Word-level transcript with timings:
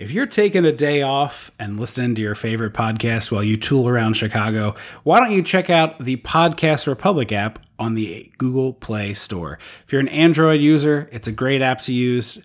If 0.00 0.12
you're 0.12 0.24
taking 0.24 0.64
a 0.64 0.72
day 0.72 1.02
off 1.02 1.50
and 1.58 1.78
listening 1.78 2.14
to 2.14 2.22
your 2.22 2.34
favorite 2.34 2.72
podcast 2.72 3.30
while 3.30 3.44
you 3.44 3.58
tool 3.58 3.86
around 3.86 4.14
Chicago, 4.14 4.74
why 5.02 5.20
don't 5.20 5.30
you 5.30 5.42
check 5.42 5.68
out 5.68 5.98
the 5.98 6.16
Podcast 6.16 6.86
Republic 6.86 7.32
app 7.32 7.58
on 7.78 7.96
the 7.96 8.32
Google 8.38 8.72
Play 8.72 9.12
Store? 9.12 9.58
If 9.84 9.92
you're 9.92 10.00
an 10.00 10.08
Android 10.08 10.62
user, 10.62 11.06
it's 11.12 11.28
a 11.28 11.32
great 11.32 11.60
app 11.60 11.82
to 11.82 11.92
use. 11.92 12.42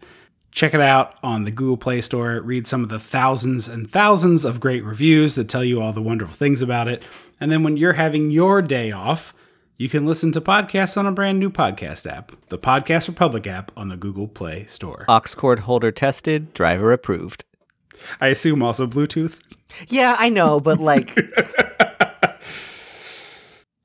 Check 0.52 0.74
it 0.74 0.82
out 0.82 1.18
on 1.24 1.46
the 1.46 1.52
Google 1.52 1.78
Play 1.78 2.02
Store. 2.02 2.42
Read 2.42 2.68
some 2.68 2.84
of 2.84 2.90
the 2.90 3.00
thousands 3.00 3.70
and 3.70 3.90
thousands 3.90 4.44
of 4.44 4.60
great 4.60 4.84
reviews 4.84 5.36
that 5.36 5.48
tell 5.48 5.64
you 5.64 5.82
all 5.82 5.94
the 5.94 6.02
wonderful 6.02 6.36
things 6.36 6.62
about 6.62 6.90
it. 6.90 7.04
And 7.40 7.54
then 7.54 7.64
when 7.64 7.78
you're 7.78 7.94
having 7.94 8.32
your 8.32 8.62
day 8.62 8.92
off, 8.92 9.34
you 9.78 9.90
can 9.90 10.06
listen 10.06 10.32
to 10.32 10.42
podcasts 10.42 10.98
on 10.98 11.06
a 11.06 11.12
brand 11.12 11.40
new 11.40 11.50
podcast 11.50 12.10
app, 12.10 12.32
the 12.48 12.58
Podcast 12.58 13.08
Republic 13.08 13.46
app 13.46 13.72
on 13.76 13.90
the 13.90 13.98
Google 13.98 14.28
Play 14.28 14.66
Store. 14.66 15.06
Aux 15.10 15.36
cord 15.36 15.60
holder 15.60 15.92
tested, 15.92 16.54
driver 16.54 16.94
approved. 16.94 17.44
I 18.22 18.28
assume 18.28 18.64
also 18.64 18.88
Bluetooth. 18.88 19.40
Yeah, 19.88 20.16
I 20.18 20.30
know, 20.30 20.60
but 20.60 20.80
like 20.80 21.18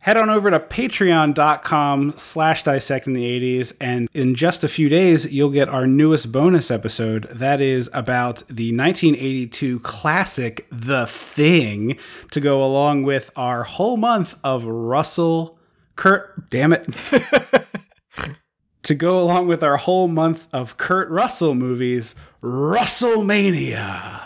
Head 0.02 0.16
on 0.16 0.30
over 0.30 0.50
to 0.50 0.58
patreon.com 0.58 2.12
slash 2.12 2.62
dissecting 2.62 3.12
the 3.12 3.38
80s, 3.58 3.76
and 3.82 4.08
in 4.14 4.34
just 4.34 4.64
a 4.64 4.68
few 4.68 4.88
days, 4.88 5.30
you'll 5.30 5.50
get 5.50 5.68
our 5.68 5.86
newest 5.86 6.32
bonus 6.32 6.70
episode. 6.70 7.24
That 7.30 7.60
is 7.60 7.90
about 7.92 8.38
the 8.48 8.74
1982 8.74 9.80
classic, 9.80 10.66
The 10.70 11.06
Thing, 11.06 11.98
to 12.30 12.40
go 12.40 12.64
along 12.64 13.02
with 13.02 13.30
our 13.36 13.64
whole 13.64 13.98
month 13.98 14.36
of 14.42 14.64
Russell 14.64 15.58
Kurt, 16.00 16.48
damn 16.48 16.72
it. 16.72 16.96
to 18.84 18.94
go 18.94 19.22
along 19.22 19.48
with 19.48 19.62
our 19.62 19.76
whole 19.76 20.08
month 20.08 20.48
of 20.50 20.78
Kurt 20.78 21.10
Russell 21.10 21.54
movies, 21.54 22.14
Russellmania. 22.42 24.22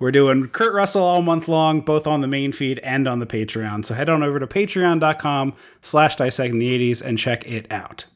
We're 0.00 0.10
doing 0.10 0.48
Kurt 0.48 0.72
Russell 0.72 1.02
all 1.02 1.20
month 1.20 1.46
long, 1.46 1.82
both 1.82 2.06
on 2.06 2.22
the 2.22 2.28
main 2.28 2.52
feed 2.52 2.78
and 2.78 3.06
on 3.06 3.18
the 3.18 3.26
Patreon. 3.26 3.84
So 3.84 3.92
head 3.92 4.08
on 4.08 4.22
over 4.22 4.40
to 4.40 4.46
patreon.com 4.46 5.52
slash 5.82 6.16
dissecting 6.16 6.60
the 6.60 6.92
80s 6.92 7.02
and 7.02 7.18
check 7.18 7.46
it 7.46 7.70
out. 7.70 8.06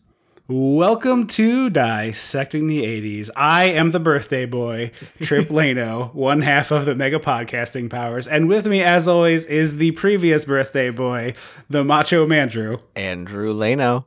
Welcome 0.49 1.29
to 1.29 1.71
Dissecting 1.71 2.67
the 2.67 2.83
80s. 2.83 3.31
I 3.37 3.67
am 3.67 3.93
the 3.93 4.01
birthday 4.01 4.45
boy, 4.45 4.91
Trip 5.21 5.49
Lano, 5.51 6.13
one 6.15 6.43
half 6.43 6.73
of 6.73 6.85
the 6.85 6.95
mega 6.97 7.21
podcasting 7.21 7.89
powers. 7.89 8.27
And 8.27 8.49
with 8.49 8.67
me, 8.67 8.83
as 8.83 9.07
always, 9.07 9.45
is 9.45 9.77
the 9.77 9.93
previous 9.93 10.45
birthday 10.45 10.91
boy, 10.91 11.35
the 11.71 11.85
Macho 11.85 12.27
Mandrew. 12.27 12.81
Andrew 12.97 13.55
Lano. 13.55 14.07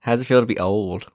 How's 0.00 0.22
it 0.22 0.24
feel 0.24 0.40
to 0.40 0.46
be 0.46 0.58
old? 0.58 1.06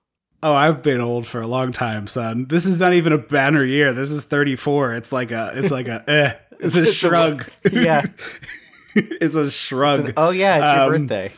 Oh, 0.44 0.54
I've 0.54 0.84
been 0.84 1.02
old 1.02 1.26
for 1.28 1.42
a 1.42 1.48
long 1.48 1.72
time, 1.72 2.06
son. 2.08 2.46
This 2.48 2.66
is 2.66 2.80
not 2.80 2.94
even 2.94 3.12
a 3.12 3.18
banner 3.18 3.66
year. 3.66 3.92
This 3.92 4.12
is 4.12 4.24
34. 4.24 4.94
It's 4.94 5.12
like 5.12 5.32
a 5.32 5.52
it's 5.56 5.72
like 5.72 5.88
a 5.88 6.04
eh. 6.10 6.34
It's 6.60 6.76
a 6.76 6.86
shrug. 6.86 7.50
Yeah. 7.72 8.04
it's 8.96 9.36
a 9.36 9.50
shrug. 9.50 10.14
Oh 10.16 10.30
yeah, 10.30 10.58
it's 10.58 10.76
your 10.78 10.96
Um, 10.96 11.08
birthday. 11.08 11.32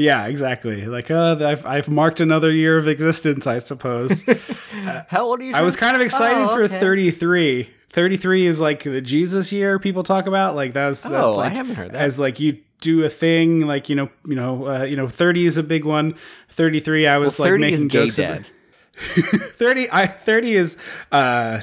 Yeah, 0.00 0.26
exactly. 0.26 0.86
Like, 0.86 1.10
uh, 1.10 1.36
I've 1.40 1.66
I've 1.66 1.88
marked 1.88 2.20
another 2.20 2.50
year 2.50 2.78
of 2.78 2.88
existence, 2.88 3.46
I 3.46 3.58
suppose. 3.58 4.22
How 5.08 5.26
old 5.26 5.40
are 5.40 5.44
you? 5.44 5.54
I 5.54 5.62
was 5.62 5.76
kind 5.76 5.94
of 5.94 6.02
excited 6.02 6.42
Oh, 6.42 6.54
for 6.54 6.66
33. 6.68 7.68
33 7.90 8.46
is 8.46 8.60
like 8.60 8.84
the 8.84 9.00
Jesus 9.00 9.52
year 9.52 9.78
people 9.78 10.02
talk 10.02 10.26
about. 10.26 10.54
Like 10.54 10.72
that's, 10.72 11.04
Oh, 11.04 11.32
I 11.34 11.36
like, 11.44 11.52
haven't 11.52 11.74
heard 11.74 11.90
that. 11.92 12.00
As 12.00 12.18
like 12.18 12.40
you 12.40 12.58
do 12.80 13.04
a 13.04 13.08
thing, 13.08 13.66
like 13.66 13.88
you 13.88 13.96
know, 13.96 14.08
you 14.24 14.36
know, 14.36 14.66
uh, 14.66 14.82
you 14.84 14.96
know, 14.96 15.08
30 15.08 15.44
is 15.46 15.58
a 15.58 15.62
big 15.62 15.84
one. 15.84 16.14
33, 16.50 17.06
I 17.06 17.18
was 17.18 17.38
Well, 17.38 17.50
like 17.50 17.60
making 17.60 17.88
jokes. 17.88 18.18
About, 18.18 18.42
30 19.00 19.88
I 19.92 20.06
30 20.06 20.52
is 20.52 20.76
uh 21.12 21.60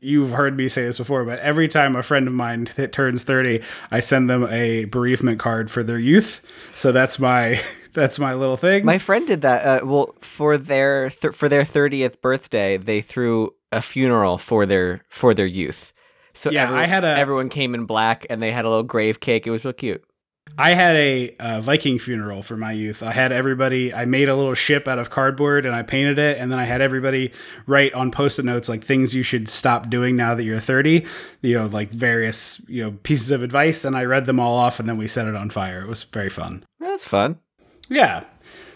you've 0.00 0.30
heard 0.30 0.56
me 0.56 0.68
say 0.68 0.84
this 0.84 0.98
before 0.98 1.24
but 1.24 1.38
every 1.40 1.68
time 1.68 1.96
a 1.96 2.02
friend 2.02 2.28
of 2.28 2.34
mine 2.34 2.68
that 2.76 2.92
turns 2.92 3.24
30 3.24 3.62
I 3.90 4.00
send 4.00 4.28
them 4.28 4.44
a 4.50 4.84
bereavement 4.86 5.38
card 5.38 5.70
for 5.70 5.82
their 5.82 5.98
youth 5.98 6.42
so 6.74 6.92
that's 6.92 7.18
my 7.18 7.60
that's 7.92 8.18
my 8.18 8.34
little 8.34 8.56
thing 8.56 8.84
My 8.84 8.98
friend 8.98 9.26
did 9.26 9.40
that. 9.42 9.82
Uh, 9.82 9.86
well, 9.86 10.14
for 10.20 10.58
their 10.58 11.08
th- 11.08 11.34
for 11.34 11.48
their 11.48 11.64
thirtieth 11.64 12.20
birthday, 12.20 12.76
they 12.76 13.00
threw 13.00 13.54
a 13.72 13.80
funeral 13.80 14.36
for 14.36 14.66
their 14.66 15.00
for 15.08 15.32
their 15.32 15.46
youth. 15.46 15.94
So 16.34 16.50
Yeah, 16.50 16.70
I 16.70 16.86
had 16.86 17.04
a- 17.04 17.16
everyone 17.16 17.48
came 17.48 17.74
in 17.74 17.86
black, 17.86 18.26
and 18.28 18.42
they 18.42 18.52
had 18.52 18.66
a 18.66 18.68
little 18.68 18.82
grave 18.82 19.20
cake. 19.20 19.46
It 19.46 19.50
was 19.50 19.64
real 19.64 19.72
cute. 19.72 20.04
I 20.58 20.72
had 20.72 20.96
a 20.96 21.36
uh, 21.38 21.60
Viking 21.60 21.98
funeral 21.98 22.42
for 22.42 22.56
my 22.56 22.72
youth. 22.72 23.02
I 23.02 23.12
had 23.12 23.30
everybody. 23.30 23.92
I 23.92 24.06
made 24.06 24.28
a 24.28 24.34
little 24.34 24.54
ship 24.54 24.88
out 24.88 24.98
of 24.98 25.10
cardboard 25.10 25.66
and 25.66 25.74
I 25.74 25.82
painted 25.82 26.18
it, 26.18 26.38
and 26.38 26.50
then 26.50 26.58
I 26.58 26.64
had 26.64 26.80
everybody 26.80 27.32
write 27.66 27.92
on 27.92 28.10
post-it 28.10 28.44
notes 28.44 28.68
like 28.68 28.82
things 28.82 29.14
you 29.14 29.22
should 29.22 29.48
stop 29.48 29.90
doing 29.90 30.16
now 30.16 30.34
that 30.34 30.44
you're 30.44 30.60
30. 30.60 31.04
You 31.42 31.58
know, 31.58 31.66
like 31.66 31.90
various 31.90 32.60
you 32.68 32.82
know 32.82 32.92
pieces 33.02 33.30
of 33.30 33.42
advice, 33.42 33.84
and 33.84 33.96
I 33.96 34.04
read 34.04 34.24
them 34.24 34.40
all 34.40 34.56
off, 34.56 34.80
and 34.80 34.88
then 34.88 34.96
we 34.96 35.08
set 35.08 35.28
it 35.28 35.36
on 35.36 35.50
fire. 35.50 35.82
It 35.82 35.88
was 35.88 36.04
very 36.04 36.30
fun. 36.30 36.64
That's 36.80 37.06
fun. 37.06 37.38
Yeah. 37.88 38.24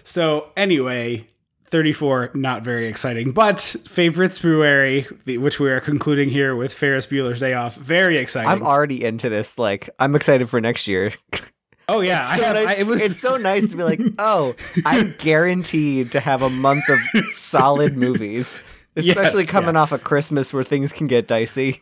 So 0.02 0.50
anyway, 0.56 1.26
34, 1.70 2.32
not 2.34 2.62
very 2.62 2.88
exciting, 2.88 3.32
but 3.32 3.60
favorite 3.60 4.34
February, 4.34 5.02
which 5.26 5.58
we 5.58 5.70
are 5.70 5.80
concluding 5.80 6.28
here 6.28 6.54
with 6.54 6.74
Ferris 6.74 7.06
Bueller's 7.06 7.40
Day 7.40 7.54
Off, 7.54 7.76
very 7.76 8.18
exciting. 8.18 8.50
I'm 8.50 8.62
already 8.62 9.02
into 9.02 9.28
this. 9.28 9.58
Like, 9.58 9.88
I'm 9.98 10.14
excited 10.14 10.50
for 10.50 10.60
next 10.60 10.86
year. 10.86 11.12
oh 11.90 12.00
yeah, 12.00 12.26
I 12.28 12.36
So 12.38 12.42
have, 12.44 12.54
nice- 12.56 12.68
I, 12.68 12.72
it 12.74 12.86
was 12.86 13.00
it's 13.02 13.18
so 13.18 13.36
nice 13.36 13.68
to 13.70 13.76
be 13.76 13.82
like, 13.84 14.00
oh, 14.18 14.54
I'm 14.86 15.14
guaranteed 15.18 16.12
to 16.12 16.20
have 16.20 16.42
a 16.42 16.50
month 16.50 16.84
of 16.88 16.98
solid 17.34 17.96
movies, 17.96 18.60
especially 18.96 19.42
Yes, 19.42 19.50
coming 19.50 19.74
yeah. 19.74 19.80
off 19.82 19.92
of 19.92 20.02
Christmas 20.04 20.52
where 20.52 20.64
things 20.64 20.92
can 20.92 21.06
get 21.06 21.26
dicey. 21.28 21.80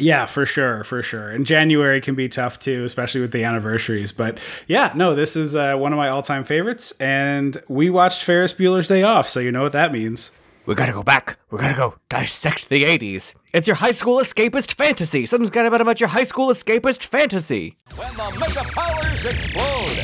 Yeah, 0.00 0.26
for 0.26 0.46
sure, 0.46 0.84
for 0.84 1.02
sure. 1.02 1.30
And 1.30 1.44
January 1.44 2.00
can 2.00 2.14
be 2.14 2.28
tough 2.28 2.60
too, 2.60 2.84
especially 2.84 3.20
with 3.20 3.32
the 3.32 3.42
anniversaries. 3.42 4.12
But 4.12 4.38
yeah, 4.68 4.92
no, 4.94 5.16
this 5.16 5.34
is 5.34 5.56
uh, 5.56 5.74
one 5.76 5.92
of 5.92 5.96
my 5.96 6.08
all-time 6.08 6.44
favorites, 6.44 6.92
and 7.00 7.60
we 7.68 7.90
watched 7.90 8.22
Ferris 8.22 8.52
Bueller's 8.54 8.86
Day 8.86 9.02
Off, 9.02 9.28
so 9.28 9.40
you 9.40 9.50
know 9.50 9.62
what 9.62 9.72
that 9.72 9.90
means. 9.92 10.30
We 10.68 10.74
gotta 10.74 10.92
go 10.92 11.02
back. 11.02 11.38
We 11.50 11.56
gotta 11.58 11.74
go 11.74 11.94
dissect 12.10 12.68
the 12.68 12.84
80s. 12.84 13.34
It's 13.54 13.66
your 13.66 13.76
high 13.76 13.92
school 13.92 14.18
escapist 14.18 14.74
fantasy. 14.74 15.24
Something's 15.24 15.48
got 15.48 15.64
about 15.64 15.80
about 15.80 15.98
your 15.98 16.10
high 16.10 16.24
school 16.24 16.48
escapist 16.48 17.04
fantasy. 17.04 17.78
When 17.96 18.12
the 18.12 18.36
mega 18.38 18.62
powers 18.74 19.24
explode. 19.24 19.98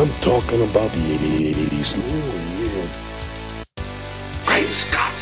I'm 0.00 0.08
talking 0.22 0.62
about 0.70 0.92
the 0.92 1.18
80s. 1.18 1.96
Oh, 1.98 2.38
yeah. 2.62 2.86
Great 4.46 4.70
Scott! 4.70 5.16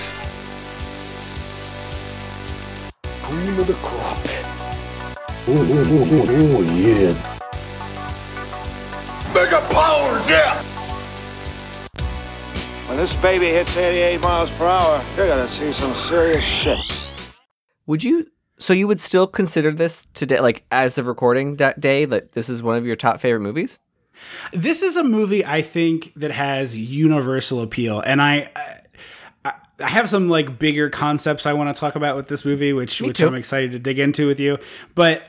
Cream 3.23 3.59
of 3.61 3.67
the 3.67 3.73
crop. 3.81 4.19
Oh, 5.49 5.57
oh, 5.57 5.89
oh, 5.89 6.05
oh, 6.13 6.29
oh, 6.37 6.63
yeah. 6.77 7.15
Mega 9.33 9.61
powers, 9.73 10.29
yeah! 10.29 10.70
When 12.91 12.99
this 12.99 13.15
baby 13.23 13.47
hits 13.47 13.77
88 13.77 14.21
miles 14.21 14.51
per 14.51 14.67
hour, 14.67 15.01
you're 15.17 15.29
gonna 15.29 15.47
see 15.47 15.71
some 15.71 15.93
serious 15.93 16.43
shit. 16.43 16.77
Would 17.87 18.03
you? 18.03 18.27
So 18.59 18.73
you 18.73 18.89
would 18.89 19.01
still 19.01 19.29
consider 19.29 19.71
this 19.71 20.09
today, 20.13 20.41
like 20.41 20.65
as 20.73 20.99
of 20.99 21.07
recording 21.07 21.55
that 21.59 21.79
day, 21.79 22.05
that 22.05 22.33
this 22.33 22.49
is 22.49 22.65
one 22.65 22.77
of 22.77 22.85
your 22.85 22.97
top 22.97 23.21
favorite 23.21 23.43
movies? 23.43 23.79
This 24.53 24.83
is 24.83 24.97
a 24.97 25.05
movie 25.05 25.47
I 25.47 25.63
think 25.63 26.13
that 26.17 26.33
has 26.33 26.77
universal 26.77 27.61
appeal, 27.61 28.01
and 28.01 28.21
I. 28.21 28.51
I 29.45 29.53
I 29.83 29.89
have 29.89 30.11
some 30.11 30.29
like 30.29 30.59
bigger 30.59 30.91
concepts 30.91 31.47
I 31.47 31.53
want 31.53 31.73
to 31.73 31.79
talk 31.79 31.95
about 31.95 32.17
with 32.17 32.27
this 32.27 32.45
movie, 32.45 32.73
which 32.73 33.01
which 33.01 33.19
too. 33.19 33.29
I'm 33.29 33.37
excited 33.37 33.71
to 33.71 33.79
dig 33.79 34.01
into 34.01 34.27
with 34.27 34.41
you. 34.41 34.59
But 34.97 35.23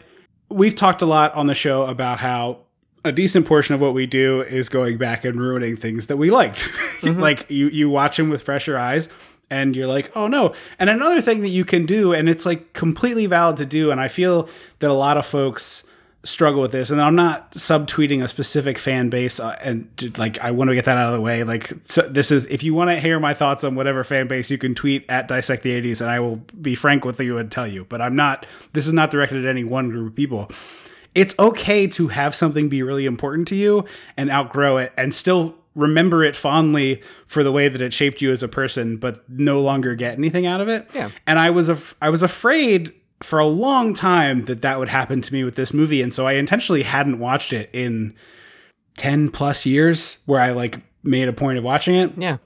we've 0.50 0.76
talked 0.76 1.04
a 1.04 1.06
lot 1.06 1.36
on 1.36 1.46
the 1.46 1.56
show 1.56 1.84
about 1.84 2.18
how 2.18 2.62
a 3.04 3.12
decent 3.12 3.48
portion 3.48 3.76
of 3.76 3.82
what 3.82 3.94
we 3.94 4.06
do 4.06 4.42
is 4.42 4.70
going 4.70 4.98
back 4.98 5.26
and 5.26 5.40
ruining 5.40 5.76
things 5.76 6.08
that 6.08 6.18
we 6.18 6.30
liked. 6.30 6.70
like 7.04 7.50
you 7.50 7.68
you 7.70 7.90
watch 7.90 8.18
them 8.18 8.30
with 8.30 8.44
fresher 8.44 8.78
eyes 8.78 9.10
and 9.50 9.76
you're 9.76 9.88
like, 9.88 10.16
"Oh 10.16 10.28
no." 10.28 10.54
And 10.80 10.90
another 10.90 11.22
thing 11.22 11.42
that 11.42 11.50
you 11.50 11.66
can 11.66 11.86
do 11.86 12.14
and 12.14 12.30
it's 12.30 12.46
like 12.46 12.74
completely 12.74 13.26
valid 13.26 13.58
to 13.58 13.66
do 13.66 13.92
and 13.92 14.00
I 14.00 14.08
feel 14.08 14.50
that 14.80 14.90
a 14.90 14.94
lot 14.94 15.18
of 15.18 15.26
folks 15.26 15.84
struggle 16.24 16.62
with 16.62 16.72
this 16.72 16.92
and 16.92 17.02
I'm 17.02 17.16
not 17.16 17.54
subtweeting 17.54 18.24
a 18.24 18.28
specific 18.28 18.78
fan 18.78 19.10
base 19.10 19.40
uh, 19.40 19.58
and 19.64 19.90
like 20.20 20.40
I 20.40 20.52
want 20.52 20.70
to 20.70 20.76
get 20.76 20.86
that 20.86 20.96
out 20.96 21.08
of 21.08 21.14
the 21.14 21.22
way 21.22 21.44
like 21.44 21.74
so 21.86 22.04
this 22.04 22.32
is 22.32 22.46
if 22.46 22.64
you 22.64 22.76
want 22.76 22.92
to 22.92 23.00
hear 23.00 23.20
my 23.20 23.34
thoughts 23.34 23.64
on 23.64 23.74
whatever 23.74 24.04
fan 24.04 24.28
base 24.28 24.52
you 24.52 24.60
can 24.60 24.76
tweet 24.76 25.04
at 25.10 25.28
dissect 25.28 25.64
the 25.64 25.72
80s 25.82 26.00
and 26.00 26.12
I 26.12 26.20
will 26.20 26.36
be 26.62 26.76
frank 26.76 27.06
with 27.06 27.20
you 27.20 27.40
and 27.40 27.52
tell 27.52 27.66
you 27.66 27.86
but 27.86 28.04
I'm 28.04 28.16
not 28.16 28.46
this 28.74 28.86
is 28.86 28.94
not 28.94 29.10
directed 29.10 29.44
at 29.46 29.50
any 29.50 29.64
one 29.64 29.90
group 29.90 30.10
of 30.10 30.16
people 30.16 30.52
it's 31.16 31.34
okay 31.40 31.88
to 31.88 32.08
have 32.10 32.34
something 32.34 32.70
be 32.70 32.82
really 32.84 33.06
important 33.06 33.48
to 33.50 33.56
you 33.56 33.86
and 34.18 34.30
outgrow 34.30 34.78
it 34.78 34.94
and 34.98 35.14
still 35.14 35.56
remember 35.76 36.24
it 36.24 36.36
fondly 36.36 37.02
for 37.28 37.44
the 37.44 37.52
way 37.52 37.68
that 37.70 37.82
it 37.82 37.94
shaped 37.94 38.22
you 38.22 38.32
as 38.32 38.44
a 38.44 38.48
person 38.48 38.98
but 38.98 39.28
no 39.30 39.62
longer 39.62 39.96
get 39.96 40.18
anything 40.18 40.46
out 40.46 40.60
of 40.62 40.68
it 40.68 40.86
Yeah. 40.94 41.10
and 41.26 41.40
i 41.40 41.50
was 41.50 41.70
af- 41.70 41.96
i 42.02 42.10
was 42.10 42.22
afraid 42.24 42.94
for 43.22 43.40
a 43.40 43.46
long 43.46 43.94
time 43.94 44.46
that 44.46 44.62
that 44.64 44.80
would 44.80 44.90
happen 44.90 45.22
to 45.22 45.34
me 45.34 45.44
with 45.44 45.56
this 45.56 45.74
movie 45.74 46.02
and 46.02 46.14
so 46.14 46.28
i 46.28 46.34
intentionally 46.34 46.84
hadn't 46.84 47.20
watched 47.20 47.54
it 47.54 47.70
in 47.74 48.14
10 48.98 49.30
plus 49.30 49.66
years 49.66 50.18
where 50.26 50.42
i 50.42 50.52
like 50.52 50.82
made 51.04 51.28
a 51.28 51.34
point 51.34 51.58
of 51.58 51.64
watching 51.64 51.96
it 51.96 52.12
Yeah. 52.18 52.38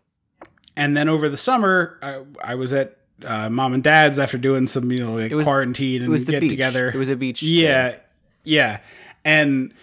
and 0.76 0.96
then 0.96 1.10
over 1.10 1.28
the 1.30 1.38
summer 1.38 1.98
I, 2.02 2.22
I 2.44 2.56
was 2.56 2.74
at 2.74 2.98
uh, 3.24 3.50
mom 3.50 3.74
and 3.74 3.82
dad's 3.84 4.20
after 4.20 4.38
doing 4.38 4.68
some 4.68 4.92
you 4.92 5.00
know 5.00 5.14
like 5.14 5.32
was- 5.32 5.46
quarantine 5.46 6.04
and 6.04 6.26
get 6.28 6.42
beach. 6.42 6.50
together. 6.52 6.90
It 6.90 6.96
was 6.96 7.08
a 7.10 7.16
beach. 7.16 7.42
Yeah, 7.42 7.92
thing. 7.92 8.00
Yeah, 8.46 8.80
and 9.24 9.74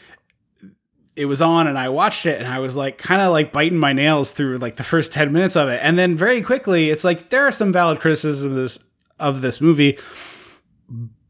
it 1.15 1.27
was 1.27 1.43
on, 1.43 1.67
and 1.67 1.79
I 1.79 1.91
watched 1.91 2.25
it, 2.25 2.39
and 2.39 2.49
I 2.49 2.59
was 2.61 2.75
like, 2.75 2.97
kind 2.97 3.21
of 3.21 3.33
like 3.33 3.53
biting 3.53 3.79
my 3.79 3.93
nails 3.93 4.33
through 4.33 4.59
like 4.59 4.77
the 4.77 4.83
first 4.83 5.13
ten 5.13 5.33
minutes 5.33 5.57
of 5.57 5.69
it, 5.69 5.81
and 5.83 5.99
then 5.99 6.17
very 6.17 6.41
quickly, 6.41 6.91
it's 6.91 7.05
like 7.05 7.29
there 7.29 7.47
are 7.47 7.53
some 7.53 7.73
valid 7.73 8.01
criticisms 8.01 8.43
of 8.45 8.55
this 8.55 8.79
of 9.21 9.41
this 9.41 9.61
movie, 9.61 9.99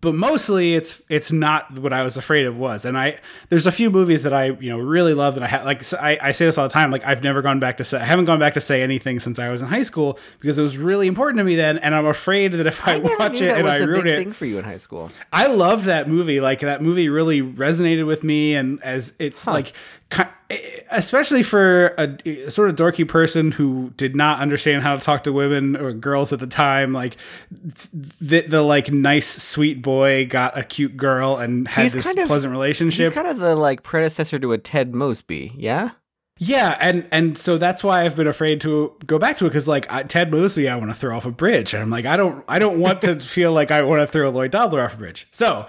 but 0.03 0.17
mostly 0.17 0.75
it's 0.75 1.01
it's 1.09 1.31
not 1.31 1.79
what 1.79 1.93
I 1.93 2.03
was 2.03 2.17
afraid 2.17 2.45
of 2.45 2.59
was. 2.59 2.85
And 2.85 2.99
I 2.99 3.19
there's 3.49 3.67
a 3.67 3.73
few 3.73 3.89
movies 3.89 4.25
that 4.25 4.35
I 4.35 4.47
you 4.47 4.69
know 4.69 4.79
really 4.79 5.15
love 5.15 5.37
that 5.37 5.45
I 5.45 5.47
have 5.47 5.65
like 5.65 5.81
I, 5.95 6.19
I 6.21 6.33
say 6.33 6.45
this 6.45 6.59
all 6.59 6.67
the 6.67 6.73
time 6.73 6.91
like 6.91 7.07
I've 7.07 7.23
never 7.23 7.41
gone 7.41 7.61
back 7.61 7.77
to 7.77 7.85
say 7.85 7.99
I 8.01 8.05
haven't 8.05 8.25
gone 8.25 8.41
back 8.41 8.55
to 8.55 8.61
say 8.61 8.83
anything 8.83 9.21
since 9.21 9.39
I 9.39 9.49
was 9.51 9.63
in 9.63 9.69
high 9.69 9.83
school 9.83 10.19
because 10.41 10.59
it 10.59 10.63
was 10.63 10.77
really 10.77 11.07
important 11.07 11.39
to 11.39 11.45
me 11.45 11.55
then, 11.55 11.79
and 11.79 11.95
I'm 11.95 12.07
afraid 12.07 12.53
that 12.53 12.67
if 12.67 12.87
I, 12.87 12.95
I 12.95 12.99
watch 12.99 13.41
it 13.41 13.57
and 13.57 13.69
I 13.69 13.79
ruin 13.79 14.09
it, 14.09 14.19
thing 14.19 14.33
for 14.33 14.45
you 14.45 14.59
in 14.59 14.65
high 14.65 14.77
school. 14.77 15.11
I 15.33 15.47
loved 15.47 15.85
that 15.85 16.09
movie. 16.09 16.41
Like 16.41 16.61
that 16.61 16.83
movie 16.83 17.09
really 17.09 17.41
resonated 17.41 18.05
with 18.05 18.25
me, 18.25 18.57
and 18.57 18.83
as 18.83 19.15
it's 19.21 19.47
like, 19.47 19.67
ki- 19.67 19.73
Eh, 20.19 20.59
especially 20.91 21.43
for 21.43 21.95
a, 21.99 22.51
sort 22.51 22.69
of 22.69 22.77
dorky 22.77 23.07
person 23.09 23.51
who 23.53 23.93
did 23.97 24.15
not 24.15 24.41
understand 24.41 24.83
how 24.83 24.95
to 24.95 25.01
talk 25.01 25.25
to 25.25 25.33
women 25.33 25.77
or 25.77 25.93
girls 25.93 26.33
at 26.33 26.41
the 26.41 26.47
time. 26.47 26.93
Like 26.93 27.17
the 28.21 28.43
the 28.43 28.63
like 28.63 28.93
nice 28.93 29.27
sweet 29.43 29.81
boy 29.83 30.27
got 30.27 30.57
a 30.59 30.63
cute 30.65 30.97
girl 30.97 31.37
and 31.37 31.67
had 31.69 31.85
He's 31.85 31.93
this 31.95 32.07
kind 32.07 32.19
of- 32.19 32.27
pleasant 32.27 32.53
He's 32.53 32.57
relationship. 32.59 33.15
kind 33.15 33.29
of 33.29 33.39
the 33.39 33.57
like 33.57 33.83
predecessor 33.83 34.39
to 34.39 34.53
a 34.53 34.59
Ted 34.59 34.95
Mosby, 34.95 35.53
yeah. 35.57 35.91
Yeah, 36.39 36.77
and 36.81 37.07
and 37.13 37.39
so 37.39 37.57
that's 37.57 37.85
why 37.85 38.03
I've 38.05 38.17
been 38.17 38.27
afraid 38.27 38.61
to 38.63 38.93
go 39.07 39.19
back 39.19 39.37
to 39.39 39.47
it 39.47 39.51
because 39.51 39.69
like 39.69 39.91
I, 39.93 40.03
Ted 40.03 40.33
Mosby, 40.33 40.69
I 40.69 40.77
want 40.77 40.91
to 40.91 40.95
throw 40.99 41.17
off 41.17 41.25
a 41.25 41.31
bridge, 41.31 41.73
and 41.73 41.83
I'm 41.83 41.91
like 41.91 42.05
I 42.05 42.17
don't 42.17 42.45
I 42.49 42.59
don't 42.59 42.81
want 42.81 43.03
to 43.03 43.21
feel 43.21 43.53
like 43.53 43.71
I 43.71 43.83
want 43.83 44.01
to 44.01 44.07
throw 44.07 44.29
a 44.29 44.31
Lloyd 44.31 44.51
Dobler 44.51 44.83
off 44.83 44.95
a 44.95 44.97
bridge. 44.99 45.29
So 45.31 45.67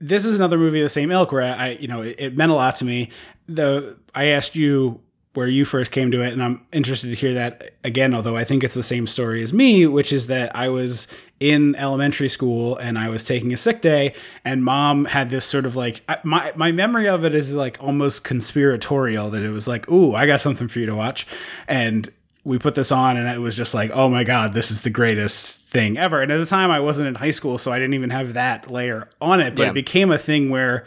this 0.00 0.24
is 0.24 0.36
another 0.36 0.58
movie 0.58 0.80
of 0.80 0.84
the 0.84 0.88
same 0.90 1.10
ilk 1.10 1.32
where 1.32 1.42
I 1.42 1.70
you 1.80 1.88
know 1.88 2.02
it, 2.02 2.16
it 2.20 2.36
meant 2.36 2.52
a 2.52 2.54
lot 2.54 2.76
to 2.76 2.84
me. 2.84 3.10
The 3.48 3.96
I 4.14 4.26
asked 4.26 4.56
you 4.56 5.00
where 5.34 5.48
you 5.48 5.64
first 5.64 5.90
came 5.90 6.12
to 6.12 6.22
it, 6.22 6.32
and 6.32 6.42
I'm 6.42 6.64
interested 6.72 7.08
to 7.08 7.14
hear 7.14 7.34
that 7.34 7.72
again. 7.82 8.14
Although 8.14 8.36
I 8.36 8.44
think 8.44 8.62
it's 8.62 8.74
the 8.74 8.82
same 8.84 9.06
story 9.06 9.42
as 9.42 9.52
me, 9.52 9.86
which 9.86 10.12
is 10.12 10.28
that 10.28 10.54
I 10.54 10.68
was 10.68 11.08
in 11.40 11.74
elementary 11.74 12.28
school 12.28 12.76
and 12.76 12.96
I 12.96 13.08
was 13.08 13.24
taking 13.24 13.52
a 13.52 13.56
sick 13.56 13.82
day, 13.82 14.14
and 14.44 14.64
mom 14.64 15.06
had 15.06 15.30
this 15.30 15.44
sort 15.44 15.66
of 15.66 15.74
like 15.76 16.02
my 16.24 16.52
my 16.56 16.70
memory 16.72 17.08
of 17.08 17.24
it 17.24 17.34
is 17.34 17.52
like 17.52 17.76
almost 17.82 18.24
conspiratorial 18.24 19.30
that 19.30 19.42
it 19.42 19.50
was 19.50 19.66
like, 19.66 19.90
"Ooh, 19.90 20.14
I 20.14 20.26
got 20.26 20.40
something 20.40 20.68
for 20.68 20.78
you 20.78 20.86
to 20.86 20.94
watch," 20.94 21.26
and 21.68 22.10
we 22.44 22.58
put 22.58 22.74
this 22.76 22.92
on, 22.92 23.16
and 23.16 23.28
it 23.28 23.40
was 23.40 23.56
just 23.56 23.74
like, 23.74 23.90
"Oh 23.92 24.08
my 24.08 24.22
god, 24.22 24.54
this 24.54 24.70
is 24.70 24.82
the 24.82 24.90
greatest 24.90 25.60
thing 25.62 25.98
ever!" 25.98 26.22
And 26.22 26.30
at 26.30 26.38
the 26.38 26.46
time, 26.46 26.70
I 26.70 26.78
wasn't 26.80 27.08
in 27.08 27.16
high 27.16 27.32
school, 27.32 27.58
so 27.58 27.72
I 27.72 27.78
didn't 27.80 27.94
even 27.94 28.10
have 28.10 28.34
that 28.34 28.70
layer 28.70 29.08
on 29.20 29.40
it, 29.40 29.54
but 29.56 29.62
Yeah. 29.64 29.70
it 29.70 29.74
became 29.74 30.12
a 30.12 30.18
thing 30.18 30.48
where 30.48 30.84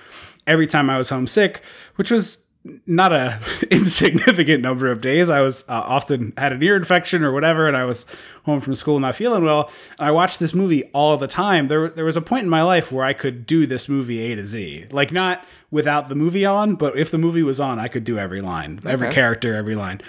every 0.48 0.68
time 0.68 0.90
I 0.90 0.98
was 0.98 1.10
homesick, 1.10 1.62
which 1.98 2.10
was 2.10 2.46
not 2.86 3.14
a 3.14 3.40
insignificant 3.72 4.62
number 4.62 4.92
of 4.92 5.02
days. 5.02 5.30
I 5.30 5.42
was 5.42 5.64
uh, 5.68 5.74
often 5.86 6.34
had 6.38 6.54
an 6.54 6.64
ear 6.64 6.76
infection 6.76 7.24
or 7.24 7.32
whatever, 7.32 7.68
and 7.68 7.76
I 7.76 7.86
was 7.86 8.06
home 8.44 8.60
from 8.60 8.76
school 8.76 9.00
not 9.00 9.16
feeling 9.16 9.44
well. 9.44 9.72
And 10.00 10.08
I 10.08 10.12
watched 10.12 10.40
this 10.40 10.54
movie 10.54 10.84
all 10.94 11.18
the 11.18 11.28
time. 11.28 11.68
There, 11.68 11.90
there 11.90 12.06
was 12.06 12.18
a 12.18 12.22
point 12.22 12.44
in 12.44 12.50
my 12.50 12.64
life 12.64 12.92
where 12.92 13.06
I 13.06 13.14
could 13.14 13.46
do 13.46 13.66
this 13.66 13.88
movie 13.90 14.32
A 14.32 14.36
to 14.36 14.46
Z, 14.46 14.86
like 14.92 15.12
not 15.12 15.46
without 15.72 16.10
the 16.10 16.16
movie 16.16 16.46
on, 16.46 16.76
but 16.76 16.98
if 16.98 17.12
the 17.12 17.18
movie 17.18 17.44
was 17.44 17.60
on, 17.60 17.80
I 17.80 17.88
could 17.88 18.04
do 18.04 18.18
every 18.18 18.42
line, 18.42 18.80
every 18.86 19.10
character, 19.12 19.56
every 19.56 19.76
line. 19.76 20.02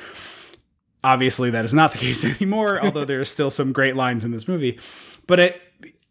Obviously, 1.02 1.50
that 1.50 1.64
is 1.64 1.74
not 1.74 1.92
the 1.92 1.98
case 2.06 2.24
anymore. 2.24 2.80
although 2.80 3.04
there 3.04 3.20
are 3.20 3.24
still 3.24 3.50
some 3.50 3.72
great 3.72 3.96
lines 3.96 4.24
in 4.24 4.30
this 4.30 4.48
movie, 4.48 4.78
but 5.26 5.38
it 5.38 5.62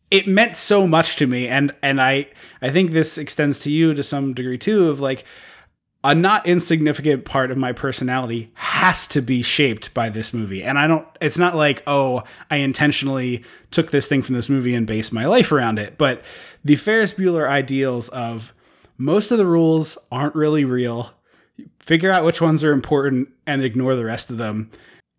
it 0.09 0.27
meant 0.27 0.55
so 0.55 0.87
much 0.87 1.17
to 1.17 1.27
me 1.27 1.47
and 1.47 1.71
and 1.81 2.01
i 2.01 2.25
i 2.61 2.69
think 2.69 2.91
this 2.91 3.17
extends 3.17 3.59
to 3.59 3.71
you 3.71 3.93
to 3.93 4.01
some 4.01 4.33
degree 4.33 4.57
too 4.57 4.89
of 4.89 4.99
like 4.99 5.25
a 6.03 6.13
not 6.13 6.45
insignificant 6.47 7.25
part 7.25 7.51
of 7.51 7.57
my 7.57 7.71
personality 7.71 8.51
has 8.53 9.07
to 9.07 9.21
be 9.21 9.41
shaped 9.41 9.93
by 9.93 10.09
this 10.09 10.33
movie. 10.33 10.63
And 10.63 10.77
i 10.77 10.87
don't 10.87 11.07
it's 11.19 11.37
not 11.37 11.55
like 11.55 11.83
oh 11.87 12.23
i 12.49 12.57
intentionally 12.57 13.43
took 13.71 13.91
this 13.91 14.07
thing 14.07 14.21
from 14.21 14.35
this 14.35 14.49
movie 14.49 14.75
and 14.75 14.87
based 14.87 15.11
my 15.13 15.25
life 15.25 15.51
around 15.51 15.79
it. 15.79 15.97
But 15.97 16.23
the 16.63 16.75
ferris 16.75 17.13
bueller 17.13 17.47
ideals 17.47 18.09
of 18.09 18.53
most 18.97 19.31
of 19.31 19.37
the 19.37 19.45
rules 19.45 19.97
aren't 20.11 20.35
really 20.35 20.65
real. 20.65 21.13
Figure 21.79 22.11
out 22.11 22.25
which 22.25 22.41
ones 22.41 22.63
are 22.63 22.71
important 22.71 23.29
and 23.45 23.63
ignore 23.63 23.95
the 23.95 24.05
rest 24.05 24.29
of 24.29 24.37
them 24.37 24.71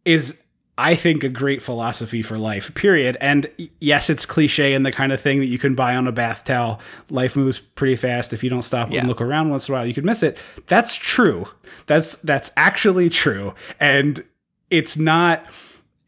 is 0.04 0.42
I 0.78 0.94
think 0.94 1.24
a 1.24 1.28
great 1.28 1.60
philosophy 1.60 2.22
for 2.22 2.38
life, 2.38 2.72
period. 2.74 3.16
And 3.20 3.50
yes, 3.80 4.08
it's 4.08 4.24
cliche 4.24 4.74
and 4.74 4.86
the 4.86 4.92
kind 4.92 5.10
of 5.12 5.20
thing 5.20 5.40
that 5.40 5.46
you 5.46 5.58
can 5.58 5.74
buy 5.74 5.96
on 5.96 6.06
a 6.06 6.12
bath 6.12 6.44
towel. 6.44 6.80
Life 7.10 7.34
moves 7.34 7.58
pretty 7.58 7.96
fast. 7.96 8.32
If 8.32 8.44
you 8.44 8.48
don't 8.50 8.62
stop 8.62 8.90
Yeah. 8.92 9.00
and 9.00 9.08
look 9.08 9.20
around 9.20 9.50
once 9.50 9.68
in 9.68 9.74
a 9.74 9.78
while, 9.78 9.86
you 9.86 9.92
could 9.92 10.04
miss 10.04 10.22
it. 10.22 10.38
That's 10.68 10.94
true. 10.94 11.48
That's 11.86 12.14
that's 12.16 12.52
actually 12.56 13.10
true. 13.10 13.54
And 13.80 14.24
it's 14.70 14.96
not 14.96 15.44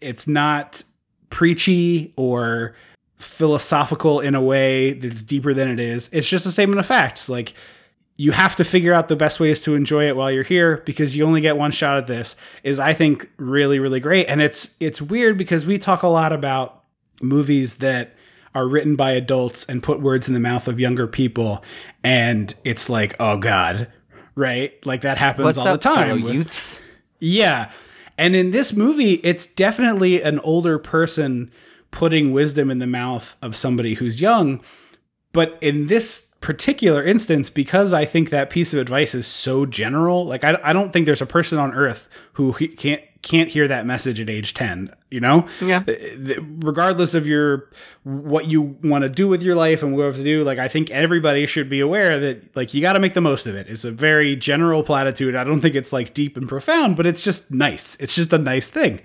it's 0.00 0.28
not 0.28 0.82
preachy 1.30 2.12
or 2.16 2.74
philosophical 3.18 4.20
in 4.20 4.34
a 4.34 4.40
way 4.40 4.92
that's 4.92 5.22
deeper 5.22 5.52
than 5.52 5.68
it 5.68 5.78
is. 5.80 6.08
It's 6.12 6.28
just 6.28 6.46
a 6.46 6.52
statement 6.52 6.78
of 6.80 6.86
facts. 6.86 7.28
Like 7.28 7.54
you 8.20 8.32
have 8.32 8.54
to 8.56 8.64
figure 8.64 8.92
out 8.92 9.08
the 9.08 9.16
best 9.16 9.40
ways 9.40 9.62
to 9.62 9.74
enjoy 9.74 10.06
it 10.06 10.14
while 10.14 10.30
you're 10.30 10.42
here 10.42 10.82
because 10.84 11.16
you 11.16 11.24
only 11.24 11.40
get 11.40 11.56
one 11.56 11.70
shot 11.70 11.96
at 11.96 12.06
this 12.06 12.36
is 12.62 12.78
I 12.78 12.92
think 12.92 13.30
really 13.38 13.78
really 13.78 14.00
great 14.00 14.26
and 14.28 14.42
it's 14.42 14.74
it's 14.78 15.00
weird 15.00 15.38
because 15.38 15.64
we 15.64 15.78
talk 15.78 16.02
a 16.02 16.08
lot 16.08 16.32
about 16.32 16.84
movies 17.22 17.76
that 17.76 18.14
are 18.54 18.68
written 18.68 18.94
by 18.96 19.12
adults 19.12 19.64
and 19.66 19.82
put 19.82 20.02
words 20.02 20.28
in 20.28 20.34
the 20.34 20.40
mouth 20.40 20.68
of 20.68 20.78
younger 20.78 21.06
people 21.06 21.64
and 22.04 22.54
it's 22.64 22.90
like 22.90 23.14
oh 23.20 23.38
god 23.38 23.88
right 24.34 24.84
like 24.84 25.00
that 25.02 25.16
happens 25.16 25.44
What's 25.46 25.58
all 25.58 25.72
the 25.72 25.78
time 25.78 26.22
with- 26.22 26.34
youths? 26.34 26.80
yeah. 27.20 27.70
And 28.18 28.36
in 28.36 28.50
this 28.50 28.74
movie, 28.74 29.14
it's 29.14 29.46
definitely 29.46 30.20
an 30.22 30.40
older 30.40 30.78
person 30.78 31.50
putting 31.90 32.32
wisdom 32.32 32.70
in 32.70 32.78
the 32.78 32.86
mouth 32.86 33.34
of 33.40 33.56
somebody 33.56 33.94
who's 33.94 34.20
young. 34.20 34.60
But 35.32 35.56
in 35.62 35.86
this 35.86 36.29
particular 36.40 37.04
instance, 37.04 37.50
because 37.50 37.92
I 37.92 38.04
think 38.04 38.30
that 38.30 38.50
piece 38.50 38.72
of 38.72 38.80
advice 38.80 39.14
is 39.14 39.26
so 39.26 39.66
general, 39.66 40.24
like 40.24 40.42
I, 40.44 40.58
I 40.62 40.72
don't 40.72 40.92
think 40.92 41.06
there's 41.06 41.22
a 41.22 41.26
person 41.26 41.58
on 41.58 41.74
earth 41.74 42.08
who 42.34 42.52
he- 42.52 42.68
can't 42.68 43.02
can't 43.22 43.50
hear 43.50 43.68
that 43.68 43.84
message 43.84 44.18
at 44.18 44.30
age 44.30 44.54
10 44.54 44.94
you 45.10 45.20
know? 45.20 45.46
Yeah. 45.60 45.82
Uh, 45.86 46.40
regardless 46.60 47.12
of 47.12 47.26
your 47.26 47.68
what 48.04 48.46
you 48.48 48.62
want 48.82 49.02
to 49.02 49.10
do 49.10 49.28
with 49.28 49.42
your 49.42 49.54
life 49.54 49.82
and 49.82 49.92
what 49.92 49.98
you 49.98 50.04
have 50.04 50.16
to 50.16 50.24
do 50.24 50.42
like 50.42 50.58
i 50.58 50.68
think 50.68 50.90
everybody 50.90 51.44
should 51.44 51.68
be 51.68 51.80
aware 51.80 52.18
that 52.18 52.56
like 52.56 52.72
you 52.72 52.80
got 52.80 52.94
to 52.94 53.00
make 53.00 53.12
the 53.12 53.20
most 53.20 53.46
of 53.46 53.54
it. 53.54 53.66
It's 53.68 53.84
a 53.84 53.90
very 53.90 54.36
general 54.36 54.82
platitude. 54.82 55.34
I 55.36 55.44
don't 55.44 55.60
think 55.60 55.74
it's 55.74 55.92
like 55.92 56.14
deep 56.14 56.38
and 56.38 56.48
profound 56.48 56.96
but 56.96 57.06
it's 57.06 57.20
just 57.20 57.50
nice. 57.50 57.94
It's 57.96 58.14
just 58.14 58.32
a 58.32 58.38
nice 58.38 58.70
thing 58.70 59.02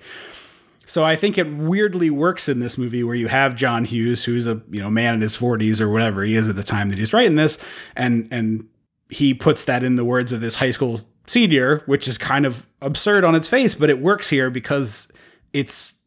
so 0.86 1.04
I 1.04 1.16
think 1.16 1.36
it 1.36 1.52
weirdly 1.52 2.10
works 2.10 2.48
in 2.48 2.60
this 2.60 2.78
movie 2.78 3.02
where 3.02 3.14
you 3.14 3.26
have 3.26 3.56
John 3.56 3.84
Hughes, 3.84 4.24
who's 4.24 4.46
a 4.46 4.62
you 4.70 4.80
know 4.80 4.90
man 4.90 5.14
in 5.14 5.20
his 5.20 5.36
40s 5.36 5.80
or 5.80 5.90
whatever 5.90 6.22
he 6.22 6.34
is 6.34 6.48
at 6.48 6.56
the 6.56 6.62
time 6.62 6.88
that 6.88 6.98
he's 6.98 7.12
writing 7.12 7.34
this, 7.34 7.58
and 7.96 8.28
and 8.30 8.68
he 9.10 9.34
puts 9.34 9.64
that 9.64 9.82
in 9.82 9.96
the 9.96 10.04
words 10.04 10.32
of 10.32 10.40
this 10.40 10.54
high 10.54 10.70
school 10.70 10.98
senior, 11.26 11.82
which 11.86 12.08
is 12.08 12.16
kind 12.16 12.46
of 12.46 12.66
absurd 12.80 13.24
on 13.24 13.34
its 13.34 13.48
face, 13.48 13.74
but 13.74 13.90
it 13.90 14.00
works 14.00 14.30
here 14.30 14.48
because 14.48 15.10
it's 15.52 16.00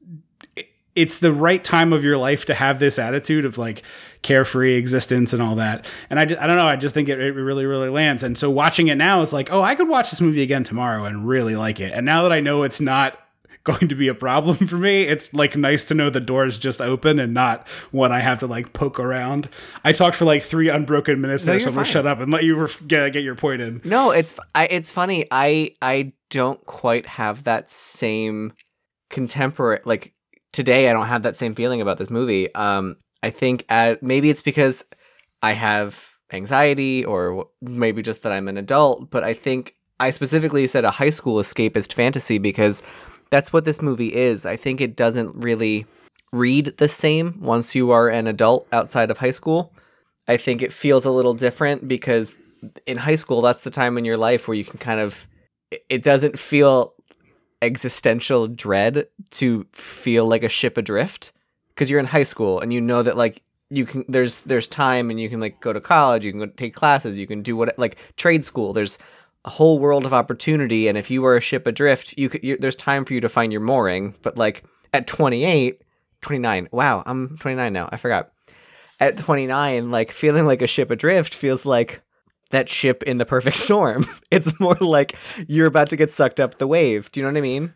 it's 0.95 1.19
the 1.19 1.31
right 1.31 1.63
time 1.63 1.93
of 1.93 2.03
your 2.03 2.17
life 2.17 2.45
to 2.45 2.53
have 2.53 2.79
this 2.79 2.97
attitude 2.99 3.45
of 3.45 3.57
like 3.57 3.83
carefree 4.21 4.75
existence 4.75 5.33
and 5.33 5.41
all 5.41 5.55
that. 5.55 5.85
And 6.09 6.19
I, 6.19 6.25
ju- 6.25 6.35
I 6.39 6.47
don't 6.47 6.57
know, 6.57 6.65
I 6.65 6.75
just 6.75 6.93
think 6.93 7.07
it, 7.07 7.21
it 7.21 7.33
really, 7.33 7.65
really 7.65 7.89
lands. 7.89 8.23
And 8.23 8.37
so 8.37 8.49
watching 8.49 8.87
it 8.87 8.95
now 8.95 9.21
is 9.21 9.31
like, 9.31 9.51
oh, 9.51 9.61
I 9.61 9.75
could 9.75 9.87
watch 9.87 10.09
this 10.09 10.19
movie 10.19 10.41
again 10.41 10.63
tomorrow 10.63 11.05
and 11.05 11.25
really 11.25 11.55
like 11.55 11.79
it. 11.79 11.93
And 11.93 12.05
now 12.05 12.23
that 12.23 12.33
I 12.33 12.41
know 12.41 12.63
it's 12.63 12.81
not 12.81 13.17
going 13.63 13.87
to 13.87 13.95
be 13.95 14.07
a 14.07 14.15
problem 14.15 14.55
for 14.67 14.77
me, 14.77 15.03
it's 15.03 15.33
like 15.33 15.55
nice 15.55 15.85
to 15.85 15.93
know 15.93 16.09
the 16.09 16.19
door's 16.19 16.57
just 16.57 16.81
open 16.81 17.19
and 17.19 17.33
not 17.33 17.67
one 17.91 18.11
I 18.11 18.19
have 18.19 18.39
to 18.39 18.47
like 18.47 18.73
poke 18.73 18.99
around. 18.99 19.49
I 19.83 19.91
talked 19.91 20.15
for 20.15 20.25
like 20.25 20.41
three 20.41 20.69
unbroken 20.69 21.19
minutes 21.21 21.45
No, 21.45 21.53
there, 21.53 21.59
so 21.59 21.69
I'm 21.69 21.75
gonna 21.75 21.85
shut 21.85 22.07
up 22.07 22.19
and 22.19 22.31
let 22.31 22.43
you 22.43 22.55
ref- 22.55 22.85
get, 22.87 23.11
get 23.13 23.23
your 23.23 23.35
point 23.35 23.61
in. 23.61 23.81
No, 23.83 24.11
it's 24.11 24.35
I, 24.55 24.65
it's 24.67 24.91
funny. 24.91 25.27
I 25.31 25.75
I 25.81 26.13
don't 26.29 26.63
quite 26.65 27.05
have 27.05 27.43
that 27.43 27.69
same 27.69 28.53
contemporary 29.09 29.81
like 29.85 30.13
today. 30.51 30.89
I 30.89 30.93
don't 30.93 31.07
have 31.07 31.23
that 31.23 31.35
same 31.35 31.55
feeling 31.55 31.81
about 31.81 31.97
this 31.97 32.09
movie. 32.09 32.53
Um, 32.55 32.95
I 33.21 33.29
think 33.29 33.65
uh, 33.69 33.95
maybe 34.01 34.29
it's 34.29 34.41
because 34.41 34.83
I 35.41 35.51
have 35.53 36.15
anxiety, 36.31 37.03
or 37.03 37.47
maybe 37.61 38.01
just 38.01 38.23
that 38.23 38.31
I'm 38.31 38.47
an 38.47 38.57
adult. 38.57 39.09
But 39.09 39.23
I 39.23 39.33
think 39.33 39.75
I 39.99 40.11
specifically 40.11 40.65
said 40.67 40.85
a 40.85 40.91
high 40.91 41.09
school 41.09 41.41
escapist 41.41 41.93
fantasy 41.93 42.37
because 42.37 42.81
that's 43.29 43.53
what 43.53 43.65
this 43.65 43.81
movie 43.81 44.13
is. 44.13 44.45
I 44.45 44.55
think 44.55 44.81
it 44.81 44.95
doesn't 44.95 45.35
really 45.35 45.85
read 46.31 46.77
the 46.77 46.87
same 46.87 47.39
once 47.41 47.75
you 47.75 47.91
are 47.91 48.09
an 48.09 48.27
adult 48.27 48.67
outside 48.71 49.11
of 49.11 49.17
high 49.17 49.31
school. 49.31 49.73
I 50.27 50.37
think 50.37 50.61
it 50.61 50.71
feels 50.71 51.05
a 51.05 51.11
little 51.11 51.33
different 51.33 51.87
because 51.87 52.37
in 52.85 52.97
high 52.97 53.15
school 53.15 53.41
that's 53.41 53.63
the 53.63 53.69
time 53.69 53.97
in 53.97 54.05
your 54.05 54.17
life 54.17 54.47
where 54.47 54.55
you 54.55 54.65
can 54.65 54.77
kind 54.79 54.99
of 54.99 55.27
it- 55.89 56.03
doesn't 56.03 56.37
feel 56.37 56.93
existential 57.61 58.47
dread 58.47 59.05
to 59.31 59.65
feel 59.71 60.27
like 60.27 60.43
a 60.43 60.49
ship 60.49 60.77
adrift 60.77 61.31
because 61.69 61.89
you're 61.89 61.99
in 61.99 62.05
high 62.05 62.23
school 62.23 62.59
and 62.59 62.73
you 62.73 62.81
know 62.81 63.01
that 63.01 63.17
like 63.17 63.41
you 63.69 63.85
can 63.85 64.03
there's 64.07 64.43
there's 64.43 64.67
time 64.67 65.09
and 65.09 65.19
you 65.19 65.29
can 65.29 65.39
like 65.39 65.59
go 65.61 65.73
to 65.73 65.81
college, 65.81 66.25
you 66.25 66.31
can 66.31 66.39
go 66.39 66.47
take 66.47 66.73
classes, 66.73 67.19
you 67.19 67.27
can 67.27 67.41
do 67.41 67.55
what 67.55 67.77
like 67.77 67.97
trade 68.17 68.43
school. 68.43 68.73
There's 68.73 68.97
a 69.45 69.49
whole 69.49 69.79
world 69.79 70.05
of 70.05 70.13
opportunity, 70.13 70.87
and 70.87 70.97
if 70.97 71.09
you 71.09 71.21
were 71.21 71.37
a 71.37 71.41
ship 71.41 71.65
adrift, 71.65 72.17
you 72.17 72.29
could 72.29 72.43
you, 72.43 72.57
there's 72.57 72.75
time 72.75 73.05
for 73.05 73.13
you 73.13 73.21
to 73.21 73.29
find 73.29 73.51
your 73.51 73.61
mooring. 73.61 74.15
But 74.21 74.37
like 74.37 74.63
at 74.93 75.07
28, 75.07 75.81
29, 76.21 76.69
wow, 76.71 77.03
I'm 77.05 77.37
29 77.37 77.73
now. 77.73 77.89
I 77.91 77.97
forgot. 77.97 78.31
At 78.99 79.15
29, 79.15 79.91
like 79.91 80.11
feeling 80.11 80.45
like 80.45 80.61
a 80.61 80.67
ship 80.67 80.91
adrift 80.91 81.33
feels 81.33 81.65
like 81.65 82.01
that 82.51 82.67
ship 82.67 83.01
in 83.03 83.17
the 83.17 83.25
perfect 83.25 83.55
storm. 83.67 84.05
It's 84.29 84.59
more 84.59 84.75
like 84.75 85.15
you're 85.47 85.67
about 85.67 85.89
to 85.91 85.95
get 85.95 86.11
sucked 86.11 86.39
up 86.39 86.57
the 86.57 86.67
wave. 86.67 87.11
Do 87.11 87.19
you 87.19 87.25
know 87.25 87.31
what 87.31 87.37
I 87.37 87.41
mean? 87.41 87.73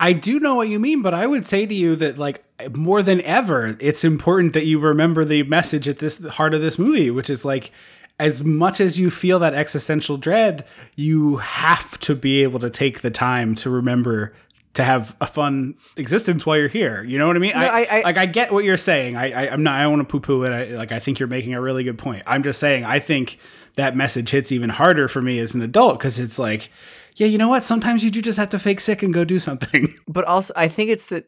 I 0.00 0.12
do 0.12 0.40
know 0.40 0.56
what 0.56 0.68
you 0.68 0.80
mean, 0.80 1.02
but 1.02 1.14
I 1.14 1.26
would 1.26 1.46
say 1.46 1.64
to 1.64 1.74
you 1.74 1.94
that 1.96 2.18
like 2.18 2.42
more 2.76 3.02
than 3.02 3.20
ever, 3.20 3.76
it's 3.80 4.04
important 4.04 4.52
that 4.54 4.66
you 4.66 4.80
remember 4.80 5.24
the 5.24 5.44
message 5.44 5.88
at 5.88 5.98
this 5.98 6.24
heart 6.26 6.54
of 6.54 6.60
this 6.60 6.78
movie, 6.78 7.10
which 7.10 7.30
is 7.30 7.44
like 7.44 7.70
as 8.18 8.42
much 8.42 8.80
as 8.80 8.98
you 8.98 9.10
feel 9.10 9.38
that 9.40 9.54
existential 9.54 10.16
dread, 10.16 10.64
you 10.94 11.36
have 11.36 11.98
to 12.00 12.14
be 12.14 12.42
able 12.42 12.58
to 12.60 12.70
take 12.70 13.00
the 13.00 13.10
time 13.10 13.54
to 13.56 13.70
remember 13.70 14.32
to 14.74 14.84
have 14.84 15.16
a 15.22 15.26
fun 15.26 15.74
existence 15.96 16.44
while 16.44 16.56
you're 16.58 16.68
here. 16.68 17.02
You 17.04 17.18
know 17.18 17.26
what 17.26 17.36
I 17.36 17.38
mean? 17.38 17.52
I, 17.54 17.66
I- 17.66 17.86
I- 17.98 18.00
like 18.02 18.16
I 18.18 18.26
get 18.26 18.52
what 18.52 18.64
you're 18.64 18.76
saying. 18.76 19.16
I, 19.16 19.30
I 19.32 19.52
I'm 19.52 19.62
not. 19.62 19.74
I 19.80 19.82
don't 19.82 19.92
want 19.96 20.08
to 20.08 20.12
poo 20.12 20.20
poo 20.20 20.42
it. 20.44 20.50
I, 20.50 20.64
like 20.76 20.92
I 20.92 20.98
think 20.98 21.18
you're 21.18 21.28
making 21.28 21.54
a 21.54 21.60
really 21.60 21.82
good 21.84 21.98
point. 21.98 22.22
I'm 22.26 22.42
just 22.42 22.58
saying. 22.60 22.84
I 22.84 22.98
think 22.98 23.38
that 23.76 23.96
message 23.96 24.30
hits 24.30 24.52
even 24.52 24.70
harder 24.70 25.08
for 25.08 25.20
me 25.22 25.38
as 25.38 25.54
an 25.54 25.62
adult 25.62 25.98
because 25.98 26.18
it's 26.18 26.38
like, 26.38 26.70
yeah, 27.16 27.26
you 27.26 27.38
know 27.38 27.48
what? 27.48 27.64
Sometimes 27.64 28.04
you 28.04 28.10
do 28.10 28.20
just 28.22 28.38
have 28.38 28.50
to 28.50 28.58
fake 28.58 28.80
sick 28.80 29.02
and 29.02 29.12
go 29.14 29.24
do 29.24 29.38
something. 29.38 29.94
But 30.08 30.24
also, 30.26 30.52
I 30.56 30.68
think 30.68 30.90
it's 30.90 31.06
that 31.06 31.26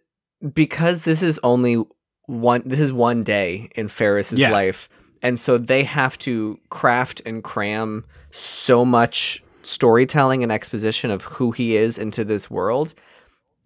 because 0.55 1.05
this 1.05 1.23
is 1.23 1.39
only 1.43 1.83
one. 2.27 2.63
This 2.67 2.81
is 2.81 2.93
one 2.93 3.23
day 3.25 3.71
in 3.75 3.89
Ferris's 3.89 4.39
Yeah. 4.41 4.51
life, 4.51 4.89
and 5.23 5.39
so 5.39 5.59
they 5.59 5.85
have 5.85 6.17
to 6.19 6.59
craft 6.71 7.23
and 7.27 7.43
cram 7.45 8.05
so 8.31 8.85
much 8.85 9.43
storytelling 9.63 10.43
and 10.43 10.53
exposition 10.53 11.11
of 11.11 11.23
who 11.23 11.51
he 11.51 11.77
is 11.77 11.99
into 11.99 12.25
this 12.25 12.51
world 12.51 12.95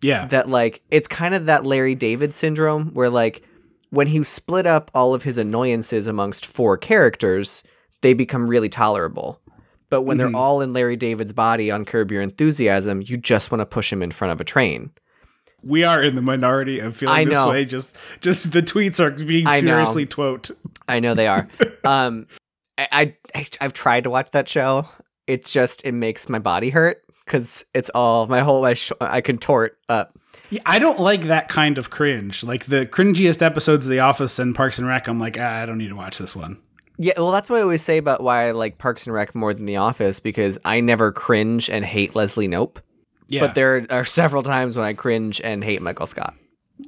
yeah. 0.00 0.26
that 0.26 0.48
like 0.48 0.82
it's 0.90 1.08
kind 1.08 1.34
of 1.34 1.46
that 1.46 1.64
Larry 1.64 1.94
David 1.94 2.34
syndrome 2.34 2.90
where 2.92 3.10
like 3.10 3.42
when 3.90 4.06
he 4.06 4.22
split 4.24 4.66
up 4.66 4.90
all 4.94 5.14
of 5.14 5.22
his 5.22 5.36
annoyances 5.36 6.06
amongst 6.06 6.46
four 6.46 6.76
characters, 6.78 7.62
they 8.00 8.14
become 8.14 8.48
really 8.48 8.68
tolerable. 8.70 9.38
But 9.90 10.02
when 10.02 10.16
Mm-hmm. 10.16 10.32
they're 10.32 10.40
all 10.40 10.62
in 10.62 10.72
Larry 10.72 10.96
David's 10.96 11.34
body 11.34 11.70
on 11.70 11.84
Curb 11.84 12.10
Your 12.10 12.22
Enthusiasm, 12.22 13.02
you 13.04 13.18
just 13.18 13.50
want 13.50 13.60
to 13.60 13.66
push 13.66 13.92
him 13.92 14.02
in 14.02 14.10
front 14.10 14.32
of 14.32 14.40
a 14.40 14.44
train. 14.44 14.90
We 15.62 15.84
are 15.84 16.02
in 16.02 16.14
the 16.14 16.22
minority 16.22 16.78
of 16.80 16.96
feeling 16.96 17.14
I 17.14 17.24
this 17.24 17.44
way. 17.44 17.64
Just, 17.64 17.96
just 18.20 18.52
the 18.52 18.62
tweets 18.62 19.00
are 19.00 19.10
being 19.10 19.46
I 19.46 19.60
know. 19.60 19.72
furiously 19.72 20.06
twote. 20.06 20.50
I 20.88 21.00
know 21.00 21.14
they 21.14 21.28
are. 21.28 21.48
um, 21.84 22.26
I, 22.78 23.14
I 23.34 23.46
I've 23.60 23.72
tried 23.72 24.04
to 24.04 24.10
watch 24.10 24.30
that 24.32 24.48
show. 24.48 24.86
It's 25.26 25.52
just 25.52 25.84
it 25.84 25.92
makes 25.92 26.28
my 26.28 26.38
body 26.38 26.70
hurt 26.70 27.02
because 27.24 27.64
it's 27.74 27.90
all 27.90 28.26
my 28.26 28.40
whole 28.40 28.62
my 28.62 28.74
sh- 28.74 28.92
I 29.00 29.20
contort 29.20 29.78
up. 29.88 30.18
Yeah, 30.50 30.60
I 30.66 30.78
don't 30.78 31.00
like 31.00 31.22
that 31.24 31.48
kind 31.48 31.78
of 31.78 31.90
cringe. 31.90 32.44
Like 32.44 32.66
the 32.66 32.84
cringiest 32.86 33.40
episodes 33.40 33.86
of 33.86 33.90
The 33.90 34.00
Office 34.00 34.38
and 34.38 34.54
Parks 34.54 34.78
and 34.78 34.86
Rec. 34.86 35.08
I'm 35.08 35.20
like, 35.20 35.38
ah, 35.40 35.62
I 35.62 35.66
don't 35.66 35.78
need 35.78 35.88
to 35.88 35.96
watch 35.96 36.18
this 36.18 36.36
one. 36.36 36.60
Yeah, 36.98 37.14
well, 37.16 37.30
that's 37.30 37.48
what 37.48 37.58
I 37.58 37.62
always 37.62 37.82
say 37.82 37.96
about 37.98 38.22
why 38.22 38.48
I 38.48 38.50
like 38.50 38.78
Parks 38.78 39.06
and 39.06 39.14
Rec 39.14 39.34
more 39.34 39.54
than 39.54 39.64
The 39.64 39.76
Office 39.76 40.20
because 40.20 40.58
I 40.64 40.80
never 40.80 41.10
cringe 41.10 41.70
and 41.70 41.84
hate 41.84 42.14
Leslie 42.14 42.48
Knope. 42.48 42.78
Yeah, 43.32 43.40
But 43.40 43.54
there 43.54 43.86
are 43.90 44.04
several 44.04 44.42
times 44.42 44.76
when 44.76 44.84
I 44.86 44.92
cringe 44.92 45.40
and 45.42 45.64
hate 45.64 45.80
Michael 45.82 46.06
Scott. 46.06 46.34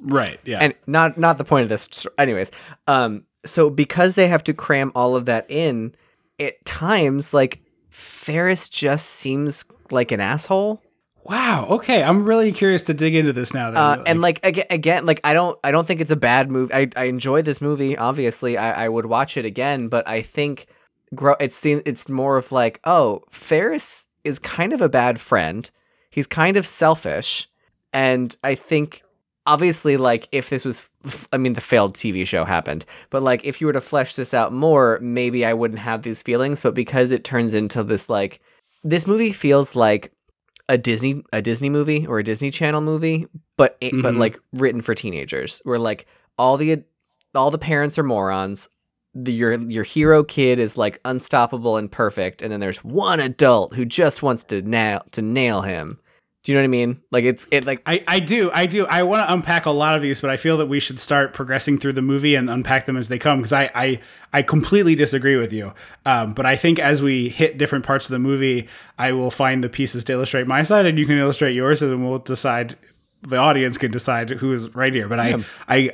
right. 0.03 0.39
Yeah, 0.45 0.59
And 0.61 0.75
not 0.87 1.17
not 1.19 1.39
the 1.39 1.45
point 1.45 1.63
of 1.65 1.69
this. 1.69 2.07
Anyways, 2.19 2.51
um, 2.87 3.25
so 3.47 3.71
because 3.71 4.15
they 4.15 4.29
have 4.29 4.45
to 4.45 4.55
cram 4.55 4.93
all 4.95 5.17
of 5.17 5.25
that 5.27 5.47
in, 5.51 5.95
at 6.39 6.63
times 6.65 7.33
like 7.35 7.61
Ferris 7.91 8.69
just 8.69 9.07
seems 9.07 9.65
like 9.91 10.13
an 10.13 10.21
asshole. 10.21 10.83
wow. 11.25 11.67
Okay, 11.71 12.03
I'm 12.03 12.25
really 12.25 12.53
curious 12.53 12.83
to 12.85 12.95
dig 12.95 13.15
into 13.15 13.33
this 13.33 13.55
now. 13.55 13.71
Then. 13.71 13.77
Uh, 13.81 14.03
and 14.07 14.21
like 14.21 14.45
again, 14.45 14.67
again, 14.69 15.07
like 15.07 15.21
I 15.25 15.33
don't, 15.33 15.59
I 15.65 15.71
don't 15.71 15.87
think 15.87 16.01
it's 16.01 16.11
a 16.11 16.17
bad 16.17 16.51
movie. 16.51 16.75
I, 16.75 16.91
I 16.97 17.05
enjoy 17.05 17.41
this 17.43 17.61
movie. 17.61 17.97
Obviously, 17.97 18.59
I, 18.59 18.85
I 18.85 18.89
would 18.89 19.07
watch 19.07 19.37
it 19.37 19.45
again. 19.47 19.89
But 19.89 20.07
I 20.09 20.21
think, 20.23 20.67
grow. 21.15 21.37
It's 21.41 21.65
it's 21.65 22.09
more 22.09 22.37
of 22.37 22.53
like, 22.53 22.81
oh, 22.85 23.23
Ferris 23.31 24.07
is 24.25 24.39
kind 24.39 24.73
of 24.73 24.81
a 24.81 24.89
bad 24.89 25.21
friend. 25.21 25.71
He's 26.15 26.27
kind 26.27 26.57
of 26.57 26.67
selfish, 26.67 27.49
and 27.93 28.37
I 28.45 28.55
think, 28.55 29.03
obviously, 29.47 29.97
like 29.97 30.29
if 30.33 30.49
this 30.51 30.65
was, 30.65 30.89
f- 31.05 31.27
I 31.33 31.37
mean, 31.39 31.55
the 31.55 31.61
failed 31.61 31.95
TV 31.95 32.27
show 32.27 32.45
happened, 32.45 32.85
but 33.11 33.23
like 33.23 33.45
if 33.45 33.61
you 33.61 33.67
were 33.67 33.73
to 33.73 33.81
flesh 33.81 34.15
this 34.15 34.33
out 34.33 34.53
more, 34.53 34.99
maybe 35.03 35.45
I 35.45 35.53
wouldn't 35.55 35.81
have 35.81 36.03
these 36.03 36.23
feelings. 36.23 36.63
But 36.63 36.75
because 36.75 37.11
it 37.11 37.25
turns 37.25 37.53
into 37.55 37.83
this 37.83 38.09
like, 38.09 38.41
this 38.85 39.07
movie 39.07 39.33
feels 39.33 39.75
like 39.75 40.13
a 40.69 40.79
Disney 40.79 41.23
a 41.33 41.43
Disney 41.43 41.69
movie 41.69 42.07
or 42.07 42.19
a 42.21 42.25
Disney 42.25 42.51
Channel 42.51 42.81
movie, 42.81 43.27
but 43.57 43.77
it, 43.81 43.91
but 44.03 44.15
Mhm. 44.15 44.19
like 44.19 44.39
written 44.53 44.81
for 44.83 44.95
teenagers, 44.95 45.61
where 45.65 45.79
like 45.79 46.07
all 46.39 46.57
the 46.57 46.83
all 47.35 47.51
the 47.51 47.59
parents 47.59 47.99
are 47.99 48.05
morons. 48.05 48.69
The, 49.17 49.33
your 49.33 49.61
your 49.61 49.85
hero 49.85 50.25
kid 50.25 50.59
is 50.59 50.77
like 50.79 51.01
unstoppable 51.05 51.77
and 51.77 51.91
perfect, 51.93 52.41
and 52.43 52.51
then 52.51 52.61
there's 52.61 52.83
one 52.83 53.21
adult 53.21 53.75
who 53.75 53.85
just 53.85 54.23
wants 54.23 54.43
to 54.45 54.63
nail 54.63 55.03
to 55.13 55.23
nail 55.23 55.61
him. 55.63 56.01
Do 56.45 56.53
you 56.53 56.59
know 56.59 56.63
what 56.63 56.67
I 56.67 56.69
mean? 56.69 57.01
Like 57.11 57.25
it's 57.25 57.49
it 57.51 57.65
like 57.65 57.81
I, 57.87 58.05
I 58.07 58.21
do, 58.21 58.51
I 58.53 58.67
do. 58.67 58.85
I 58.85 59.03
want 59.03 59.27
to 59.27 59.33
unpack 59.33 59.65
a 59.65 59.71
lot 59.71 59.95
of 59.95 60.03
these, 60.03 60.21
but 60.21 60.29
I 60.29 60.37
feel 60.37 60.59
that 60.59 60.67
we 60.67 60.79
should 60.79 61.01
start 61.01 61.33
progressing 61.33 61.79
through 61.79 61.95
the 61.95 62.03
movie 62.03 62.35
and 62.35 62.51
unpack 62.51 62.85
them 62.85 62.99
as 62.99 63.09
they 63.09 63.19
come 63.19 63.39
because 63.39 63.55
I, 63.55 63.71
I, 63.75 64.01
I 64.31 64.43
completely 64.43 64.95
disagree 64.95 65.37
with 65.37 65.55
you. 65.55 65.73
Um, 66.05 66.35
but 66.35 66.45
I 66.45 66.55
think 66.57 66.79
as 66.79 67.03
we 67.03 67.31
hit 67.31 67.57
different 67.57 67.87
parts 67.87 68.11
of 68.11 68.13
the 68.13 68.19
movie, 68.19 68.69
I 68.99 69.13
will 69.13 69.31
find 69.31 69.65
the 69.65 69.71
pieces 69.71 70.05
to 70.05 70.13
illustrate 70.13 70.47
my 70.47 70.63
side, 70.63 70.85
and 70.85 70.99
you 70.99 71.07
can 71.07 71.17
illustrate 71.17 71.55
yours, 71.55 71.81
and 71.81 71.91
then 71.91 72.07
we'll 72.07 72.19
decide. 72.19 72.77
The 73.23 73.39
audience 73.39 73.79
can 73.79 73.91
decide 73.91 74.29
who 74.29 74.53
is 74.53 74.75
right 74.75 74.93
here. 74.93 75.09
But 75.09 75.19
I, 75.19 75.43
I, 75.67 75.91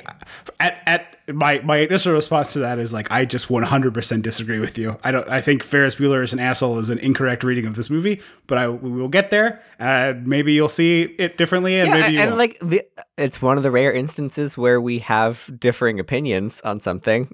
at, 0.59 0.83
at 0.85 1.17
my 1.33 1.61
my 1.63 1.77
initial 1.77 2.13
response 2.13 2.53
to 2.53 2.59
that 2.59 2.79
is 2.79 2.93
like 2.93 3.11
I 3.11 3.25
just 3.25 3.47
100% 3.47 4.21
disagree 4.21 4.59
with 4.59 4.77
you. 4.77 4.97
I 5.03 5.11
don't. 5.11 5.27
I 5.27 5.41
think 5.41 5.63
Ferris 5.63 5.95
Bueller 5.95 6.23
is 6.23 6.33
an 6.33 6.39
asshole 6.39 6.79
is 6.79 6.89
an 6.89 6.99
incorrect 6.99 7.43
reading 7.43 7.65
of 7.65 7.75
this 7.75 7.89
movie. 7.89 8.21
But 8.47 8.57
I 8.57 8.69
we 8.69 8.91
will 8.91 9.07
get 9.07 9.29
there, 9.29 9.61
and 9.79 10.27
maybe 10.27 10.53
you'll 10.53 10.69
see 10.69 11.03
it 11.03 11.37
differently, 11.37 11.79
and 11.79 11.89
yeah, 11.89 11.93
maybe 11.95 12.13
you 12.15 12.19
and 12.21 12.31
won't. 12.31 12.39
like 12.39 12.59
the, 12.59 12.83
it's 13.17 13.41
one 13.41 13.57
of 13.57 13.63
the 13.63 13.71
rare 13.71 13.91
instances 13.93 14.57
where 14.57 14.79
we 14.79 14.99
have 14.99 15.49
differing 15.59 15.99
opinions 15.99 16.61
on 16.61 16.79
something. 16.79 17.25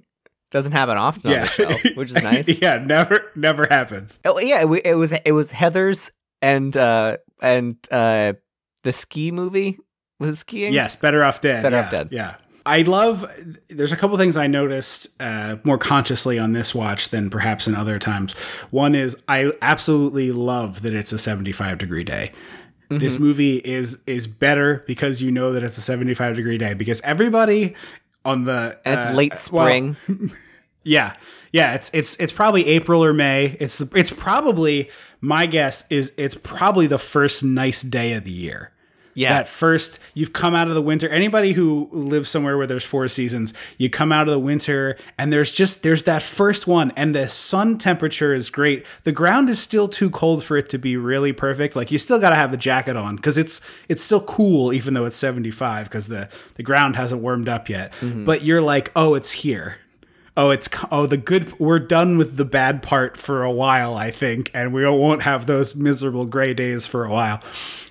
Doesn't 0.49 0.71
happen 0.71 0.97
often 0.97 1.31
on 1.31 1.41
the 1.41 1.45
show, 1.45 1.71
which 1.95 2.11
is 2.15 2.23
nice. 2.23 2.61
yeah, 2.61 2.77
never 2.77 3.31
never 3.35 3.67
happens. 3.69 4.19
Oh 4.23 4.39
yeah, 4.39 4.63
it, 4.65 4.81
it 4.85 4.95
was 4.95 5.11
it 5.11 5.31
was 5.33 5.51
Heather's 5.51 6.09
and 6.41 6.75
uh 6.77 7.17
and 7.41 7.75
uh 7.91 8.33
the 8.83 8.93
ski 8.93 9.31
movie 9.31 9.77
was 10.19 10.39
skiing. 10.39 10.73
Yes, 10.73 10.95
better 10.95 11.23
off 11.23 11.41
dead. 11.41 11.63
Better 11.63 11.75
yeah, 11.75 11.83
Off 11.83 11.89
Dead. 11.91 12.09
Yeah. 12.11 12.35
I 12.67 12.81
love 12.81 13.25
there's 13.69 13.93
a 13.93 13.95
couple 13.95 14.17
things 14.17 14.35
I 14.35 14.45
noticed 14.47 15.07
uh, 15.21 15.55
more 15.63 15.77
consciously 15.77 16.37
on 16.37 16.51
this 16.51 16.75
watch 16.75 17.09
than 17.09 17.29
perhaps 17.29 17.65
in 17.65 17.73
other 17.73 17.97
times. 17.97 18.33
One 18.71 18.93
is 18.93 19.15
I 19.29 19.53
absolutely 19.61 20.33
love 20.33 20.81
that 20.81 20.93
it's 20.93 21.13
a 21.13 21.17
75 21.17 21.77
degree 21.77 22.03
day. 22.03 22.31
Mm-hmm. 22.89 22.97
This 22.97 23.19
movie 23.19 23.57
is 23.57 23.99
is 24.05 24.27
better 24.27 24.83
because 24.85 25.21
you 25.21 25.31
know 25.31 25.53
that 25.53 25.63
it's 25.63 25.77
a 25.77 25.81
75 25.81 26.35
degree 26.35 26.57
day 26.57 26.73
because 26.73 26.99
everybody 27.01 27.73
on 28.25 28.43
the 28.43 28.77
and 28.83 28.99
it's 28.99 29.05
uh, 29.05 29.15
late 29.15 29.31
well, 29.31 29.37
spring. 29.37 29.95
yeah, 30.83 31.13
yeah. 31.53 31.73
It's 31.73 31.89
it's 31.93 32.17
it's 32.17 32.33
probably 32.33 32.67
April 32.67 33.03
or 33.03 33.13
May. 33.13 33.55
It's 33.61 33.79
it's 33.79 34.11
probably 34.11 34.89
my 35.21 35.45
guess 35.45 35.85
is 35.89 36.13
it's 36.17 36.35
probably 36.35 36.87
the 36.87 36.97
first 36.97 37.43
nice 37.43 37.81
day 37.81 38.13
of 38.13 38.25
the 38.25 38.31
year. 38.31 38.73
Yeah, 39.17 39.33
That 39.33 39.47
first, 39.47 39.97
you've 40.13 40.31
come 40.31 40.53
out 40.53 40.67
of 40.67 40.75
the 40.75 40.81
winter. 40.81 41.09
Anybody 41.09 41.53
who 41.53 41.89
lives 41.91 42.29
somewhere 42.29 42.55
where 42.55 42.67
there's 42.67 42.83
four 42.83 43.07
seasons, 43.07 43.51
you 43.79 43.89
come 43.89 44.11
out 44.11 44.27
of 44.27 44.31
the 44.31 44.37
winter, 44.39 44.95
and 45.17 45.33
there's 45.33 45.51
just 45.51 45.81
there's 45.81 46.03
that 46.03 46.21
first 46.21 46.67
one, 46.67 46.91
and 46.95 47.15
the 47.15 47.27
sun 47.27 47.79
temperature 47.79 48.35
is 48.35 48.51
great. 48.51 48.85
The 49.05 49.11
ground 49.11 49.49
is 49.49 49.59
still 49.59 49.87
too 49.87 50.11
cold 50.11 50.43
for 50.43 50.55
it 50.55 50.69
to 50.69 50.77
be 50.77 50.97
really 50.97 51.33
perfect. 51.33 51.75
Like 51.75 51.91
you 51.91 51.97
still 51.97 52.19
got 52.19 52.29
to 52.29 52.35
have 52.35 52.51
the 52.51 52.57
jacket 52.57 52.95
on 52.95 53.15
because 53.15 53.39
it's 53.39 53.59
it's 53.89 54.03
still 54.03 54.21
cool 54.21 54.71
even 54.71 54.93
though 54.93 55.05
it's 55.05 55.17
75 55.17 55.85
because 55.85 56.07
the 56.09 56.29
the 56.53 56.63
ground 56.63 56.95
hasn't 56.95 57.19
warmed 57.19 57.49
up 57.49 57.69
yet. 57.69 57.93
Mm-hmm. 57.93 58.23
But 58.23 58.43
you're 58.43 58.61
like, 58.61 58.91
oh, 58.95 59.15
it's 59.15 59.31
here 59.31 59.77
oh 60.37 60.51
it's 60.51 60.69
oh 60.91 61.05
the 61.07 61.17
good 61.17 61.59
we're 61.59 61.79
done 61.79 62.17
with 62.17 62.37
the 62.37 62.45
bad 62.45 62.81
part 62.83 63.17
for 63.17 63.43
a 63.43 63.51
while 63.51 63.95
i 63.95 64.11
think 64.11 64.49
and 64.53 64.71
we 64.73 64.87
won't 64.87 65.23
have 65.23 65.47
those 65.47 65.75
miserable 65.75 66.25
gray 66.25 66.53
days 66.53 66.85
for 66.85 67.03
a 67.03 67.09
while. 67.11 67.41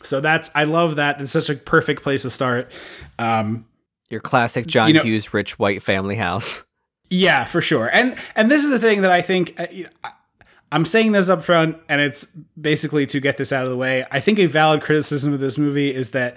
So 0.03 0.21
that's 0.21 0.51
i 0.55 0.65
love 0.65 0.97
that. 0.97 1.21
It's 1.21 1.33
such 1.33 1.51
a 1.51 1.57
perfect 1.57 2.03
place 2.03 2.23
to 2.23 2.31
start. 2.31 2.71
Um 3.19 3.67
your 4.09 4.21
classic 4.21 4.67
John 4.67 4.89
you 4.89 4.95
know- 4.95 5.03
Hughes 5.03 5.35
rich 5.35 5.59
white 5.59 5.83
family 5.83 6.15
house. 6.17 6.65
yeah 7.11 7.45
for 7.45 7.61
sure. 7.61 7.91
And 7.93 8.17
and 8.37 8.51
this 8.51 8.65
is 8.65 8.71
the 8.71 8.79
thing 8.79 9.03
that 9.03 9.11
i 9.11 9.21
think 9.21 9.59
uh, 9.59 9.67
I- 10.05 10.13
i'm 10.73 10.85
saying 10.85 11.13
this 11.13 11.29
up 11.29 11.43
front 11.43 11.77
and 11.89 12.01
it's 12.01 12.25
basically 12.61 13.07
to 13.07 13.21
get 13.21 13.37
this 13.37 13.53
out 13.53 13.65
of 13.65 13.71
the 13.71 13.77
way. 13.77 14.07
I 14.11 14.21
think 14.21 14.39
a 14.39 14.47
valid 14.47 14.83
criticism 14.83 15.33
of 15.33 15.41
this 15.41 15.59
movie 15.59 15.93
is 15.93 16.11
that 16.11 16.37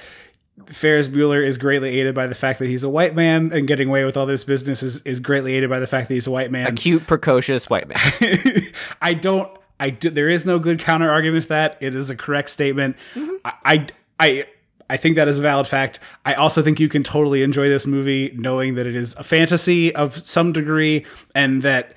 Ferris 0.68 1.08
Bueller 1.08 1.44
is 1.46 1.58
greatly 1.58 2.00
aided 2.00 2.16
by 2.16 2.28
the 2.28 2.36
fact 2.36 2.60
that 2.60 2.68
he's 2.68 2.84
a 2.84 2.89
white 2.89 3.16
man, 3.16 3.51
and 3.54 3.68
getting 3.68 3.89
away 3.89 4.06
with 4.06 4.18
all 4.18 4.25
this 4.25 4.44
business 4.44 4.84
is, 4.84 5.01
is 5.01 5.20
greatly 5.20 5.56
aided 5.56 5.70
by 5.70 5.80
the 5.80 5.88
fact 5.88 6.08
that 6.08 6.13
he's 6.13 6.28
a 6.28 6.32
white 6.32 6.51
man. 6.51 6.68
A 6.68 6.72
cute, 6.74 7.08
precocious 7.08 7.70
white 7.70 7.88
man. 7.88 7.98
I 9.01 9.13
don't. 9.13 9.51
I 9.80 9.92
do, 9.92 10.10
there 10.10 10.28
is 10.28 10.46
no 10.46 10.60
good 10.60 10.80
counter 10.80 11.10
argument 11.10 11.44
to 11.44 11.50
that. 11.50 11.78
It 11.80 11.96
is 11.96 12.10
a 12.10 12.16
correct 12.16 12.50
statement. 12.50 12.98
Mm-hmm. 13.13 13.36
I, 13.46 13.54
I 13.63 13.88
I 14.20 14.46
I 14.89 14.98
think 14.98 15.16
that 15.16 15.28
is 15.28 15.38
a 15.38 15.42
valid 15.42 15.68
fact. 15.68 16.00
I 16.25 16.34
also 16.34 16.62
think 16.62 16.80
you 16.80 16.89
can 16.89 17.04
totally 17.04 17.44
enjoy 17.44 17.70
this 17.70 17.86
movie 17.86 18.34
knowing 18.36 18.75
that 18.75 18.88
it 18.88 18.96
is 18.96 19.16
a 19.16 19.24
fantasy 19.24 19.94
of 19.96 20.18
some 20.18 20.51
degree 20.51 21.06
and 21.36 21.62
that 21.62 21.94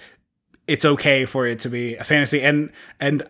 it's 0.67 0.85
okay 0.85 1.25
for 1.25 1.47
it 1.47 1.61
to 1.61 1.69
be 1.69 1.97
a 1.97 2.05
fantasy 2.05 2.41
and 2.43 2.71
and 3.01 3.23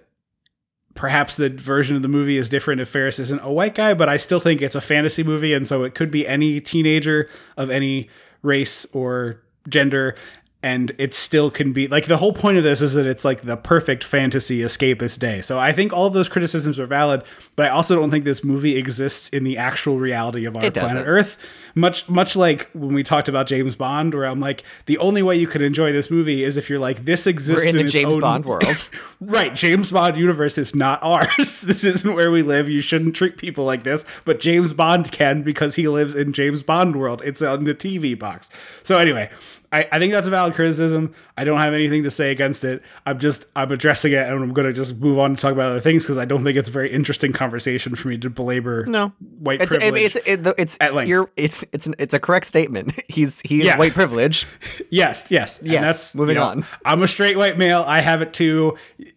perhaps 0.94 1.36
the 1.36 1.48
version 1.48 1.96
of 1.96 2.02
the 2.02 2.08
movie 2.08 2.36
is 2.36 2.48
different 2.48 2.80
if 2.80 2.88
Ferris 2.88 3.18
isn't 3.18 3.40
a 3.42 3.52
white 3.52 3.74
guy, 3.74 3.94
but 3.94 4.08
I 4.08 4.16
still 4.16 4.40
think 4.40 4.60
it's 4.62 4.74
a 4.74 4.80
fantasy 4.80 5.22
movie 5.22 5.54
and 5.54 5.66
so 5.66 5.84
it 5.84 5.94
could 5.94 6.10
be 6.10 6.26
any 6.26 6.60
teenager 6.60 7.28
of 7.56 7.70
any 7.70 8.08
race 8.42 8.84
or 8.92 9.40
gender 9.68 10.14
and 10.62 10.92
it 10.98 11.12
still 11.14 11.50
can 11.50 11.72
be 11.72 11.88
like 11.88 12.06
the 12.06 12.16
whole 12.18 12.32
point 12.32 12.56
of 12.56 12.64
this 12.64 12.80
is 12.80 12.94
that 12.94 13.06
it's 13.06 13.24
like 13.24 13.42
the 13.42 13.56
perfect 13.56 14.04
fantasy 14.04 14.60
escapist 14.60 15.18
day. 15.18 15.40
So 15.42 15.58
I 15.58 15.72
think 15.72 15.92
all 15.92 16.06
of 16.06 16.12
those 16.12 16.28
criticisms 16.28 16.78
are 16.78 16.86
valid, 16.86 17.22
but 17.56 17.66
I 17.66 17.70
also 17.70 17.96
don't 17.96 18.10
think 18.10 18.24
this 18.24 18.44
movie 18.44 18.76
exists 18.76 19.28
in 19.30 19.42
the 19.44 19.58
actual 19.58 19.98
reality 19.98 20.44
of 20.44 20.56
our 20.56 20.70
planet 20.70 21.04
Earth. 21.06 21.36
Much 21.74 22.06
much 22.08 22.36
like 22.36 22.68
when 22.74 22.92
we 22.94 23.02
talked 23.02 23.28
about 23.28 23.46
James 23.46 23.76
Bond, 23.76 24.14
where 24.14 24.26
I'm 24.26 24.40
like, 24.40 24.62
the 24.86 24.98
only 24.98 25.22
way 25.22 25.36
you 25.36 25.46
can 25.46 25.62
enjoy 25.62 25.90
this 25.90 26.10
movie 26.10 26.44
is 26.44 26.56
if 26.58 26.68
you're 26.68 26.78
like, 26.78 27.04
this 27.06 27.26
exists 27.26 27.62
We're 27.64 27.68
in 27.70 27.76
the 27.76 27.82
its 27.84 27.92
James 27.92 28.14
own- 28.14 28.20
Bond 28.20 28.44
world. 28.44 28.88
right, 29.20 29.54
James 29.54 29.90
Bond 29.90 30.16
universe 30.16 30.58
is 30.58 30.74
not 30.74 31.02
ours. 31.02 31.62
this 31.62 31.82
isn't 31.82 32.14
where 32.14 32.30
we 32.30 32.42
live. 32.42 32.68
You 32.68 32.82
shouldn't 32.82 33.16
treat 33.16 33.36
people 33.38 33.64
like 33.64 33.84
this. 33.84 34.04
But 34.24 34.38
James 34.38 34.72
Bond 34.74 35.10
can 35.12 35.42
because 35.42 35.74
he 35.76 35.88
lives 35.88 36.14
in 36.14 36.32
James 36.34 36.62
Bond 36.62 36.94
world. 36.94 37.22
It's 37.24 37.40
on 37.40 37.64
the 37.64 37.74
TV 37.74 38.18
box. 38.18 38.50
So 38.82 38.98
anyway, 38.98 39.30
I, 39.72 39.88
I 39.90 39.98
think 39.98 40.12
that's 40.12 40.26
a 40.26 40.30
valid 40.30 40.54
criticism. 40.54 41.14
I 41.36 41.44
don't 41.44 41.58
have 41.60 41.72
anything 41.74 42.02
to 42.02 42.10
say 42.10 42.30
against 42.30 42.62
it. 42.62 42.82
I'm 43.06 43.18
just 43.18 43.46
I'm 43.56 43.72
addressing 43.72 44.12
it, 44.12 44.18
and 44.18 44.42
I'm 44.42 44.52
going 44.52 44.66
to 44.66 44.72
just 44.72 45.00
move 45.00 45.18
on 45.18 45.34
to 45.34 45.40
talk 45.40 45.52
about 45.52 45.70
other 45.70 45.80
things 45.80 46.04
because 46.04 46.18
I 46.18 46.24
don't 46.26 46.44
think 46.44 46.58
it's 46.58 46.68
a 46.68 46.72
very 46.72 46.92
interesting 46.92 47.32
conversation 47.32 47.94
for 47.94 48.08
me 48.08 48.18
to 48.18 48.28
belabor. 48.30 48.84
No. 48.86 49.12
white 49.38 49.60
It's 49.62 49.70
privilege. 49.70 49.94
mean, 49.94 50.04
it's 50.04 50.16
it's 50.58 50.76
At 50.80 50.94
length. 50.94 51.08
you're 51.08 51.30
it's 51.36 51.64
it's 51.72 51.86
an, 51.86 51.94
it's 51.98 52.12
a 52.14 52.20
correct 52.20 52.46
statement. 52.46 52.92
He's 53.08 53.40
he 53.42 53.60
is 53.60 53.66
Yeah. 53.66 53.78
white 53.78 53.94
privilege. 53.94 54.46
Yes, 54.90 55.30
yes, 55.30 55.60
and 55.60 55.70
Yes, 55.70 55.82
that's 55.82 56.14
moving 56.14 56.34
you 56.36 56.40
know, 56.40 56.48
on. 56.48 56.66
I'm 56.84 57.02
a 57.02 57.08
straight 57.08 57.38
white 57.38 57.56
male. 57.56 57.82
I 57.86 58.00
have 58.00 58.20
it 58.20 58.34
too. 58.34 58.76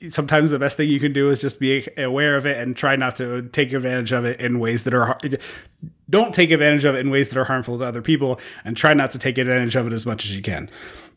Sometimes 0.10 0.52
the 0.52 0.60
best 0.60 0.78
thing 0.78 0.88
you 0.90 1.02
can 1.02 1.12
do 1.12 1.30
is 1.30 1.42
just 1.42 1.60
be 1.60 1.86
aware 1.98 2.38
of 2.38 2.46
it 2.46 2.58
and 2.58 2.78
try 2.78 2.96
not 2.96 3.18
to 3.18 3.42
take 3.50 3.74
advantage 3.74 4.14
of 4.14 4.24
it 4.24 4.40
in 4.40 4.60
ways 4.60 4.86
that 4.86 4.94
are. 4.94 5.06
har- 5.08 5.20
Don't 6.10 6.34
take 6.34 6.52
advantage 6.52 6.86
of 6.86 6.96
it 6.96 7.00
in 7.00 7.10
ways 7.10 7.30
that 7.30 7.40
are 7.40 7.46
harmful 7.46 7.78
to 7.80 7.84
other 7.84 8.02
people, 8.02 8.40
and 8.64 8.78
try 8.78 8.94
not 8.94 9.12
to 9.12 9.20
take 9.20 9.38
advantage 9.38 9.76
of 9.76 9.88
it 9.88 9.94
as 9.94 10.06
much 10.06 10.26
as 10.26 10.36
you 10.36 10.42
can. 10.42 10.70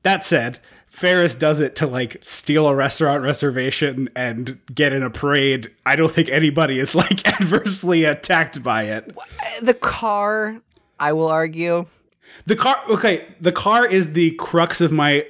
That 0.02 0.25
said, 0.25 0.59
Ferris 0.87 1.35
does 1.35 1.61
it 1.61 1.76
to 1.76 1.87
like 1.87 2.16
steal 2.23 2.66
a 2.66 2.75
restaurant 2.75 3.23
reservation 3.23 4.09
and 4.16 4.59
get 4.75 4.92
in 4.92 5.02
a 5.02 5.11
parade. 5.11 5.71
I 5.85 5.97
don't 5.97 6.11
think 6.11 6.28
anybody 6.28 6.78
is 6.78 6.95
like 6.95 7.28
adversely 7.40 8.04
attacked 8.04 8.62
by 8.62 8.85
it. 8.85 9.16
The 9.61 9.75
car, 9.75 10.61
I 10.99 11.12
will 11.12 11.28
argue. 11.28 11.87
The 12.47 12.57
car, 12.57 12.83
okay, 12.88 13.26
the 13.40 13.52
car 13.52 13.87
is 13.87 14.14
the 14.14 14.30
crux 14.33 14.80
of 14.80 14.90
my 14.90 15.26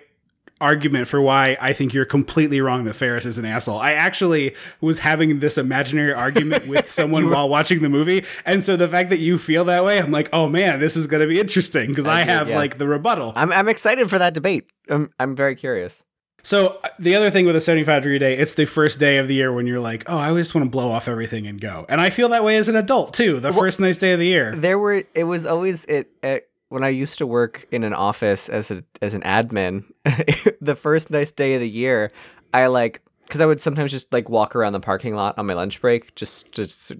argument 0.60 1.08
for 1.08 1.20
why 1.20 1.56
I 1.60 1.72
think 1.72 1.94
you're 1.94 2.04
completely 2.04 2.60
wrong 2.60 2.84
that 2.84 2.94
Ferris 2.94 3.26
is 3.26 3.38
an 3.38 3.44
asshole. 3.44 3.78
I 3.78 3.92
actually 3.92 4.54
was 4.80 5.00
having 5.00 5.40
this 5.40 5.58
imaginary 5.58 6.12
argument 6.12 6.66
with 6.66 6.88
someone 6.98 7.30
while 7.30 7.48
watching 7.48 7.82
the 7.82 7.88
movie, 7.88 8.24
and 8.44 8.62
so 8.62 8.76
the 8.76 8.88
fact 8.88 9.10
that 9.10 9.18
you 9.18 9.38
feel 9.38 9.64
that 9.66 9.84
way, 9.84 9.98
I'm 9.98 10.10
like, 10.10 10.28
oh 10.32 10.48
man, 10.48 10.80
this 10.80 10.96
is 10.96 11.06
going 11.06 11.20
to 11.20 11.28
be 11.28 11.40
interesting 11.40 11.88
because 11.88 12.06
I, 12.06 12.20
did, 12.20 12.30
have 12.30 12.48
yeah. 12.48 12.56
like 12.56 12.78
the 12.78 12.88
rebuttal. 12.88 13.32
I'm 13.36 13.52
I'm 13.52 13.68
excited 13.68 14.10
for 14.10 14.18
that 14.18 14.34
debate. 14.34 14.70
I'm 14.88 15.10
I'm 15.18 15.36
very 15.36 15.54
curious. 15.54 16.02
So 16.42 16.78
uh, 16.82 16.88
the 16.98 17.14
other 17.14 17.30
thing 17.30 17.46
with 17.46 17.56
a 17.56 17.60
75 17.60 18.02
degree 18.02 18.18
day, 18.18 18.36
it's 18.36 18.54
the 18.54 18.64
first 18.64 18.98
day 19.00 19.18
of 19.18 19.28
the 19.28 19.34
year 19.34 19.52
when 19.52 19.66
you're 19.66 19.80
like, 19.80 20.04
oh, 20.06 20.16
I 20.16 20.32
just 20.34 20.54
want 20.54 20.64
to 20.64 20.70
blow 20.70 20.90
off 20.90 21.08
everything 21.08 21.46
and 21.46 21.60
go, 21.60 21.84
and 21.88 22.00
I 22.00 22.10
feel 22.10 22.30
that 22.30 22.44
way 22.44 22.56
as 22.56 22.68
an 22.68 22.76
adult 22.76 23.14
too. 23.14 23.40
The 23.40 23.52
first 23.52 23.80
nice 23.80 23.98
day 23.98 24.12
of 24.12 24.18
the 24.18 24.26
year. 24.26 24.54
There 24.54 24.78
were 24.78 25.02
it 25.14 25.24
was 25.24 25.46
always 25.46 25.84
it, 25.84 26.10
it 26.22 26.47
when 26.68 26.84
I 26.84 26.88
used 26.90 27.18
to 27.18 27.26
work 27.26 27.66
in 27.72 27.82
an 27.84 27.94
office 27.94 28.48
as 28.48 28.70
a 28.70 28.84
as 29.02 29.14
an 29.14 29.22
admin. 29.22 29.84
the 30.60 30.76
first 30.76 31.10
nice 31.10 31.32
day 31.32 31.54
of 31.54 31.60
the 31.60 31.68
year, 31.68 32.10
I 32.54 32.66
like 32.66 33.02
because 33.24 33.40
I 33.40 33.46
would 33.46 33.60
sometimes 33.60 33.90
just 33.90 34.12
like 34.12 34.28
walk 34.28 34.54
around 34.56 34.72
the 34.72 34.80
parking 34.80 35.14
lot 35.14 35.38
on 35.38 35.46
my 35.46 35.54
lunch 35.54 35.80
break, 35.80 36.14
just 36.14 36.52
just 36.52 36.92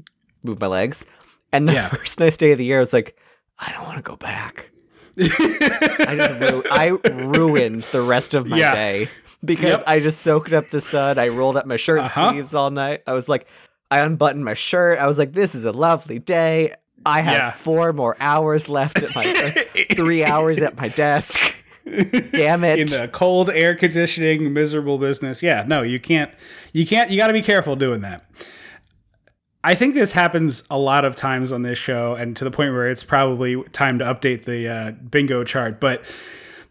move 0.43 0.61
my 0.61 0.67
legs. 0.67 1.05
And 1.53 1.69
the 1.69 1.73
Yeah. 1.75 1.89
first 1.97 2.21
nice 2.21 2.37
day 2.37 2.53
of 2.53 2.59
the 2.59 2.65
year, 2.65 2.79
I 2.79 2.81
was 2.81 2.93
like, 2.93 3.19
I 3.59 3.73
don't 3.73 3.85
want 3.85 3.97
to 3.97 4.03
go 4.03 4.17
back. 4.17 4.71
I 5.21 6.15
just 6.17 6.53
ru- 6.53 6.63
I 6.71 6.87
ruined 7.37 7.83
the 7.85 8.03
rest 8.03 8.35
of 8.35 8.47
my 8.47 8.57
Yeah. 8.59 8.75
day 8.75 9.09
because 9.45 9.79
Yep. 9.81 9.85
I 9.87 9.99
just 10.01 10.21
soaked 10.23 10.53
up 10.53 10.71
the 10.71 10.81
sun. 10.81 11.19
I 11.19 11.29
rolled 11.29 11.57
up 11.57 11.67
my 11.67 11.77
shirt 11.77 12.01
Uh-huh. 12.01 12.31
sleeves 12.31 12.55
all 12.55 12.71
night. 12.71 13.03
I 13.07 13.13
was 13.13 13.29
like, 13.29 13.47
I 13.91 14.01
unbuttoned 14.01 14.45
my 14.45 14.55
shirt. 14.55 14.99
I 14.99 15.07
was 15.07 15.19
like, 15.19 15.33
this 15.33 15.55
is 15.55 15.65
a 15.65 15.73
lovely 15.73 16.19
day. 16.19 16.75
I 17.09 17.21
have 17.23 17.35
Yeah. 17.35 17.51
four 17.51 17.93
more 17.93 18.17
hours 18.21 18.69
left 18.69 19.03
at 19.03 19.15
my 19.15 19.25
three 19.97 20.25
hours 20.25 20.61
at 20.61 20.77
my 20.77 20.89
desk. 20.89 21.55
Damn 22.33 22.65
it! 22.65 22.79
in 22.79 22.87
the 22.87 23.09
cold 23.11 23.49
air 23.49 23.75
conditioning 23.75 24.53
miserable 24.53 24.99
business 24.99 25.43
yeah 25.43 25.65
no 25.67 25.81
you 25.81 25.99
can't 25.99 26.31
you 26.75 26.87
can't 26.87 27.11
you 27.11 27.17
got 27.17 27.29
to 27.29 27.33
be 27.33 27.41
careful 27.41 27.77
doing 27.77 28.03
that 28.03 28.27
i 29.65 29.75
think 29.75 29.95
this 29.95 30.13
happens 30.13 30.65
a 30.71 30.79
lot 30.79 31.07
of 31.07 31.17
times 31.17 31.51
on 31.51 31.63
this 31.63 31.79
show 31.79 32.15
and 32.15 32.37
to 32.37 32.45
the 32.45 32.51
point 32.51 32.75
where 32.75 32.87
it's 32.89 33.03
probably 33.03 33.63
time 33.73 33.99
to 33.99 34.05
update 34.05 34.45
the 34.45 34.69
uh, 34.69 34.91
bingo 35.11 35.43
chart 35.45 35.81
but 35.81 36.03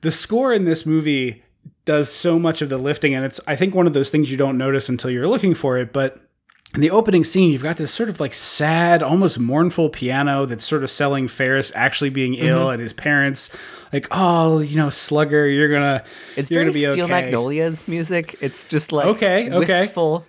the 0.02 0.12
score 0.12 0.54
in 0.54 0.65
this 0.65 0.86
movie 0.86 1.43
does 1.86 2.12
so 2.12 2.38
much 2.38 2.62
of 2.62 2.69
the 2.69 2.78
lifting 2.78 3.15
and 3.15 3.26
it's 3.26 3.39
i 3.47 3.56
think 3.56 3.73
one 3.73 3.88
of 3.88 3.93
those 3.93 4.12
things 4.12 4.30
you 4.30 4.38
don't 4.38 4.58
notice 4.58 4.88
until 4.88 5.10
you're 5.10 5.28
looking 5.28 5.56
for 5.56 5.80
it 5.80 5.91
but 5.91 6.27
in 6.75 6.82
the 6.82 6.91
opening 6.91 7.23
scene, 7.23 7.51
you've 7.51 7.63
got 7.63 7.77
this 7.77 7.91
sort 7.93 8.10
of 8.10 8.19
like 8.19 8.34
sad, 8.34 9.01
almost 9.01 9.39
mournful 9.39 9.89
piano 9.89 10.45
that's 10.45 10.65
sort 10.65 10.84
of 10.84 10.91
selling 10.91 11.27
Ferris 11.27 11.71
actually 11.75 12.10
being 12.10 12.34
Mm-hmm. 12.34 12.45
ill 12.45 12.69
and 12.69 12.82
his 12.82 12.93
parents 12.93 13.56
like, 13.93 14.08
oh, 14.12 14.60
you 14.60 14.75
know, 14.75 14.89
Slugger, 14.89 15.47
you're 15.47 15.69
gonna, 15.73 16.03
it's 16.36 16.51
you're 16.51 16.62
very 16.63 16.71
gonna 16.73 16.86
be 16.86 16.91
Steel 16.91 17.06
okay. 17.06 17.21
Magnolias 17.21 17.88
music. 17.88 18.36
It's 18.41 18.65
just 18.65 18.91
like 18.91 19.06
Okay, 19.08 19.49
okay. 19.51 19.82
wistful. 19.82 20.25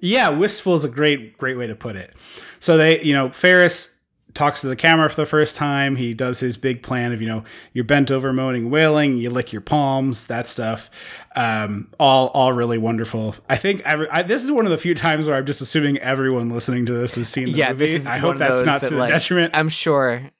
Yeah, 0.00 0.30
wistful 0.30 0.76
is 0.76 0.84
a 0.84 0.88
great, 0.88 1.36
great 1.36 1.58
way 1.58 1.66
to 1.66 1.74
put 1.74 1.96
it. 1.96 2.14
So 2.60 2.76
they, 2.76 3.02
you 3.02 3.12
know, 3.12 3.30
Ferris 3.30 3.94
talks 4.34 4.60
to 4.62 4.68
the 4.68 4.76
camera 4.76 5.08
for 5.08 5.16
the 5.16 5.26
first 5.26 5.56
time. 5.56 5.96
He 5.96 6.14
does 6.14 6.40
his 6.40 6.56
big 6.56 6.82
plan 6.82 7.12
of, 7.12 7.20
you 7.20 7.28
know, 7.28 7.44
you're 7.72 7.84
bent 7.84 8.10
over 8.10 8.32
moaning, 8.32 8.70
wailing, 8.70 9.18
you 9.18 9.30
lick 9.30 9.52
your 9.52 9.62
palms, 9.62 10.26
that 10.26 10.46
stuff. 10.46 10.90
Um, 11.36 11.88
all, 11.98 12.28
all 12.28 12.52
really 12.52 12.78
wonderful. 12.78 13.34
I 13.48 13.56
think 13.56 13.82
every, 13.82 14.08
I, 14.10 14.22
this 14.22 14.44
is 14.44 14.50
one 14.50 14.66
of 14.66 14.70
the 14.70 14.78
few 14.78 14.94
times 14.94 15.26
where 15.26 15.36
I'm 15.36 15.46
just 15.46 15.60
assuming 15.60 15.98
everyone 15.98 16.50
listening 16.50 16.86
to 16.86 16.92
this 16.92 17.16
has 17.16 17.28
seen 17.28 17.46
the 17.46 17.52
Yeah, 17.52 17.70
movie. 17.70 18.06
I 18.06 18.18
hope 18.18 18.36
that's 18.36 18.64
not 18.64 18.80
that, 18.80 18.88
to 18.88 18.94
the 18.94 19.00
like, 19.00 19.10
detriment. 19.10 19.56
I'm 19.56 19.68
sure. 19.68 20.30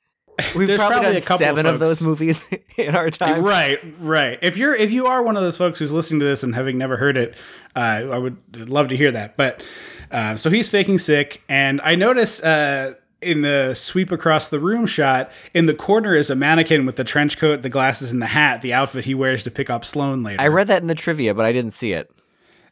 We've 0.55 0.68
There's 0.68 0.79
probably, 0.79 0.94
probably 0.94 1.12
done 1.12 1.16
a 1.16 1.20
couple 1.20 1.46
seven 1.46 1.66
of 1.66 1.79
those 1.79 2.00
movies 2.00 2.48
in 2.76 2.94
our 2.96 3.11
time. 3.11 3.42
Right, 3.42 3.79
right. 3.98 4.38
If 4.42 4.57
you're 4.57 4.74
if 4.74 4.90
you 4.92 5.07
are 5.07 5.22
one 5.22 5.37
of 5.37 5.42
those 5.42 5.57
folks 5.57 5.79
who's 5.79 5.92
listening 5.92 6.20
to 6.20 6.26
this 6.26 6.42
and 6.42 6.55
having 6.55 6.79
never 6.79 6.96
heard 6.96 7.16
it, 7.16 7.37
uh, 7.76 8.07
I 8.11 8.18
would 8.18 8.68
love 8.68 8.88
to 8.88 8.96
hear 8.96 9.11
that. 9.11 9.37
But 9.37 9.62
uh, 10.11 10.37
so 10.37 10.50
he's 10.50 10.68
faking 10.68 10.98
sick, 10.98 11.42
and 11.48 11.81
I 11.85 11.94
notice 11.94 12.42
uh, 12.42 12.94
in 13.22 13.42
the 13.42 13.74
sweep 13.74 14.12
across 14.12 14.48
the 14.48 14.61
room 14.61 14.87
shot, 14.87 15.30
in 15.54 15.66
the 15.66 15.74
corner 15.74 16.14
is 16.14 16.30
a 16.30 16.35
mannequin 16.35 16.87
with 16.87 16.96
the 16.96 17.04
trench 17.04 17.38
coat, 17.38 17.62
the 17.62 17.68
glasses, 17.68 18.12
and 18.12 18.20
the 18.20 18.26
hat, 18.26 18.62
the 18.62 18.72
outfit 18.72 19.04
he 19.04 19.14
wears 19.14 19.42
to 19.44 19.50
pick 19.50 19.70
up 19.70 19.85
Sloane 19.85 20.22
later. 20.22 20.40
I 20.40 20.48
read 20.48 20.68
that 20.68 20.83
in 20.83 20.88
the 20.88 20.94
trivia, 20.94 21.35
but 21.35 21.44
I 21.44 21.52
didn't 21.52 21.74
see 21.74 21.92
it. 21.92 22.11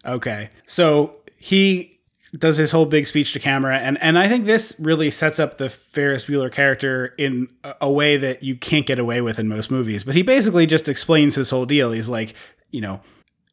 Okay. 0.05 0.51
So 0.67 1.17
he 1.39 1.99
does 2.37 2.57
his 2.57 2.71
whole 2.71 2.87
big 2.87 3.07
speech 3.07 3.33
to 3.33 3.39
camera 3.39 3.79
and 3.79 3.97
and 4.03 4.19
I 4.19 4.29
think 4.29 4.45
this 4.45 4.75
really 4.79 5.11
sets 5.11 5.39
up 5.39 5.57
the 5.57 5.71
Ferris 5.71 6.27
Bueller 6.27 6.53
character 6.53 7.15
in 7.17 7.49
a, 7.65 7.75
a 7.83 7.91
way 7.91 8.19
that 8.19 8.43
you 8.43 8.55
can't 8.55 8.85
get 8.85 8.99
away 8.99 9.23
with 9.23 9.39
in 9.39 9.49
most 9.49 9.71
movies. 9.71 10.05
But 10.05 10.15
he 10.15 10.23
basically 10.23 10.67
just 10.67 10.89
explains 10.89 11.35
his 11.35 11.49
whole 11.49 11.65
deal. 11.65 11.91
He's 11.91 12.09
like, 12.09 12.35
you 12.71 12.83
know, 12.83 13.01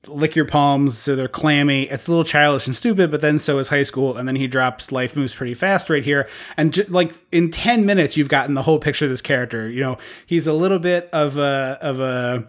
lick 0.07 0.35
your 0.35 0.45
palms 0.45 0.97
so 0.97 1.15
they're 1.15 1.27
clammy. 1.27 1.83
It's 1.83 2.07
a 2.07 2.11
little 2.11 2.23
childish 2.23 2.65
and 2.67 2.75
stupid, 2.75 3.11
but 3.11 3.21
then 3.21 3.39
so 3.39 3.57
is 3.59 3.69
high 3.69 3.83
school. 3.83 4.17
And 4.17 4.27
then 4.27 4.35
he 4.35 4.47
drops 4.47 4.91
life 4.91 5.15
moves 5.15 5.33
pretty 5.33 5.53
fast 5.53 5.89
right 5.89 6.03
here. 6.03 6.27
And 6.57 6.73
ju- 6.73 6.85
like 6.89 7.13
in 7.31 7.51
10 7.51 7.85
minutes, 7.85 8.15
you've 8.17 8.29
gotten 8.29 8.55
the 8.55 8.61
whole 8.63 8.79
picture 8.79 9.05
of 9.05 9.11
this 9.11 9.21
character. 9.21 9.69
You 9.69 9.81
know, 9.81 9.97
he's 10.25 10.47
a 10.47 10.53
little 10.53 10.79
bit 10.79 11.09
of 11.13 11.37
a, 11.37 11.77
of 11.81 11.99
a, 11.99 12.47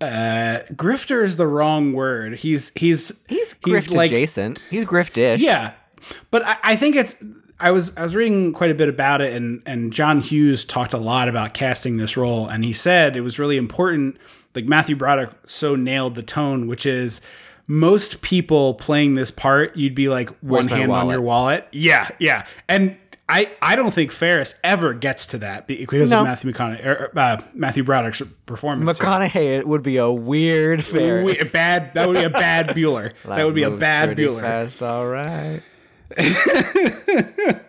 uh, 0.00 0.60
grifter 0.74 1.24
is 1.24 1.36
the 1.38 1.46
wrong 1.46 1.92
word. 1.92 2.34
He's, 2.36 2.70
he's, 2.76 3.22
He's 3.28 3.54
grift 3.54 3.94
like- 3.94 4.10
adjacent. 4.10 4.62
He's 4.70 4.84
griftish. 4.84 5.38
yeah, 5.38 5.74
but 6.30 6.44
I, 6.44 6.56
I 6.62 6.76
think 6.76 6.96
it's. 6.96 7.16
I 7.58 7.70
was 7.70 7.90
I 7.96 8.02
was 8.02 8.14
reading 8.14 8.52
quite 8.52 8.70
a 8.70 8.74
bit 8.74 8.90
about 8.90 9.22
it, 9.22 9.32
and 9.32 9.62
and 9.64 9.90
John 9.90 10.20
Hughes 10.20 10.62
talked 10.66 10.92
a 10.92 10.98
lot 10.98 11.26
about 11.30 11.54
casting 11.54 11.96
this 11.96 12.14
role, 12.14 12.46
and 12.46 12.62
he 12.62 12.74
said 12.74 13.16
it 13.16 13.22
was 13.22 13.38
really 13.38 13.56
important. 13.56 14.18
Like 14.56 14.64
Matthew 14.66 14.96
Broderick 14.96 15.30
so 15.46 15.76
nailed 15.76 16.14
the 16.14 16.22
tone, 16.22 16.66
which 16.66 16.86
is 16.86 17.20
most 17.66 18.22
people 18.22 18.74
playing 18.74 19.14
this 19.14 19.30
part, 19.30 19.76
you'd 19.76 19.94
be 19.94 20.08
like 20.08 20.30
one 20.40 20.66
my 20.66 20.76
hand 20.76 20.92
on 20.92 21.08
your 21.08 21.20
wallet. 21.20 21.66
Yeah, 21.72 22.08
yeah, 22.18 22.46
and 22.68 22.96
I, 23.28 23.50
I 23.60 23.74
don't 23.74 23.90
think 23.92 24.12
Ferris 24.12 24.54
ever 24.62 24.94
gets 24.94 25.26
to 25.28 25.38
that 25.38 25.66
because 25.66 26.10
No. 26.10 26.20
of 26.20 26.26
Matthew 26.26 26.52
McConaughey, 26.52 26.86
er, 26.86 27.10
uh, 27.16 27.42
Matthew 27.54 27.82
Broderick's 27.82 28.22
performance. 28.46 28.98
here. 28.98 29.06
McConaughey 29.06 29.64
would 29.64 29.82
be 29.82 29.96
a 29.96 30.10
weird 30.10 30.84
Ferris. 30.84 31.24
We- 31.26 31.50
bad. 31.52 31.92
That 31.94 32.06
would 32.06 32.16
be 32.18 32.24
a 32.24 32.30
bad 32.30 32.68
Bueller. 32.68 33.14
that 33.24 33.44
would 33.44 33.54
be 33.54 33.64
a 33.64 33.70
bad 33.70 34.16
Bueller. 34.16 34.40
Fast, 34.40 34.80
all 34.80 35.08
right. 35.08 35.60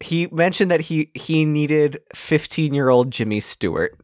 he 0.00 0.26
mentioned 0.30 0.70
that 0.70 0.82
he 0.82 1.10
he 1.14 1.46
needed 1.46 1.98
15 2.14 2.74
year 2.74 2.90
old 2.90 3.10
Jimmy 3.10 3.40
Stewart. 3.40 3.98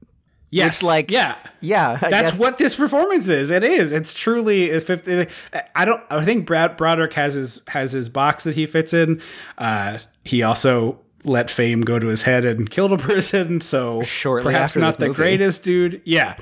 Yes, 0.54 0.82
Which, 0.82 0.86
like, 0.86 1.10
yeah. 1.10 1.38
Yeah, 1.62 1.92
I 2.00 2.10
That's 2.10 2.30
guess- 2.32 2.38
what 2.38 2.58
this 2.58 2.74
performance 2.76 3.26
is. 3.26 3.50
It 3.50 3.64
is. 3.64 3.90
It's 3.90 4.12
truly. 4.12 4.64
It's 4.64 4.84
50, 4.84 5.26
I 5.74 5.84
don't. 5.86 6.02
I 6.10 6.22
think 6.24 6.46
Brad 6.46 6.76
Broderick 6.76 7.14
has 7.14 7.34
his 7.34 7.62
has 7.68 7.90
his 7.92 8.08
box 8.10 8.44
that 8.44 8.54
he 8.54 8.66
fits 8.66 8.92
in. 8.92 9.22
Uh, 9.56 9.98
he 10.24 10.42
also 10.42 11.00
let 11.24 11.50
fame 11.50 11.80
go 11.80 11.98
to 11.98 12.08
his 12.08 12.22
head 12.22 12.44
and 12.44 12.68
killed 12.70 12.92
a 12.92 12.98
person. 12.98 13.60
So 13.62 14.02
Shortly 14.02 14.52
perhaps 14.52 14.76
not 14.76 14.98
the 14.98 15.06
movie. 15.08 15.16
greatest 15.16 15.62
dude. 15.64 16.02
Yeah. 16.04 16.36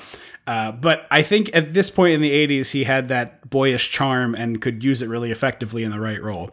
Uh, 0.47 0.73
but 0.73 1.07
I 1.13 1.23
think 1.23 1.55
at 1.55 1.73
this 1.75 1.89
point 1.91 2.15
in 2.15 2.21
the 2.21 2.33
80s, 2.33 2.71
he 2.73 2.83
had 2.83 3.09
that 3.09 3.49
boyish 3.49 3.91
charm 3.91 4.35
and 4.35 4.61
could 4.61 4.83
use 4.83 5.03
it 5.03 5.09
really 5.09 5.31
effectively 5.31 5.85
in 5.85 5.93
the 5.93 6.01
right 6.01 6.21
role. 6.21 6.51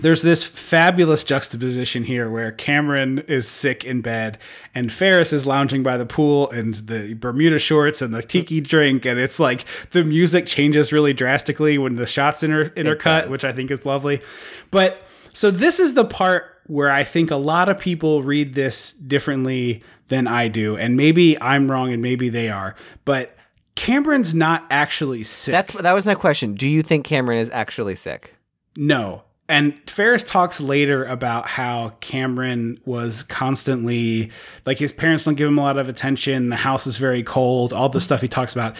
There's 0.00 0.22
this 0.22 0.44
fabulous 0.44 1.24
juxtaposition 1.24 2.04
here 2.04 2.30
where 2.30 2.52
Cameron 2.52 3.18
is 3.28 3.46
sick 3.46 3.84
in 3.84 4.00
bed 4.00 4.38
and 4.74 4.90
Ferris 4.90 5.32
is 5.32 5.46
lounging 5.46 5.82
by 5.82 5.96
the 5.96 6.06
pool 6.06 6.50
and 6.50 6.74
the 6.74 7.14
Bermuda 7.14 7.58
shorts 7.58 8.00
and 8.00 8.14
the 8.14 8.22
tiki 8.22 8.60
mm-hmm. 8.60 8.68
drink 8.68 9.04
and 9.04 9.20
it's 9.20 9.38
like 9.38 9.64
the 9.90 10.04
music 10.04 10.46
changes 10.46 10.92
really 10.92 11.12
drastically 11.12 11.76
when 11.76 11.96
the 11.96 12.06
shots 12.06 12.42
inter- 12.42 12.70
intercut, 12.70 13.28
which 13.28 13.44
I 13.44 13.52
think 13.52 13.70
is 13.70 13.84
lovely. 13.84 14.22
But 14.70 15.04
so 15.34 15.50
this 15.50 15.78
is 15.78 15.94
the 15.94 16.04
part 16.04 16.46
where 16.66 16.90
I 16.90 17.04
think 17.04 17.30
a 17.30 17.36
lot 17.36 17.68
of 17.68 17.78
people 17.78 18.22
read 18.22 18.54
this 18.54 18.92
differently 18.94 19.82
than 20.08 20.26
I 20.26 20.48
do 20.48 20.76
and 20.76 20.96
maybe 20.96 21.40
I'm 21.40 21.70
wrong 21.70 21.92
and 21.92 22.00
maybe 22.00 22.30
they 22.30 22.48
are. 22.48 22.74
But 23.04 23.36
Cameron's 23.74 24.34
not 24.34 24.66
actually 24.70 25.22
sick. 25.24 25.52
That's 25.52 25.72
that 25.74 25.92
was 25.92 26.06
my 26.06 26.14
question. 26.14 26.54
Do 26.54 26.68
you 26.68 26.82
think 26.82 27.04
Cameron 27.04 27.38
is 27.38 27.50
actually 27.50 27.96
sick? 27.96 28.34
No. 28.76 29.24
And 29.50 29.74
Ferris 29.90 30.22
talks 30.22 30.60
later 30.60 31.04
about 31.04 31.48
how 31.48 31.88
Cameron 31.98 32.78
was 32.84 33.24
constantly 33.24 34.30
like 34.64 34.78
his 34.78 34.92
parents 34.92 35.24
don't 35.24 35.34
give 35.34 35.48
him 35.48 35.58
a 35.58 35.62
lot 35.62 35.76
of 35.76 35.88
attention. 35.88 36.50
The 36.50 36.56
house 36.56 36.86
is 36.86 36.98
very 36.98 37.24
cold, 37.24 37.72
all 37.72 37.88
the 37.88 38.00
stuff 38.00 38.20
he 38.20 38.28
talks 38.28 38.52
about. 38.52 38.76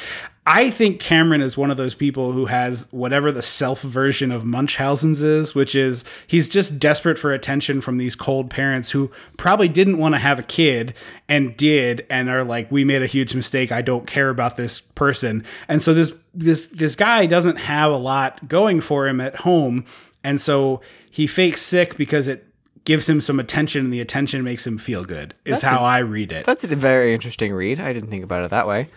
I 0.46 0.70
think 0.70 1.00
Cameron 1.00 1.42
is 1.42 1.56
one 1.56 1.70
of 1.70 1.76
those 1.76 1.94
people 1.94 2.32
who 2.32 2.46
has 2.46 2.88
whatever 2.92 3.30
the 3.32 3.42
self 3.42 3.82
version 3.82 4.30
of 4.30 4.44
Munchausen's 4.44 5.22
is, 5.22 5.54
which 5.56 5.74
is 5.74 6.04
he's 6.26 6.48
just 6.48 6.78
desperate 6.78 7.18
for 7.18 7.32
attention 7.32 7.80
from 7.80 7.98
these 7.98 8.14
cold 8.14 8.48
parents 8.48 8.90
who 8.90 9.10
probably 9.36 9.68
didn't 9.68 9.98
want 9.98 10.14
to 10.14 10.18
have 10.18 10.38
a 10.38 10.44
kid 10.44 10.94
and 11.28 11.56
did 11.56 12.06
and 12.08 12.30
are 12.30 12.44
like, 12.44 12.70
we 12.70 12.84
made 12.84 13.02
a 13.02 13.06
huge 13.06 13.34
mistake. 13.34 13.72
I 13.72 13.82
don't 13.82 14.06
care 14.06 14.30
about 14.30 14.56
this 14.56 14.80
person. 14.80 15.44
And 15.68 15.82
so 15.82 15.94
this 15.94 16.12
this 16.32 16.66
this 16.66 16.94
guy 16.94 17.26
doesn't 17.26 17.56
have 17.56 17.92
a 17.92 17.96
lot 17.96 18.48
going 18.48 18.80
for 18.80 19.08
him 19.08 19.20
at 19.20 19.36
home. 19.36 19.84
And 20.22 20.40
so 20.40 20.80
he 21.10 21.26
fakes 21.26 21.62
sick 21.62 21.96
because 21.96 22.28
it 22.28 22.46
gives 22.84 23.08
him 23.08 23.20
some 23.20 23.38
attention 23.38 23.84
and 23.84 23.92
the 23.92 24.00
attention 24.00 24.42
makes 24.42 24.66
him 24.66 24.78
feel 24.78 25.04
good, 25.04 25.34
is 25.44 25.62
how 25.62 25.84
I 25.84 25.98
read 25.98 26.32
it. 26.32 26.46
That's 26.46 26.64
a 26.64 26.68
very 26.68 27.14
interesting 27.14 27.52
read. 27.52 27.78
I 27.78 27.92
didn't 27.92 28.10
think 28.10 28.24
about 28.24 28.44
it 28.44 28.50
that 28.50 28.66
way. 28.66 28.88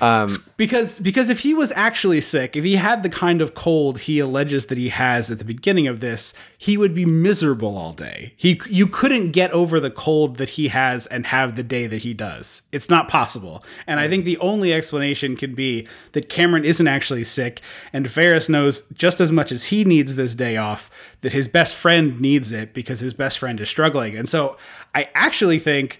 Um, 0.00 0.28
Because 0.56 0.98
because 0.98 1.30
if 1.30 1.40
he 1.40 1.54
was 1.54 1.72
actually 1.72 2.20
sick, 2.20 2.56
if 2.56 2.64
he 2.64 2.76
had 2.76 3.02
the 3.02 3.08
kind 3.08 3.40
of 3.42 3.54
cold 3.54 4.00
he 4.00 4.18
alleges 4.18 4.66
that 4.66 4.78
he 4.78 4.88
has 4.88 5.30
at 5.30 5.38
the 5.38 5.44
beginning 5.44 5.86
of 5.86 6.00
this, 6.00 6.34
he 6.56 6.76
would 6.76 6.94
be 6.94 7.04
miserable 7.04 7.76
all 7.76 7.92
day. 7.92 8.34
He 8.36 8.60
you 8.68 8.86
couldn't 8.86 9.32
get 9.32 9.50
over 9.52 9.80
the 9.80 9.90
cold 9.90 10.36
that 10.36 10.50
he 10.50 10.68
has 10.68 11.06
and 11.06 11.26
have 11.26 11.56
the 11.56 11.62
day 11.62 11.86
that 11.86 12.02
he 12.02 12.14
does. 12.14 12.62
It's 12.72 12.88
not 12.88 13.08
possible. 13.08 13.62
And 13.86 14.00
I 14.00 14.08
think 14.08 14.24
the 14.24 14.38
only 14.38 14.72
explanation 14.72 15.36
can 15.36 15.54
be 15.54 15.86
that 16.12 16.28
Cameron 16.28 16.64
isn't 16.64 16.88
actually 16.88 17.24
sick 17.24 17.60
and 17.92 18.10
Ferris 18.10 18.48
knows 18.48 18.82
just 18.94 19.20
as 19.20 19.30
much 19.32 19.52
as 19.52 19.64
he 19.64 19.84
needs 19.84 20.14
this 20.14 20.34
day 20.34 20.56
off 20.56 20.90
that 21.22 21.32
his 21.32 21.48
best 21.48 21.74
friend 21.74 22.20
needs 22.20 22.52
it 22.52 22.72
because 22.72 23.00
his 23.00 23.14
best 23.14 23.38
friend 23.38 23.60
is 23.60 23.68
struggling. 23.68 24.16
And 24.16 24.28
so 24.28 24.56
I 24.94 25.08
actually 25.14 25.58
think 25.58 25.98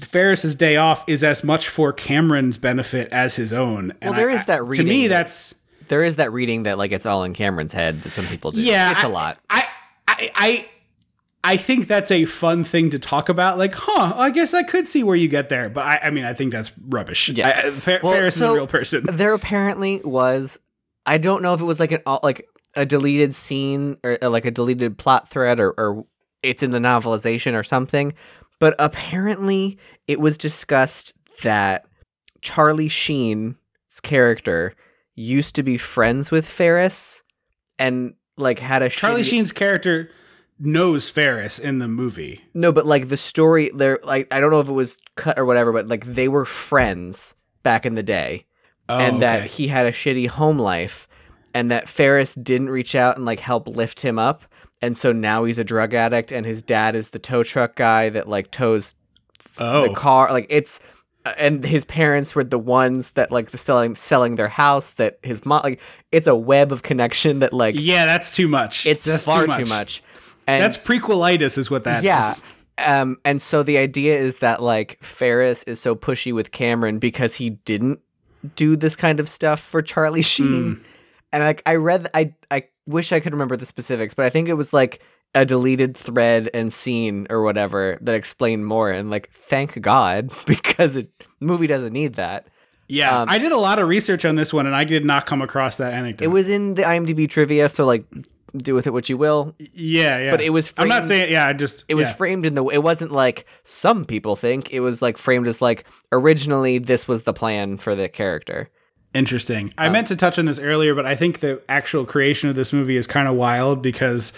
Ferris's 0.00 0.54
day 0.54 0.76
off 0.76 1.04
is 1.08 1.22
as 1.22 1.44
much 1.44 1.68
for 1.68 1.92
Cameron's 1.92 2.58
benefit 2.58 3.08
as 3.12 3.36
his 3.36 3.52
own. 3.52 3.92
And 4.00 4.16
there 4.16 4.30
I- 4.30 4.34
is 4.34 4.46
that 4.46 4.58
To 4.72 4.82
me, 4.84 5.06
that- 5.08 5.16
that's 5.18 5.54
there 5.88 6.04
is 6.04 6.16
that 6.16 6.32
reading 6.32 6.64
that 6.64 6.76
like 6.78 6.92
it's 6.92 7.06
all 7.06 7.24
in 7.24 7.32
Cameron's 7.32 7.72
head 7.72 8.02
that 8.02 8.10
some 8.10 8.26
people 8.26 8.50
do. 8.50 8.60
yeah, 8.60 8.92
it's 8.92 9.02
a 9.02 9.06
I- 9.06 9.10
lot. 9.10 9.38
I, 9.48 9.64
I, 10.06 10.30
I, 10.34 10.68
I 11.44 11.56
think 11.56 11.86
that's 11.86 12.10
a 12.10 12.24
fun 12.24 12.64
thing 12.64 12.90
to 12.90 12.98
talk 12.98 13.28
about. 13.28 13.56
Like, 13.58 13.72
huh? 13.74 14.12
I 14.16 14.30
guess 14.30 14.52
I 14.54 14.64
could 14.64 14.86
see 14.86 15.02
where 15.04 15.16
you 15.16 15.28
get 15.28 15.48
there, 15.48 15.68
but 15.70 15.86
I, 15.86 16.00
I 16.04 16.10
mean, 16.10 16.24
I 16.24 16.32
think 16.34 16.52
that's 16.52 16.72
rubbish. 16.88 17.28
Yes. 17.28 17.64
I, 17.64 17.70
Fer- 17.70 18.00
Well, 18.02 18.12
Ferris 18.12 18.36
is 18.36 18.42
a 18.42 18.52
real 18.52 18.66
person. 18.66 19.04
There 19.12 19.32
apparently 19.32 20.00
was. 20.04 20.58
I 21.06 21.16
don't 21.18 21.40
know 21.42 21.54
if 21.54 21.60
it 21.60 21.64
was 21.64 21.78
like 21.80 21.92
an 21.92 22.00
uh, 22.06 22.18
like 22.22 22.46
a 22.74 22.84
deleted 22.84 23.34
scene 23.34 23.96
or, 24.04 24.18
or 24.20 24.28
like 24.28 24.44
a 24.44 24.50
deleted 24.50 24.98
plot 24.98 25.28
thread 25.30 25.58
or, 25.60 25.70
or 25.78 26.04
it's 26.42 26.62
in 26.62 26.70
the 26.70 26.78
novelization 26.78 27.54
or 27.54 27.62
something, 27.62 28.12
but 28.60 28.74
apparently 28.78 29.78
it 30.06 30.20
was 30.20 30.38
discussed 30.38 31.14
that 31.42 31.84
Charlie 32.40 32.88
Sheen's 32.88 33.56
character 34.02 34.74
used 35.14 35.54
to 35.56 35.62
be 35.62 35.76
friends 35.76 36.30
with 36.30 36.46
Ferris 36.48 37.22
and 37.78 38.14
like 38.36 38.58
had 38.58 38.82
a 38.82 38.88
Charlie 38.88 39.22
shitty- 39.22 39.30
Sheen's 39.30 39.52
character 39.52 40.10
knows 40.60 41.08
Ferris 41.10 41.58
in 41.58 41.78
the 41.78 41.88
movie. 41.88 42.40
No, 42.54 42.72
but 42.72 42.86
like 42.86 43.08
the 43.08 43.16
story, 43.16 43.70
there, 43.74 43.98
like 44.02 44.26
I 44.32 44.40
don't 44.40 44.50
know 44.50 44.60
if 44.60 44.68
it 44.68 44.72
was 44.72 44.98
cut 45.16 45.38
or 45.38 45.44
whatever, 45.44 45.72
but 45.72 45.86
like 45.88 46.04
they 46.04 46.28
were 46.28 46.44
friends 46.44 47.34
back 47.62 47.84
in 47.86 47.94
the 47.94 48.02
day, 48.02 48.44
Oh, 48.88 48.98
and 48.98 49.22
that 49.22 49.44
he 49.44 49.68
had 49.68 49.86
a 49.86 49.92
shitty 49.92 50.28
home 50.28 50.58
life, 50.58 51.06
and 51.54 51.70
that 51.70 51.88
Ferris 51.88 52.34
didn't 52.36 52.70
reach 52.70 52.94
out 52.94 53.16
and 53.16 53.24
like 53.24 53.40
help 53.40 53.68
lift 53.68 54.00
him 54.04 54.18
up, 54.18 54.44
and 54.82 54.96
so 54.96 55.12
now 55.12 55.44
he's 55.44 55.58
a 55.58 55.64
drug 55.64 55.94
addict, 55.94 56.32
and 56.32 56.44
his 56.46 56.62
dad 56.62 56.94
is 56.94 57.10
the 57.10 57.18
tow 57.18 57.42
truck 57.42 57.76
guy 57.76 58.08
that 58.10 58.28
like 58.28 58.50
tows 58.50 58.94
Oh. 59.60 59.88
the 59.88 59.94
car, 59.94 60.32
like 60.32 60.46
it's. 60.50 60.80
And 61.36 61.62
his 61.62 61.84
parents 61.84 62.34
were 62.34 62.44
the 62.44 62.58
ones 62.58 63.12
that 63.12 63.30
like 63.30 63.50
the 63.50 63.58
selling 63.58 63.94
selling 63.96 64.36
their 64.36 64.48
house. 64.48 64.92
That 64.92 65.18
his 65.22 65.44
mom 65.44 65.60
like 65.62 65.80
it's 66.10 66.26
a 66.26 66.34
web 66.34 66.72
of 66.72 66.82
connection 66.82 67.40
that 67.40 67.52
like 67.52 67.74
yeah, 67.76 68.06
that's 68.06 68.34
too 68.34 68.48
much. 68.48 68.86
it's 68.86 69.04
That's 69.04 69.26
far 69.26 69.46
too 69.46 69.66
much. 69.66 70.02
And 70.46 70.62
That's 70.62 70.78
prequelitis, 70.78 71.58
is 71.58 71.70
what 71.70 71.84
that 71.84 71.98
is. 71.98 72.04
yeah. 72.04 72.34
Um, 72.78 73.18
and 73.26 73.42
so 73.42 73.62
the 73.62 73.76
idea 73.76 74.16
is 74.16 74.38
that 74.38 74.62
like 74.62 74.96
Ferris 75.02 75.64
is 75.64 75.80
so 75.80 75.94
pushy 75.94 76.32
with 76.32 76.50
Cameron 76.52 76.98
because 76.98 77.34
he 77.34 77.50
didn't 77.50 78.00
do 78.56 78.74
this 78.76 78.96
kind 78.96 79.20
of 79.20 79.28
stuff 79.28 79.60
for 79.60 79.82
Charlie 79.82 80.22
Sheen. 80.22 80.82
And 81.30 81.44
like 81.44 81.62
I 81.66 81.74
read, 81.74 82.06
I 82.14 82.32
I 82.50 82.62
wish 82.88 83.12
I 83.12 83.20
could 83.20 83.32
remember 83.32 83.56
the 83.56 83.66
specifics, 83.66 84.14
but 84.14 84.24
I 84.26 84.30
think 84.30 84.48
it 84.48 84.54
was 84.54 84.72
like 84.72 85.00
a 85.34 85.44
deleted 85.44 85.96
thread 85.96 86.48
and 86.54 86.72
scene 86.72 87.26
or 87.30 87.42
whatever 87.42 87.98
that 88.00 88.14
explained 88.14 88.66
more. 88.66 88.90
And 88.90 89.10
like, 89.10 89.30
thank 89.32 89.80
God 89.80 90.30
because 90.46 90.96
it 90.96 91.10
movie 91.40 91.66
doesn't 91.66 91.92
need 91.92 92.14
that. 92.14 92.48
Yeah, 92.90 93.20
Um, 93.20 93.28
I 93.28 93.36
did 93.36 93.52
a 93.52 93.58
lot 93.58 93.78
of 93.78 93.86
research 93.86 94.24
on 94.24 94.36
this 94.36 94.50
one, 94.50 94.64
and 94.66 94.74
I 94.74 94.84
did 94.84 95.04
not 95.04 95.26
come 95.26 95.42
across 95.42 95.76
that 95.76 95.92
anecdote. 95.92 96.24
It 96.24 96.28
was 96.28 96.48
in 96.48 96.72
the 96.72 96.82
IMDb 96.82 97.28
trivia, 97.28 97.68
so 97.68 97.84
like, 97.84 98.06
do 98.56 98.74
with 98.74 98.86
it 98.86 98.94
what 98.94 99.10
you 99.10 99.18
will. 99.18 99.54
yeah, 99.58 100.16
yeah. 100.18 100.30
but 100.30 100.40
it 100.40 100.48
was 100.48 100.72
I'm 100.78 100.88
not 100.88 101.04
framed- 101.04 101.08
saying. 101.08 101.32
Yeah, 101.32 101.46
I 101.46 101.52
just. 101.52 101.84
It 101.88 101.96
was 101.96 102.10
framed 102.14 102.46
in 102.46 102.54
the. 102.54 102.64
It 102.68 102.82
wasn't 102.82 103.12
like 103.12 103.44
some 103.62 104.06
people 104.06 104.36
think. 104.36 104.72
It 104.72 104.80
was 104.80 105.02
like 105.02 105.18
framed 105.18 105.46
as 105.48 105.60
like 105.60 105.86
originally 106.12 106.78
this 106.78 107.06
was 107.06 107.24
the 107.24 107.34
plan 107.34 107.76
for 107.76 107.94
the 107.94 108.08
character. 108.08 108.70
Interesting. 109.14 109.68
Um, 109.78 109.86
I 109.86 109.88
meant 109.88 110.06
to 110.08 110.16
touch 110.16 110.38
on 110.38 110.44
this 110.44 110.58
earlier, 110.58 110.94
but 110.94 111.06
I 111.06 111.14
think 111.14 111.40
the 111.40 111.62
actual 111.68 112.04
creation 112.04 112.48
of 112.50 112.56
this 112.56 112.72
movie 112.72 112.96
is 112.96 113.06
kind 113.06 113.26
of 113.26 113.34
wild 113.34 113.82
because 113.82 114.32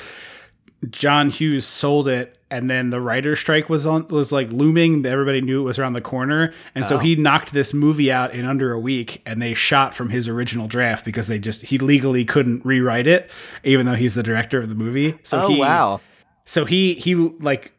John 0.91 1.31
Hughes 1.31 1.67
sold 1.67 2.09
it 2.09 2.37
and 2.53 2.69
then 2.71 2.91
the 2.91 3.01
writer 3.01 3.37
strike 3.37 3.69
was 3.69 3.85
on 3.87 4.09
was 4.09 4.33
like 4.33 4.51
looming. 4.51 5.05
Everybody 5.05 5.41
knew 5.41 5.61
it 5.61 5.65
was 5.65 5.79
around 5.79 5.93
the 5.93 6.01
corner. 6.01 6.53
And 6.75 6.85
Oh. 6.85 6.89
so 6.89 6.99
he 6.99 7.15
knocked 7.17 7.53
this 7.53 7.75
movie 7.75 8.11
out 8.11 8.33
in 8.35 8.45
under 8.45 8.73
a 8.73 8.79
week 8.81 9.23
and 9.27 9.41
they 9.43 9.55
shot 9.55 9.95
from 9.95 10.09
his 10.11 10.27
original 10.29 10.67
draft 10.67 11.05
because 11.05 11.29
they 11.29 11.39
just 11.39 11.63
he 11.63 11.79
legally 11.79 12.25
couldn't 12.25 12.65
rewrite 12.65 13.07
it, 13.07 13.31
even 13.65 13.87
though 13.87 13.95
he's 13.95 14.15
the 14.15 14.23
director 14.23 14.59
of 14.59 14.69
the 14.69 14.75
movie. 14.75 15.19
So 15.23 15.43
oh 15.43 15.49
he 15.49 15.61
wow! 15.61 16.01
so 16.45 16.65
he 16.65 16.95
he 16.95 17.15
like 17.15 17.73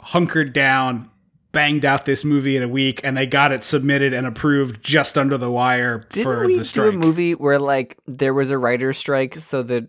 hunkered 0.00 0.52
down 0.52 1.08
banged 1.52 1.84
out 1.84 2.04
this 2.04 2.24
movie 2.24 2.56
in 2.56 2.62
a 2.62 2.68
week 2.68 3.00
and 3.04 3.16
they 3.16 3.26
got 3.26 3.52
it 3.52 3.62
submitted 3.62 4.12
and 4.12 4.26
approved 4.26 4.82
just 4.82 5.16
under 5.16 5.38
the 5.38 5.50
wire 5.50 5.98
Didn't 6.10 6.24
for 6.24 6.46
we 6.46 6.54
the 6.54 6.62
do 6.62 6.68
strike 6.68 6.94
a 6.94 6.96
movie 6.96 7.34
where 7.34 7.58
like 7.58 7.98
there 8.06 8.34
was 8.34 8.50
a 8.50 8.58
writer's 8.58 8.98
strike? 8.98 9.36
So 9.36 9.62
the 9.62 9.88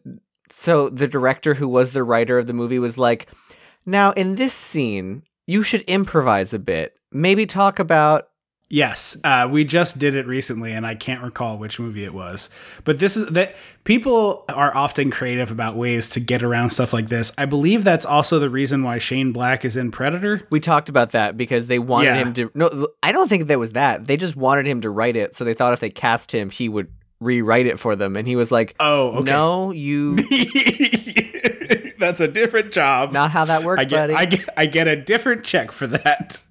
so 0.49 0.89
the 0.89 1.07
director 1.07 1.53
who 1.55 1.67
was 1.67 1.93
the 1.93 2.03
writer 2.03 2.37
of 2.37 2.47
the 2.47 2.53
movie 2.53 2.79
was 2.79 2.97
like, 2.97 3.27
now 3.85 4.11
in 4.11 4.35
this 4.35 4.53
scene 4.53 5.23
you 5.47 5.63
should 5.63 5.81
improvise 5.81 6.53
a 6.53 6.59
bit. 6.59 6.95
Maybe 7.11 7.45
talk 7.45 7.79
about 7.79 8.29
Yes, 8.73 9.15
uh, 9.23 9.47
we 9.51 9.65
just 9.65 9.99
did 9.99 10.15
it 10.15 10.25
recently, 10.25 10.71
and 10.73 10.83
I 10.83 10.95
can't 10.95 11.21
recall 11.21 11.59
which 11.59 11.79
movie 11.79 12.03
it 12.05 12.11
was. 12.13 12.49
But 12.85 12.97
this 12.97 13.15
is 13.15 13.27
that 13.29 13.55
people 13.83 14.45
are 14.49 14.75
often 14.75 15.11
creative 15.11 15.51
about 15.51 15.75
ways 15.75 16.09
to 16.11 16.19
get 16.19 16.41
around 16.41 16.71
stuff 16.71 16.91
like 16.91 17.07
this. 17.07 17.31
I 17.37 17.45
believe 17.45 17.83
that's 17.83 18.03
also 18.03 18.39
the 18.39 18.49
reason 18.49 18.81
why 18.81 18.97
Shane 18.97 19.31
Black 19.31 19.63
is 19.63 19.77
in 19.77 19.91
Predator. 19.91 20.47
We 20.49 20.59
talked 20.59 20.89
about 20.89 21.11
that 21.11 21.37
because 21.37 21.67
they 21.67 21.77
wanted 21.77 22.05
Yeah. 22.07 22.15
him 22.15 22.33
to. 22.33 22.51
No, 22.55 22.87
I 23.03 23.11
don't 23.11 23.27
think 23.29 23.45
that 23.45 23.59
was 23.59 23.73
that. 23.73 24.07
They 24.07 24.17
just 24.17 24.35
wanted 24.35 24.65
him 24.65 24.81
to 24.81 24.89
write 24.89 25.15
it, 25.17 25.35
so 25.35 25.43
they 25.43 25.53
thought 25.53 25.73
if 25.73 25.79
they 25.79 25.91
cast 25.91 26.31
him, 26.33 26.49
he 26.49 26.67
would 26.67 26.87
rewrite 27.19 27.67
it 27.67 27.77
for 27.77 27.95
them. 27.95 28.15
And 28.17 28.27
he 28.27 28.35
was 28.35 28.51
like, 28.51 28.75
Oh, 28.79 29.19
okay. 29.19 29.31
"No, 29.31 29.69
you 29.71 30.15
that's 31.99 32.19
a 32.19 32.27
different 32.27 32.71
job. 32.71 33.11
not 33.13 33.29
how 33.29 33.45
that 33.45 33.63
works, 33.63 33.81
I 33.81 33.85
get, 33.85 33.95
buddy." 34.09 34.13
I 34.15 34.25
get, 34.25 34.49
I 34.57 34.65
get 34.65 34.87
a 34.87 34.95
different 34.95 35.43
check 35.43 35.71
for 35.71 35.85
that. 35.87 36.41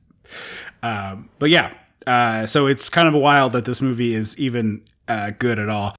Um, 0.84 1.28
but 1.38 1.50
yeah, 1.50 1.72
uh, 2.06 2.46
so 2.46 2.66
it's 2.66 2.88
kind 2.88 3.08
of 3.08 3.14
wild 3.14 3.52
that 3.52 3.64
this 3.64 3.80
movie 3.80 4.14
is 4.14 4.36
even 4.38 4.82
uh, 5.08 5.30
good 5.38 5.58
at 5.58 5.68
all. 5.68 5.94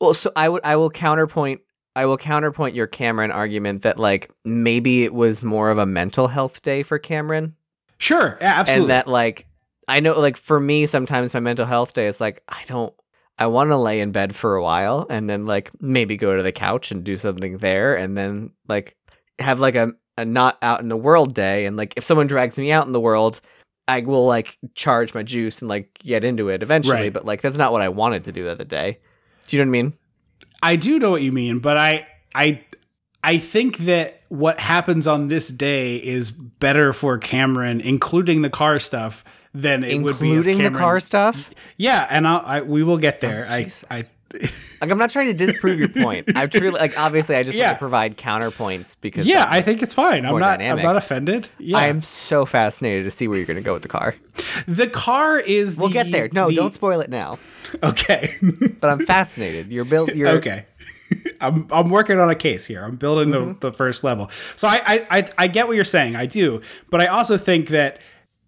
Well, 0.00 0.14
so 0.14 0.30
I 0.36 0.48
would 0.48 0.62
I 0.64 0.76
will 0.76 0.90
counterpoint 0.90 1.60
I 1.96 2.06
will 2.06 2.16
counterpoint 2.16 2.74
your 2.74 2.86
Cameron 2.86 3.32
argument 3.32 3.82
that 3.82 3.98
like 3.98 4.30
maybe 4.44 5.04
it 5.04 5.12
was 5.12 5.42
more 5.42 5.70
of 5.70 5.78
a 5.78 5.86
mental 5.86 6.28
health 6.28 6.62
day 6.62 6.82
for 6.82 6.98
Cameron 6.98 7.56
Sure, 7.98 8.38
yeah, 8.40 8.60
absolutely. 8.60 8.82
and 8.82 8.90
that 8.90 9.08
like 9.08 9.46
I 9.88 10.00
know 10.00 10.18
like 10.18 10.36
for 10.36 10.60
me 10.60 10.86
sometimes 10.86 11.34
my 11.34 11.40
mental 11.40 11.66
health 11.66 11.94
day 11.94 12.06
is 12.06 12.20
like 12.20 12.42
I 12.48 12.62
don't 12.66 12.94
I 13.38 13.46
want 13.46 13.70
to 13.70 13.76
lay 13.76 14.00
in 14.00 14.12
bed 14.12 14.34
for 14.34 14.54
a 14.54 14.62
while 14.62 15.06
and 15.10 15.28
then 15.28 15.46
like 15.46 15.70
maybe 15.80 16.16
go 16.16 16.36
to 16.36 16.42
the 16.42 16.52
couch 16.52 16.92
and 16.92 17.02
do 17.02 17.16
something 17.16 17.58
there 17.58 17.96
and 17.96 18.16
then 18.16 18.50
like 18.68 18.96
have 19.40 19.58
like 19.58 19.74
a, 19.74 19.92
a 20.16 20.24
not 20.24 20.58
out 20.62 20.80
in 20.80 20.88
the 20.88 20.96
world 20.96 21.34
day 21.34 21.66
and 21.66 21.76
like 21.76 21.94
if 21.96 22.04
someone 22.04 22.28
drags 22.28 22.56
me 22.56 22.70
out 22.70 22.86
in 22.86 22.92
the 22.92 23.00
world 23.00 23.40
I 23.88 24.00
will 24.02 24.26
like 24.26 24.56
charge 24.74 25.14
my 25.14 25.22
juice 25.22 25.60
and 25.60 25.68
like 25.68 25.98
get 25.98 26.22
into 26.22 26.48
it 26.50 26.62
eventually 26.62 26.94
Right. 26.94 27.12
but 27.12 27.24
like 27.24 27.40
that's 27.40 27.58
not 27.58 27.72
what 27.72 27.82
I 27.82 27.88
wanted 27.88 28.24
to 28.24 28.32
do 28.32 28.44
the 28.44 28.50
other 28.52 28.64
day. 28.64 28.98
Do 29.46 29.56
you 29.56 29.64
know 29.64 29.70
what 29.70 29.78
I 29.78 29.82
mean? 29.82 29.92
I 30.62 30.76
do 30.76 30.98
know 30.98 31.10
what 31.10 31.22
you 31.22 31.32
mean, 31.32 31.58
but 31.58 31.76
I 31.76 32.06
I 32.34 32.62
I 33.24 33.38
think 33.38 33.78
that 33.78 34.20
what 34.28 34.60
happens 34.60 35.06
on 35.06 35.28
this 35.28 35.48
day 35.48 35.96
is 35.96 36.30
better 36.30 36.92
for 36.92 37.18
Cameron, 37.18 37.80
including 37.80 38.42
the 38.42 38.50
car 38.50 38.78
stuff, 38.78 39.24
than 39.54 39.82
it 39.84 39.98
would 40.02 40.18
be. 40.20 40.30
including 40.32 40.62
the 40.62 40.70
car 40.78 41.00
stuff. 41.00 41.52
Yeah, 41.78 42.06
and 42.10 42.28
I'll, 42.28 42.42
I 42.44 42.60
we 42.62 42.82
will 42.82 42.98
get 42.98 43.20
there. 43.20 43.46
Oh, 43.50 43.54
I 43.54 43.70
I 43.90 44.04
Like 44.80 44.92
I'm 44.92 44.98
not 44.98 45.10
trying 45.10 45.26
to 45.26 45.32
disprove 45.34 45.80
your 45.80 45.88
point. 45.88 46.36
I 46.36 46.46
truly 46.46 46.70
like 46.78 46.96
obviously 46.96 47.34
I 47.34 47.42
just 47.42 47.58
want 47.58 47.70
to 47.70 47.78
provide 47.78 48.16
counterpoints 48.16 48.94
because 49.00 49.26
yeah, 49.26 49.44
I 49.50 49.60
think 49.60 49.82
it's 49.82 49.92
fine. 49.92 50.24
I'm 50.24 50.38
not 50.38 50.58
dynamic. 50.60 50.84
I'm 50.84 50.86
not 50.92 50.96
offended. 50.96 51.48
Yeah, 51.58 51.78
I 51.78 51.88
am 51.88 52.00
so 52.00 52.46
fascinated 52.46 53.04
to 53.04 53.10
see 53.10 53.26
where 53.26 53.38
you're 53.38 53.46
going 53.46 53.56
to 53.56 53.62
go 53.62 53.72
with 53.72 53.82
the 53.82 53.88
car. 53.88 54.14
the 54.68 54.86
car 54.86 55.40
is. 55.40 55.76
We'll 55.76 55.88
the- 55.88 55.94
get 55.94 56.12
there. 56.12 56.28
No, 56.32 56.48
the- 56.48 56.54
don't 56.54 56.72
spoil 56.72 57.00
it 57.00 57.10
now. 57.10 57.38
Okay. 57.82 58.36
But 58.80 58.90
I'm 58.90 59.04
fascinated. 59.04 59.72
You're 59.72 59.84
built. 59.84 60.14
You're 60.14 60.28
okay. 60.38 60.66
I'm 61.40 61.66
I'm 61.72 61.90
working 61.90 62.20
on 62.20 62.30
a 62.30 62.36
case 62.36 62.64
here. 62.66 62.84
I'm 62.84 62.94
building 62.96 63.30
the, 63.30 63.38
Mm-hmm. 63.40 63.58
the 63.58 63.72
first 63.72 64.04
level. 64.04 64.30
So 64.54 64.68
I, 64.68 64.80
I 64.86 65.06
I 65.18 65.30
I 65.38 65.46
get 65.48 65.66
what 65.66 65.74
you're 65.74 65.84
saying. 65.84 66.14
I 66.14 66.26
do, 66.26 66.60
but 66.90 67.00
I 67.00 67.06
also 67.06 67.36
think 67.36 67.68
that 67.70 67.98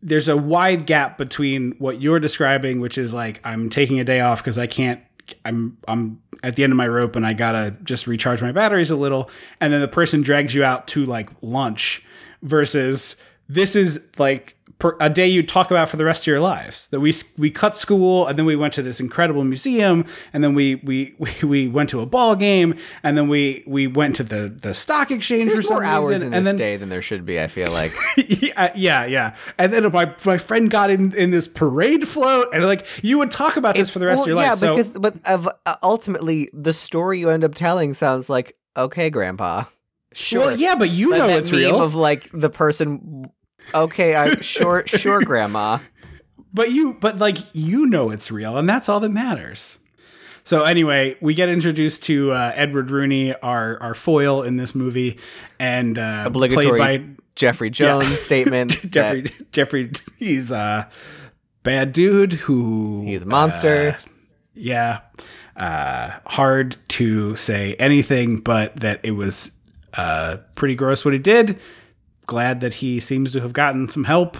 there's 0.03 0.29
a 0.29 0.37
wide 0.37 0.87
gap 0.87 1.19
between 1.19 1.73
what 1.79 2.01
you're 2.01 2.21
describing, 2.21 2.79
which 2.81 2.97
is 2.99 3.13
like 3.13 3.41
I'm 3.45 3.69
taking 3.69 3.99
a 3.99 4.05
day 4.05 4.21
off 4.21 4.39
because 4.39 4.57
I 4.59 4.69
can't. 4.69 5.01
I'm 5.45 5.79
I'm 5.89 6.21
at 6.43 6.57
the 6.57 6.65
end 6.65 6.73
of 6.73 6.77
my 6.77 6.89
rope 6.89 7.17
and 7.17 7.27
I 7.27 7.33
gotta 7.33 7.77
just 7.85 8.07
recharge 8.07 8.43
my 8.43 8.53
batteries 8.53 8.91
a 8.91 8.97
little, 8.97 9.31
and 9.61 9.73
then 9.73 9.81
the 9.81 9.89
person 9.89 10.23
drags 10.23 10.55
you 10.55 10.65
out 10.65 10.87
to 10.89 11.05
like 11.05 11.31
lunch, 11.43 12.05
versus 12.43 13.17
this 13.49 13.77
is 13.77 14.09
like 14.19 14.57
per, 14.81 14.97
a 14.99 15.09
day 15.09 15.29
you'd 15.29 15.49
talk 15.49 15.71
about 15.71 15.89
for 15.89 15.97
the 15.97 16.05
rest 16.05 16.25
of 16.25 16.27
your 16.27 16.41
lives. 16.41 16.89
That 16.89 16.99
we 17.01 17.15
we 17.39 17.51
cut 17.51 17.77
school 17.77 18.27
and 18.27 18.37
then 18.37 18.47
we 18.47 18.57
went 18.57 18.75
to 18.75 18.83
this 18.83 18.99
incredible 18.99 19.45
museum 19.45 20.05
and 20.33 20.43
then 20.43 20.55
we 20.55 20.77
we 20.77 21.15
we, 21.19 21.31
we 21.43 21.69
went 21.69 21.91
to 21.91 22.01
a 22.01 22.07
ball 22.07 22.35
game 22.35 22.75
and 23.03 23.17
then 23.17 23.29
we 23.29 23.63
we 23.67 23.87
went 23.87 24.17
to 24.17 24.25
the 24.25 24.49
the 24.49 24.75
stock 24.75 25.11
exchange 25.11 25.53
There's 25.53 25.67
for 25.67 25.75
some 25.75 25.77
more 25.77 25.85
hours 25.85 26.09
reason 26.09 26.29
in 26.29 26.35
and 26.35 26.47
this 26.47 26.51
then 26.51 26.57
day 26.57 26.77
than 26.77 26.89
there 26.89 27.03
should 27.03 27.25
be. 27.25 27.41
I 27.41 27.47
feel 27.47 27.71
like. 27.71 27.93
yeah, 28.17 28.73
yeah, 28.75 29.05
yeah. 29.05 29.37
And 29.59 29.73
then 29.73 29.91
my 29.93 30.13
my 30.25 30.39
friend 30.39 30.71
got 30.71 30.91
in 30.91 31.15
in 31.15 31.31
this 31.31 31.47
parade 31.47 32.09
float 32.09 32.49
and 32.53 32.65
like 32.65 32.87
you 33.05 33.19
would 33.19 33.31
talk 33.31 33.57
about 33.57 33.77
this 33.77 33.91
for 33.91 34.01
the 34.01 34.07
rest 34.07 34.19
well, 34.19 34.25
of 34.25 34.29
your 34.29 34.39
yeah, 34.39 34.51
life. 34.51 34.59
So 34.59 34.77
because 34.77 34.91
but 34.91 35.17
of, 35.27 35.49
uh, 35.67 35.77
ultimately 35.83 36.51
the 36.53 36.73
story 36.73 37.19
you 37.21 37.31
end 37.31 37.45
up 37.45 37.55
telling 37.55 37.95
sounds 37.95 38.29
like 38.29 38.57
okay, 38.77 39.11
Grandpa. 39.11 39.65
Sure. 40.13 40.47
well, 40.47 40.59
yeah, 40.59 40.75
but 40.75 40.91
you 40.91 41.11
That- 41.11 41.19
know 41.19 41.29
it's 41.29 41.53
real. 41.53 41.81
of 41.81 41.95
like 41.95 42.29
the 42.33 42.51
person. 42.51 43.31
Okay, 43.75 44.15
I 44.15 44.35
sure, 44.41 44.85
sure, 44.87 45.21
Grandma. 45.21 45.79
but 46.53 46.73
you 46.73 46.95
but 46.95 47.19
like 47.19 47.39
you 47.53 47.87
know 47.87 48.11
it's 48.11 48.31
real 48.31 48.57
and 48.59 48.69
that's 48.69 48.89
all 48.89 48.99
that 49.01 49.11
matters 49.11 49.79
so 50.43 50.65
anyway 50.65 51.15
we 51.21 51.33
get 51.35 51.49
introduced 51.49 52.03
to 52.05 52.33
uh, 52.33 52.51
edward 52.57 52.91
rooney 52.91 53.33
our 53.37 53.81
our 53.81 53.95
foil 53.95 54.43
in 54.43 54.57
this 54.57 54.75
movie 54.75 55.17
and 55.61 55.97
uh 55.99 56.25
Obligatory 56.27 56.79
played 56.79 56.79
by 56.79 57.23
Jeffrey 57.37 57.71
Jones 57.71 58.19
statement. 58.21 58.83
that 58.83 58.91
jeffrey 58.91 59.31
jeffrey 59.53 59.93
he's 60.19 60.51
a 60.51 60.89
bad 61.63 61.93
dude 61.93 62.33
who 62.33 63.05
He's 63.07 63.23
a 63.23 63.27
monster. 63.27 63.97
uh, 64.01 64.09
yeah 64.55 65.01
uh 65.57 66.19
hard 66.27 66.77
to 66.89 67.37
say 67.37 67.77
anything 67.79 68.39
but 68.39 68.75
that 68.81 68.99
it 69.05 69.13
was 69.13 69.57
uh 69.95 70.39
pretty 70.57 70.75
gross 70.75 71.05
what 71.05 71.15
he 71.15 71.21
did 71.21 71.61
glad 72.31 72.61
that 72.61 72.75
he 72.75 73.01
seems 73.01 73.33
to 73.35 73.41
have 73.41 73.53
gotten 73.53 73.89
some 73.89 74.05
help 74.05 74.37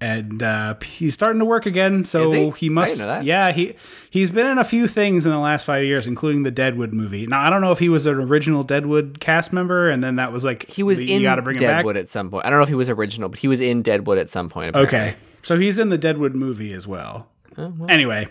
and 0.00 0.42
uh, 0.42 0.74
he's 0.84 1.14
starting 1.14 1.38
to 1.38 1.44
work 1.46 1.64
again 1.64 2.04
so 2.04 2.30
he? 2.30 2.50
He 2.66 2.68
must 2.68 2.98
know 2.98 3.06
that. 3.06 3.24
yeah 3.24 3.50
he 3.52 3.74
he's 4.10 4.30
been 4.30 4.46
in 4.46 4.58
a 4.58 4.64
few 4.64 4.86
things 4.88 5.24
in 5.24 5.32
the 5.32 5.38
last 5.38 5.64
five 5.64 5.84
years 5.84 6.06
including 6.06 6.42
the 6.42 6.50
deadwood 6.50 6.92
movie 6.92 7.26
now 7.26 7.40
i 7.40 7.48
don't 7.48 7.62
know 7.62 7.72
if 7.72 7.78
he 7.78 7.88
was 7.88 8.04
an 8.06 8.16
original 8.16 8.62
deadwood 8.62 9.20
cast 9.20 9.54
member 9.54 9.88
and 9.88 10.04
then 10.04 10.16
that 10.16 10.32
was 10.32 10.44
like 10.44 10.68
he 10.68 10.82
was 10.82 11.00
you 11.02 11.16
in 11.16 11.22
gotta 11.22 11.40
bring 11.42 11.56
him 11.56 11.62
back 11.68 11.76
Deadwood 11.78 11.96
at 11.96 12.08
some 12.10 12.30
point. 12.30 12.44
I 12.44 12.50
don't 12.50 12.58
know 12.58 12.62
if 12.64 12.68
he 12.68 12.74
was 12.74 12.90
original, 12.90 13.28
but 13.30 13.38
he 13.38 13.48
was 13.48 13.60
in 13.62 13.80
Deadwood 13.82 14.18
at 14.18 14.28
some 14.28 14.48
point. 14.50 14.70
apparently. 14.70 14.98
okay 14.98 15.16
so 15.42 15.58
he's 15.58 15.78
in 15.78 15.88
the 15.90 15.98
deadwood 15.98 16.34
movie 16.34 16.72
as 16.74 16.86
well 16.86 17.28
Oh, 17.58 17.72
anyway 17.88 18.26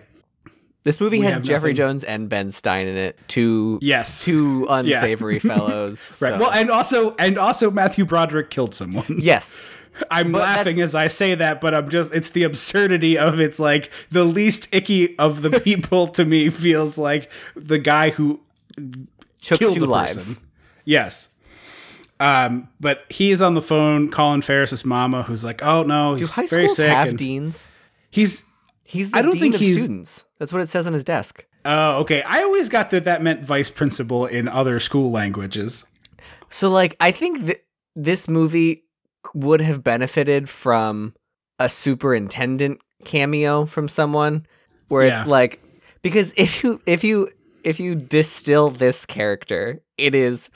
This 0.85 1.01
movie 1.01 1.19
We 1.19 1.25
has 1.25 1.39
Jeffrey 1.39 1.71
nothing- 1.71 1.75
Jones 1.75 2.03
and 2.05 2.29
Ben 2.29 2.51
Stein 2.51 2.87
in 2.87 2.95
it. 2.95 3.19
Two 3.27 3.79
Yes. 3.81 4.23
two 4.23 4.65
unsavory 4.69 5.39
fellows. 5.51 6.19
right 6.21 6.31
so- 6.33 6.39
well 6.39 6.51
and 6.51 6.71
also 6.71 7.13
and 7.19 7.37
also 7.37 7.69
matthew 7.69 8.05
broderick 8.05 8.49
killed 8.49 8.73
someone 8.73 9.05
yes. 9.19 9.59
I'm 10.11 10.31
But 10.33 10.41
laughing 10.41 10.81
as 10.81 10.93
I 10.93 11.07
say 11.07 11.35
that, 11.35 11.61
but 11.61 11.73
I'm 11.73 11.87
just, 11.87 12.13
it's 12.13 12.29
the 12.31 12.43
absurdity 12.43 13.17
of 13.17 13.39
it's 13.39 13.59
like 13.59 13.89
the 14.09 14.25
least 14.25 14.67
icky 14.75 15.17
of 15.17 15.41
the 15.41 15.59
people 15.61 16.07
to 16.07 16.25
me 16.25 16.49
feels 16.49 16.97
like 16.97 17.31
the 17.55 17.77
guy 17.79 18.09
who 18.09 18.41
Took 19.41 19.57
killed 19.59 19.75
two 19.75 19.85
lives. 19.85 20.13
person. 20.15 20.43
Yes. 20.83 21.29
Um, 22.19 22.67
but 22.79 23.05
he 23.09 23.31
is 23.31 23.41
on 23.41 23.53
the 23.53 23.61
phone 23.61 24.11
calling 24.11 24.41
Ferris's 24.41 24.83
mama, 24.85 25.23
who's 25.23 25.43
like, 25.45 25.63
"Oh 25.63 25.83
no, 25.83 26.15
Do 26.15 26.19
he's 26.19 26.31
high 26.33 26.45
very 26.47 26.65
schools 26.65 26.77
sick." 26.77 26.89
have 26.89 27.07
and 27.09 27.17
deans? 27.17 27.67
he's 28.11 28.43
He's 28.85 29.11
the 29.11 29.17
I 29.17 29.21
don't 29.21 29.31
dean 29.33 29.41
think 29.41 29.55
of 29.55 29.61
he's- 29.61 29.77
students. 29.79 30.23
That's 30.39 30.53
what 30.53 30.61
it 30.61 30.69
says 30.69 30.85
on 30.87 30.93
his 30.93 31.03
desk. 31.03 31.45
oh 31.65 31.99
okay. 32.01 32.21
I 32.23 32.43
always 32.43 32.69
got 32.69 32.91
that 32.91 33.05
that 33.05 33.21
meant 33.21 33.43
vice 33.43 33.69
principal 33.69 34.25
in 34.25 34.47
other 34.47 34.79
school 34.79 35.11
languages. 35.11 35.83
So 36.49 36.69
like 36.69 36.95
I 36.99 37.11
think 37.11 37.45
that 37.47 37.65
this 37.95 38.27
movie 38.27 38.83
would 39.33 39.61
have 39.61 39.83
benefited 39.83 40.47
from 40.47 41.13
a 41.59 41.67
superintendent 41.69 42.79
cameo 43.05 43.65
from 43.65 43.87
someone 43.87 44.45
where 44.89 45.05
Yeah. 45.07 45.19
it's 45.19 45.27
like 45.27 45.61
because 46.01 46.33
if 46.37 46.63
you 46.63 46.79
if 46.85 47.03
you 47.03 47.29
if 47.63 47.79
you 47.79 47.95
distill 47.95 48.69
this 48.69 49.05
character, 49.05 49.81
it 49.97 50.13
is 50.13 50.49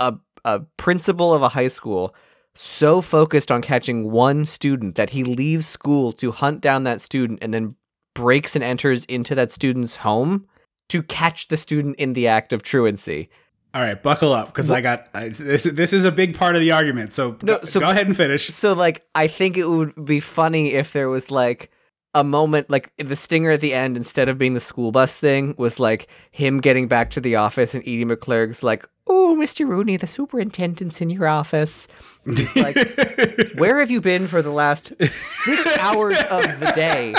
a 0.00 0.14
a 0.44 0.60
principal 0.76 1.32
of 1.34 1.42
a 1.42 1.48
high 1.50 1.68
school 1.68 2.14
so 2.58 3.00
focused 3.00 3.52
on 3.52 3.62
catching 3.62 4.10
one 4.10 4.44
student 4.44 4.96
that 4.96 5.10
he 5.10 5.22
leaves 5.22 5.64
school 5.66 6.10
to 6.12 6.32
hunt 6.32 6.60
down 6.60 6.82
that 6.82 7.00
student 7.00 7.38
and 7.40 7.54
then 7.54 7.76
breaks 8.14 8.56
and 8.56 8.64
enters 8.64 9.04
into 9.04 9.34
that 9.36 9.52
student's 9.52 9.96
home 9.96 10.44
to 10.88 11.02
catch 11.02 11.48
the 11.48 11.56
student 11.56 11.94
in 11.96 12.14
the 12.14 12.26
act 12.26 12.52
of 12.52 12.62
truancy. 12.62 13.30
All 13.74 13.82
right, 13.82 14.02
buckle 14.02 14.32
up 14.32 14.48
because 14.48 14.70
I 14.70 14.80
got 14.80 15.06
I, 15.14 15.28
this. 15.28 15.62
This 15.64 15.92
is 15.92 16.02
a 16.02 16.10
big 16.10 16.36
part 16.36 16.56
of 16.56 16.60
the 16.60 16.72
argument. 16.72 17.12
So, 17.12 17.36
No, 17.42 17.58
go, 17.58 17.64
so- 17.64 17.80
go 17.80 17.90
ahead 17.90 18.06
and 18.06 18.16
finish. 18.16 18.48
So 18.48 18.72
like 18.72 19.06
I 19.14 19.28
think 19.28 19.56
it 19.56 19.68
would 19.68 20.04
be 20.04 20.18
funny 20.18 20.72
if 20.72 20.92
there 20.92 21.08
was 21.08 21.30
like 21.30 21.70
a 22.14 22.24
moment 22.24 22.70
like 22.70 22.90
the 22.96 23.14
stinger 23.14 23.50
at 23.50 23.60
the 23.60 23.74
end 23.74 23.96
instead 23.96 24.28
of 24.28 24.38
being 24.38 24.54
the 24.54 24.60
school 24.60 24.90
bus 24.90 25.20
thing 25.20 25.54
was 25.58 25.78
like 25.78 26.08
him 26.32 26.60
getting 26.60 26.88
back 26.88 27.10
to 27.10 27.20
the 27.20 27.36
office 27.36 27.74
and 27.74 27.82
Edie 27.82 28.04
McClurg's 28.04 28.62
like, 28.62 28.88
"Oh, 29.08 29.36
Mr. 29.38 29.66
Rooney, 29.66 29.96
the 29.96 30.06
superintendent's 30.06 31.00
in 31.00 31.10
your 31.10 31.26
office." 31.26 31.88
He's 32.24 32.54
like, 32.56 32.76
"Where 33.56 33.80
have 33.80 33.90
you 33.90 34.00
been 34.00 34.26
for 34.28 34.42
the 34.42 34.50
last 34.50 34.92
6 35.00 35.66
hours 35.78 36.18
of 36.30 36.60
the 36.60 36.72
day?" 36.74 37.14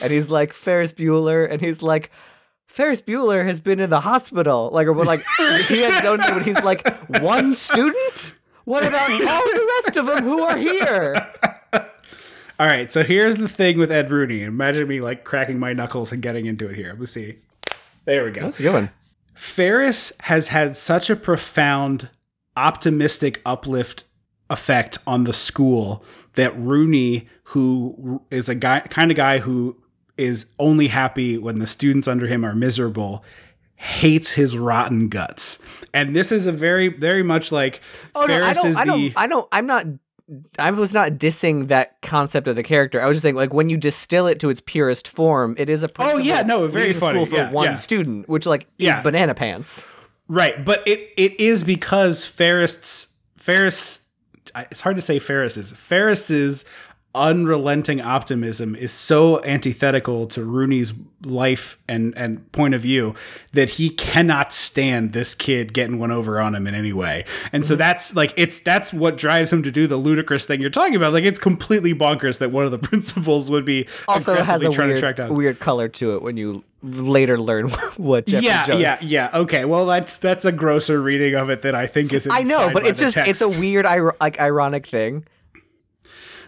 And 0.00 0.12
he's 0.12 0.30
like, 0.30 0.52
"Ferris 0.52 0.92
Bueller," 0.92 1.50
and 1.50 1.60
he's 1.60 1.82
like, 1.82 2.10
Ferris 2.66 3.00
Bueller 3.00 3.46
has 3.46 3.60
been 3.60 3.78
in 3.78 3.88
the 3.88 4.00
hospital. 4.00 4.68
Like, 4.72 4.88
or 4.88 5.04
like, 5.04 5.22
he 5.68 5.82
has 5.82 5.94
his 5.94 6.04
own 6.04 6.18
name, 6.18 6.38
and 6.38 6.44
he's 6.44 6.60
like, 6.62 6.84
one 7.20 7.54
student? 7.54 8.34
What 8.64 8.84
about 8.84 9.10
all 9.10 9.18
the 9.44 9.80
rest 9.84 9.96
of 9.96 10.06
them 10.06 10.24
who 10.24 10.42
are 10.42 10.56
here? 10.56 11.14
All 12.58 12.66
right, 12.66 12.90
so 12.90 13.04
here's 13.04 13.36
the 13.36 13.48
thing 13.48 13.78
with 13.78 13.92
Ed 13.92 14.10
Rooney. 14.10 14.42
Imagine 14.42 14.88
me 14.88 15.00
like 15.00 15.22
cracking 15.22 15.58
my 15.58 15.72
knuckles 15.72 16.12
and 16.12 16.20
getting 16.20 16.46
into 16.46 16.68
it 16.68 16.74
here. 16.74 16.96
Let's 16.98 17.12
see. 17.12 17.36
There 18.06 18.24
we 18.24 18.32
go. 18.32 18.40
That's 18.40 18.58
a 18.58 18.62
good 18.62 18.72
one. 18.72 18.90
Ferris 19.34 20.12
has 20.22 20.48
had 20.48 20.76
such 20.76 21.10
a 21.10 21.16
profound, 21.16 22.08
optimistic 22.56 23.40
uplift 23.44 24.04
effect 24.50 24.98
on 25.06 25.24
the 25.24 25.32
school 25.32 26.04
that 26.34 26.56
Rooney, 26.56 27.28
who 27.44 28.22
is 28.30 28.48
a 28.48 28.54
guy, 28.54 28.80
kind 28.80 29.10
of 29.10 29.16
guy 29.16 29.38
who 29.38 29.76
is 30.16 30.46
only 30.58 30.88
happy 30.88 31.36
when 31.38 31.58
the 31.58 31.66
students 31.66 32.06
under 32.06 32.26
him 32.26 32.44
are 32.44 32.54
miserable, 32.54 33.24
hates 33.76 34.32
his 34.32 34.56
rotten 34.56 35.08
guts. 35.08 35.60
And 35.92 36.14
this 36.14 36.30
is 36.30 36.46
a 36.46 36.52
very, 36.52 36.88
very 36.88 37.22
much 37.22 37.50
like 37.52 37.80
Oh 38.14 38.20
no, 38.22 38.26
Ferris 38.26 38.48
I 38.48 38.52
don't. 38.54 38.66
is 38.68 38.76
I 38.76 38.84
the. 38.84 38.90
don't. 38.90 39.12
I 39.16 39.26
don't. 39.26 39.48
I'm 39.52 39.66
not. 39.66 39.86
I 40.58 40.70
was 40.70 40.94
not 40.94 41.12
dissing 41.12 41.68
that 41.68 42.00
concept 42.00 42.48
of 42.48 42.56
the 42.56 42.62
character. 42.62 43.00
I 43.02 43.06
was 43.06 43.16
just 43.16 43.22
saying, 43.22 43.34
like, 43.36 43.52
when 43.52 43.68
you 43.68 43.76
distill 43.76 44.26
it 44.26 44.40
to 44.40 44.48
its 44.48 44.60
purest 44.64 45.06
form, 45.08 45.54
it 45.58 45.68
is 45.68 45.82
a 45.82 45.90
Oh, 45.98 46.16
yeah, 46.16 46.40
no, 46.42 46.66
very 46.66 46.94
funny. 46.94 47.18
school 47.24 47.26
for 47.26 47.36
Yeah, 47.36 47.50
one 47.50 47.64
yeah. 47.66 47.74
student, 47.74 48.28
which 48.28 48.46
like 48.46 48.66
Yeah. 48.78 48.96
is 48.98 49.02
banana 49.02 49.34
pants. 49.34 49.86
Right, 50.26 50.64
but 50.64 50.82
it 50.88 51.10
it 51.18 51.38
is 51.38 51.62
because 51.62 52.24
Ferris 52.24 53.08
Ferris 53.36 54.00
it's 54.70 54.80
hard 54.80 54.96
to 54.96 55.02
say 55.02 55.18
Ferris's 55.18 55.72
Ferris's 55.72 56.64
unrelenting 57.14 58.00
optimism 58.00 58.74
is 58.74 58.92
so 58.92 59.42
antithetical 59.44 60.26
to 60.28 60.44
Rooney's 60.44 60.92
life 61.24 61.78
and 61.88 62.12
and 62.18 62.50
point 62.52 62.74
of 62.74 62.80
view 62.82 63.14
that 63.52 63.70
he 63.70 63.88
cannot 63.88 64.52
stand 64.52 65.12
this 65.12 65.34
kid 65.34 65.72
getting 65.72 65.98
one 65.98 66.10
over 66.10 66.38
on 66.40 66.54
him 66.54 66.66
in 66.66 66.74
any 66.74 66.92
way. 66.92 67.24
And 67.52 67.62
Mm-hmm. 67.62 67.68
so 67.68 67.76
that's 67.76 68.14
like 68.16 68.34
it's 68.36 68.60
that's 68.60 68.92
what 68.92 69.16
drives 69.16 69.52
him 69.52 69.62
to 69.62 69.70
do 69.70 69.86
the 69.86 69.96
ludicrous 69.96 70.44
thing 70.44 70.60
you're 70.60 70.70
talking 70.70 70.96
about. 70.96 71.12
Like 71.12 71.24
it's 71.24 71.38
completely 71.38 71.94
bonkers 71.94 72.38
that 72.38 72.50
one 72.50 72.64
of 72.64 72.70
the 72.72 72.78
principals 72.90 73.50
would 73.50 73.64
be 73.64 73.86
Also, 74.08 74.34
has 74.34 74.62
a 74.62 74.70
trying 74.70 74.90
to 74.90 74.98
track 75.00 75.18
weird, 75.18 75.30
weird 75.32 75.60
color 75.60 75.88
to 75.88 76.14
it 76.16 76.22
when 76.22 76.36
you 76.36 76.62
later 76.82 77.38
learn 77.38 77.70
what 77.96 78.26
Jeffrey 78.26 78.46
yeah, 78.46 78.66
Jones. 78.66 78.80
yeah, 78.82 78.96
yeah. 79.32 79.38
Okay, 79.40 79.64
well, 79.64 79.86
that's 79.86 80.18
that's 80.18 80.44
a 80.44 80.52
grosser 80.52 81.00
reading 81.00 81.34
of 81.34 81.48
it 81.48 81.62
than 81.62 81.74
I 81.74 81.86
think 81.86 82.12
is. 82.12 82.28
I 82.30 82.42
know, 82.42 82.70
but 82.72 82.86
it's 82.86 82.98
just 82.98 83.16
it's 83.16 83.40
a 83.40 83.48
weird, 83.48 83.86
like 84.20 84.38
ironic 84.40 84.86
thing. 84.86 85.24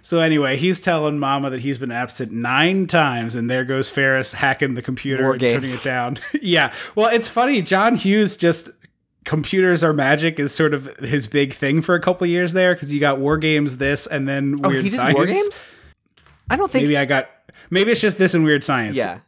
So 0.07 0.21
anyway, 0.21 0.57
he's 0.57 0.81
telling 0.81 1.19
Mama 1.19 1.51
that 1.51 1.59
he's 1.63 1.79
been 1.79 1.91
absent 1.91 2.31
nine 2.31 2.87
times, 2.87 3.35
and 3.35 3.51
there 3.51 3.65
goes 3.65 3.91
Ferris 3.91 4.35
hacking 4.35 4.75
the 4.75 4.81
computer 4.81 5.25
War 5.25 5.33
and 5.33 5.41
turning 5.41 5.71
it 5.71 5.83
down. 5.83 6.21
yeah, 6.41 6.73
well, 6.95 7.13
it's 7.13 7.27
funny. 7.27 7.61
John 7.61 7.97
Hughes 7.97 8.37
just 8.37 8.69
computers 9.25 9.83
are 9.83 9.93
magic 9.93 10.39
is 10.39 10.55
sort 10.55 10.75
of 10.75 10.87
his 10.99 11.27
big 11.27 11.53
thing 11.53 11.83
for 11.83 11.97
a 11.97 12.01
couple 12.01 12.25
years 12.29 12.53
there 12.53 12.73
because 12.73 12.95
you 12.95 13.01
got 13.01 13.19
war 13.19 13.37
games, 13.37 13.79
this, 13.79 14.07
and 14.07 14.29
then 14.29 14.55
Oh, 14.63 14.69
weird 14.69 14.85
he 14.85 14.91
did 14.91 14.97
science. 14.97 15.15
war 15.17 15.27
games. 15.27 15.65
I 16.49 16.55
don't 16.55 16.71
think. 16.71 16.85
Maybe 16.85 16.97
I 16.97 17.05
got. 17.05 17.29
Maybe 17.71 17.91
it's 17.91 18.01
just 18.01 18.17
this 18.17 18.33
and 18.33 18.45
weird 18.45 18.63
science. 18.63 18.97
yeah, 18.97 19.19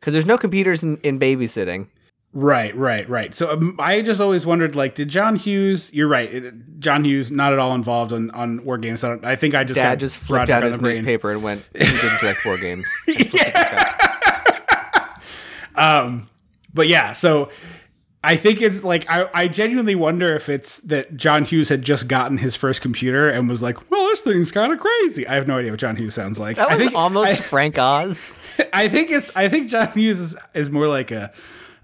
because 0.00 0.14
there's 0.14 0.24
no 0.24 0.38
computers 0.38 0.82
in, 0.82 0.96
in 1.02 1.18
babysitting. 1.18 1.88
Right, 2.34 2.76
right, 2.76 3.08
right. 3.08 3.34
So 3.34 3.52
um, 3.52 3.76
I 3.78 4.02
just 4.02 4.20
always 4.20 4.44
wondered, 4.44 4.76
like, 4.76 4.94
did 4.94 5.08
John 5.08 5.36
Hughes? 5.36 5.92
You're 5.94 6.08
right. 6.08 6.32
It, 6.32 6.78
John 6.78 7.04
Hughes 7.04 7.32
not 7.32 7.52
at 7.52 7.58
all 7.58 7.74
involved 7.74 8.12
on 8.12 8.30
on 8.32 8.64
war 8.64 8.78
games. 8.78 9.02
I, 9.02 9.08
don't, 9.08 9.24
I 9.24 9.34
think 9.34 9.54
I 9.54 9.64
just 9.64 9.78
Dad 9.78 9.98
just 9.98 10.16
flipped 10.16 10.50
out 10.50 10.62
his 10.62 10.80
newspaper 10.80 11.30
and 11.32 11.42
went, 11.42 11.64
"He 11.72 11.84
didn't 11.84 12.18
direct 12.20 12.44
war 12.44 12.58
games." 12.58 12.86
and 13.06 13.16
flipped 13.28 13.48
it 13.48 13.54
back 13.54 15.20
up. 15.74 16.22
But 16.74 16.86
yeah, 16.86 17.12
so 17.12 17.50
I 18.22 18.36
think 18.36 18.60
it's 18.60 18.84
like 18.84 19.10
I, 19.10 19.28
I 19.32 19.48
genuinely 19.48 19.94
wonder 19.94 20.32
if 20.34 20.48
it's 20.48 20.78
that 20.82 21.16
John 21.16 21.44
Hughes 21.44 21.70
had 21.70 21.82
just 21.82 22.08
gotten 22.08 22.38
his 22.38 22.54
first 22.54 22.82
computer 22.82 23.28
and 23.28 23.48
was 23.48 23.62
like, 23.62 23.90
"Well, 23.90 24.06
this 24.08 24.20
thing's 24.20 24.52
kind 24.52 24.72
of 24.72 24.78
crazy." 24.78 25.26
I 25.26 25.34
have 25.34 25.48
no 25.48 25.58
idea 25.58 25.70
what 25.70 25.80
John 25.80 25.96
Hughes 25.96 26.14
sounds 26.14 26.38
like. 26.38 26.56
That 26.56 26.68
I 26.68 26.74
was 26.74 26.84
think 26.84 26.94
almost 26.94 27.30
I, 27.30 27.34
Frank 27.34 27.78
Oz. 27.78 28.34
I 28.72 28.88
think 28.88 29.10
it's 29.10 29.34
I 29.34 29.48
think 29.48 29.70
John 29.70 29.90
Hughes 29.92 30.20
is, 30.20 30.36
is 30.54 30.70
more 30.70 30.86
like 30.86 31.10
a. 31.10 31.32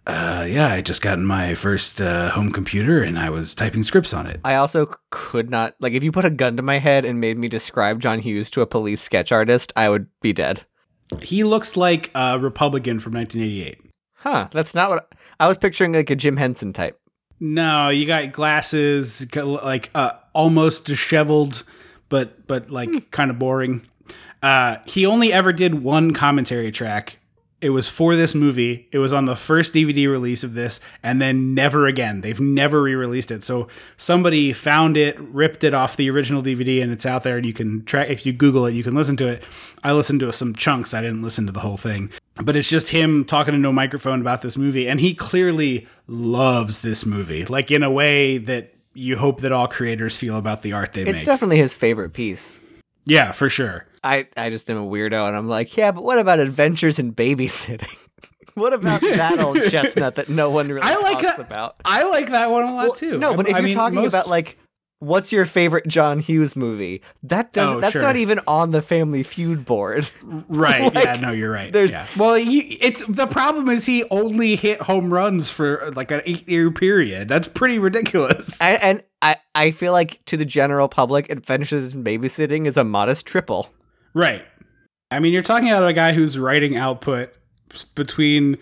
Uh, 0.06 0.44
yeah, 0.46 0.68
I 0.68 0.82
just 0.82 1.00
gotten 1.00 1.24
my 1.24 1.54
first 1.54 2.00
uh, 2.00 2.30
home 2.30 2.52
computer 2.52 3.02
and 3.02 3.18
I 3.18 3.30
was 3.30 3.54
typing 3.54 3.82
scripts 3.82 4.12
on 4.12 4.26
it. 4.26 4.40
I 4.44 4.56
also 4.56 4.94
could 5.10 5.48
not 5.50 5.74
like 5.80 5.94
if 5.94 6.04
you 6.04 6.12
put 6.12 6.26
a 6.26 6.30
gun 6.30 6.56
to 6.56 6.62
my 6.62 6.78
head 6.78 7.04
and 7.04 7.20
made 7.20 7.38
me 7.38 7.48
describe 7.48 8.00
John 8.00 8.18
Hughes 8.18 8.50
to 8.50 8.60
a 8.60 8.66
police 8.66 9.00
sketch 9.00 9.32
artist, 9.32 9.72
I 9.76 9.88
would 9.88 10.08
be 10.20 10.32
dead. 10.34 10.66
He 11.22 11.42
looks 11.44 11.76
like 11.76 12.10
a 12.14 12.38
Republican 12.38 13.00
from 13.00 13.14
1988. 13.14 13.78
Huh? 14.16 14.48
That's 14.50 14.74
not 14.74 14.90
what 14.90 15.12
I 15.40 15.48
was 15.48 15.58
picturing. 15.58 15.92
Like 15.92 16.10
a 16.10 16.16
Jim 16.16 16.36
Henson 16.36 16.72
type. 16.72 17.00
No, 17.40 17.88
you 17.88 18.06
got 18.06 18.32
glasses, 18.32 19.26
like 19.34 19.90
uh, 19.94 20.12
almost 20.34 20.84
disheveled, 20.84 21.62
but 22.08 22.46
but 22.46 22.70
like 22.70 23.10
kind 23.10 23.30
of 23.30 23.38
boring. 23.38 23.86
Uh, 24.42 24.76
he 24.86 25.06
only 25.06 25.32
ever 25.32 25.52
did 25.52 25.82
one 25.82 26.12
commentary 26.12 26.70
track. 26.70 27.18
It 27.60 27.70
was 27.70 27.88
for 27.88 28.14
this 28.14 28.34
movie. 28.34 28.88
It 28.92 28.98
was 28.98 29.14
on 29.14 29.24
the 29.24 29.36
first 29.36 29.72
DVD 29.72 30.06
release 30.06 30.44
of 30.44 30.52
this, 30.52 30.80
and 31.02 31.22
then 31.22 31.54
never 31.54 31.86
again. 31.86 32.20
They've 32.20 32.38
never 32.38 32.82
re-released 32.82 33.30
it. 33.30 33.42
So 33.42 33.68
somebody 33.96 34.52
found 34.52 34.98
it, 34.98 35.18
ripped 35.18 35.64
it 35.64 35.72
off 35.72 35.96
the 35.96 36.10
original 36.10 36.42
DVD, 36.42 36.82
and 36.82 36.92
it's 36.92 37.06
out 37.06 37.22
there. 37.22 37.38
And 37.38 37.46
you 37.46 37.54
can 37.54 37.82
track 37.84 38.10
if 38.10 38.26
you 38.26 38.34
Google 38.34 38.66
it, 38.66 38.74
you 38.74 38.82
can 38.82 38.94
listen 38.94 39.16
to 39.16 39.28
it. 39.28 39.44
I 39.82 39.92
listened 39.92 40.20
to 40.20 40.32
some 40.32 40.54
chunks. 40.54 40.92
I 40.92 41.00
didn't 41.00 41.22
listen 41.22 41.46
to 41.46 41.52
the 41.52 41.60
whole 41.60 41.78
thing, 41.78 42.10
but 42.42 42.54
it's 42.54 42.68
just 42.68 42.90
him 42.90 43.24
talking 43.24 43.54
into 43.54 43.70
a 43.70 43.72
microphone 43.72 44.20
about 44.20 44.42
this 44.42 44.58
movie, 44.58 44.86
and 44.86 45.00
he 45.00 45.14
clearly 45.14 45.86
loves 46.06 46.82
this 46.82 47.06
movie, 47.06 47.46
like 47.46 47.70
in 47.70 47.82
a 47.82 47.90
way 47.90 48.36
that 48.36 48.74
you 48.92 49.16
hope 49.16 49.40
that 49.40 49.52
all 49.52 49.68
creators 49.68 50.16
feel 50.18 50.36
about 50.36 50.60
the 50.62 50.72
art 50.72 50.92
they 50.92 51.00
It's 51.00 51.06
make. 51.06 51.16
It's 51.16 51.24
definitely 51.24 51.58
his 51.58 51.72
favorite 51.74 52.12
piece. 52.12 52.60
yeah, 53.06 53.32
for 53.32 53.48
sure. 53.48 53.86
I 54.04 54.28
I 54.36 54.50
just 54.50 54.70
am 54.70 54.76
a 54.76 54.86
weirdo, 54.86 55.26
and 55.26 55.36
I'm 55.36 55.48
like, 55.48 55.76
yeah, 55.76 55.90
but 55.90 56.04
what 56.04 56.18
about 56.18 56.38
Adventures 56.38 56.98
in 56.98 57.12
Babysitting? 57.14 57.96
what 58.54 58.72
about 58.72 59.00
that 59.00 59.40
old 59.40 59.56
chestnut 59.70 60.16
that 60.16 60.28
no 60.28 60.50
one 60.50 60.68
really 60.68 60.82
I 60.82 60.96
like 60.96 61.20
talks 61.20 61.38
that- 61.38 61.46
about? 61.46 61.76
I 61.84 62.04
like 62.04 62.30
that 62.30 62.50
one 62.50 62.64
a 62.64 62.72
lot 62.74 62.84
Well, 62.84 62.92
too. 62.92 63.18
No, 63.18 63.34
but 63.34 63.46
I 63.46 63.50
if 63.50 63.56
you're 63.56 63.62
mean, 63.64 63.74
talking 63.74 63.96
most- 63.96 64.12
about 64.12 64.28
like 64.28 64.58
what's 65.00 65.32
your 65.32 65.44
favorite 65.44 65.86
John 65.86 66.18
Hughes 66.18 66.56
movie, 66.56 67.02
that 67.24 67.52
doesn't 67.52 67.76
Oh, 67.76 67.80
that's 67.80 67.92
sure. 67.92 68.00
not 68.00 68.16
even 68.16 68.40
on 68.46 68.70
the 68.70 68.80
Family 68.80 69.22
Feud 69.22 69.64
board. 69.64 70.08
Right. 70.48 70.94
Like, 70.94 71.04
yeah. 71.04 71.16
No, 71.16 71.30
you're 71.32 71.50
right. 71.50 71.72
there's- 71.72 71.90
yeah. 71.92 72.06
Well, 72.16 72.34
he, 72.34 72.60
it's 72.80 73.04
the 73.06 73.26
problem 73.26 73.68
is 73.68 73.84
he 73.86 74.04
only 74.10 74.56
hit 74.56 74.80
home 74.82 75.12
runs 75.12 75.50
for 75.50 75.90
like 75.96 76.10
an 76.10 76.20
eight 76.26 76.48
year 76.48 76.70
period. 76.70 77.28
That's 77.28 77.48
pretty 77.48 77.78
ridiculous. 77.78 78.60
and, 78.60 78.82
and 78.82 79.02
I 79.20 79.36
I 79.54 79.70
feel 79.72 79.92
like 79.92 80.24
to 80.26 80.36
the 80.36 80.44
general 80.44 80.88
public, 80.88 81.28
Adventures 81.30 81.94
in 81.94 82.02
Babysitting 82.04 82.66
is 82.66 82.76
a 82.76 82.84
modest 82.84 83.26
triple. 83.26 83.68
Right. 84.14 84.44
I 85.10 85.20
mean, 85.20 85.32
you're 85.32 85.42
talking 85.42 85.68
about 85.68 85.86
a 85.86 85.92
guy 85.92 86.12
whose 86.12 86.38
writing 86.38 86.76
output 86.76 87.32
between 87.94 88.52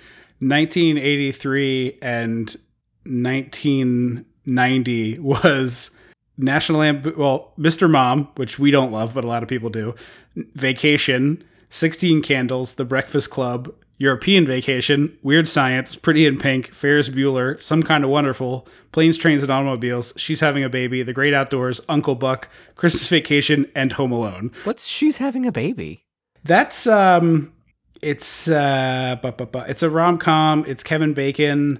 1983 0.40 1.98
and 2.02 2.56
1990 3.04 5.18
was 5.20 5.90
National 6.36 6.80
Lamp. 6.80 7.16
Well, 7.16 7.54
Mr. 7.58 7.88
Mom, 7.88 8.28
which 8.36 8.58
we 8.58 8.70
don't 8.70 8.92
love, 8.92 9.14
but 9.14 9.24
a 9.24 9.28
lot 9.28 9.42
of 9.42 9.48
people 9.48 9.70
do. 9.70 9.94
Vacation, 10.36 11.42
16 11.70 12.22
Candles, 12.22 12.74
The 12.74 12.84
Breakfast 12.84 13.30
Club, 13.30 13.72
European 14.02 14.44
Vacation, 14.44 15.16
Weird 15.22 15.46
Science, 15.48 15.94
Pretty 15.94 16.26
in 16.26 16.36
Pink, 16.36 16.72
Ferris 16.74 17.08
Bueller, 17.08 17.62
Some 17.62 17.84
Kind 17.84 18.02
of 18.02 18.10
Wonderful, 18.10 18.66
Planes, 18.90 19.16
Trains, 19.16 19.42
and 19.44 19.52
Automobiles, 19.52 20.12
She's 20.16 20.40
Having 20.40 20.64
a 20.64 20.68
Baby, 20.68 21.04
The 21.04 21.12
Great 21.12 21.32
Outdoors, 21.32 21.80
Uncle 21.88 22.16
Buck, 22.16 22.48
Christmas 22.74 23.08
Vacation, 23.08 23.70
and 23.76 23.92
Home 23.92 24.10
Alone. 24.10 24.50
What's 24.64 24.88
she's 24.88 25.18
having 25.18 25.46
a 25.46 25.52
baby? 25.52 26.04
That's 26.42 26.88
um, 26.88 27.52
it's 28.02 28.48
uh, 28.48 29.16
bu- 29.22 29.30
bu- 29.30 29.46
bu- 29.46 29.68
it's 29.68 29.84
a 29.84 29.88
rom 29.88 30.18
com. 30.18 30.64
It's 30.66 30.82
Kevin 30.82 31.14
Bacon. 31.14 31.78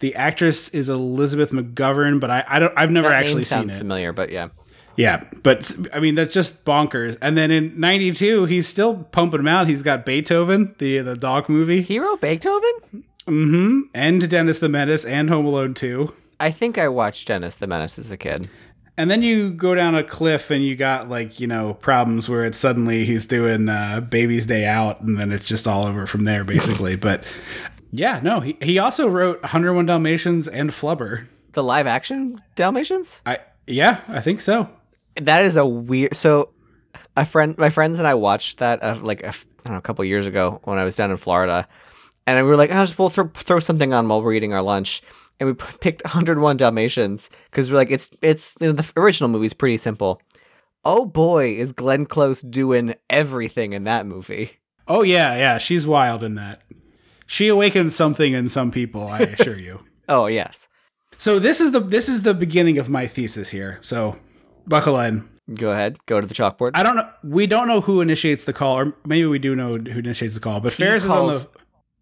The 0.00 0.14
actress 0.14 0.68
is 0.70 0.90
Elizabeth 0.90 1.52
McGovern, 1.52 2.20
but 2.20 2.30
I, 2.30 2.44
I 2.48 2.58
don't 2.58 2.74
I've 2.76 2.90
never 2.90 3.08
That 3.08 3.22
actually 3.24 3.44
seen 3.44 3.70
it. 3.70 3.72
familiar, 3.72 4.12
but 4.12 4.30
yeah. 4.30 4.48
Yeah, 4.96 5.24
but 5.42 5.74
I 5.94 6.00
mean 6.00 6.14
that's 6.14 6.34
just 6.34 6.64
bonkers. 6.64 7.16
And 7.22 7.36
then 7.36 7.50
in 7.50 7.78
'92, 7.78 8.44
he's 8.44 8.68
still 8.68 9.04
pumping 9.04 9.38
them 9.38 9.48
out. 9.48 9.68
He's 9.68 9.82
got 9.82 10.04
Beethoven, 10.04 10.74
the 10.78 10.98
the 10.98 11.16
dog 11.16 11.48
movie, 11.48 11.82
Hero 11.82 12.16
Beethoven? 12.16 13.04
mm-hmm, 13.26 13.80
and 13.94 14.28
Dennis 14.28 14.58
the 14.58 14.68
Menace, 14.68 15.04
and 15.04 15.28
Home 15.28 15.46
Alone 15.46 15.74
2. 15.74 16.12
I 16.40 16.50
think 16.50 16.78
I 16.78 16.88
watched 16.88 17.28
Dennis 17.28 17.56
the 17.56 17.66
Menace 17.66 17.98
as 17.98 18.10
a 18.10 18.16
kid. 18.16 18.48
And 18.96 19.10
then 19.10 19.22
you 19.22 19.50
go 19.50 19.74
down 19.74 19.94
a 19.94 20.04
cliff 20.04 20.50
and 20.50 20.62
you 20.62 20.76
got 20.76 21.08
like, 21.08 21.40
you 21.40 21.46
know, 21.46 21.74
problems 21.74 22.28
where 22.28 22.44
it's 22.44 22.58
suddenly 22.58 23.04
he's 23.06 23.26
doing 23.26 23.68
uh, 23.68 24.00
Baby's 24.00 24.46
Day 24.46 24.66
Out 24.66 25.00
and 25.00 25.18
then 25.18 25.32
it's 25.32 25.46
just 25.46 25.66
all 25.66 25.86
over 25.86 26.04
from 26.06 26.24
there, 26.24 26.44
basically. 26.44 26.96
but 26.96 27.24
yeah, 27.90 28.20
no, 28.22 28.40
he, 28.40 28.58
he 28.60 28.78
also 28.78 29.08
wrote 29.08 29.40
101 29.42 29.86
Dalmatians 29.86 30.46
and 30.46 30.70
Flubber. 30.70 31.26
The 31.52 31.64
live 31.64 31.86
action 31.86 32.42
Dalmatians? 32.54 33.22
I 33.24 33.38
Yeah, 33.66 34.00
I 34.08 34.20
think 34.20 34.42
so. 34.42 34.68
That 35.16 35.44
is 35.44 35.56
a 35.56 35.66
weird. 35.66 36.14
So, 36.16 36.50
a 37.16 37.24
friend, 37.24 37.56
my 37.58 37.70
friends 37.70 37.98
and 37.98 38.08
I 38.08 38.14
watched 38.14 38.58
that 38.58 38.82
uh, 38.82 38.98
like 39.02 39.22
a, 39.22 39.28
f- 39.28 39.46
I 39.60 39.68
don't 39.68 39.72
know, 39.74 39.78
a 39.78 39.82
couple 39.82 40.04
years 40.04 40.26
ago 40.26 40.60
when 40.64 40.78
I 40.78 40.84
was 40.84 40.96
down 40.96 41.10
in 41.10 41.16
Florida, 41.16 41.68
and 42.26 42.36
we 42.44 42.50
were 42.50 42.56
like, 42.56 42.70
"Oh, 42.70 42.74
just 42.74 42.98
we'll 42.98 43.10
throw, 43.10 43.28
throw 43.28 43.60
something 43.60 43.92
on 43.92 44.08
while 44.08 44.22
we're 44.22 44.32
eating 44.34 44.54
our 44.54 44.62
lunch." 44.62 45.02
And 45.40 45.48
we 45.48 45.54
p- 45.54 45.76
picked 45.80 46.04
101 46.04 46.56
Dalmatians 46.56 47.28
because 47.50 47.70
we're 47.70 47.76
like, 47.76 47.90
it's 47.90 48.10
it's 48.22 48.56
you 48.60 48.68
know, 48.68 48.72
the 48.72 48.90
original 48.96 49.28
movie's 49.28 49.52
pretty 49.52 49.76
simple, 49.76 50.20
oh 50.84 51.04
boy, 51.04 51.54
is 51.54 51.72
Glenn 51.72 52.06
Close 52.06 52.42
doing 52.42 52.94
everything 53.10 53.72
in 53.72 53.84
that 53.84 54.06
movie. 54.06 54.52
Oh 54.88 55.02
yeah, 55.02 55.36
yeah, 55.36 55.58
she's 55.58 55.86
wild 55.86 56.22
in 56.24 56.34
that. 56.36 56.62
She 57.26 57.48
awakens 57.48 57.94
something 57.96 58.32
in 58.34 58.48
some 58.48 58.70
people, 58.70 59.06
I 59.08 59.20
assure 59.20 59.58
you. 59.58 59.80
Oh 60.08 60.26
yes. 60.26 60.68
So 61.16 61.38
this 61.38 61.60
is 61.60 61.70
the 61.70 61.78
this 61.80 62.08
is 62.08 62.22
the 62.22 62.34
beginning 62.34 62.76
of 62.78 62.90
my 62.90 63.06
thesis 63.06 63.50
here. 63.50 63.78
So 63.82 64.16
buckle 64.66 64.98
in. 65.00 65.28
Go 65.54 65.72
ahead. 65.72 65.98
Go 66.06 66.20
to 66.20 66.26
the 66.26 66.34
chalkboard. 66.34 66.70
I 66.74 66.82
don't 66.82 66.96
know. 66.96 67.08
We 67.24 67.46
don't 67.46 67.66
know 67.68 67.80
who 67.80 68.00
initiates 68.00 68.44
the 68.44 68.52
call, 68.52 68.78
or 68.78 68.94
maybe 69.04 69.26
we 69.26 69.38
do 69.38 69.54
know 69.56 69.76
who 69.76 69.98
initiates 69.98 70.34
the 70.34 70.40
call. 70.40 70.60
But 70.60 70.72
Ferris 70.72 71.04
is 71.04 71.10
on 71.10 71.16
calls- 71.16 71.44
the 71.44 71.50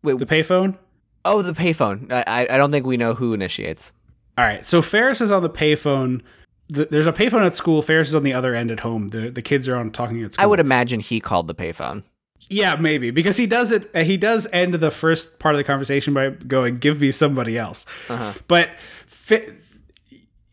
Wait, 0.02 0.18
the 0.18 0.26
payphone. 0.26 0.76
oh, 1.24 1.42
the 1.42 1.52
payphone. 1.52 2.12
I, 2.12 2.24
I 2.26 2.40
I 2.54 2.56
don't 2.56 2.70
think 2.70 2.86
we 2.86 2.96
know 2.96 3.14
who 3.14 3.32
initiates. 3.34 3.92
All 4.38 4.44
right. 4.44 4.64
So 4.64 4.80
Ferris 4.82 5.20
is 5.20 5.30
on 5.30 5.42
the 5.42 5.50
payphone. 5.50 6.22
The, 6.68 6.84
there's 6.84 7.06
a 7.06 7.12
payphone 7.12 7.44
at 7.44 7.54
school. 7.54 7.82
Ferris 7.82 8.08
is 8.08 8.14
on 8.14 8.22
the 8.22 8.32
other 8.32 8.54
end 8.54 8.70
at 8.70 8.80
home. 8.80 9.08
The 9.08 9.30
the 9.30 9.42
kids 9.42 9.68
are 9.68 9.76
on 9.76 9.90
talking 9.90 10.22
at 10.22 10.34
school. 10.34 10.42
I 10.44 10.46
would 10.46 10.60
imagine 10.60 11.00
he 11.00 11.20
called 11.20 11.48
the 11.48 11.54
payphone. 11.54 12.04
Yeah, 12.48 12.74
maybe 12.76 13.10
because 13.10 13.36
he 13.36 13.46
does 13.46 13.70
it. 13.72 13.94
He 13.94 14.16
does 14.16 14.46
end 14.52 14.74
the 14.74 14.90
first 14.90 15.38
part 15.38 15.54
of 15.54 15.58
the 15.58 15.64
conversation 15.64 16.14
by 16.14 16.30
going, 16.30 16.78
"Give 16.78 17.00
me 17.00 17.10
somebody 17.10 17.58
else." 17.58 17.84
Uh-huh. 18.08 18.32
But 18.48 18.70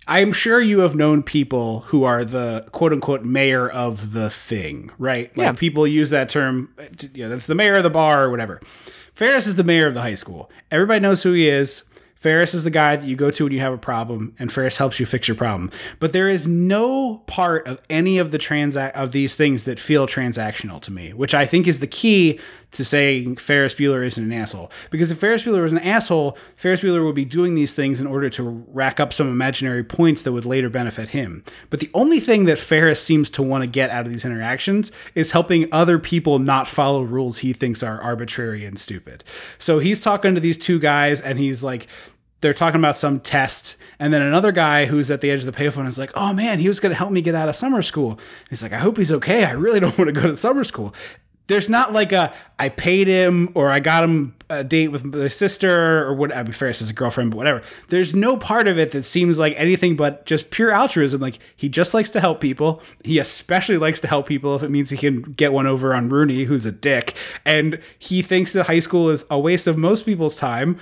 fi- 0.08 0.20
I'm 0.22 0.32
sure 0.34 0.62
you 0.62 0.80
have 0.80 0.96
known 0.96 1.24
people 1.24 1.82
who 1.82 2.04
are 2.04 2.24
the 2.26 2.66
quote 2.72 2.94
unquote 2.94 3.24
mayor 3.24 3.70
of 3.70 4.14
the 4.14 4.30
thing, 4.30 4.90
right? 4.98 5.36
Like 5.38 5.46
Yeah. 5.46 5.52
people 5.54 5.86
use 5.88 6.10
that 6.12 6.30
term. 6.30 6.70
You 7.14 7.24
know, 7.24 7.30
that's 7.30 7.48
the 7.48 7.56
mayor 7.56 7.76
of 7.76 7.84
the 7.84 7.90
bar 7.90 8.24
or 8.24 8.32
whatever. 8.32 8.62
Ferris 9.14 9.48
is 9.48 9.56
the 9.56 9.64
mayor 9.64 9.88
of 9.88 9.94
the 9.94 10.02
high 10.02 10.16
school. 10.16 10.50
Everybody 10.72 11.00
knows 11.00 11.24
who 11.24 11.34
he 11.34 11.50
is. 11.50 11.84
Ferris 12.20 12.54
is 12.54 12.64
the 12.64 12.70
guy 12.70 12.96
that 12.96 13.06
you 13.06 13.16
go 13.16 13.32
to 13.32 13.44
when 13.44 13.54
you 13.54 13.60
have 13.60 13.74
a 13.74 13.78
problem, 13.78 14.36
and 14.40 14.52
Ferris 14.52 14.78
helps 14.78 15.00
you 15.00 15.06
fix 15.06 15.28
your 15.28 15.36
problem. 15.36 15.72
But 16.00 16.14
there 16.14 16.30
is 16.30 16.48
no 16.48 17.18
part 17.28 17.68
of 17.68 17.82
any 17.90 18.18
of 18.18 18.32
the 18.32 18.38
transac 18.38 18.92
of 18.92 19.12
these 19.12 19.36
things 19.36 19.64
that 19.66 19.80
feel 19.80 20.08
transactional 20.08 20.82
to 20.82 20.92
me, 20.92 21.14
which 21.14 21.34
I 21.34 21.46
think 21.46 21.68
is 21.68 21.80
the 21.80 21.88
key 21.88 22.40
to 22.74 22.84
saying 22.84 23.38
Ferris 23.38 23.74
Bueller 23.74 24.06
isn't 24.06 24.24
an 24.24 24.34
asshole. 24.34 24.72
Because 24.92 25.10
if 25.10 25.18
Ferris 25.18 25.44
Bueller 25.44 25.64
was 25.64 25.72
an 25.72 25.80
asshole, 25.80 26.38
Ferris 26.56 26.82
Bueller 26.82 27.06
would 27.06 27.16
be 27.16 27.26
doing 27.26 27.56
these 27.56 27.74
things 27.74 28.02
in 28.02 28.08
order 28.08 28.30
to 28.32 28.66
rack 28.68 29.00
up 29.00 29.14
some 29.14 29.28
imaginary 29.28 29.84
points 29.84 30.24
that 30.24 30.34
would 30.34 30.46
later 30.46 30.70
benefit 30.70 31.10
him. 31.10 31.44
But 31.70 31.80
the 31.80 31.90
only 31.94 32.20
thing 32.20 32.46
that 32.46 32.60
Ferris 32.60 33.02
seems 33.02 33.30
to 33.32 33.42
want 33.42 33.64
to 33.64 33.68
get 33.68 33.90
out 33.90 34.06
of 34.06 34.12
these 34.12 34.26
interactions 34.26 34.92
is 35.16 35.32
helping 35.32 35.70
other 35.72 35.98
people 35.98 36.40
not 36.40 36.68
follow 36.68 37.04
rules 37.04 37.40
he 37.40 37.54
thinks 37.54 37.82
are 37.82 38.02
arbitrary 38.02 38.66
and 38.66 38.78
stupid. 38.78 39.24
So 39.58 39.80
he's 39.80 40.02
talking 40.02 40.36
to 40.36 40.42
these 40.42 40.58
two 40.58 40.80
guys 40.80 41.22
and 41.22 41.40
he's 41.40 41.64
like, 41.64 41.88
they're 42.42 42.54
talking 42.54 42.80
about 42.80 42.98
some 42.98 43.20
test, 43.20 43.76
and 44.00 44.14
then 44.14 44.22
another 44.22 44.52
guy 44.52 44.86
who's 44.86 45.10
at 45.10 45.22
the 45.22 45.32
edge 45.32 45.40
of 45.40 45.46
the 45.46 45.52
payphone 45.52 45.88
is 45.88 45.98
like, 45.98 46.12
"Oh 46.16 46.34
man, 46.34 46.60
he 46.60 46.68
was 46.68 46.80
going 46.80 46.92
to 46.92 46.98
help 46.98 47.12
me 47.12 47.22
get 47.22 47.36
out 47.36 47.50
of 47.50 47.56
summer 47.56 47.82
school." 47.82 48.12
And 48.12 48.50
he's 48.50 48.62
like, 48.62 48.74
"I 48.74 48.78
hope 48.78 48.98
he's 48.98 49.12
okay. 49.12 49.44
I 49.44 49.52
really 49.52 49.80
don't 49.80 49.98
want 49.98 50.14
to 50.14 50.22
go 50.22 50.28
to 50.28 50.38
summer 50.38 50.64
school." 50.64 50.94
There's 51.48 51.70
not 51.70 51.94
like 51.94 52.12
a 52.12 52.34
I 52.60 52.68
paid 52.70 53.08
him 53.08 53.50
or 53.56 53.70
I 53.70 53.80
got 53.80 54.04
him 54.04 54.36
a 54.50 54.66
date 54.66 54.90
with 54.90 55.06
my 55.06 55.30
sister 55.30 56.06
or 56.06 56.14
what. 56.14 56.36
I 56.36 56.44
mean, 56.44 56.52
Ferris 56.52 56.82
is 56.82 56.90
a 56.90 56.94
girlfriend, 56.94 57.32
but 57.32 57.38
whatever. 57.38 57.62
There's 57.88 58.14
no 58.14 58.36
part 58.36 58.68
of 58.68 58.78
it 58.78 58.92
that 58.92 59.04
seems 59.04 59.40
like 59.40 59.54
anything 59.56 59.96
but 59.96 60.26
just 60.26 60.52
pure 60.52 60.72
altruism. 60.72 61.22
Like 61.22 61.40
he 61.56 61.70
just 61.70 61.94
likes 61.94 62.12
to 62.12 62.20
help 62.20 62.42
people. 62.42 62.84
He 63.04 63.18
especially 63.18 63.78
likes 63.78 64.02
to 64.02 64.08
help 64.08 64.28
people 64.28 64.56
if 64.56 64.64
it 64.64 64.70
means 64.70 64.90
he 64.90 64.98
can 64.98 65.22
get 65.22 65.54
one 65.54 65.68
over 65.68 65.96
on 65.96 66.10
Rooney, 66.10 66.44
who's 66.44 66.66
a 66.66 66.72
dick, 66.72 67.16
and 67.46 67.80
he 67.98 68.22
thinks 68.22 68.52
that 68.54 68.68
high 68.68 68.80
school 68.80 69.10
is 69.10 69.26
a 69.32 69.40
waste 69.40 69.68
of 69.68 69.78
most 69.78 70.06
people's 70.06 70.36
time 70.36 70.78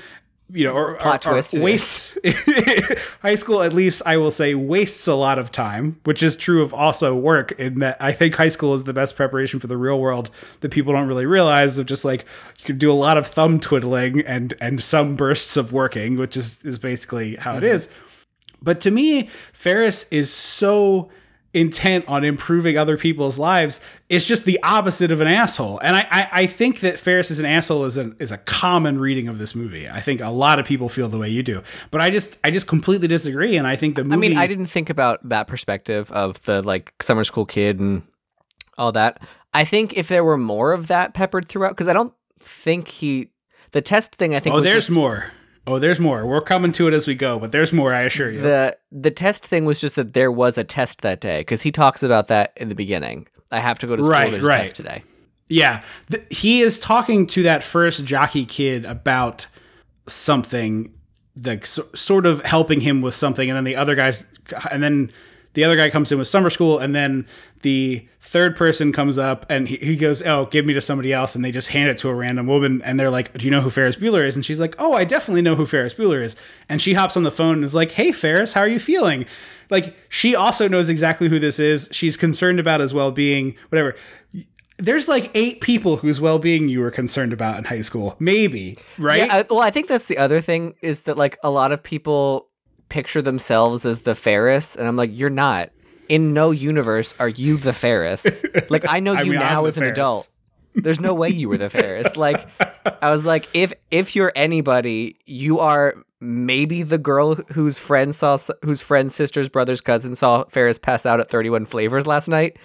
you 0.50 0.64
know, 0.64 0.74
or, 0.74 0.96
Plot 0.96 1.26
or, 1.26 1.38
or 1.38 1.62
wastes 1.62 2.18
high 3.22 3.36
school. 3.36 3.64
At 3.64 3.74
least 3.74 4.04
I 4.06 4.18
will 4.18 4.32
say 4.32 4.54
wastes 4.54 5.08
a 5.08 5.16
lot 5.16 5.40
of 5.40 5.52
time, 5.52 6.00
which 6.04 6.22
is 6.22 6.36
true 6.36 6.62
of 6.62 6.74
also 6.74 7.16
work. 7.16 7.54
In 7.54 7.80
that 7.80 7.98
I 8.00 8.12
think 8.12 8.36
high 8.36 8.50
school 8.50 8.74
is 8.74 8.84
the 8.84 8.94
best 8.94 9.16
preparation 9.16 9.60
for 9.60 9.68
the 9.68 9.78
real 9.78 10.00
world 10.00 10.30
that 10.60 10.70
people 10.70 10.94
don't 10.94 11.08
really 11.08 11.26
realize. 11.26 11.80
Of 11.80 11.88
just 11.88 12.06
like 12.06 12.26
you 12.60 12.66
can 12.66 12.78
do 12.78 12.92
a 12.92 12.94
lot 12.94 13.18
of 13.18 13.26
thumb 13.26 13.60
twiddling 13.60 14.22
and 14.22 14.54
and 14.62 14.82
some 14.82 15.16
bursts 15.16 15.58
of 15.58 15.74
working, 15.74 16.18
which 16.18 16.38
is 16.38 16.64
is 16.64 16.78
basically 16.78 17.36
how 17.36 17.54
it 17.54 17.58
mm-hmm. 17.58 17.76
is. 17.76 17.90
But 18.62 18.82
to 18.82 18.92
me, 18.92 19.30
Ferris 19.52 20.06
is 20.12 20.32
so 20.32 21.10
intent 21.56 22.06
on 22.08 22.24
improving 22.24 22.78
other 22.78 22.98
people's 22.98 23.40
lives. 23.40 23.80
It's 24.10 24.28
just 24.28 24.46
the 24.46 24.60
opposite 24.62 25.12
of 25.12 25.22
an 25.22 25.28
asshole. 25.28 25.80
And 25.80 25.96
I, 25.96 26.08
I, 26.12 26.30
I 26.32 26.48
think 26.48 26.82
that 26.82 27.00
Ferris 27.00 27.32
is 27.32 27.40
an 27.40 27.46
asshole 27.46 27.86
is 27.86 27.98
a, 27.98 28.14
is 28.20 28.32
a 28.32 28.38
common 28.40 29.00
reading 29.00 29.28
of 29.28 29.40
this 29.40 29.56
movie. 29.56 29.88
I 29.90 30.02
think 30.02 30.22
a 30.22 30.30
lot 30.30 30.60
of 30.60 30.66
people 30.66 30.90
feel 30.90 31.08
the 31.08 31.18
way 31.18 31.30
you 31.30 31.42
do. 31.42 31.64
But 31.92 32.02
I 32.02 32.10
just 32.10 32.38
I 32.44 32.52
just 32.52 32.68
completely 32.68 33.08
disagree. 33.08 33.56
And 33.58 33.66
I 33.66 33.76
think 33.76 33.96
the 33.96 34.04
movie 34.04 34.14
I 34.14 34.18
mean, 34.30 34.38
I 34.38 34.46
didn't 34.48 34.68
think 34.68 34.90
about 34.90 35.28
that 35.30 35.48
perspective 35.48 36.12
of 36.12 36.44
the 36.44 36.62
like 36.62 36.94
summer 37.02 37.24
school 37.24 37.46
kid 37.46 37.80
and 37.80 38.04
all 38.78 38.92
that. 38.92 39.22
I 39.54 39.64
think 39.64 39.94
if 39.98 40.10
there 40.10 40.24
were 40.24 40.38
more 40.38 40.74
of 40.74 40.88
that 40.88 41.14
peppered 41.14 41.48
throughout, 41.48 41.70
because 41.70 41.88
I 41.88 41.94
don't 41.94 42.14
think 42.40 42.90
he 42.90 43.30
the 43.72 43.82
test 43.82 44.16
thing. 44.16 44.36
I 44.36 44.40
think 44.42 44.56
Oh, 44.56 44.60
there's 44.62 44.76
just- 44.76 44.90
more. 44.92 45.32
Oh, 45.68 45.80
there's 45.80 46.00
more. 46.00 46.26
We're 46.26 46.42
coming 46.42 46.72
to 46.74 46.88
it 46.88 46.94
as 46.94 47.08
we 47.08 47.16
go, 47.16 47.40
but 47.40 47.52
there's 47.52 47.74
more, 47.74 47.94
I 47.94 48.02
assure 48.02 48.32
you. 48.32 48.42
the 48.42 48.78
the 48.92 49.12
test 49.12 49.46
thing 49.46 49.66
was 49.66 49.82
just 49.82 49.96
that 49.96 50.14
there 50.14 50.32
was 50.32 50.58
a 50.58 50.64
test 50.64 51.02
that 51.02 51.22
day 51.22 51.40
because 51.42 51.62
he 51.64 51.72
talks 51.72 52.04
about 52.04 52.28
that 52.28 52.54
in 52.56 52.70
the 52.70 52.76
beginning. 52.76 53.28
I 53.52 53.60
have 53.60 53.80
to 53.80 53.88
go 53.88 53.96
to 53.96 54.04
school. 54.04 54.12
Right, 54.12 54.32
there's 54.32 54.44
right. 54.44 54.60
a 54.60 54.64
test 54.64 54.76
today. 54.76 55.04
Yeah, 55.48 55.84
Th- 56.10 56.26
he 56.30 56.62
is 56.62 56.80
talking 56.80 57.28
to 57.28 57.44
that 57.44 57.64
first 57.64 58.04
jockey 58.04 58.46
kid 58.46 58.86
about 58.86 59.48
something, 60.08 60.94
like 61.44 61.66
so, 61.66 61.88
sort 61.94 62.26
of 62.26 62.44
helping 62.44 62.82
him 62.82 63.02
with 63.02 63.14
something, 63.16 63.50
and 63.50 63.56
then 63.56 63.64
the 63.64 63.76
other 63.76 63.96
guys, 63.96 64.28
and 64.72 64.82
then 64.82 65.12
the 65.56 65.64
other 65.64 65.76
guy 65.76 65.90
comes 65.90 66.12
in 66.12 66.20
with 66.20 66.28
summer 66.28 66.50
school, 66.50 66.78
and 66.78 66.96
then 66.96 67.28
the 67.64 68.08
third 68.22 68.56
person 68.56 68.92
comes 68.92 69.18
up 69.18 69.46
and 69.50 69.68
he, 69.68 69.78
he 69.78 69.96
goes, 69.96 70.22
"Oh, 70.22 70.46
give 70.46 70.66
me 70.66 70.74
to 70.74 70.82
somebody 70.82 71.12
else," 71.12 71.36
and 71.36 71.44
they 71.44 71.52
just 71.52 71.70
hand 71.70 71.90
it 71.90 71.98
to 72.00 72.10
a 72.10 72.14
random 72.14 72.48
woman, 72.48 72.82
and 72.84 73.00
they're 73.00 73.10
like, 73.10 73.34
"Do 73.38 73.46
you 73.46 73.52
know 73.52 73.62
who 73.62 73.70
Ferris 73.70 73.96
Bueller 73.96 74.26
is?" 74.26 74.36
And 74.36 74.46
she's 74.46 74.60
like, 74.60 74.76
"Oh, 74.78 74.94
I 74.94 75.04
definitely 75.04 75.42
know 75.42 75.56
who 75.56 75.66
Ferris 75.66 75.96
Bueller 75.96 76.22
is," 76.22 76.36
and 76.70 76.82
she 76.82 76.94
hops 76.94 77.18
on 77.18 77.24
the 77.24 77.32
phone 77.32 77.56
and 77.56 77.64
is 77.64 77.74
like, 77.74 77.92
"Hey, 77.92 78.12
Ferris, 78.12 78.54
how 78.54 78.62
are 78.62 78.68
you 78.68 78.80
feeling?" 78.80 79.26
Like 79.70 79.96
she 80.10 80.36
also 80.36 80.68
knows 80.68 80.90
exactly 80.90 81.28
who 81.28 81.40
this 81.40 81.60
is. 81.60 81.90
She's 81.92 82.18
concerned 82.18 82.60
about 82.60 82.82
his 82.82 82.94
well 82.94 83.12
being, 83.12 83.56
whatever 83.70 83.96
there's 84.78 85.08
like 85.08 85.32
eight 85.34 85.62
people 85.62 85.98
whose 85.98 86.20
well-being 86.20 86.68
you 86.68 86.82
were 86.82 86.92
concerned 86.92 87.32
about 87.32 87.58
in 87.58 87.64
high 87.64 87.82
school 87.82 88.16
maybe 88.20 88.78
right 88.98 89.26
Yeah, 89.26 89.36
I, 89.38 89.46
well, 89.50 89.62
I 89.62 89.70
think 89.70 89.88
that's 89.88 90.08
the 90.08 90.18
other 90.18 90.42
thing 90.42 90.76
is 90.82 91.04
that 91.04 91.18
like 91.18 91.38
a 91.44 91.50
lot 91.50 91.72
of 91.72 91.82
people 91.82 92.50
picture 92.96 93.22
themselves 93.22 93.86
as 93.86 94.02
the 94.04 94.16
Ferris, 94.16 94.78
and 94.78 94.88
I'm 94.88 94.96
like, 94.96 95.12
you're 95.14 95.30
not. 95.30 95.70
In 96.08 96.34
no 96.34 96.52
universe 96.52 97.14
are 97.20 97.28
you 97.28 97.58
the 97.58 97.74
Ferris. 97.74 98.44
Like 98.70 98.86
I 98.88 99.00
know 99.02 99.14
I 99.14 99.24
you 99.24 99.32
mean, 99.32 99.42
I'm 99.42 99.48
now 99.48 99.66
as 99.66 99.76
an 99.76 99.82
Ferris. 99.82 99.98
adult. 99.98 100.28
There's 100.76 101.00
no 101.00 101.14
way 101.14 101.30
you 101.30 101.50
were 101.50 101.58
the 101.58 101.70
Ferris. 101.70 102.16
Like 102.26 102.48
I 103.02 103.10
was 103.10 103.26
like, 103.26 103.50
if 103.54 103.74
if 103.92 104.16
you're 104.16 104.32
anybody, 104.36 105.20
you 105.26 105.60
are 105.60 105.96
maybe 106.22 106.84
the 106.84 106.98
girl 106.98 107.36
whose 107.36 107.78
friend 107.80 108.16
saw 108.16 108.38
whose 108.64 108.82
friend's 108.82 109.14
sister's 109.14 109.50
brother's 109.50 109.82
cousin 109.82 110.16
saw 110.16 110.46
Ferris 110.46 110.80
pass 110.80 111.06
out 111.06 111.20
at 111.20 111.30
31 111.30 111.66
Flavors 111.66 112.08
last 112.08 112.30
night. 112.30 112.58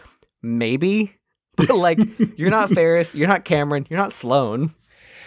Maybe. 0.42 1.16
But 1.56 1.76
like 1.76 1.98
you're 2.38 2.50
not 2.50 2.70
Ferris, 2.70 3.14
you're 3.14 3.28
not 3.28 3.44
Cameron, 3.44 3.86
you're 3.90 3.98
not 3.98 4.12
Sloane. 4.12 4.72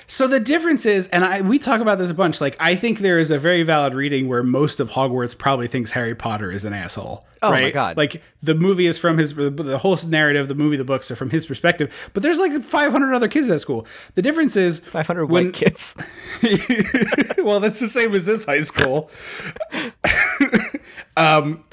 So 0.07 0.27
the 0.27 0.39
difference 0.39 0.85
is 0.85 1.07
and 1.09 1.23
I, 1.23 1.41
we 1.41 1.57
talk 1.59 1.81
about 1.81 1.97
this 1.97 2.09
a 2.09 2.13
bunch 2.13 2.41
like 2.41 2.55
i 2.59 2.75
think 2.75 2.99
there 2.99 3.19
is 3.19 3.31
a 3.31 3.37
very 3.39 3.63
valid 3.63 3.93
reading 3.93 4.27
where 4.27 4.43
most 4.43 4.79
of 4.79 4.91
hogwarts 4.91 5.37
probably 5.37 5.67
thinks 5.67 5.91
harry 5.91 6.13
potter 6.15 6.51
is 6.51 6.65
an 6.65 6.73
asshole 6.73 7.25
Oh 7.41 7.51
my? 7.51 7.71
God. 7.71 7.97
like 7.97 8.21
the 8.41 8.55
movie 8.55 8.85
is 8.85 8.97
from 8.97 9.17
his 9.17 9.33
the 9.35 9.77
whole 9.81 9.97
narrative 10.07 10.47
the 10.47 10.55
movie 10.55 10.77
the 10.77 10.85
books 10.85 11.11
are 11.11 11.15
from 11.17 11.29
his 11.29 11.45
perspective 11.45 11.93
but 12.13 12.23
there's 12.23 12.39
like 12.39 12.61
500 12.61 13.13
other 13.13 13.27
kids 13.27 13.49
at 13.49 13.59
school 13.61 13.85
the 14.15 14.21
difference 14.21 14.55
is 14.55 14.79
500 14.79 15.25
when- 15.25 15.45
white 15.47 15.53
kids. 15.53 15.95
well 17.43 17.59
that's 17.59 17.79
the 17.81 17.87
same 17.89 18.13
as 18.15 18.23
this 18.25 18.45
high 18.45 18.61
school 18.61 19.09
um 21.17 21.63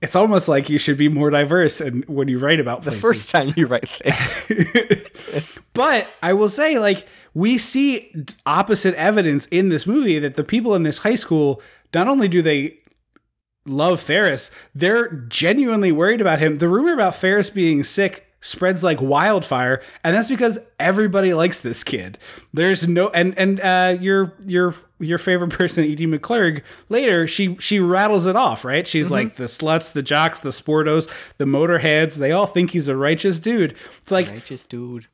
it's 0.00 0.16
almost 0.16 0.48
like 0.48 0.68
you 0.68 0.78
should 0.78 0.98
be 0.98 1.08
more 1.08 1.30
diverse 1.30 1.80
and 1.80 2.04
when 2.06 2.26
you 2.26 2.38
write 2.40 2.58
about 2.58 2.82
The 2.82 2.90
places. 2.90 3.00
first 3.02 3.30
time 3.30 3.54
you 3.56 3.66
write 3.66 3.88
things. 3.88 5.54
But 5.74 6.08
I 6.20 6.32
will 6.32 6.48
say, 6.48 6.80
like, 6.80 7.06
we 7.34 7.58
see 7.58 8.14
opposite 8.46 8.94
evidence 8.94 9.46
in 9.46 9.68
this 9.68 9.86
movie 9.86 10.18
that 10.18 10.34
the 10.34 10.44
people 10.44 10.74
in 10.74 10.82
this 10.82 10.98
high 10.98 11.14
school 11.14 11.60
not 11.94 12.08
only 12.08 12.28
do 12.28 12.42
they 12.42 12.78
love 13.64 14.00
Ferris, 14.00 14.50
they're 14.74 15.08
genuinely 15.28 15.92
worried 15.92 16.20
about 16.20 16.38
him. 16.40 16.58
The 16.58 16.68
rumor 16.68 16.92
about 16.92 17.14
Ferris 17.14 17.50
being 17.50 17.82
sick 17.84 18.26
spreads 18.40 18.82
like 18.82 19.00
wildfire, 19.00 19.80
and 20.02 20.16
that's 20.16 20.28
because 20.28 20.58
everybody 20.80 21.32
likes 21.32 21.60
this 21.60 21.84
kid. 21.84 22.18
There's 22.52 22.88
no 22.88 23.08
and 23.10 23.38
and 23.38 23.60
uh, 23.60 23.96
your 24.00 24.34
your 24.44 24.74
your 24.98 25.18
favorite 25.18 25.50
person, 25.52 25.84
Edie 25.84 26.06
McClurg, 26.06 26.62
later 26.88 27.28
she 27.28 27.56
she 27.58 27.78
rattles 27.78 28.26
it 28.26 28.34
off, 28.34 28.64
right? 28.64 28.86
She's 28.86 29.10
like 29.12 29.36
the 29.36 29.44
sluts, 29.44 29.92
the 29.92 30.02
jocks, 30.02 30.40
the 30.40 30.50
sportos, 30.50 31.08
the 31.38 31.44
motorheads. 31.44 32.16
They 32.16 32.32
all 32.32 32.46
think 32.46 32.72
he's 32.72 32.88
a 32.88 32.96
righteous 32.96 33.38
dude. 33.38 33.76
It's 34.02 34.10
like 34.10 34.28
Righteous 34.28 34.66
dude. 34.66 35.06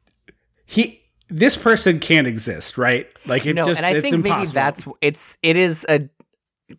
he 0.64 1.02
this 1.28 1.56
person 1.56 2.00
can't 2.00 2.26
exist, 2.26 2.78
right? 2.78 3.06
Like 3.26 3.46
it 3.46 3.50
impossible. 3.50 3.54
no, 3.54 3.64
just 3.74 3.78
and 3.82 3.86
I 3.86 4.00
think 4.00 4.24
maybe 4.24 4.46
that's 4.46 4.86
it's 5.00 5.36
it 5.42 5.56
is 5.56 5.84
a 5.88 6.08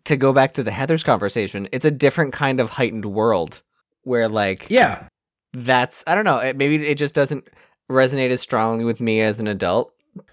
to 0.04 0.16
go 0.16 0.32
back 0.32 0.52
to 0.54 0.62
the 0.62 0.70
Heather's 0.70 1.02
conversation. 1.02 1.68
It's 1.72 1.84
a 1.84 1.90
different 1.90 2.32
kind 2.32 2.60
of 2.60 2.70
heightened 2.70 3.04
world 3.06 3.62
where 4.02 4.28
like 4.28 4.66
Yeah. 4.70 5.04
that's 5.52 6.04
I 6.06 6.14
don't 6.14 6.24
know. 6.24 6.38
It, 6.38 6.56
maybe 6.56 6.86
it 6.86 6.96
just 6.96 7.14
doesn't 7.14 7.48
resonate 7.90 8.30
as 8.30 8.40
strongly 8.40 8.84
with 8.84 9.00
me 9.00 9.20
as 9.20 9.38
an 9.38 9.46
adult. 9.48 9.92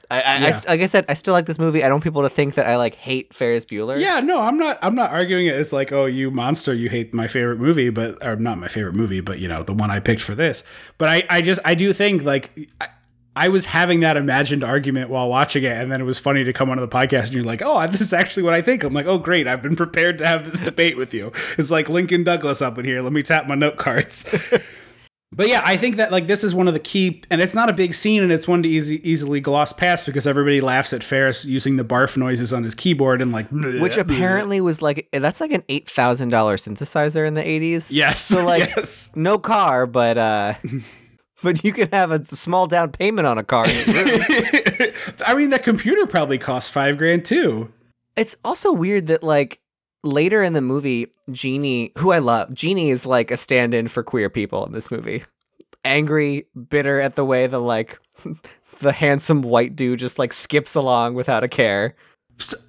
I, 0.09 0.21
I, 0.21 0.35
I 0.35 0.37
Yeah. 0.39 0.51
st- 0.51 0.69
like 0.69 0.81
I 0.81 0.85
said, 0.87 1.05
I 1.09 1.13
still 1.15 1.33
like 1.33 1.45
this 1.47 1.59
movie. 1.59 1.83
I 1.83 1.87
don't 1.87 1.95
want 1.95 2.03
people 2.03 2.21
to 2.23 2.29
think 2.29 2.55
that 2.55 2.67
I 2.67 2.77
like 2.77 2.95
hate 2.95 3.33
Ferris 3.33 3.65
Bueller. 3.65 3.99
Yeah, 3.99 4.19
no, 4.19 4.41
I'm 4.41 4.57
not. 4.57 4.79
I'm 4.81 4.95
not 4.95 5.11
arguing 5.11 5.47
it 5.47 5.53
as 5.55 5.71
like, 5.73 5.91
oh, 5.91 6.05
you 6.05 6.31
monster, 6.31 6.73
you 6.73 6.89
hate 6.89 7.13
my 7.13 7.27
favorite 7.27 7.59
movie, 7.59 7.89
but 7.91 8.23
or 8.25 8.35
not 8.35 8.57
my 8.57 8.67
favorite 8.67 8.95
movie, 8.95 9.21
but 9.21 9.39
you 9.39 9.47
know 9.47 9.63
the 9.63 9.73
one 9.73 9.89
I 9.91 9.99
picked 9.99 10.21
for 10.21 10.33
this. 10.35 10.63
But 10.97 11.09
I, 11.09 11.23
I 11.29 11.41
just, 11.41 11.61
I 11.65 11.73
do 11.75 11.93
think 11.93 12.23
like 12.23 12.69
I, 13.45 13.47
was 13.49 13.65
having 13.65 14.01
that 14.01 14.17
imagined 14.17 14.63
argument 14.63 15.09
while 15.09 15.29
watching 15.29 15.63
it, 15.63 15.71
and 15.77 15.91
then 15.91 16.01
it 16.01 16.05
was 16.05 16.19
funny 16.19 16.43
to 16.43 16.53
come 16.53 16.69
onto 16.69 16.81
the 16.81 16.87
podcast 16.87 17.25
and 17.25 17.33
you're 17.33 17.43
like, 17.43 17.61
oh, 17.63 17.85
this 17.87 18.01
is 18.01 18.13
actually 18.13 18.43
what 18.43 18.53
I 18.53 18.61
think. 18.61 18.83
I'm 18.83 18.93
like, 18.93 19.05
oh, 19.05 19.17
great, 19.17 19.47
I've 19.47 19.61
been 19.61 19.75
prepared 19.75 20.17
to 20.19 20.27
have 20.27 20.49
this 20.49 20.59
debate 20.59 20.97
with 20.97 21.13
you. 21.13 21.31
It's 21.57 21.71
like 21.71 21.89
Lincoln 21.89 22.23
Douglas 22.23 22.61
up 22.61 22.77
in 22.77 22.85
here. 22.85 23.01
Let 23.01 23.13
me 23.13 23.23
tap 23.23 23.47
my 23.47 23.55
note 23.55 23.77
cards. 23.77 24.25
But 25.33 25.49
yeah, 25.49 25.61
I 25.65 25.75
think 25.75 25.97
that 25.97 26.09
like 26.11 26.25
this 26.25 26.43
is 26.43 26.55
one 26.55 26.69
of 26.69 26.73
the 26.73 26.79
key, 26.79 27.21
and 27.29 27.41
it's 27.41 27.53
not 27.53 27.69
a 27.69 27.73
big 27.73 27.93
scene, 27.93 28.23
and 28.23 28.31
it's 28.31 28.47
one 28.47 28.63
to 28.63 28.69
easy, 28.69 29.07
easily 29.07 29.41
gloss 29.41 29.73
past 29.73 30.05
because 30.05 30.25
everybody 30.25 30.61
laughs 30.61 30.93
at 30.93 31.03
Ferris 31.03 31.43
using 31.43 31.75
the 31.75 31.83
barf 31.83 32.15
noises 32.15 32.53
on 32.53 32.63
his 32.63 32.73
keyboard 32.73 33.21
and 33.21 33.33
like, 33.33 33.49
which 33.51 33.97
apparently 33.97 34.61
was 34.61 34.81
like 34.81 35.09
that's 35.11 35.41
like 35.41 35.51
an 35.51 35.63
eight 35.67 35.89
thousand 35.89 36.29
dollar 36.29 36.55
synthesizer 36.55 37.27
in 37.27 37.33
the 37.33 37.45
eighties. 37.45 37.91
yes, 37.91 38.21
So 38.21 38.45
like 38.45 38.69
yes. 38.77 39.11
no 39.17 39.37
car, 39.37 39.85
but 39.85 40.17
uh, 40.17 40.53
but 41.43 41.63
you 41.63 41.71
can 41.71 41.89
have 41.91 42.11
a 42.11 42.23
small 42.25 42.67
down 42.67 42.91
payment 42.91 43.27
on 43.27 43.37
a 43.37 43.43
car. 43.43 43.67
in 43.69 43.93
your 43.93 44.05
room. 44.05 44.21
I 45.25 45.35
mean, 45.35 45.49
that 45.51 45.63
computer 45.63 46.05
probably 46.05 46.37
cost 46.37 46.71
five 46.71 46.97
grand 46.97 47.25
too. 47.25 47.71
it's 48.15 48.35
also 48.43 48.71
weird 48.71 49.07
that 49.07 49.23
like 49.23 49.59
later 50.03 50.41
in 50.43 50.53
the 50.53 50.61
movie, 50.61 51.11
Jeannie, 51.31 51.91
who 51.97 52.11
I 52.11 52.19
love, 52.19 52.53
Jeannie 52.53 52.89
is 52.89 53.05
like 53.05 53.31
a 53.31 53.37
stand-in 53.37 53.87
for 53.87 54.03
queer 54.03 54.29
people 54.29 54.65
in 54.65 54.71
this 54.71 54.89
movie. 54.91 55.23
Angry, 55.85 56.47
bitter 56.69 56.99
at 56.99 57.15
the 57.15 57.25
way 57.25 57.47
the 57.47 57.59
like 57.59 57.99
the 58.79 58.91
handsome 58.91 59.41
white 59.41 59.75
dude 59.75 59.99
just 59.99 60.19
like 60.19 60.33
skips 60.33 60.75
along 60.75 61.13
without 61.13 61.43
a 61.43 61.47
care. 61.47 61.95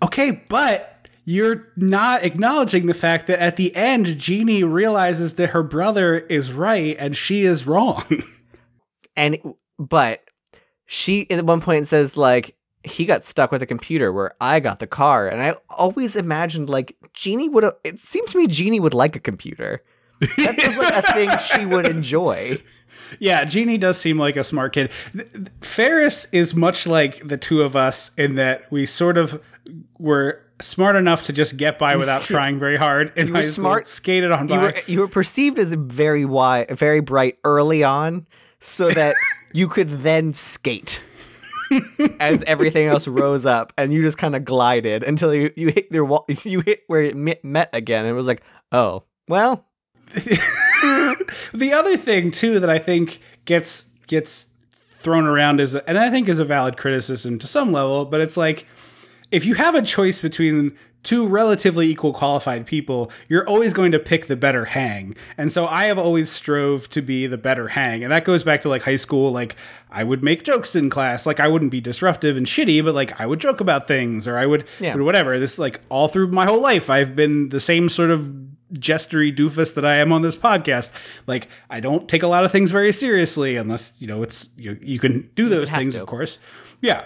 Okay, 0.02 0.30
but 0.48 1.08
you're 1.24 1.66
not 1.76 2.24
acknowledging 2.24 2.86
the 2.86 2.94
fact 2.94 3.26
that 3.26 3.38
at 3.38 3.56
the 3.56 3.74
end, 3.76 4.18
Jeannie 4.18 4.64
realizes 4.64 5.34
that 5.34 5.50
her 5.50 5.62
brother 5.62 6.18
is 6.18 6.52
right 6.52 6.96
and 6.98 7.16
she 7.16 7.42
is 7.42 7.66
wrong. 7.66 8.02
And 9.18 9.54
but 9.78 10.22
she 10.86 11.30
at 11.30 11.44
one 11.44 11.60
point 11.60 11.86
says 11.86 12.16
like 12.16 12.56
he 12.84 13.04
got 13.04 13.24
stuck 13.24 13.52
with 13.52 13.60
a 13.60 13.66
computer 13.66 14.12
where 14.12 14.32
I 14.40 14.60
got 14.60 14.78
the 14.78 14.86
car, 14.86 15.28
and 15.28 15.42
I 15.42 15.56
always 15.68 16.16
imagined 16.16 16.70
like 16.70 16.96
Jeannie 17.12 17.48
would. 17.48 17.64
It 17.84 17.98
seemed 17.98 18.28
to 18.28 18.38
me 18.38 18.46
Jeannie 18.46 18.80
would 18.80 18.94
like 18.94 19.16
a 19.16 19.20
computer. 19.20 19.82
That 20.36 20.60
feels 20.60 20.76
like 20.76 20.94
a 20.94 21.12
thing 21.12 21.30
she 21.52 21.66
would 21.66 21.86
enjoy. 21.86 22.60
Yeah, 23.20 23.44
Jeannie 23.44 23.78
does 23.78 23.98
seem 23.98 24.18
like 24.18 24.36
a 24.36 24.44
smart 24.44 24.72
kid. 24.72 24.90
Ferris 25.60 26.26
is 26.32 26.54
much 26.54 26.86
like 26.86 27.26
the 27.26 27.36
two 27.36 27.62
of 27.62 27.76
us 27.76 28.12
in 28.16 28.36
that 28.36 28.70
we 28.72 28.86
sort 28.86 29.16
of 29.18 29.40
were 29.98 30.42
smart 30.60 30.96
enough 30.96 31.24
to 31.24 31.32
just 31.32 31.56
get 31.56 31.78
by 31.78 31.94
without 31.96 32.22
sk- 32.22 32.30
trying 32.30 32.58
very 32.58 32.76
hard. 32.76 33.12
And 33.16 33.28
you 33.28 33.34
were 33.34 33.42
smart- 33.42 33.86
skated 33.86 34.32
on 34.32 34.46
by. 34.48 34.54
you 34.56 34.60
were 34.60 34.74
you 34.86 35.00
were 35.00 35.08
perceived 35.08 35.58
as 35.58 35.72
a 35.72 35.76
very 35.76 36.24
wide, 36.24 36.70
very 36.76 37.00
bright 37.00 37.38
early 37.44 37.84
on, 37.84 38.26
so 38.60 38.90
that 38.90 39.14
you 39.52 39.68
could 39.68 39.88
then 39.88 40.32
skate 40.32 41.00
as 42.20 42.42
everything 42.44 42.86
else 42.86 43.06
rose 43.06 43.46
up, 43.46 43.72
and 43.76 43.92
you 43.92 44.02
just 44.02 44.18
kind 44.18 44.34
of 44.34 44.44
glided 44.44 45.02
until 45.02 45.34
you 45.34 45.52
you 45.56 45.68
hit 45.68 45.88
your 45.90 46.04
wall, 46.04 46.26
you 46.44 46.60
hit 46.60 46.82
where 46.86 47.02
it 47.02 47.16
met, 47.16 47.70
again, 47.72 48.04
and 48.04 48.10
it 48.10 48.14
was 48.14 48.26
like, 48.26 48.42
oh 48.72 49.04
well, 49.28 49.66
the 50.14 51.72
other 51.74 51.96
thing 51.96 52.30
too 52.30 52.60
that 52.60 52.70
I 52.70 52.78
think 52.78 53.20
gets 53.44 53.90
gets 54.06 54.46
thrown 54.90 55.26
around 55.26 55.60
is 55.60 55.74
and 55.74 55.98
I 55.98 56.10
think 56.10 56.28
is 56.28 56.38
a 56.38 56.44
valid 56.44 56.76
criticism 56.76 57.38
to 57.38 57.46
some 57.46 57.72
level, 57.72 58.04
but 58.04 58.20
it's 58.20 58.36
like 58.36 58.66
if 59.30 59.44
you 59.44 59.54
have 59.54 59.74
a 59.74 59.82
choice 59.82 60.20
between 60.20 60.76
two 61.04 61.26
relatively 61.26 61.86
equal 61.88 62.12
qualified 62.12 62.66
people, 62.66 63.10
you're 63.28 63.48
always 63.48 63.72
going 63.72 63.92
to 63.92 63.98
pick 63.98 64.26
the 64.26 64.36
better 64.36 64.64
hang. 64.66 65.14
And 65.38 65.50
so 65.50 65.66
I 65.66 65.84
have 65.84 65.96
always 65.98 66.30
strove 66.30 66.88
to 66.90 67.00
be 67.00 67.26
the 67.26 67.38
better 67.38 67.68
hang. 67.68 68.02
And 68.02 68.12
that 68.12 68.24
goes 68.24 68.42
back 68.42 68.60
to 68.62 68.68
like 68.68 68.82
high 68.82 68.96
school. 68.96 69.30
Like 69.30 69.56
I 69.90 70.04
would 70.04 70.22
make 70.22 70.42
jokes 70.44 70.74
in 70.74 70.90
class. 70.90 71.24
Like 71.24 71.40
I 71.40 71.48
wouldn't 71.48 71.70
be 71.70 71.80
disruptive 71.80 72.36
and 72.36 72.46
shitty, 72.46 72.84
but 72.84 72.94
like 72.94 73.18
I 73.20 73.26
would 73.26 73.40
joke 73.40 73.60
about 73.60 73.86
things 73.88 74.26
or 74.28 74.36
I 74.36 74.44
would, 74.44 74.66
Yeah. 74.80 74.96
or 74.96 75.04
whatever. 75.04 75.38
This 75.38 75.58
like 75.58 75.80
all 75.88 76.08
through 76.08 76.28
my 76.28 76.44
whole 76.46 76.60
life, 76.60 76.90
I've 76.90 77.14
been 77.16 77.48
the 77.50 77.60
same 77.60 77.88
sort 77.88 78.10
of 78.10 78.28
jestery 78.74 79.34
doofus 79.34 79.74
that 79.76 79.86
I 79.86 79.94
am 79.96 80.12
on 80.12 80.20
this 80.22 80.36
podcast. 80.36 80.92
Like 81.26 81.48
I 81.70 81.80
don't 81.80 82.06
take 82.08 82.22
a 82.22 82.26
lot 82.28 82.44
of 82.44 82.52
things 82.52 82.70
very 82.70 82.92
seriously 82.92 83.56
unless, 83.56 83.94
you 83.98 84.06
know, 84.06 84.22
it's, 84.22 84.50
you, 84.58 84.76
you 84.82 84.98
can 84.98 85.30
do 85.36 85.48
those 85.48 85.70
things, 85.72 85.94
to. 85.94 86.02
of 86.02 86.06
course. 86.06 86.38
Yeah. 86.82 87.04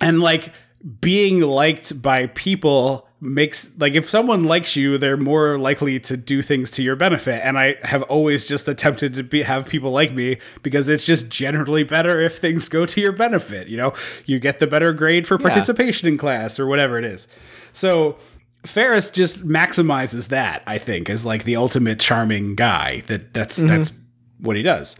And 0.00 0.20
like 0.20 0.52
being 1.00 1.40
liked 1.40 2.00
by 2.02 2.26
people 2.28 3.08
makes 3.20 3.78
like 3.78 3.94
if 3.94 4.08
someone 4.10 4.42
likes 4.42 4.74
you 4.74 4.98
they're 4.98 5.16
more 5.16 5.56
likely 5.56 6.00
to 6.00 6.16
do 6.16 6.42
things 6.42 6.72
to 6.72 6.82
your 6.82 6.96
benefit 6.96 7.40
and 7.44 7.56
i 7.56 7.76
have 7.84 8.02
always 8.04 8.48
just 8.48 8.66
attempted 8.66 9.14
to 9.14 9.22
be 9.22 9.42
have 9.42 9.68
people 9.68 9.92
like 9.92 10.12
me 10.12 10.36
because 10.64 10.88
it's 10.88 11.04
just 11.04 11.30
generally 11.30 11.84
better 11.84 12.20
if 12.20 12.38
things 12.38 12.68
go 12.68 12.84
to 12.84 13.00
your 13.00 13.12
benefit 13.12 13.68
you 13.68 13.76
know 13.76 13.94
you 14.26 14.40
get 14.40 14.58
the 14.58 14.66
better 14.66 14.92
grade 14.92 15.24
for 15.24 15.38
participation 15.38 16.08
in 16.08 16.18
class 16.18 16.58
or 16.58 16.66
whatever 16.66 16.98
it 16.98 17.04
is 17.04 17.28
so 17.72 18.18
Ferris 18.64 19.10
just 19.10 19.46
maximizes 19.46 20.28
that, 20.28 20.62
I 20.66 20.78
think, 20.78 21.10
as 21.10 21.26
like 21.26 21.44
the 21.44 21.56
ultimate 21.56 21.98
charming 21.98 22.54
guy. 22.54 23.00
That 23.06 23.34
that's 23.34 23.58
mm-hmm. 23.58 23.68
that's 23.68 23.92
what 24.38 24.56
he 24.56 24.62
does. 24.62 24.96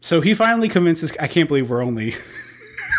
So 0.00 0.20
he 0.20 0.34
finally 0.34 0.68
convinces 0.68 1.12
I 1.18 1.26
can't 1.26 1.48
believe 1.48 1.68
we're 1.68 1.84
only 1.84 2.14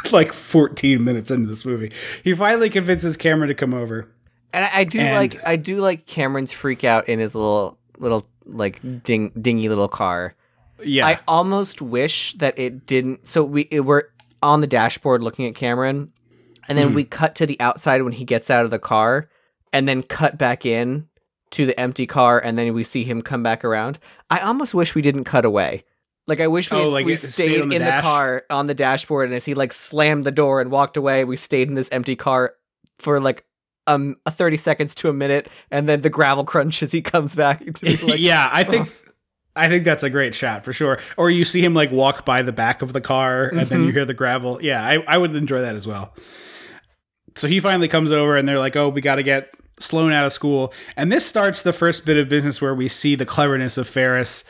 like 0.12 0.34
14 0.34 1.04
minutes 1.04 1.32
into 1.32 1.48
this 1.48 1.66
movie. 1.66 1.92
He 2.24 2.34
finally 2.34 2.70
convinces 2.70 3.18
Cameron 3.18 3.50
to 3.50 3.56
come 3.56 3.74
over. 3.74 4.08
and 4.54 4.66
I, 4.66 4.80
I 4.80 4.84
do 4.84 5.00
And- 5.00 5.16
like 5.16 5.48
I 5.48 5.56
do 5.56 5.78
like 5.78 6.06
Cameron's 6.06 6.52
freak 6.52 6.84
out 6.84 7.08
in 7.10 7.20
his 7.20 7.36
little 7.36 7.78
little 7.98 8.26
like 8.46 8.82
ding 9.04 9.32
dingy 9.40 9.70
little 9.70 9.88
car. 9.88 10.36
Yeah. 10.84 11.08
I 11.08 11.20
almost 11.28 11.82
wish 11.82 12.34
that 12.36 12.58
it 12.58 12.86
didn't. 12.86 13.28
So 13.28 13.44
we 13.44 13.68
it, 13.72 13.82
we're 13.82 14.04
on 14.42 14.62
the 14.62 14.68
dashboard 14.68 15.22
looking 15.22 15.46
at 15.46 15.56
Cameron, 15.56 16.12
and 16.68 16.78
then 16.78 16.90
hmm. 16.90 16.96
we 16.96 17.04
cut 17.04 17.36
to 17.36 17.46
the 17.46 17.60
outside 17.60 18.02
when 18.02 18.14
he 18.14 18.26
gets 18.26 18.50
out 18.50 18.66
of 18.66 18.72
the 18.72 18.80
car, 18.80 19.30
and 19.72 19.88
then 19.88 20.04
cut 20.04 20.38
back 20.38 20.66
in 20.66 21.08
to 21.52 21.66
the 21.66 21.80
empty 21.80 22.08
car, 22.08 22.40
and 22.40 22.58
then 22.58 22.74
we 22.74 22.84
see 22.84 23.04
him 23.04 23.22
come 23.22 23.44
back 23.44 23.64
around. 23.64 24.00
I 24.30 24.40
almost 24.40 24.74
wish 24.74 24.96
we 24.96 25.02
didn't 25.02 25.26
cut 25.26 25.46
away. 25.46 25.84
Like 26.32 26.40
I 26.40 26.48
wish 26.48 26.72
we, 26.72 26.78
Oh, 26.78 26.84
had- 26.86 26.88
like 26.94 27.06
we 27.06 27.18
stayed 27.18 27.32
stayed 27.32 27.58
the 27.70 27.76
in 27.76 27.84
the 27.84 28.00
car 28.02 28.44
on 28.50 28.68
the 28.68 28.74
dashboard, 28.74 29.28
and 29.28 29.36
as 29.36 29.44
he 29.44 29.54
like 29.54 29.74
slammed 29.74 30.24
the 30.24 30.32
door 30.32 30.62
and 30.62 30.72
walked 30.72 30.96
away, 30.96 31.26
we 31.26 31.36
stayed 31.36 31.68
in 31.68 31.76
this 31.76 31.90
empty 31.92 32.16
car 32.16 32.54
for 33.00 33.20
like 33.20 33.44
um 33.86 34.16
a 34.26 34.32
thirty 34.32 34.56
seconds 34.56 34.96
to 34.96 35.10
a 35.10 35.14
minute, 35.14 35.50
and 35.72 35.90
then 35.90 36.00
the 36.02 36.10
gravel 36.10 36.46
crunch 36.46 36.82
as 36.82 36.94
he 36.94 37.02
comes 37.02 37.36
back. 37.36 37.62
Like, 38.04 38.20
yeah, 38.22 38.50
I 38.50 38.64
think 38.64 38.90
I 39.58 39.68
think 39.68 39.84
that's 39.84 40.04
a 40.04 40.10
great 40.10 40.34
shot 40.34 40.64
for 40.64 40.72
sure. 40.72 41.00
Or 41.18 41.30
you 41.30 41.44
see 41.44 41.62
him 41.62 41.74
like 41.74 41.92
walk 41.92 42.24
by 42.26 42.42
the 42.44 42.54
back 42.54 42.82
of 42.82 42.94
the 42.94 43.02
car 43.02 43.50
and 43.50 43.68
then 43.68 43.84
you 43.84 43.92
hear 43.92 44.06
the 44.06 44.14
gravel. 44.14 44.58
Yeah, 44.64 44.82
I, 44.82 45.04
I 45.06 45.18
would 45.18 45.36
enjoy 45.36 45.60
that 45.60 45.76
as 45.76 45.86
well. 45.86 46.14
So 47.36 47.50
he 47.50 47.60
finally 47.60 47.90
comes 47.90 48.14
over 48.14 48.38
and 48.38 48.48
they're 48.48 48.60
like, 48.60 48.78
"Oh, 48.78 48.88
we 48.90 49.02
got 49.02 49.16
to 49.16 49.24
get 49.24 49.54
Sloane 49.80 50.14
out 50.14 50.26
of 50.26 50.34
school." 50.34 50.74
And 50.96 51.12
this 51.12 51.26
starts 51.26 51.64
the 51.64 51.74
first 51.74 52.06
bit 52.06 52.18
of 52.18 52.30
business 52.30 52.62
where 52.62 52.74
we 52.76 52.88
see 52.88 53.16
the 53.16 53.26
cleverness 53.26 53.78
of 53.78 53.88
Ferris 53.90 54.44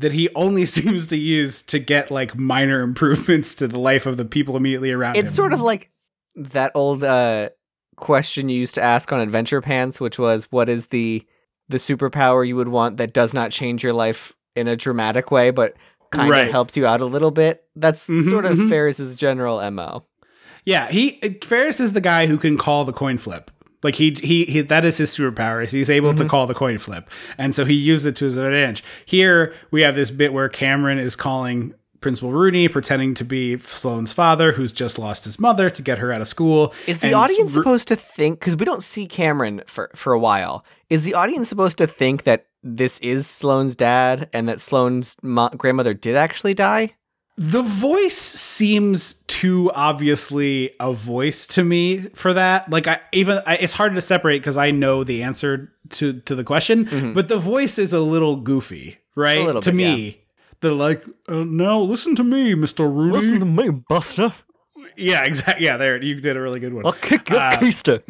that 0.00 0.12
he 0.12 0.28
only 0.34 0.66
seems 0.76 1.06
to 1.08 1.16
use 1.16 1.62
to 1.64 1.78
get 1.78 2.10
like 2.10 2.36
minor 2.36 2.80
improvements 2.82 3.54
to 3.56 3.68
the 3.68 3.78
life 3.78 4.06
of 4.06 4.16
the 4.16 4.24
people 4.24 4.56
immediately 4.56 4.92
around 4.92 5.16
him. 5.16 5.24
It's 5.24 5.34
sort 5.34 5.52
of 5.52 5.60
like 5.60 5.90
that 6.36 6.72
old 6.74 7.02
uh, 7.04 7.50
question 7.96 8.48
you 8.48 8.58
used 8.58 8.74
to 8.76 8.82
ask 8.82 9.12
on 9.12 9.20
Adventure 9.20 9.60
Pants, 9.60 10.00
which 10.00 10.18
was, 10.18 10.44
"What 10.50 10.68
is 10.68 10.88
the 10.88 11.24
the 11.68 11.76
superpower 11.76 12.46
you 12.46 12.56
would 12.56 12.68
want 12.68 12.96
that 12.96 13.12
does 13.12 13.32
not 13.32 13.50
change 13.52 13.82
your 13.84 13.92
life 13.92 14.32
in 14.56 14.66
a 14.68 14.76
dramatic 14.76 15.30
way, 15.30 15.50
but 15.50 15.76
kind 16.10 16.28
Right. 16.30 16.46
of 16.46 16.50
helped 16.50 16.76
you 16.76 16.86
out 16.86 17.00
a 17.00 17.06
little 17.06 17.30
bit?" 17.30 17.64
That's 17.76 18.08
Mhm, 18.08 18.28
sort 18.28 18.44
of 18.44 18.58
mhm. 18.58 18.68
Ferris's 18.68 19.14
general 19.16 19.70
mo. 19.70 20.04
Yeah, 20.66 20.88
he 20.90 21.20
Ferris 21.42 21.80
is 21.80 21.92
the 21.94 22.00
guy 22.00 22.26
who 22.26 22.36
can 22.38 22.56
call 22.58 22.84
the 22.84 22.92
coin 22.92 23.18
flip. 23.18 23.50
Like 23.82 23.94
he 23.94 24.10
he, 24.22 24.44
he 24.44 24.60
that 24.60 24.84
is 24.84 24.98
his 24.98 25.16
superpower. 25.16 25.64
Is 25.64 25.72
he's 25.72 25.90
able 25.90 26.12
to 26.14 26.22
mm-hmm. 26.22 26.28
call 26.28 26.46
the 26.46 26.54
coin 26.54 26.78
flip, 26.78 27.08
and 27.38 27.54
so 27.54 27.64
he 27.64 27.74
used 27.74 28.06
it 28.06 28.16
to 28.16 28.26
his 28.26 28.36
advantage. 28.36 28.84
Here 29.06 29.54
we 29.70 29.82
have 29.82 29.94
this 29.94 30.10
bit 30.10 30.32
where 30.32 30.48
Cameron 30.48 30.98
is 30.98 31.16
calling 31.16 31.74
Principal 32.00 32.32
Rooney, 32.32 32.68
pretending 32.68 33.14
to 33.14 33.24
be 33.24 33.58
Sloane's 33.58 34.12
father, 34.12 34.52
who's 34.52 34.72
just 34.72 34.98
lost 34.98 35.24
his 35.24 35.38
mother, 35.38 35.68
to 35.70 35.82
get 35.82 35.98
her 35.98 36.12
out 36.12 36.20
of 36.20 36.28
school. 36.28 36.74
Is 36.86 37.00
the 37.00 37.08
And 37.08 37.16
audience 37.16 37.54
Ro- 37.54 37.62
supposed 37.62 37.88
to 37.88 37.96
think 37.96 38.40
because 38.40 38.56
we 38.56 38.64
don't 38.64 38.82
see 38.82 39.06
Cameron 39.06 39.62
for 39.66 39.90
for 39.94 40.12
a 40.12 40.18
while? 40.18 40.64
Is 40.88 41.04
the 41.04 41.14
audience 41.14 41.48
supposed 41.48 41.78
to 41.78 41.86
think 41.86 42.24
that 42.24 42.46
this 42.62 42.98
is 43.00 43.26
Sloane's 43.26 43.76
dad 43.76 44.28
and 44.32 44.48
that 44.48 44.60
Sloane's 44.60 45.16
mo- 45.22 45.50
grandmother 45.50 45.94
did 45.94 46.16
actually 46.16 46.54
die? 46.54 46.94
The 47.36 47.62
voice 47.62 48.16
seems 48.18 49.14
too 49.26 49.70
obviously 49.74 50.70
a 50.78 50.92
voice 50.92 51.46
to 51.48 51.64
me 51.64 51.98
for 52.14 52.34
that. 52.34 52.68
Like 52.70 52.86
I 52.86 53.00
even 53.12 53.40
I, 53.46 53.56
it's 53.56 53.72
hard 53.72 53.94
to 53.94 54.00
separate 54.02 54.40
because 54.40 54.58
I 54.58 54.70
know 54.72 55.04
the 55.04 55.22
answer 55.22 55.72
to 55.90 56.12
to 56.20 56.34
the 56.34 56.44
question, 56.44 56.84
Mm-hmm. 56.84 57.12
but 57.14 57.28
the 57.28 57.38
voice 57.38 57.78
is 57.78 57.92
a 57.94 58.00
little 58.00 58.36
goofy, 58.36 58.98
right? 59.14 59.38
A 59.40 59.44
little 59.44 59.62
to 59.62 59.70
bit, 59.70 59.76
me, 59.76 60.20
they're 60.60 60.72
like, 60.72 61.02
uh, 61.28 61.44
"No, 61.44 61.82
listen 61.82 62.14
to 62.16 62.24
me, 62.24 62.54
Mister 62.54 62.86
Rudy." 62.86 63.16
Listen 63.16 63.40
to 63.40 63.46
me, 63.46 63.70
Buster. 63.88 64.32
yeah, 64.96 65.24
exactly. 65.24 65.64
Yeah, 65.64 65.78
there 65.78 66.02
you 66.02 66.20
did 66.20 66.36
a 66.36 66.40
really 66.42 66.60
good 66.60 66.74
one. 66.74 66.84
I'll 66.84 66.92
kick 66.92 67.30
your 67.30 67.38
Uh, 67.38 67.56
keister. 67.58 68.02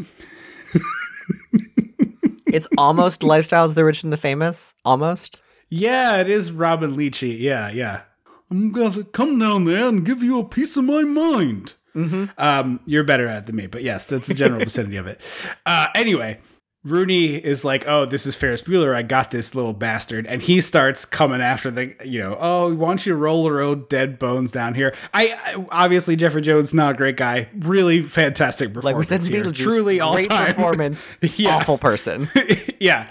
it's 2.46 2.66
almost 2.76 3.20
lifestyles 3.20 3.66
of 3.66 3.74
the 3.76 3.84
rich 3.84 4.02
and 4.02 4.12
the 4.12 4.16
famous. 4.16 4.74
Almost. 4.84 5.40
Yeah, 5.68 6.16
it 6.16 6.28
is 6.28 6.50
Robin 6.50 6.96
Leachy. 6.96 7.38
Yeah, 7.38 7.70
yeah. 7.70 8.02
I'm 8.51 8.72
gonna 8.72 9.05
come 9.05 9.38
down 9.38 9.64
there 9.64 9.88
and 9.88 10.05
give 10.05 10.22
you 10.22 10.38
a 10.38 10.44
piece 10.44 10.76
of 10.76 10.84
my 10.84 11.03
mind. 11.03 11.74
Mm-hmm. 11.94 12.26
Um, 12.38 12.80
you're 12.86 13.05
better 13.05 13.26
at 13.26 13.38
it 13.38 13.46
than 13.46 13.57
me, 13.57 13.66
but 13.66 13.82
yes, 13.82 14.07
that's 14.07 14.26
the 14.26 14.34
general 14.34 14.61
vicinity 14.64 14.96
of 14.96 15.07
it. 15.07 15.20
Uh, 15.66 15.88
anyway, 15.94 16.38
Rooney 16.82 17.34
is 17.34 17.64
like, 17.64 17.86
"Oh, 17.86 18.07
this 18.07 18.24
is 18.26 18.36
Ferris 18.36 18.62
Bueller. 18.62 18.94
I 18.94 19.03
got 19.03 19.30
this 19.30 19.55
little 19.55 19.74
bastard," 19.74 20.26
and 20.26 20.40
he 20.40 20.61
starts 20.61 21.05
coming 21.05 21.42
after 21.42 21.70
the, 21.70 21.94
you 22.05 22.20
know, 22.20 22.38
"Oh, 22.40 22.68
we 22.68 22.74
want 22.74 23.05
you 23.05 23.12
to 23.12 23.16
roll 23.16 23.44
the 23.44 23.53
road 23.53 23.88
dead 23.88 24.18
bones 24.18 24.51
down 24.51 24.74
here." 24.74 24.94
I, 25.12 25.36
I 25.44 25.66
obviously 25.84 26.16
Jeffrey 26.16 26.40
Jones 26.42 26.72
not 26.72 26.94
a 26.94 26.96
great 26.96 27.16
guy. 27.16 27.48
Really 27.59 28.03
fantastic 28.03 28.72
performance. 28.72 28.84
Like 28.84 28.96
we 28.96 29.05
said, 29.05 29.22
here. 29.24 29.44
Beetlejuice, 29.44 29.62
truly 29.62 30.01
all 30.01 30.14
great 30.14 30.30
time 30.30 30.46
performance. 30.55 31.14
Yeah. 31.36 31.57
Awful 31.57 31.78
person. 31.78 32.28
yeah. 32.80 33.11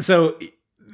So 0.00 0.38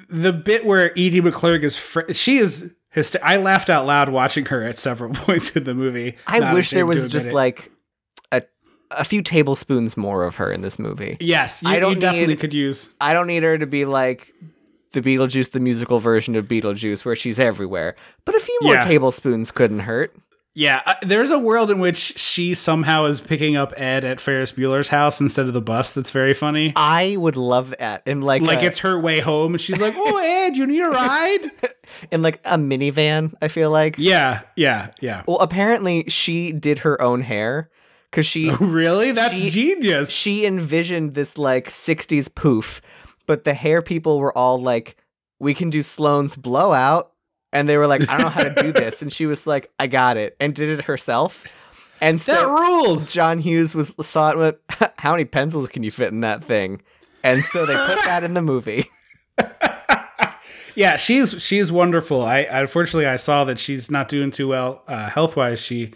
the 0.08 0.32
bit 0.32 0.64
where 0.66 0.90
Edie 0.92 1.20
McClurg 1.20 1.62
is, 1.62 1.76
fr- 1.76 2.12
she 2.12 2.36
is. 2.38 2.74
Hyster- 2.94 3.20
I 3.22 3.38
laughed 3.38 3.70
out 3.70 3.86
loud 3.86 4.08
watching 4.10 4.44
her 4.46 4.62
at 4.62 4.78
several 4.78 5.12
points 5.14 5.56
in 5.56 5.64
the 5.64 5.74
movie. 5.74 6.16
I 6.26 6.52
wish 6.54 6.70
there 6.70 6.86
was 6.86 7.08
just 7.08 7.28
it. 7.28 7.34
like 7.34 7.70
a 8.30 8.42
a 8.90 9.04
few 9.04 9.22
tablespoons 9.22 9.96
more 9.96 10.24
of 10.24 10.36
her 10.36 10.52
in 10.52 10.60
this 10.62 10.78
movie. 10.78 11.16
yes, 11.20 11.62
you, 11.62 11.70
I 11.70 11.78
don't 11.78 11.98
definitely 11.98 12.34
need- 12.34 12.40
could 12.40 12.54
use. 12.54 12.88
I 13.00 13.12
don't 13.14 13.26
need 13.26 13.42
her 13.42 13.56
to 13.58 13.66
be 13.66 13.84
like 13.86 14.32
the 14.92 15.00
Beetlejuice, 15.00 15.52
the 15.52 15.60
musical 15.60 15.98
version 16.00 16.36
of 16.36 16.46
Beetlejuice, 16.48 17.02
where 17.06 17.16
she's 17.16 17.40
everywhere. 17.40 17.96
But 18.26 18.34
a 18.34 18.40
few 18.40 18.58
more 18.60 18.74
Yeah. 18.74 18.80
tablespoons 18.84 19.50
couldn't 19.50 19.80
hurt. 19.80 20.14
Yeah, 20.54 20.82
uh, 20.84 20.94
there's 21.02 21.30
a 21.30 21.38
world 21.38 21.70
in 21.70 21.78
which 21.78 21.96
she 21.96 22.52
somehow 22.52 23.06
is 23.06 23.22
picking 23.22 23.56
up 23.56 23.72
Ed 23.76 24.04
at 24.04 24.20
Ferris 24.20 24.52
Bueller's 24.52 24.88
house 24.88 25.18
instead 25.18 25.46
of 25.46 25.54
the 25.54 25.62
bus. 25.62 25.92
That's 25.92 26.10
very 26.10 26.34
funny. 26.34 26.74
I 26.76 27.16
would 27.16 27.36
love 27.36 27.74
that 27.78 28.02
And 28.04 28.22
like 28.22 28.42
Like 28.42 28.62
a, 28.62 28.66
it's 28.66 28.80
her 28.80 29.00
way 29.00 29.20
home, 29.20 29.54
and 29.54 29.60
she's 29.60 29.80
like, 29.80 29.94
"Oh, 29.96 30.18
Ed, 30.18 30.54
you 30.56 30.66
need 30.66 30.82
a 30.82 30.90
ride?" 30.90 31.50
in 32.10 32.20
like 32.20 32.38
a 32.44 32.58
minivan. 32.58 33.32
I 33.40 33.48
feel 33.48 33.70
like. 33.70 33.94
yeah, 33.98 34.42
yeah, 34.56 34.90
yeah. 35.00 35.22
Well, 35.26 35.38
apparently 35.38 36.04
she 36.08 36.52
did 36.52 36.80
her 36.80 37.00
own 37.00 37.22
hair 37.22 37.70
because 38.10 38.26
she 38.26 38.50
oh, 38.50 38.56
Really? 38.60 39.12
That's 39.12 39.38
She- 39.38 39.48
genius. 39.48 40.10
she 40.10 40.44
envisioned 40.44 41.14
this 41.14 41.38
like 41.38 41.70
60s 41.70 42.32
poof, 42.34 42.82
but 43.26 43.44
the 43.44 43.54
hair 43.54 43.80
people 43.80 44.18
were 44.18 44.36
all 44.36 44.60
like, 44.60 44.98
we 45.38 45.54
can 45.54 45.70
do 45.70 45.82
Sloane's 45.82 46.36
blowout. 46.36 47.11
And 47.52 47.68
they 47.68 47.76
were 47.76 47.86
like, 47.86 48.08
I 48.08 48.16
don't 48.16 48.22
know 48.22 48.28
how 48.30 48.44
to 48.44 48.62
do 48.62 48.72
this. 48.72 49.02
And 49.02 49.12
she 49.12 49.26
was 49.26 49.46
like, 49.46 49.70
I 49.78 49.86
got 49.86 50.16
it. 50.16 50.36
And 50.40 50.54
did 50.54 50.78
it 50.78 50.84
herself. 50.86 51.44
And 52.00 52.18
that 52.20 52.46
rules. 52.46 53.12
John 53.12 53.38
Hughes 53.38 53.74
was 53.74 53.94
saw 54.00 54.30
it 54.30 54.38
with, 54.38 54.56
how 54.98 55.12
many 55.12 55.24
pencils 55.24 55.68
can 55.68 55.82
you 55.82 55.90
fit 55.90 56.12
in 56.12 56.20
that 56.20 56.42
thing? 56.42 56.82
And 57.22 57.44
so 57.44 57.66
they 57.66 57.76
put 57.76 58.04
that 58.04 58.24
in 58.24 58.34
the 58.34 58.42
movie. 58.42 58.86
Yeah, 60.74 60.96
she's 60.96 61.42
she's 61.42 61.70
wonderful. 61.70 62.22
I 62.22 62.40
unfortunately 62.40 63.06
I 63.06 63.16
saw 63.16 63.44
that 63.44 63.58
she's 63.58 63.90
not 63.90 64.08
doing 64.08 64.30
too 64.30 64.48
well 64.48 64.82
uh, 64.86 65.08
health 65.10 65.36
wise. 65.36 65.60
She 65.60 65.92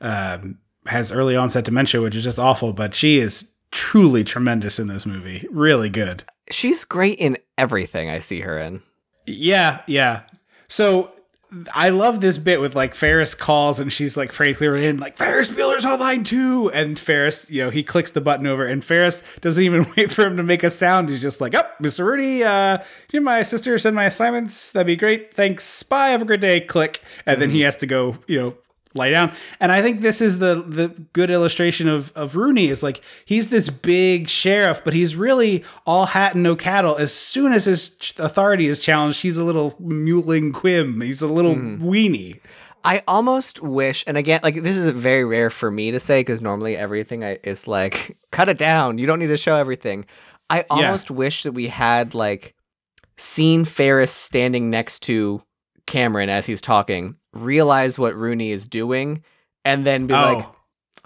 um, 0.00 0.58
has 0.86 1.12
early 1.12 1.36
onset 1.36 1.64
dementia, 1.64 2.00
which 2.00 2.16
is 2.16 2.24
just 2.24 2.38
awful. 2.38 2.72
But 2.72 2.94
she 2.94 3.18
is 3.18 3.54
truly 3.70 4.24
tremendous 4.24 4.78
in 4.78 4.86
this 4.86 5.04
movie. 5.06 5.46
Really 5.50 5.90
good. 5.90 6.24
She's 6.50 6.84
great 6.84 7.18
in 7.18 7.36
everything 7.58 8.10
I 8.10 8.18
see 8.18 8.40
her 8.40 8.58
in. 8.58 8.82
Yeah, 9.26 9.80
yeah. 9.86 10.22
So 10.74 11.08
I 11.72 11.90
love 11.90 12.20
this 12.20 12.36
bit 12.36 12.60
with 12.60 12.74
like 12.74 12.96
Ferris 12.96 13.36
calls 13.36 13.78
and 13.78 13.92
she's 13.92 14.16
like 14.16 14.32
frankly 14.32 14.88
in 14.88 14.98
like 14.98 15.16
Ferris 15.16 15.48
Bueller's 15.48 15.84
on 15.84 16.00
line 16.00 16.24
two, 16.24 16.68
and 16.70 16.98
Ferris, 16.98 17.48
you 17.48 17.62
know, 17.62 17.70
he 17.70 17.84
clicks 17.84 18.10
the 18.10 18.20
button 18.20 18.44
over, 18.44 18.66
and 18.66 18.84
Ferris 18.84 19.22
doesn't 19.40 19.62
even 19.62 19.86
wait 19.96 20.10
for 20.10 20.26
him 20.26 20.36
to 20.36 20.42
make 20.42 20.64
a 20.64 20.70
sound. 20.70 21.10
He's 21.10 21.22
just 21.22 21.40
like, 21.40 21.54
"Up, 21.54 21.76
oh, 21.78 21.84
Mr. 21.84 22.04
Rudy, 22.04 22.42
uh, 22.42 22.78
you 23.12 23.20
my 23.20 23.44
sister 23.44 23.78
send 23.78 23.94
my 23.94 24.06
assignments. 24.06 24.72
That'd 24.72 24.88
be 24.88 24.96
great. 24.96 25.32
Thanks. 25.32 25.84
Bye. 25.84 26.08
Have 26.08 26.22
a 26.22 26.24
great 26.24 26.40
day." 26.40 26.60
Click, 26.60 27.00
and 27.24 27.40
then 27.40 27.50
he 27.50 27.60
has 27.60 27.76
to 27.76 27.86
go, 27.86 28.18
you 28.26 28.36
know. 28.40 28.54
Lie 28.96 29.10
down, 29.10 29.32
and 29.58 29.72
I 29.72 29.82
think 29.82 30.02
this 30.02 30.20
is 30.20 30.38
the 30.38 30.62
the 30.66 30.88
good 31.12 31.28
illustration 31.28 31.88
of 31.88 32.12
of 32.14 32.36
Rooney 32.36 32.68
is 32.68 32.80
like 32.80 33.02
he's 33.24 33.50
this 33.50 33.68
big 33.68 34.28
sheriff, 34.28 34.82
but 34.84 34.94
he's 34.94 35.16
really 35.16 35.64
all 35.84 36.06
hat 36.06 36.34
and 36.34 36.44
no 36.44 36.54
cattle. 36.54 36.96
As 36.96 37.12
soon 37.12 37.52
as 37.52 37.64
his 37.64 38.14
authority 38.18 38.66
is 38.66 38.80
challenged, 38.80 39.22
he's 39.22 39.36
a 39.36 39.42
little 39.42 39.74
muling 39.80 40.52
quim. 40.52 41.02
He's 41.02 41.22
a 41.22 41.26
little 41.26 41.54
hmm. 41.54 41.82
weenie. 41.82 42.38
I 42.84 43.02
almost 43.08 43.62
wish, 43.62 44.04
and 44.06 44.16
again, 44.16 44.40
like 44.42 44.62
this 44.62 44.76
is 44.76 44.86
very 44.88 45.24
rare 45.24 45.50
for 45.50 45.70
me 45.70 45.90
to 45.90 45.98
say 45.98 46.20
because 46.20 46.42
normally 46.42 46.76
everything 46.76 47.24
I, 47.24 47.38
is 47.42 47.66
like, 47.66 48.16
cut 48.30 48.48
it 48.48 48.58
down. 48.58 48.98
You 48.98 49.06
don't 49.06 49.18
need 49.18 49.28
to 49.28 49.36
show 49.36 49.56
everything. 49.56 50.04
I 50.50 50.66
almost 50.68 51.10
wish 51.10 51.42
that 51.44 51.52
we 51.52 51.68
had 51.68 52.14
like 52.14 52.54
seen 53.16 53.64
Ferris 53.64 54.12
standing 54.12 54.70
next 54.70 55.00
to 55.04 55.42
Cameron 55.86 56.28
as 56.28 56.46
he's 56.46 56.60
talking, 56.60 57.16
realize 57.32 57.98
what 57.98 58.14
Rooney 58.14 58.50
is 58.50 58.66
doing, 58.66 59.22
and 59.64 59.86
then 59.86 60.06
be 60.06 60.14
like, 60.14 60.44
Oh. 60.46 60.56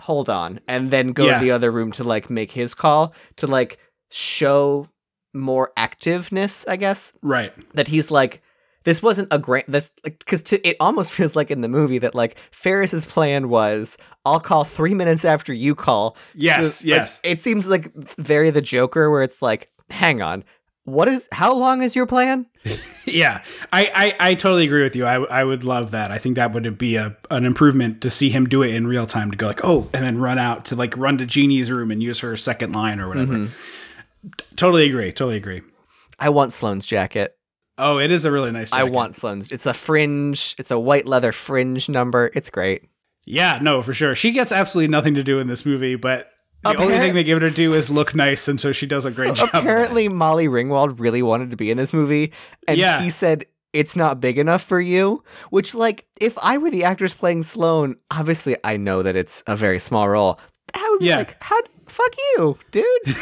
hold 0.00 0.28
on, 0.30 0.60
and 0.68 0.90
then 0.90 1.12
go 1.12 1.26
Yeah. 1.26 1.38
to 1.38 1.44
the 1.44 1.50
other 1.50 1.70
room 1.70 1.92
to 1.92 2.04
like 2.04 2.30
make 2.30 2.52
his 2.52 2.74
call 2.74 3.12
to 3.36 3.46
like 3.46 3.78
show 4.10 4.88
more 5.34 5.72
activeness, 5.76 6.64
I 6.68 6.76
guess, 6.76 7.12
Right. 7.22 7.52
that 7.74 7.88
he's 7.88 8.10
like 8.10 8.42
this 8.84 9.02
wasn't 9.02 9.28
a 9.30 9.38
that's 9.68 9.90
like 10.02 10.18
because 10.20 10.50
it 10.52 10.76
almost 10.80 11.12
feels 11.18 11.36
like 11.36 11.50
in 11.50 11.60
the 11.60 11.68
movie 11.68 11.98
that 11.98 12.14
like 12.14 12.38
ferris's 12.50 13.04
plan 13.04 13.50
was 13.50 13.98
i'll 14.24 14.40
call 14.40 14.64
three 14.64 14.94
minutes 14.94 15.26
after 15.26 15.52
you 15.52 15.74
call 15.74 16.16
Yes, 16.34 16.82
like, 16.82 16.88
yes. 16.88 17.20
it 17.22 17.38
seems 17.40 17.68
like 17.68 17.92
very 18.16 18.48
the 18.50 18.62
joker 18.62 19.10
where 19.10 19.22
it's 19.22 19.42
like 19.42 19.68
hang 19.90 20.22
on 20.22 20.42
what 20.88 21.08
is 21.08 21.28
how 21.32 21.54
long 21.54 21.82
is 21.82 21.94
your 21.96 22.06
plan 22.06 22.46
Yeah, 23.06 23.42
I, 23.72 23.90
I, 24.20 24.30
I 24.30 24.34
totally 24.34 24.64
agree 24.66 24.82
with 24.82 24.94
you. 24.94 25.06
I, 25.06 25.14
I 25.24 25.42
would 25.42 25.64
love 25.64 25.92
that. 25.92 26.10
I 26.10 26.18
think 26.18 26.36
that 26.36 26.52
would 26.52 26.76
be 26.76 26.96
a 26.96 27.16
an 27.30 27.46
improvement 27.46 28.02
to 28.02 28.10
see 28.10 28.28
him 28.28 28.46
do 28.46 28.62
it 28.62 28.74
in 28.74 28.86
real 28.86 29.06
time. 29.06 29.30
To 29.30 29.36
go 29.36 29.46
like, 29.46 29.60
oh, 29.64 29.88
and 29.94 30.04
then 30.04 30.18
run 30.18 30.38
out 30.38 30.66
to 30.66 30.76
like 30.76 30.94
run 30.96 31.16
to 31.18 31.24
Jeannie's 31.24 31.70
room 31.70 31.90
and 31.90 32.02
use 32.02 32.18
her 32.18 32.36
second 32.36 32.72
line 32.72 33.00
or 33.00 33.08
whatever. 33.08 33.32
Mm-hmm. 33.32 34.30
T- 34.36 34.44
Totally 34.56 34.86
agree. 34.86 35.10
Totally 35.12 35.36
agree. 35.36 35.62
i 36.18 36.28
want 36.28 36.52
sloane's 36.52 36.84
jacket 36.84 37.34
Oh, 37.78 37.98
it 37.98 38.10
is 38.10 38.24
a 38.24 38.32
really 38.32 38.50
nice. 38.50 38.72
i 38.72 38.82
want 38.82 39.14
sloane's 39.16 39.52
it's 39.52 39.64
a 39.66 39.72
fringe 39.72 40.54
it's 40.58 40.70
a 40.72 40.78
white 40.78 41.06
leather 41.06 41.30
fringe 41.32 41.88
number 41.88 42.30
it's 42.34 42.50
great 42.50 42.82
Yeah, 43.24 43.58
no, 43.62 43.82
for 43.82 43.94
sure. 43.94 44.14
She 44.16 44.32
gets 44.32 44.52
absolutely 44.52 44.88
nothing 44.88 45.14
to 45.14 45.22
do 45.22 45.38
in 45.38 45.46
this 45.48 45.64
movie, 45.64 45.94
but 45.96 46.30
the 46.62 46.76
only 46.76 46.98
thing 46.98 47.14
they 47.14 47.24
give 47.24 47.40
her 47.40 47.48
to 47.48 47.54
do 47.54 47.72
is 47.74 47.90
look 47.90 48.14
nice, 48.14 48.48
and 48.48 48.60
so 48.60 48.72
she 48.72 48.86
does 48.86 49.04
a 49.04 49.10
great 49.10 49.34
job. 49.34 49.50
apparently 49.52 50.08
molly 50.08 50.48
ringwald 50.48 50.98
really 51.00 51.22
wanted 51.22 51.50
to 51.50 51.56
be 51.56 51.70
in 51.70 51.76
this 51.76 51.92
movie 51.92 52.32
and 52.66 52.76
Yeah. 52.78 53.00
he 53.00 53.10
said 53.10 53.44
it's 53.72 53.94
not 53.96 54.20
big 54.20 54.38
enough 54.38 54.62
for 54.62 54.80
you 54.80 55.22
which 55.50 55.74
like 55.74 56.06
if 56.20 56.36
i 56.38 56.56
were 56.58 56.70
the 56.70 56.84
actress 56.84 57.12
playing 57.14 57.42
sloane 57.42 57.96
obviously 58.10 58.56
i 58.64 58.76
know 58.76 59.02
that 59.02 59.14
it's 59.14 59.42
a 59.46 59.54
very 59.54 59.78
small 59.78 60.08
role 60.08 60.40
i 60.74 60.88
would 60.90 61.00
be 61.00 61.06
Yeah. 61.06 61.18
like 61.18 61.36
how 61.42 61.58
fuck 61.86 62.12
you 62.36 62.58
dude 62.70 62.86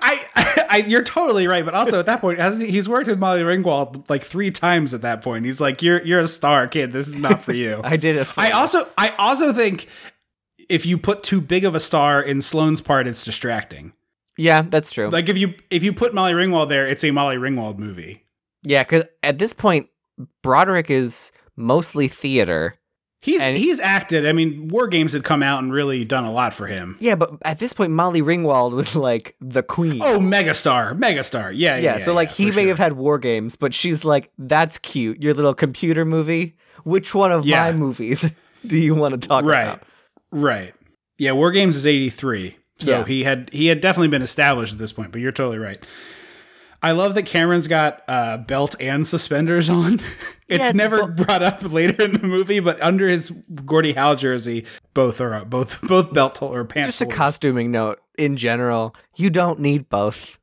I, 0.00 0.18
I, 0.70 0.76
you're 0.86 1.02
totally 1.04 1.46
right, 1.46 1.64
but 1.64 1.74
also 1.74 2.00
at 2.00 2.06
that 2.06 2.20
point, 2.22 2.38
hasn't 2.38 2.64
he, 2.64 2.70
he's 2.72 2.88
worked 2.88 3.08
with 3.08 3.18
Molly 3.18 3.42
Ringwald 3.42 4.08
like 4.08 4.22
three 4.22 4.50
times 4.50 4.94
at 4.94 5.02
that 5.02 5.20
point. 5.22 5.44
He's 5.44 5.60
like, 5.60 5.82
"You're 5.82 6.02
you're 6.02 6.20
a 6.20 6.28
star, 6.28 6.66
kid. 6.66 6.92
This 6.92 7.06
is 7.08 7.18
not 7.18 7.40
for 7.40 7.52
you." 7.52 7.80
i 7.84 7.96
did 7.98 8.16
it 8.16 8.24
for 8.24 8.40
I 8.40 8.50
also 8.52 8.88
I 8.96 9.10
also 9.18 9.52
think 9.52 9.86
if 10.68 10.86
you 10.86 10.98
put 10.98 11.22
too 11.22 11.40
big 11.40 11.64
of 11.64 11.74
a 11.74 11.80
star 11.80 12.20
in 12.22 12.40
Sloane's 12.42 12.80
part, 12.80 13.06
it's 13.06 13.24
distracting. 13.24 13.92
yeah 14.38 14.62
that's 14.62 14.92
true 14.92 15.08
Like 15.08 15.28
if 15.28 15.36
you 15.38 15.54
if 15.70 15.82
you 15.82 15.92
put 15.92 16.12
Molly 16.14 16.32
Ringwald 16.32 16.68
there, 16.68 16.86
it's 16.86 17.04
a 17.04 17.10
Molly 17.10 17.36
Ringwald 17.36 17.78
movie. 17.78 18.24
yeah 18.62 18.82
because 18.84 19.04
at 19.22 19.38
this 19.38 19.52
point 19.52 19.88
broderick 20.42 20.90
is 20.90 21.32
mostly 21.56 22.08
theater 22.08 22.74
He's 23.22 23.40
And- 23.42 23.56
he's 23.58 23.80
acted. 23.80 24.24
I 24.26 24.32
mean, 24.32 24.68
War 24.68 24.86
Games 24.86 25.12
had 25.12 25.24
come 25.24 25.42
out 25.42 25.60
and 25.62 25.72
really 25.72 26.04
done 26.04 26.24
a 26.24 26.30
lot 26.30 26.54
for 26.54 26.66
him. 26.68 26.96
yeah 27.00 27.16
but 27.16 27.32
at 27.44 27.58
this 27.58 27.72
point 27.72 27.90
molly 27.92 28.20
ringwald 28.22 28.72
was 28.72 28.94
like 28.94 29.34
the 29.40 29.62
queen 29.64 30.00
Oh, 30.02 30.18
megastar, 30.20 30.96
megastar. 30.96 31.50
Yeah, 31.54 31.76
yeah. 31.76 31.94
yeah, 31.94 31.98
so 31.98 32.12
like 32.12 32.28
yeah, 32.28 32.34
he 32.36 32.46
may 32.52 32.62
sure. 32.62 32.68
have 32.68 32.78
had 32.78 32.92
war 32.92 33.18
games, 33.18 33.56
but 33.56 33.74
she's 33.74 34.04
like, 34.04 34.30
"That's 34.38 34.78
cute, 34.78 35.20
your 35.22 35.34
little 35.34 35.54
computer 35.54 36.04
movie. 36.04 36.56
Which 36.84 37.14
one 37.14 37.32
of 37.32 37.44
my 37.44 37.72
movies 37.72 38.24
do 38.66 38.78
you 38.78 38.94
want 38.94 39.20
to 39.20 39.28
talk 39.28 39.44
right, 39.44 39.64
about?" 39.64 39.82
Right. 40.36 40.74
Yeah, 41.18 41.32
War 41.32 41.50
Games 41.50 41.76
is 41.76 41.86
eighty 41.86 42.10
three, 42.10 42.56
so 42.78 42.90
Yeah. 42.98 43.04
he 43.06 43.24
had 43.24 43.48
he 43.52 43.66
had 43.68 43.80
definitely 43.80 44.08
been 44.08 44.22
established 44.22 44.72
at 44.72 44.78
this 44.78 44.92
point. 44.92 45.12
But 45.12 45.20
you're 45.22 45.32
totally 45.32 45.58
right. 45.58 45.82
I 46.82 46.90
love 46.92 47.14
that 47.14 47.22
Cameron's 47.24 47.68
got 47.68 48.02
uh, 48.06 48.36
belt 48.36 48.76
and 48.78 49.06
suspenders 49.06 49.68
on. 49.70 49.98
it's 50.46 50.74
never 50.74 51.06
bo- 51.08 51.24
brought 51.24 51.42
up 51.42 51.62
later 51.72 52.04
in 52.04 52.12
the 52.12 52.26
movie, 52.26 52.60
but 52.60 52.80
under 52.82 53.08
his 53.08 53.30
Gordie 53.64 53.94
Howe 53.94 54.14
jersey, 54.14 54.66
both 54.92 55.20
are 55.22 55.42
both 55.46 55.80
both 55.82 56.12
belt 56.12 56.42
or 56.42 56.64
pants. 56.66 56.88
Just 56.90 57.00
a 57.00 57.04
holders. 57.04 57.16
costuming 57.16 57.70
note 57.70 57.98
in 58.18 58.36
general. 58.36 58.94
You 59.16 59.30
don't 59.30 59.60
need 59.60 59.88
both. 59.88 60.38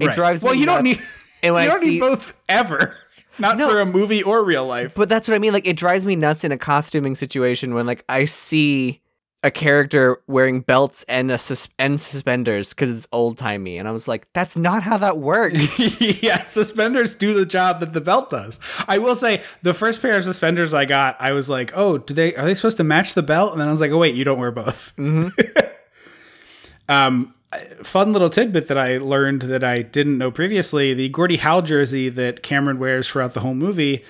It 0.00 0.06
Right. 0.06 0.14
drives 0.16 0.42
Well, 0.42 0.56
you 0.56 0.66
don't 0.66 0.82
nuts. 0.84 0.98
need 0.98 1.06
And 1.44 1.54
when 1.54 1.64
you 1.64 1.70
I 1.70 1.72
don't 1.72 1.82
see, 1.84 1.90
need 1.90 2.00
both 2.00 2.36
ever. 2.48 2.96
not 3.38 3.56
No. 3.58 3.70
for 3.70 3.78
a 3.78 3.86
movie 3.86 4.24
or 4.24 4.42
real 4.44 4.66
life. 4.66 4.94
But 4.96 5.08
that's 5.08 5.28
what 5.28 5.34
I 5.34 5.38
mean. 5.38 5.52
Like, 5.52 5.66
it 5.68 5.76
drives 5.76 6.04
me 6.04 6.16
nuts 6.16 6.42
in 6.42 6.50
a 6.50 6.58
costuming 6.58 7.14
situation 7.14 7.74
when, 7.74 7.86
like, 7.86 8.02
I 8.08 8.24
see 8.24 9.00
a 9.42 9.50
character 9.50 10.18
wearing 10.26 10.60
belts 10.60 11.04
and 11.08 11.30
a 11.30 11.38
sus- 11.38 11.68
and 11.78 12.00
suspenders 12.00 12.70
because 12.70 12.90
it's 12.90 13.06
old 13.12 13.38
timey, 13.38 13.78
and 13.78 13.86
I 13.86 13.92
was 13.92 14.08
like, 14.08 14.26
that's 14.32 14.56
not 14.56 14.82
how 14.82 14.96
that 14.98 15.18
works. 15.18 15.78
yeah, 16.22 16.42
suspenders 16.42 17.14
do 17.14 17.34
the 17.34 17.46
job 17.46 17.80
that 17.80 17.92
the 17.92 18.00
belt 18.00 18.30
does. 18.30 18.58
I 18.88 18.98
will 18.98 19.16
say 19.16 19.42
the 19.62 19.74
first 19.74 20.02
pair 20.02 20.16
of 20.16 20.24
suspenders 20.24 20.74
I 20.74 20.84
got, 20.84 21.20
I 21.20 21.32
was 21.32 21.48
like, 21.48 21.70
"Oh, 21.74 21.98
do 21.98 22.14
they 22.14 22.34
are 22.34 22.44
they 22.44 22.54
supposed 22.54 22.78
to 22.78 22.84
match 22.84 23.14
the 23.14 23.22
belt?" 23.22 23.52
And 23.52 23.60
then 23.60 23.68
I 23.68 23.70
was 23.70 23.80
like, 23.80 23.92
"Oh 23.92 23.98
wait, 23.98 24.14
you 24.14 24.24
don't 24.24 24.38
wear 24.38 24.52
both." 24.52 24.92
um, 26.88 27.34
fun 27.82 28.12
little 28.12 28.30
tidbit 28.30 28.68
that 28.68 28.78
I 28.78 28.98
learned 28.98 29.42
that 29.42 29.62
I 29.62 29.82
didn't 29.82 30.18
know 30.18 30.30
previously: 30.30 30.94
the 30.94 31.08
Gordie 31.10 31.36
Howe 31.36 31.60
jersey 31.60 32.08
that 32.08 32.42
Cameron 32.42 32.78
wears 32.78 33.08
throughout 33.08 33.34
the 33.34 33.40
whole 33.40 33.54
movie 33.54 34.04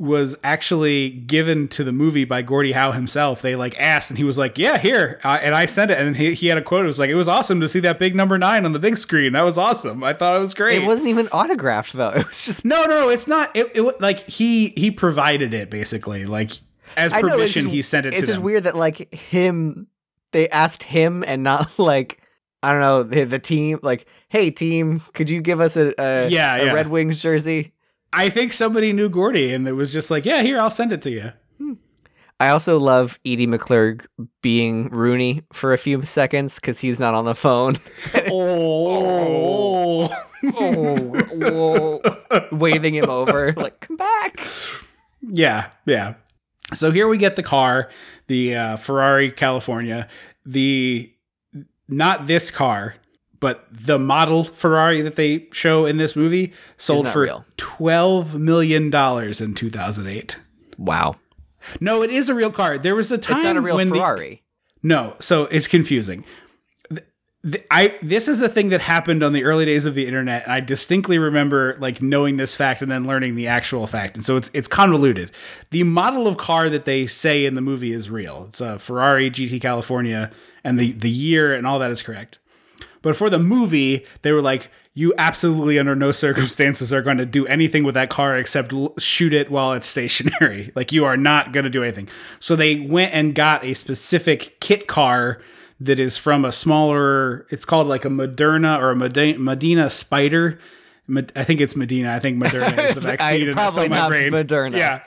was 0.00 0.34
actually 0.42 1.10
given 1.10 1.68
to 1.68 1.84
the 1.84 1.92
movie 1.92 2.24
by 2.24 2.40
Gordie 2.40 2.72
Howe 2.72 2.92
himself. 2.92 3.42
They 3.42 3.54
like 3.54 3.78
asked, 3.78 4.10
and 4.10 4.16
he 4.16 4.24
was 4.24 4.38
like, 4.38 4.56
"Yeah, 4.56 4.78
here," 4.78 5.20
uh, 5.22 5.38
and 5.42 5.54
I 5.54 5.66
sent 5.66 5.90
it, 5.90 5.98
and 6.00 6.16
he, 6.16 6.32
he 6.32 6.46
had 6.46 6.56
a 6.56 6.62
quote. 6.62 6.86
It 6.86 6.88
was 6.88 6.98
like, 6.98 7.10
"It 7.10 7.14
was 7.16 7.28
awesome 7.28 7.60
to 7.60 7.68
see 7.68 7.80
that 7.80 7.98
big 7.98 8.16
number 8.16 8.38
nine 8.38 8.64
on 8.64 8.72
the 8.72 8.78
big 8.78 8.96
screen. 8.96 9.34
That 9.34 9.42
was 9.42 9.58
awesome. 9.58 10.02
I 10.02 10.14
thought 10.14 10.36
it 10.36 10.40
was 10.40 10.54
great." 10.54 10.82
it 10.82 10.86
wasn't 10.86 11.10
even 11.10 11.28
autographed 11.28 11.92
though. 11.92 12.08
It 12.16 12.26
was 12.26 12.46
just 12.46 12.64
No, 12.64 12.84
no, 12.84 13.10
it's 13.10 13.28
not. 13.28 13.54
It, 13.54 13.70
it 13.76 14.00
like 14.00 14.26
he 14.28 14.68
he 14.70 14.90
provided 14.90 15.52
it 15.52 15.68
basically. 15.68 16.24
Like 16.24 16.52
as 16.96 17.12
I 17.12 17.20
know, 17.20 17.32
permission, 17.36 17.64
just- 17.64 17.74
he 17.74 17.82
sent 17.82 18.06
it 18.06 18.10
to 18.10 18.16
me. 18.16 18.18
It's 18.18 18.26
just 18.26 18.38
them. 18.38 18.44
weird 18.44 18.64
that 18.64 18.76
like 18.76 19.12
him, 19.14 19.86
they 20.32 20.48
asked 20.48 20.82
him 20.82 21.22
and 21.26 21.42
not 21.42 21.70
like 21.78 22.22
I 22.62 22.72
don't 22.72 22.80
know 22.80 23.02
the, 23.02 23.24
the 23.24 23.38
team. 23.38 23.80
Like, 23.82 24.06
hey 24.30 24.50
team, 24.50 25.02
could 25.12 25.28
you 25.28 25.42
give 25.42 25.60
us 25.60 25.76
a, 25.76 25.92
a 25.98 26.28
Yeah, 26.30 26.56
a 26.56 26.64
yeah. 26.64 26.72
Red 26.72 26.88
Wings 26.88 27.20
jersey? 27.22 27.74
I 28.12 28.28
think 28.28 28.52
somebody 28.52 28.92
knew 28.92 29.08
Gordie, 29.08 29.54
and 29.54 29.66
it 29.68 29.72
was 29.72 29.92
just 29.92 30.10
like, 30.10 30.24
yeah, 30.24 30.42
here, 30.42 30.58
I'll 30.60 30.70
send 30.70 30.92
it 30.92 31.02
to 31.02 31.10
you. 31.10 31.32
I 32.40 32.48
also 32.48 32.78
love 32.80 33.18
Edie 33.26 33.46
McClurg 33.46 34.06
being 34.40 34.88
Rooney 34.88 35.42
for 35.52 35.74
a 35.74 35.78
few 35.78 36.02
seconds 36.02 36.56
because 36.56 36.78
he's 36.80 36.98
not 36.98 37.14
on 37.14 37.24
the 37.26 37.34
phone. 37.34 37.76
Oh, 38.32 40.08
oh, 40.56 41.20
whoa, 41.34 42.00
waving 42.52 42.94
him 42.94 43.10
over, 43.10 43.52
like, 43.52 43.80
come 43.80 43.96
back. 43.98 44.40
yeah, 45.20 45.68
yeah. 45.84 46.14
So 46.72 46.90
here 46.90 47.06
we 47.08 47.18
get 47.18 47.36
the 47.36 47.42
car, 47.42 47.90
the 48.28 48.56
uh, 48.56 48.76
Ferrari 48.78 49.30
California, 49.30 50.08
the 50.46 51.12
not 51.88 52.26
this 52.26 52.50
car, 52.50 52.94
but 53.40 53.66
the 53.70 53.98
model 53.98 54.44
Ferrari 54.44 55.00
that 55.00 55.16
they 55.16 55.48
show 55.52 55.86
in 55.86 55.96
this 55.96 56.14
movie 56.14 56.52
sold 56.76 57.08
for 57.08 57.22
real. 57.22 57.44
twelve 57.56 58.38
million 58.38 58.90
dollars 58.90 59.40
in 59.40 59.54
two 59.54 59.70
thousand 59.70 60.06
eight. 60.06 60.38
Wow. 60.78 61.16
No, 61.80 62.02
it 62.02 62.10
is 62.10 62.28
a 62.28 62.34
real 62.34 62.50
car. 62.52 62.78
There 62.78 62.94
was 62.94 63.10
a 63.12 63.18
time 63.18 63.36
It's 63.38 63.44
not 63.44 63.56
a 63.56 63.60
real 63.60 63.76
when 63.76 63.88
the- 63.88 63.96
Ferrari. 63.96 64.42
No, 64.82 65.14
so 65.20 65.44
it's 65.44 65.66
confusing. 65.66 66.24
I 67.70 67.98
this 68.02 68.28
is 68.28 68.42
a 68.42 68.50
thing 68.50 68.68
that 68.68 68.82
happened 68.82 69.22
on 69.22 69.32
the 69.32 69.44
early 69.44 69.64
days 69.64 69.86
of 69.86 69.94
the 69.94 70.06
internet, 70.06 70.42
and 70.44 70.52
I 70.52 70.60
distinctly 70.60 71.18
remember 71.18 71.74
like 71.80 72.02
knowing 72.02 72.36
this 72.36 72.54
fact 72.54 72.82
and 72.82 72.90
then 72.92 73.06
learning 73.06 73.34
the 73.34 73.46
actual 73.46 73.86
fact, 73.86 74.16
and 74.16 74.22
so 74.24 74.36
it's 74.36 74.50
it's 74.52 74.68
convoluted. 74.68 75.30
The 75.70 75.82
model 75.84 76.26
of 76.26 76.36
car 76.36 76.68
that 76.68 76.84
they 76.84 77.06
say 77.06 77.46
in 77.46 77.54
the 77.54 77.62
movie 77.62 77.92
is 77.92 78.10
real. 78.10 78.44
It's 78.50 78.60
a 78.60 78.78
Ferrari 78.78 79.30
GT 79.30 79.58
California, 79.58 80.30
and 80.62 80.78
the 80.78 80.92
the 80.92 81.08
year 81.08 81.54
and 81.54 81.66
all 81.66 81.78
that 81.78 81.90
is 81.90 82.02
correct. 82.02 82.38
But 83.02 83.16
for 83.16 83.30
the 83.30 83.38
movie, 83.38 84.04
they 84.22 84.32
were 84.32 84.42
like, 84.42 84.70
you 84.92 85.14
absolutely 85.16 85.78
under 85.78 85.94
no 85.94 86.12
circumstances 86.12 86.92
are 86.92 87.00
going 87.02 87.16
to 87.18 87.24
do 87.26 87.46
anything 87.46 87.84
with 87.84 87.94
that 87.94 88.10
car 88.10 88.36
except 88.36 88.72
l- 88.72 88.92
shoot 88.98 89.32
it 89.32 89.50
while 89.50 89.72
it's 89.72 89.86
stationary. 89.86 90.72
like 90.76 90.92
you 90.92 91.04
are 91.04 91.16
not 91.16 91.52
going 91.52 91.64
to 91.64 91.70
do 91.70 91.82
anything. 91.82 92.08
So 92.40 92.56
they 92.56 92.80
went 92.80 93.14
and 93.14 93.34
got 93.34 93.64
a 93.64 93.74
specific 93.74 94.58
kit 94.60 94.86
car 94.88 95.40
that 95.78 95.98
is 95.98 96.18
from 96.18 96.44
a 96.44 96.52
smaller, 96.52 97.46
it's 97.50 97.64
called 97.64 97.86
like 97.86 98.04
a 98.04 98.08
Moderna 98.08 98.78
or 98.80 98.90
a 98.90 98.96
Mede- 98.96 99.38
Medina 99.38 99.88
Spider. 99.88 100.58
I 101.34 101.42
think 101.42 101.60
it's 101.60 101.74
Medina. 101.74 102.14
I 102.14 102.18
think 102.20 102.40
Moderna 102.40 102.90
is 102.96 103.02
the 103.02 103.10
I- 103.12 103.16
vaccine. 103.16 103.48
and 103.48 103.56
that's 103.58 103.74
probably 103.76 103.84
on 103.84 103.90
my 103.90 103.96
not 103.96 104.10
brain. 104.10 104.30
Moderna. 104.32 104.76
Yeah, 104.76 105.02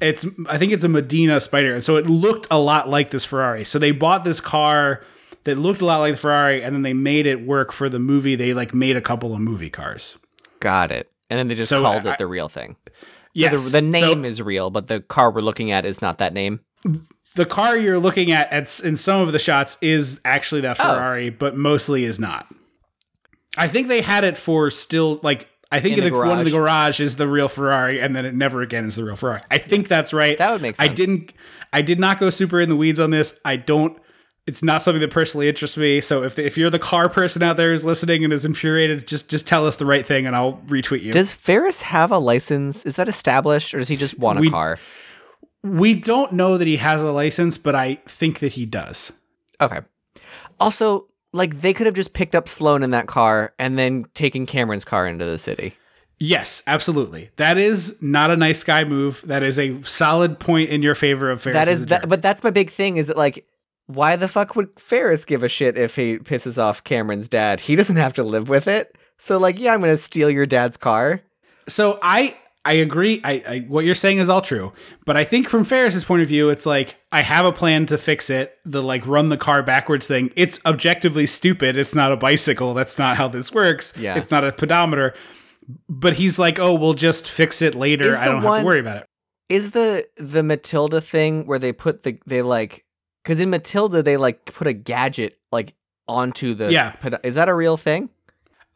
it's. 0.00 0.26
I 0.48 0.58
think 0.58 0.72
it's 0.72 0.84
a 0.84 0.88
Medina 0.90 1.40
Spider, 1.40 1.72
and 1.74 1.82
so 1.82 1.96
it 1.96 2.06
looked 2.06 2.46
a 2.50 2.58
lot 2.58 2.88
like 2.90 3.08
this 3.10 3.24
Ferrari. 3.24 3.64
So 3.64 3.78
they 3.78 3.92
bought 3.92 4.24
this 4.24 4.40
car 4.40 5.02
that 5.48 5.58
looked 5.58 5.80
a 5.80 5.84
lot 5.84 5.98
like 5.98 6.12
the 6.14 6.18
Ferrari, 6.18 6.62
and 6.62 6.74
then 6.74 6.82
they 6.82 6.94
made 6.94 7.26
it 7.26 7.44
work 7.46 7.72
for 7.72 7.88
the 7.88 7.98
movie. 7.98 8.34
They 8.36 8.54
like 8.54 8.72
made 8.74 8.96
a 8.96 9.00
couple 9.00 9.34
of 9.34 9.40
movie 9.40 9.70
cars. 9.70 10.16
Got 10.60 10.92
it. 10.92 11.10
And 11.30 11.38
then 11.38 11.48
they 11.48 11.54
just 11.54 11.68
So, 11.70 11.82
called 11.82 12.06
I- 12.06 12.12
it 12.14 12.18
the 12.18 12.26
real 12.26 12.48
thing. 12.48 12.76
Yes, 13.34 13.66
The, 13.72 13.80
the 13.80 13.82
name 13.82 14.20
So 14.20 14.24
is 14.26 14.40
real, 14.42 14.70
but 14.70 14.88
the 14.88 15.00
car 15.00 15.30
we're 15.30 15.42
looking 15.42 15.70
at 15.70 15.84
is 15.84 16.00
not 16.00 16.18
that 16.18 16.32
name. 16.32 16.60
the 17.36 17.44
car 17.46 17.78
you're 17.78 17.98
looking 17.98 18.32
at, 18.32 18.50
at 18.52 18.80
in 18.80 18.96
some 18.96 19.20
of 19.20 19.32
the 19.32 19.38
shots 19.38 19.76
is 19.80 20.20
actually 20.24 20.62
that 20.62 20.76
Oh. 20.80 20.84
Ferrari, 20.84 21.30
but 21.30 21.54
mostly 21.56 22.04
is 22.04 22.18
not. 22.18 22.46
I 23.56 23.68
think 23.68 23.88
they 23.88 24.00
had 24.00 24.24
it 24.24 24.36
for 24.38 24.70
still 24.70 25.20
like. 25.22 25.48
I 25.70 25.80
think 25.80 25.98
In 25.98 26.04
the 26.04 26.10
the, 26.10 26.16
one 26.16 26.38
in 26.38 26.44
the 26.46 26.50
garage. 26.50 26.96
garage 26.96 27.00
is 27.00 27.16
the 27.16 27.28
real 27.28 27.46
Ferrari, 27.48 28.00
and 28.00 28.16
then 28.16 28.24
it 28.24 28.34
never 28.34 28.62
again 28.62 28.86
is 28.86 28.96
the 28.96 29.04
real 29.04 29.16
Ferrari. 29.16 29.42
I 29.50 29.58
think 29.58 29.86
that's 29.86 30.14
right. 30.14 30.38
That 30.38 30.50
would 30.50 30.62
make 30.62 30.76
sense. 30.76 30.88
I 30.88 30.92
didn't. 30.92 31.34
I 31.72 31.82
did 31.82 32.00
not 32.00 32.18
go 32.18 32.30
super 32.30 32.58
in 32.58 32.70
the 32.70 32.76
weeds 32.76 32.98
on 32.98 33.10
this. 33.10 33.38
I 33.44 33.56
don't. 33.56 33.98
It's 34.48 34.62
not 34.62 34.82
something 34.82 35.00
that 35.00 35.10
personally 35.10 35.46
interests 35.48 35.76
me. 35.76 36.00
So 36.00 36.22
if 36.24 36.38
if 36.38 36.56
you're 36.56 36.70
the 36.70 36.78
car 36.78 37.08
person 37.08 37.42
out 37.42 37.56
there 37.56 37.70
who's 37.70 37.84
listening 37.84 38.24
and 38.24 38.32
is 38.32 38.44
infuriated, 38.44 39.06
just 39.06 39.28
just 39.28 39.46
tell 39.46 39.66
us 39.66 39.76
the 39.76 39.86
right 39.86 40.04
thing, 40.04 40.26
and 40.26 40.34
I'll 40.34 40.54
retweet 40.66 41.02
you. 41.02 41.12
Does 41.12 41.32
Ferris 41.34 41.82
have 41.82 42.10
a 42.10 42.18
license? 42.18 42.84
Is 42.86 42.96
that 42.96 43.08
established, 43.08 43.74
or 43.74 43.78
does 43.78 43.88
he 43.88 43.96
just 43.96 44.18
want 44.18 44.38
a 44.38 44.40
We- 44.42 44.50
car? 44.50 44.78
we 45.62 45.92
don't 45.92 46.32
know 46.32 46.56
that 46.56 46.66
he 46.66 46.76
has 46.78 47.02
a 47.02 47.10
license, 47.12 47.58
but 47.58 47.74
I 47.74 47.98
think 48.06 48.38
that 48.38 48.52
he 48.52 48.64
does. 48.64 49.12
Okay. 49.60 49.80
Also, 50.60 51.06
like 51.32 51.60
they 51.60 51.74
could 51.74 51.86
have 51.86 51.94
just 51.96 52.12
picked 52.14 52.34
up 52.34 52.48
Sloane 52.48 52.82
in 52.82 52.90
that 52.90 53.06
car 53.06 53.52
and 53.58 53.78
then 53.78 54.06
taken 54.14 54.46
Cameron's 54.46 54.84
car 54.84 55.06
into 55.06 55.24
the 55.24 55.38
city. 55.38 55.74
Yes, 56.20 56.62
absolutely. 56.66 57.30
That 57.36 57.58
is 57.58 58.00
not 58.00 58.30
a 58.30 58.36
nice 58.36 58.64
guy 58.64 58.84
move. 58.84 59.22
That 59.26 59.42
is 59.42 59.58
a 59.58 59.80
solid 59.82 60.38
point 60.40 60.70
in 60.70 60.80
your 60.82 60.94
favor 60.94 61.30
of 61.30 61.42
Ferris. 61.42 61.54
that 61.56 61.68
is 61.68 61.86
that, 61.86 62.08
but 62.08 62.22
that's 62.22 62.42
my 62.42 62.50
big 62.50 62.70
thing. 62.70 62.96
Is 62.96 63.06
that 63.08 63.16
like, 63.16 63.44
why 63.88 64.16
the 64.16 64.28
fuck 64.28 64.54
would 64.54 64.68
Ferris 64.78 65.24
give 65.24 65.42
a 65.42 65.48
shit 65.48 65.76
if 65.76 65.96
he 65.96 66.18
pisses 66.18 66.62
off 66.62 66.84
Cameron's 66.84 67.28
dad? 67.28 67.60
He 67.60 67.74
doesn't 67.74 67.96
have 67.96 68.12
to 68.14 68.22
live 68.22 68.48
with 68.48 68.68
it. 68.68 68.96
So 69.16 69.38
like, 69.38 69.58
yeah, 69.58 69.74
I'm 69.74 69.80
gonna 69.80 69.98
steal 69.98 70.30
your 70.30 70.46
dad's 70.46 70.76
car. 70.76 71.22
so 71.66 71.98
I 72.02 72.36
I 72.64 72.72
agree. 72.74 73.20
I, 73.24 73.42
I 73.48 73.58
what 73.60 73.86
you're 73.86 73.94
saying 73.94 74.18
is 74.18 74.28
all 74.28 74.42
true, 74.42 74.74
but 75.06 75.16
I 75.16 75.24
think 75.24 75.48
from 75.48 75.64
Ferris's 75.64 76.04
point 76.04 76.20
of 76.20 76.28
view, 76.28 76.50
it's 76.50 76.66
like 76.66 76.96
I 77.10 77.22
have 77.22 77.46
a 77.46 77.52
plan 77.52 77.86
to 77.86 77.96
fix 77.96 78.28
it. 78.28 78.58
The 78.66 78.82
like 78.82 79.06
run 79.06 79.30
the 79.30 79.38
car 79.38 79.62
backwards 79.62 80.06
thing. 80.06 80.30
It's 80.36 80.60
objectively 80.66 81.26
stupid. 81.26 81.76
It's 81.78 81.94
not 81.94 82.12
a 82.12 82.16
bicycle. 82.16 82.74
That's 82.74 82.98
not 82.98 83.16
how 83.16 83.26
this 83.26 83.52
works. 83.52 83.96
Yeah. 83.96 84.18
It's 84.18 84.30
not 84.30 84.44
a 84.44 84.52
pedometer. 84.52 85.14
But 85.88 86.14
he's 86.14 86.38
like, 86.38 86.58
oh, 86.58 86.74
we'll 86.74 86.94
just 86.94 87.28
fix 87.28 87.60
it 87.62 87.74
later. 87.74 88.16
I 88.16 88.26
don't 88.26 88.42
have 88.42 88.60
to 88.60 88.66
worry 88.66 88.80
about 88.80 88.98
it. 88.98 89.06
Is 89.48 89.72
the 89.72 90.06
the 90.18 90.42
Matilda 90.42 91.00
thing 91.00 91.46
where 91.46 91.58
they 91.58 91.72
put 91.72 92.02
the 92.02 92.18
they 92.26 92.42
like 92.42 92.84
because 93.22 93.40
in 93.40 93.50
Matilda 93.50 94.02
they 94.02 94.16
like 94.16 94.44
put 94.46 94.66
a 94.66 94.72
gadget 94.72 95.38
like 95.52 95.74
onto 96.06 96.54
the 96.54 96.70
Yeah. 96.72 96.92
ped- 96.92 97.20
Is 97.24 97.34
that 97.34 97.48
a 97.48 97.54
real 97.54 97.76
thing? 97.76 98.10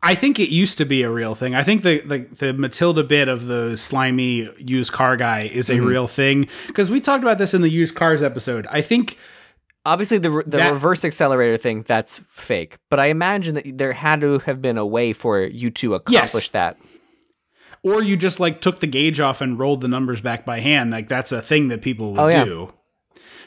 I 0.05 0.17
think 0.17 0.41
it 0.41 0.49
used 0.49 0.79
to 0.79 0.85
be 0.85 1.03
a 1.03 1.11
real 1.11 1.35
thing. 1.37 1.55
I 1.55 1.63
think 1.63 1.83
the 1.83 2.01
the, 2.01 2.19
the 2.19 2.53
Matilda 2.53 3.05
bit 3.05 3.29
of 3.29 3.47
the 3.47 3.77
slimy 3.77 4.49
used 4.59 4.93
car 4.93 5.17
guy 5.17 5.43
is 5.43 5.69
Mm-hmm. 5.69 5.83
a 5.83 5.87
real 5.87 6.07
thing 6.07 6.49
because 6.67 6.91
we 6.91 7.01
talked 7.01 7.23
about 7.23 7.39
this 7.39 7.55
in 7.55 7.63
the 7.63 7.71
used 7.71 7.95
cars 7.95 8.23
episode. 8.23 8.67
I 8.71 8.81
think 8.83 9.17
Obviously, 9.85 10.19
the 10.19 10.31
the 10.47 10.59
That- 10.59 10.71
reverse 10.73 11.05
accelerator 11.05 11.57
thing 11.57 11.83
that's 11.83 12.21
fake, 12.29 12.79
but 12.89 13.01
I 13.01 13.07
imagine 13.07 13.57
that 13.57 13.79
there 13.79 13.93
had 13.93 14.21
to 14.21 14.39
have 14.41 14.63
been 14.63 14.79
a 14.79 14.87
way 14.87 15.13
for 15.13 15.41
you 15.41 15.71
to 15.73 15.95
accomplish 15.95 16.51
that. 16.51 16.77
or 17.83 18.01
you 18.01 18.17
just 18.17 18.39
like 18.39 18.61
took 18.61 18.79
the 18.79 18.87
gauge 18.87 19.19
off 19.19 19.41
and 19.41 19.59
rolled 19.59 19.81
the 19.81 19.89
numbers 19.89 20.21
back 20.21 20.45
by 20.47 20.61
hand. 20.61 20.93
Like 20.93 21.09
that's 21.09 21.33
a 21.33 21.41
thing 21.43 21.67
that 21.69 21.83
people 21.83 22.13
would 22.13 22.21
Oh, 22.21 22.29
yeah. 22.29 22.45
do. 22.45 22.73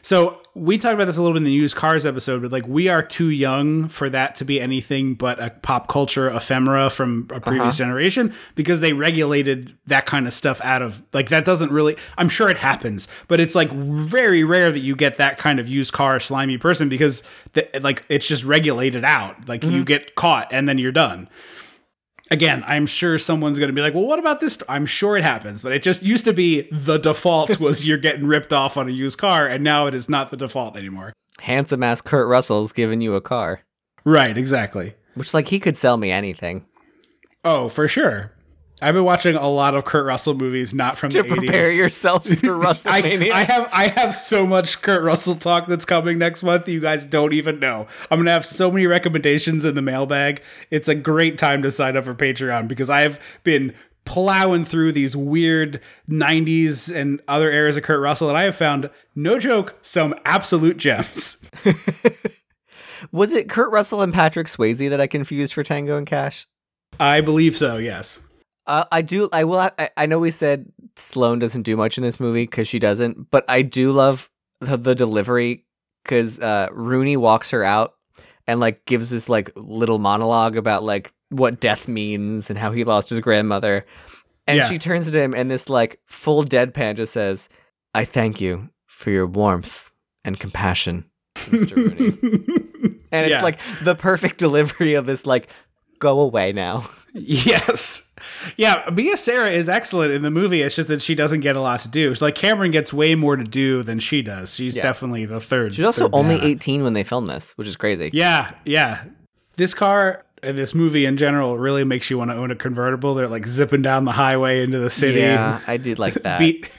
So 0.06 0.40
we 0.54 0.78
talked 0.78 0.94
about 0.94 1.06
this 1.06 1.18
a 1.18 1.22
little 1.24 1.34
bit 1.34 1.40
in 1.40 1.46
the 1.46 1.52
used 1.52 1.76
cars 1.76 2.06
episode, 2.06 2.44
but 2.44 2.52
like 2.52 2.68
we 2.68 2.90
are 2.90 3.02
too 3.02 3.30
young 3.32 3.88
for 3.88 4.08
that 4.12 4.36
to 4.36 4.46
be 4.46 4.62
anything 4.62 5.16
but 5.16 5.40
a 5.40 5.50
pop 5.50 5.88
culture 5.88 6.30
ephemera 6.30 6.92
from 6.92 7.28
a 7.34 7.40
previous 7.40 7.62
Uh-huh. 7.64 7.72
generation 7.72 8.32
because 8.54 8.82
they 8.82 8.94
regulated 8.94 9.76
that 9.88 10.06
kind 10.06 10.28
of 10.28 10.34
stuff 10.34 10.62
out 10.64 10.84
of 10.84 11.02
like 11.12 11.30
that 11.30 11.44
doesn't 11.44 11.72
really 11.72 11.98
I'm 12.20 12.30
sure 12.30 12.50
it 12.52 12.58
happens, 12.60 13.08
but 13.28 13.40
it's 13.40 13.56
like 13.56 13.72
very 13.72 14.44
rare 14.44 14.72
that 14.72 14.82
you 14.82 14.96
get 14.96 15.18
that 15.18 15.40
kind 15.40 15.60
of 15.60 15.68
used 15.68 15.92
car 15.92 16.20
slimy 16.20 16.60
person 16.60 16.88
because 16.88 17.24
the, 17.54 17.68
like 17.82 18.06
it's 18.08 18.28
just 18.28 18.44
regulated 18.44 19.04
out. 19.04 19.48
Like 19.50 19.62
Mm-hmm. 19.62 19.74
you 19.76 19.84
get 19.86 20.14
caught 20.14 20.54
and 20.54 20.70
then 20.70 20.78
you're 20.78 20.92
done 20.92 21.30
again, 22.32 22.64
I'm 22.68 22.86
sure 22.86 23.18
someone's 23.18 23.60
going 23.60 23.70
to 23.70 23.74
be 23.74 23.82
like, 23.82 23.94
well, 23.94 24.06
what 24.06 24.20
about 24.20 24.40
this? 24.40 24.58
I'm 24.68 24.86
sure 24.86 25.18
it 25.18 25.24
happens, 25.24 25.62
but 25.62 25.72
it 25.72 25.84
just 25.84 26.04
used 26.04 26.26
to 26.26 26.34
be 26.34 26.68
the 26.72 26.98
default 26.98 27.60
was 27.60 27.86
you're 27.88 27.98
getting 27.98 28.26
ripped 28.28 28.54
off 28.54 28.78
on 28.78 28.88
a 28.88 28.92
used 28.92 29.18
car, 29.18 29.48
and 29.48 29.64
now 29.64 29.88
it 29.88 29.94
is 29.94 30.10
not 30.10 30.30
the 30.30 30.38
default 30.38 30.76
anymore. 30.78 31.14
Handsome 31.40 31.84
ass 31.84 32.02
Kurt 32.02 32.28
Russell's 32.28 32.72
giving 32.72 33.02
you 33.02 33.16
a 33.16 33.22
car, 33.22 33.62
Right, 34.04 34.38
exactly. 34.38 34.94
which 35.16 35.34
like 35.34 35.48
he 35.50 35.60
could 35.60 35.76
sell 35.76 35.98
me 35.98 36.12
anything. 36.12 36.66
Oh, 37.44 37.70
for 37.70 37.88
sure. 37.88 38.32
I've 38.82 38.94
been 38.94 39.06
watching 39.06 39.36
a 39.36 39.48
lot 39.48 39.74
of 39.74 39.86
Kurt 39.86 40.06
Russell 40.06 40.34
movies, 40.34 40.74
not 40.74 40.98
from 40.98 41.10
the 41.10 41.24
to 41.24 41.30
the 41.30 41.36
prepare 41.36 41.70
80s. 41.70 41.78
yourself 41.78 42.26
for 42.40 42.62
I, 42.62 42.74
WrestleMania. 42.74 43.32
I 43.32 43.44
have 43.44 43.70
I 43.72 43.88
have 43.88 44.16
so 44.16 44.46
much 44.46 44.82
Kurt 44.82 45.02
Russell 45.02 45.36
talk 45.36 45.68
that's 45.68 45.86
coming 45.86 46.18
next 46.18 46.44
month. 46.44 46.68
You 46.68 46.82
guys 46.82 47.06
don't 47.06 47.34
even 47.34 47.60
know. 47.60 47.88
I'm 48.12 48.20
gonna 48.20 48.32
have 48.32 48.46
so 48.46 48.70
many 48.70 48.86
recommendations 48.86 49.64
in 49.64 49.76
the 49.76 49.82
mailbag. 49.82 50.42
It's 50.72 50.90
a 50.90 50.96
great 50.96 51.38
time 51.38 51.62
to 51.62 51.72
sign 51.72 51.96
up 51.96 52.04
for 52.06 52.14
Patreon 52.14 52.68
because 52.68 52.90
I've 52.90 53.40
been 53.44 53.74
plowing 54.04 54.66
through 54.66 54.92
these 54.92 55.16
weird 55.16 55.80
90s 56.10 56.94
and 56.96 57.22
other 57.28 57.50
eras 57.52 57.78
of 57.78 57.84
Kurt 57.84 58.02
Russell, 58.02 58.30
and 58.30 58.38
I 58.38 58.44
have 58.44 58.56
found 58.56 58.90
no 59.16 59.40
joke 59.40 59.78
some 59.82 60.14
absolute 60.26 60.78
gems. 60.78 61.44
Was 63.12 63.32
it 63.32 63.50
Kurt 63.50 63.72
Russell 63.72 64.02
and 64.02 64.14
Patrick 64.14 64.48
Swayze 64.48 64.90
that 64.90 65.02
I 65.02 65.08
confused 65.08 65.54
for 65.54 65.64
Tango 65.64 65.98
and 65.98 66.06
Cash? 66.06 66.46
I 67.00 67.22
believe 67.22 67.56
so. 67.56 67.78
Yes. 67.78 68.22
Uh, 68.68 68.86
I 68.92 69.02
do. 69.02 69.30
I 69.32 69.44
will. 69.44 69.60
I, 69.60 69.90
I 69.96 70.06
know 70.08 70.20
we 70.20 70.32
said 70.32 70.66
Sloane 70.96 71.40
doesn't 71.40 71.62
do 71.64 71.78
much 71.78 71.98
in 71.98 72.04
this 72.04 72.20
movie 72.20 72.44
because 72.46 72.68
she 72.68 72.80
doesn't, 72.80 73.30
but 73.30 73.46
I 73.48 73.62
do 73.62 73.92
love 73.92 74.30
the, 74.62 74.78
the 74.78 74.96
delivery 74.96 75.66
because 76.04 76.40
uh, 76.40 76.68
Rooney 76.72 77.18
walks 77.18 77.52
her 77.52 77.64
out 77.64 77.96
and 78.48 78.60
like 78.60 78.86
gives 78.86 79.10
this 79.12 79.30
like 79.30 79.52
little 79.56 80.00
monologue 80.00 80.58
about 80.58 80.84
like 80.84 81.12
what 81.30 81.60
death 81.60 81.88
means 81.88 82.50
and 82.50 82.58
how 82.58 82.72
he 82.72 82.84
lost 82.84 83.10
his 83.10 83.20
grandmother, 83.20 83.86
and 84.48 84.58
Yeah. 84.58 84.66
she 84.66 84.78
turns 84.80 85.10
to 85.12 85.20
him 85.22 85.34
and 85.36 85.50
this 85.52 85.70
like 85.70 86.00
full 86.08 86.44
deadpan 86.44 86.96
just 86.98 87.14
says, 87.14 87.50
"I 87.94 88.04
thank 88.06 88.42
you 88.42 88.70
for 88.88 89.12
your 89.12 89.28
warmth 89.28 89.92
and 90.24 90.40
compassion, 90.40 91.06
Mr. 91.36 91.76
Rooney," 91.76 92.98
and 93.12 93.26
it's 93.26 93.32
Yeah. 93.32 93.42
like 93.44 93.60
the 93.84 93.94
perfect 93.96 94.38
delivery 94.40 94.96
of 94.96 95.06
this 95.06 95.26
like, 95.28 95.50
"Go 96.00 96.20
away 96.22 96.52
now." 96.52 96.88
Yes. 97.14 98.05
Yeah, 98.58 98.90
Mia 98.94 99.18
Sara 99.18 99.50
is 99.50 99.68
excellent 99.68 100.12
in 100.14 100.22
the 100.22 100.32
movie. 100.32 100.62
It's 100.62 100.76
just 100.76 100.88
that 100.88 101.02
she 101.02 101.16
doesn't 101.16 101.42
get 101.42 101.56
a 101.56 101.62
lot 101.62 101.82
to 101.82 101.88
do. 101.88 102.16
So, 102.16 102.26
like 102.26 102.36
Cameron 102.36 102.72
gets 102.72 102.94
way 102.94 103.14
more 103.16 103.36
to 103.36 103.44
do 103.44 103.84
than 103.84 104.00
she 104.00 104.22
does. 104.22 104.56
She's 104.56 104.76
Yeah. 104.78 104.84
definitely 104.84 105.26
the 105.26 105.40
third. 105.42 105.76
She's 105.76 105.86
also 105.86 106.06
third 106.06 106.14
only 106.16 106.36
banana. 106.36 106.52
18 106.52 106.84
when 106.84 106.94
they 106.94 107.04
filmed 107.04 107.28
this, 107.28 107.52
which 107.58 107.68
is 107.68 107.76
crazy. 107.76 108.10
Yeah, 108.14 108.52
yeah. 108.64 109.04
This 109.58 109.74
car 109.74 110.24
and 110.44 110.58
this 110.58 110.74
movie 110.74 111.06
in 111.06 111.18
general 111.18 111.58
really 111.58 111.84
makes 111.84 112.10
you 112.10 112.18
want 112.18 112.32
to 112.32 112.38
own 112.38 112.52
a 112.52 112.56
convertible. 112.56 113.16
They're 113.16 113.28
like 113.28 113.48
zipping 113.48 113.82
down 113.82 114.06
the 114.06 114.12
highway 114.14 114.64
into 114.64 114.80
the 114.80 114.90
city. 114.90 115.20
Yeah, 115.22 115.60
I 115.68 115.78
did 115.78 116.00
like 116.00 116.14
that. 116.16 116.40
Beat 116.40 116.70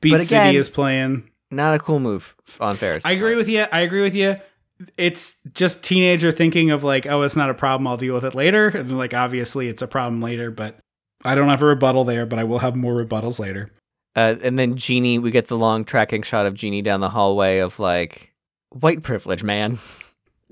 Beat 0.00 0.10
But 0.12 0.24
City 0.24 0.56
is 0.56 0.68
playing. 0.68 1.28
Not 1.50 1.74
a 1.74 1.78
cool 1.78 2.00
move 2.00 2.34
on 2.60 2.76
Ferris. 2.76 3.04
I 3.04 3.12
agree 3.12 3.36
with 3.36 3.48
you. 3.48 3.66
I 3.70 3.80
agree 3.82 4.02
with 4.02 4.14
you. 4.14 4.36
It's 4.96 5.36
just 5.54 5.82
teenager 5.82 6.32
thinking 6.32 6.70
of 6.70 6.84
like, 6.84 7.06
oh, 7.06 7.22
it's 7.22 7.36
not 7.36 7.50
a 7.50 7.54
problem. 7.54 7.86
I'll 7.86 7.96
deal 7.96 8.14
with 8.14 8.24
it 8.24 8.34
later. 8.34 8.68
And 8.68 8.96
like, 8.98 9.14
obviously, 9.14 9.68
it's 9.68 9.82
a 9.82 9.86
problem 9.86 10.20
later. 10.22 10.50
But 10.50 10.78
I 11.24 11.34
don't 11.34 11.48
have 11.48 11.62
a 11.62 11.66
rebuttal 11.66 12.04
there. 12.04 12.26
But 12.26 12.38
I 12.38 12.44
will 12.44 12.60
have 12.60 12.76
more 12.76 13.02
rebuttals 13.02 13.38
later. 13.38 13.70
Uh, 14.14 14.36
and 14.42 14.58
then 14.58 14.74
Jeannie, 14.76 15.18
we 15.18 15.30
get 15.30 15.46
the 15.46 15.56
long 15.56 15.84
tracking 15.84 16.22
shot 16.22 16.46
of 16.46 16.54
Jeannie 16.54 16.82
down 16.82 17.00
the 17.00 17.08
hallway 17.08 17.58
of 17.58 17.78
like 17.78 18.32
white 18.70 19.02
privilege, 19.02 19.42
man. 19.42 19.78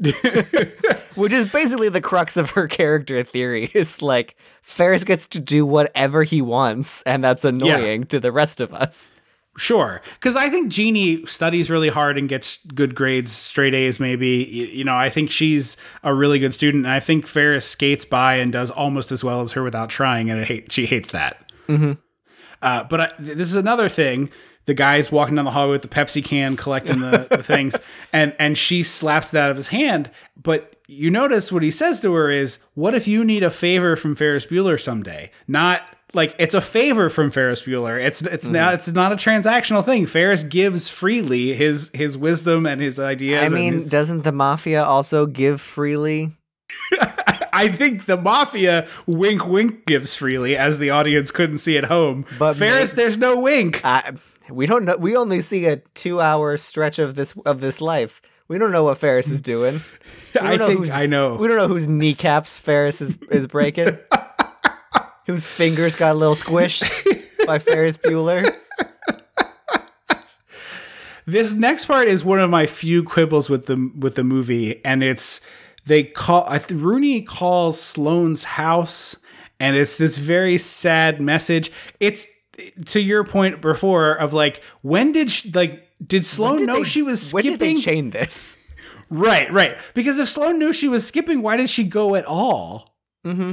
Which 1.14 1.32
is 1.32 1.50
basically 1.50 1.90
the 1.90 2.00
crux 2.00 2.38
of 2.38 2.50
her 2.50 2.66
character 2.66 3.22
theory. 3.22 3.70
Is 3.74 4.00
like 4.00 4.34
Ferris 4.62 5.04
gets 5.04 5.26
to 5.28 5.40
do 5.40 5.66
whatever 5.66 6.22
he 6.22 6.40
wants, 6.40 7.02
and 7.02 7.22
that's 7.22 7.44
annoying 7.44 8.04
to 8.04 8.18
the 8.18 8.32
rest 8.32 8.62
of 8.62 8.72
us. 8.72 9.12
Sure, 9.60 10.00
because 10.14 10.36
I 10.36 10.48
think 10.48 10.72
Jeannie 10.72 11.26
studies 11.26 11.68
really 11.70 11.90
hard 11.90 12.16
and 12.16 12.30
gets 12.30 12.58
good 12.74 12.94
grades, 12.94 13.30
straight 13.30 13.74
A's 13.74 14.00
maybe. 14.00 14.38
Y- 14.44 14.70
You 14.78 14.84
know, 14.84 14.96
I 14.96 15.10
think 15.10 15.30
she's 15.30 15.76
a 16.02 16.14
really 16.14 16.38
good 16.38 16.54
student, 16.54 16.86
and 16.86 16.94
I 16.94 16.98
think 16.98 17.26
Ferris 17.26 17.66
skates 17.66 18.06
by 18.06 18.36
and 18.36 18.50
does 18.52 18.70
almost 18.70 19.12
as 19.12 19.22
well 19.22 19.42
as 19.42 19.52
her 19.52 19.62
without 19.62 19.90
trying, 19.90 20.30
and 20.30 20.46
hate, 20.46 20.72
she 20.72 20.86
hates 20.86 21.10
that. 21.10 21.52
Mhm. 21.68 21.98
Uh, 22.62 22.84
but 22.84 23.00
I, 23.02 23.10
this 23.18 23.48
is 23.50 23.54
another 23.56 23.90
thing. 23.90 24.30
The 24.64 24.72
guy's 24.72 25.12
walking 25.12 25.34
down 25.36 25.44
the 25.44 25.50
hallway 25.50 25.72
with 25.72 25.82
the 25.82 25.88
Pepsi 25.88 26.24
can, 26.24 26.56
collecting 26.56 27.00
the, 27.00 27.26
the 27.30 27.42
things, 27.42 27.76
and 28.14 28.34
and 28.38 28.56
she 28.56 28.82
slaps 28.82 29.34
it 29.34 29.38
out 29.38 29.50
of 29.50 29.58
his 29.58 29.68
hand. 29.68 30.10
But 30.42 30.76
you 30.88 31.10
notice 31.10 31.52
what 31.52 31.62
he 31.62 31.70
says 31.70 32.00
to 32.00 32.14
her 32.14 32.30
is, 32.30 32.60
"What 32.74 32.94
if 32.94 33.06
you 33.06 33.24
need 33.24 33.42
a 33.42 33.50
favor 33.50 33.94
from 33.94 34.14
Ferris 34.14 34.46
Bueller 34.46 34.80
someday?" 34.80 35.30
Not 35.46 35.82
like 36.14 36.34
it's 36.38 36.54
a 36.54 36.60
favor 36.60 37.08
from 37.08 37.30
Ferris 37.30 37.62
Bueller. 37.62 38.02
It's 38.02 38.22
it's 38.22 38.44
Mm-hmm. 38.44 38.52
not 38.54 38.74
it's 38.74 38.88
not 38.88 39.12
a 39.12 39.16
transactional 39.16 39.84
thing. 39.84 40.06
Ferris 40.06 40.42
gives 40.42 40.88
freely 40.88 41.54
his 41.54 41.90
his 41.94 42.16
wisdom 42.16 42.66
and 42.66 42.80
his 42.80 42.98
ideas. 42.98 43.52
I 43.52 43.54
mean, 43.54 43.74
his- 43.74 43.90
doesn't 43.90 44.22
the 44.22 44.32
mafia 44.32 44.82
also 44.84 45.26
give 45.26 45.60
freely? 45.60 46.32
I 47.52 47.68
think 47.68 48.06
the 48.06 48.16
mafia 48.16 48.86
wink 49.06 49.46
wink 49.46 49.84
gives 49.86 50.14
freely, 50.14 50.56
as 50.56 50.78
the 50.78 50.90
audience 50.90 51.30
couldn't 51.30 51.58
see 51.58 51.76
at 51.76 51.84
home. 51.84 52.24
But 52.38 52.54
Ferris, 52.54 52.94
may- 52.96 53.02
there's 53.02 53.16
no 53.18 53.40
wink. 53.40 53.80
I, 53.84 54.12
we 54.48 54.66
don't 54.66 54.84
know. 54.84 54.96
We 54.96 55.16
only 55.16 55.40
see 55.40 55.66
a 55.66 55.76
two-hour 55.94 56.56
stretch 56.58 56.98
of 56.98 57.14
this 57.16 57.34
of 57.44 57.60
this 57.60 57.80
life. 57.80 58.22
We 58.48 58.58
don't 58.58 58.72
know 58.72 58.84
what 58.84 58.98
Ferris 58.98 59.30
is 59.30 59.40
doing. 59.40 59.82
I 60.40 60.56
know 60.56 60.68
think 60.68 60.90
I 60.90 61.06
know. 61.06 61.36
We 61.36 61.48
don't 61.48 61.56
know 61.56 61.68
whose 61.68 61.88
kneecaps 61.88 62.56
Ferris 62.58 63.00
is, 63.00 63.16
is 63.30 63.46
breaking. 63.46 63.98
whose 65.26 65.46
fingers 65.46 65.94
got 65.94 66.14
a 66.16 66.18
little 66.18 66.34
squished 66.34 67.46
by 67.46 67.58
Ferris 67.58 67.96
Bueller. 67.96 68.54
This 71.26 71.52
next 71.54 71.84
part 71.84 72.08
is 72.08 72.24
one 72.24 72.40
of 72.40 72.50
my 72.50 72.66
few 72.66 73.04
quibbles 73.04 73.48
with 73.48 73.66
the 73.66 73.90
with 73.96 74.16
the 74.16 74.24
movie, 74.24 74.84
and 74.84 75.02
it's 75.02 75.40
they 75.86 76.02
call 76.02 76.48
Rooney 76.70 77.22
calls 77.22 77.80
Sloane's 77.80 78.42
house, 78.42 79.16
and 79.60 79.76
it's 79.76 79.96
this 79.96 80.18
very 80.18 80.58
sad 80.58 81.20
message. 81.20 81.70
It's 82.00 82.26
to 82.86 83.00
your 83.00 83.22
point 83.22 83.60
before 83.60 84.14
of 84.14 84.32
like 84.32 84.62
when 84.82 85.12
did 85.12 85.30
she, 85.30 85.50
like 85.52 85.86
did 86.04 86.26
Sloane 86.26 86.66
know 86.66 86.78
they- 86.78 86.84
she 86.84 87.02
was 87.02 87.32
When 87.32 87.44
did 87.44 87.60
they 87.60 87.74
skipping? 87.76 87.80
chain 87.82 88.10
this? 88.10 88.58
right, 89.08 89.50
right. 89.52 89.76
Because 89.94 90.18
if 90.18 90.28
Sloane 90.28 90.58
knew 90.58 90.72
she 90.72 90.88
was 90.88 91.06
skipping, 91.06 91.42
why 91.42 91.56
did 91.56 91.70
she 91.70 91.84
go 91.84 92.16
at 92.16 92.24
all? 92.24 92.96
Mm-hmm. 93.24 93.52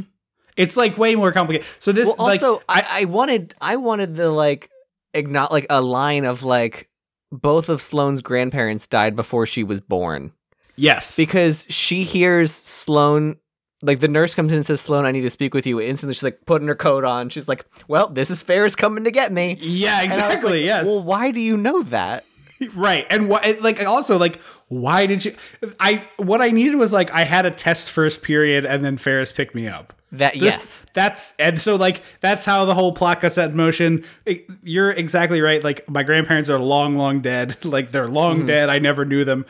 It's 0.57 0.75
like 0.75 0.97
way 0.97 1.15
more 1.15 1.31
complicated. 1.31 1.67
So 1.79 1.91
this 1.91 2.07
Well, 2.17 2.27
like 2.27 2.41
also, 2.43 2.61
I, 2.67 2.85
I 2.89 3.05
wanted 3.05 3.53
I 3.61 3.75
wanted 3.77 4.15
the 4.15 4.31
like 4.31 4.69
acknowledge 5.13 5.51
like 5.51 5.65
a 5.69 5.81
line 5.81 6.25
of 6.25 6.43
like 6.43 6.89
both 7.31 7.69
of 7.69 7.81
Sloane's 7.81 8.21
grandparents 8.21 8.87
died 8.87 9.15
before 9.15 9.45
she 9.45 9.63
was 9.63 9.79
born. 9.81 10.31
yes, 10.75 11.15
because 11.15 11.65
she 11.69 12.03
hears 12.03 12.51
Sloane 12.51 13.37
like 13.83 13.99
the 13.99 14.07
nurse 14.07 14.33
comes 14.33 14.51
in 14.51 14.57
and 14.57 14.65
says, 14.65 14.81
Sloane, 14.81 15.05
I 15.05 15.11
need 15.11 15.21
to 15.21 15.29
speak 15.29 15.53
with 15.53 15.67
you. 15.67 15.79
Instantly 15.79 16.15
she's 16.15 16.23
like 16.23 16.45
putting 16.47 16.67
her 16.67 16.73
coat 16.75 17.03
on. 17.03 17.29
She's 17.29 17.47
like, 17.47 17.65
Well, 17.87 18.07
this 18.09 18.31
is 18.31 18.41
Ferris 18.41 18.75
coming 18.75 19.03
to 19.03 19.11
get 19.11 19.31
me. 19.31 19.55
yeah, 19.59 20.01
And 20.01 20.11
I 20.13 20.15
was 20.15 20.15
exactly. 20.17 20.51
like, 20.53 20.65
yes, 20.65 20.85
Well, 20.85 21.03
why 21.03 21.29
do 21.31 21.39
you 21.39 21.55
know 21.57 21.83
that? 21.83 22.25
right 22.73 23.05
and 23.11 23.29
why 23.29 23.55
like 23.61 23.83
also 23.85 24.17
like 24.17 24.41
why 24.67 25.05
did 25.05 25.23
you 25.23 25.35
i 25.79 26.03
what 26.17 26.41
i 26.41 26.49
needed 26.49 26.75
was 26.75 26.91
like 26.91 27.11
i 27.11 27.23
had 27.23 27.45
a 27.45 27.51
test 27.51 27.91
first 27.91 28.23
period 28.23 28.65
and 28.65 28.83
then 28.83 28.97
ferris 28.97 29.31
picked 29.31 29.53
me 29.53 29.67
up 29.67 29.93
That 30.13 30.33
This- 30.33 30.41
yes. 30.41 30.85
that's 30.93 31.33
and 31.37 31.59
so 31.59 31.75
like 31.75 32.01
that's 32.21 32.45
how 32.45 32.63
the 32.65 32.73
whole 32.73 32.93
plot 32.93 33.19
got 33.21 33.33
set 33.33 33.49
in 33.51 33.57
motion 33.57 34.05
It- 34.25 34.45
you're 34.63 34.91
exactly 34.91 35.41
right 35.41 35.61
like 35.63 35.89
my 35.89 36.03
grandparents 36.03 36.49
are 36.49 36.57
long 36.59 36.95
long 36.95 37.19
dead 37.19 37.57
like 37.65 37.91
they're 37.91 38.07
long 38.07 38.37
Mm-hmm. 38.37 38.47
dead 38.47 38.69
i 38.69 38.79
never 38.79 39.03
knew 39.03 39.25
them 39.25 39.45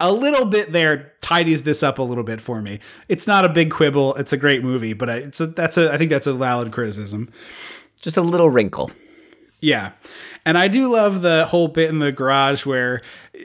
a 0.00 0.12
little 0.12 0.44
bit 0.44 0.72
there 0.72 1.12
tidies 1.20 1.62
this 1.62 1.82
up 1.84 1.98
a 1.98 2.02
little 2.02 2.24
bit 2.24 2.40
for 2.40 2.60
me 2.60 2.80
it's 3.08 3.26
not 3.28 3.44
a 3.44 3.48
big 3.48 3.70
quibble 3.70 4.14
it's 4.16 4.32
a 4.32 4.36
great 4.36 4.64
movie 4.64 4.92
but 4.92 5.08
I, 5.08 5.16
it's 5.18 5.40
a, 5.40 5.46
that's 5.46 5.76
a 5.78 5.92
i 5.92 5.98
think 5.98 6.10
that's 6.10 6.26
a 6.26 6.34
valid 6.34 6.72
criticism 6.72 7.28
Just 8.00 8.16
a 8.16 8.22
little 8.22 8.48
wrinkle. 8.50 8.90
yeah. 9.60 9.92
And 10.46 10.56
I 10.56 10.68
do 10.68 10.88
love 10.90 11.20
the 11.20 11.44
whole 11.44 11.68
bit 11.68 11.90
in 11.90 11.98
the 11.98 12.12
garage 12.12 12.64
where 12.64 13.02
uh, 13.38 13.42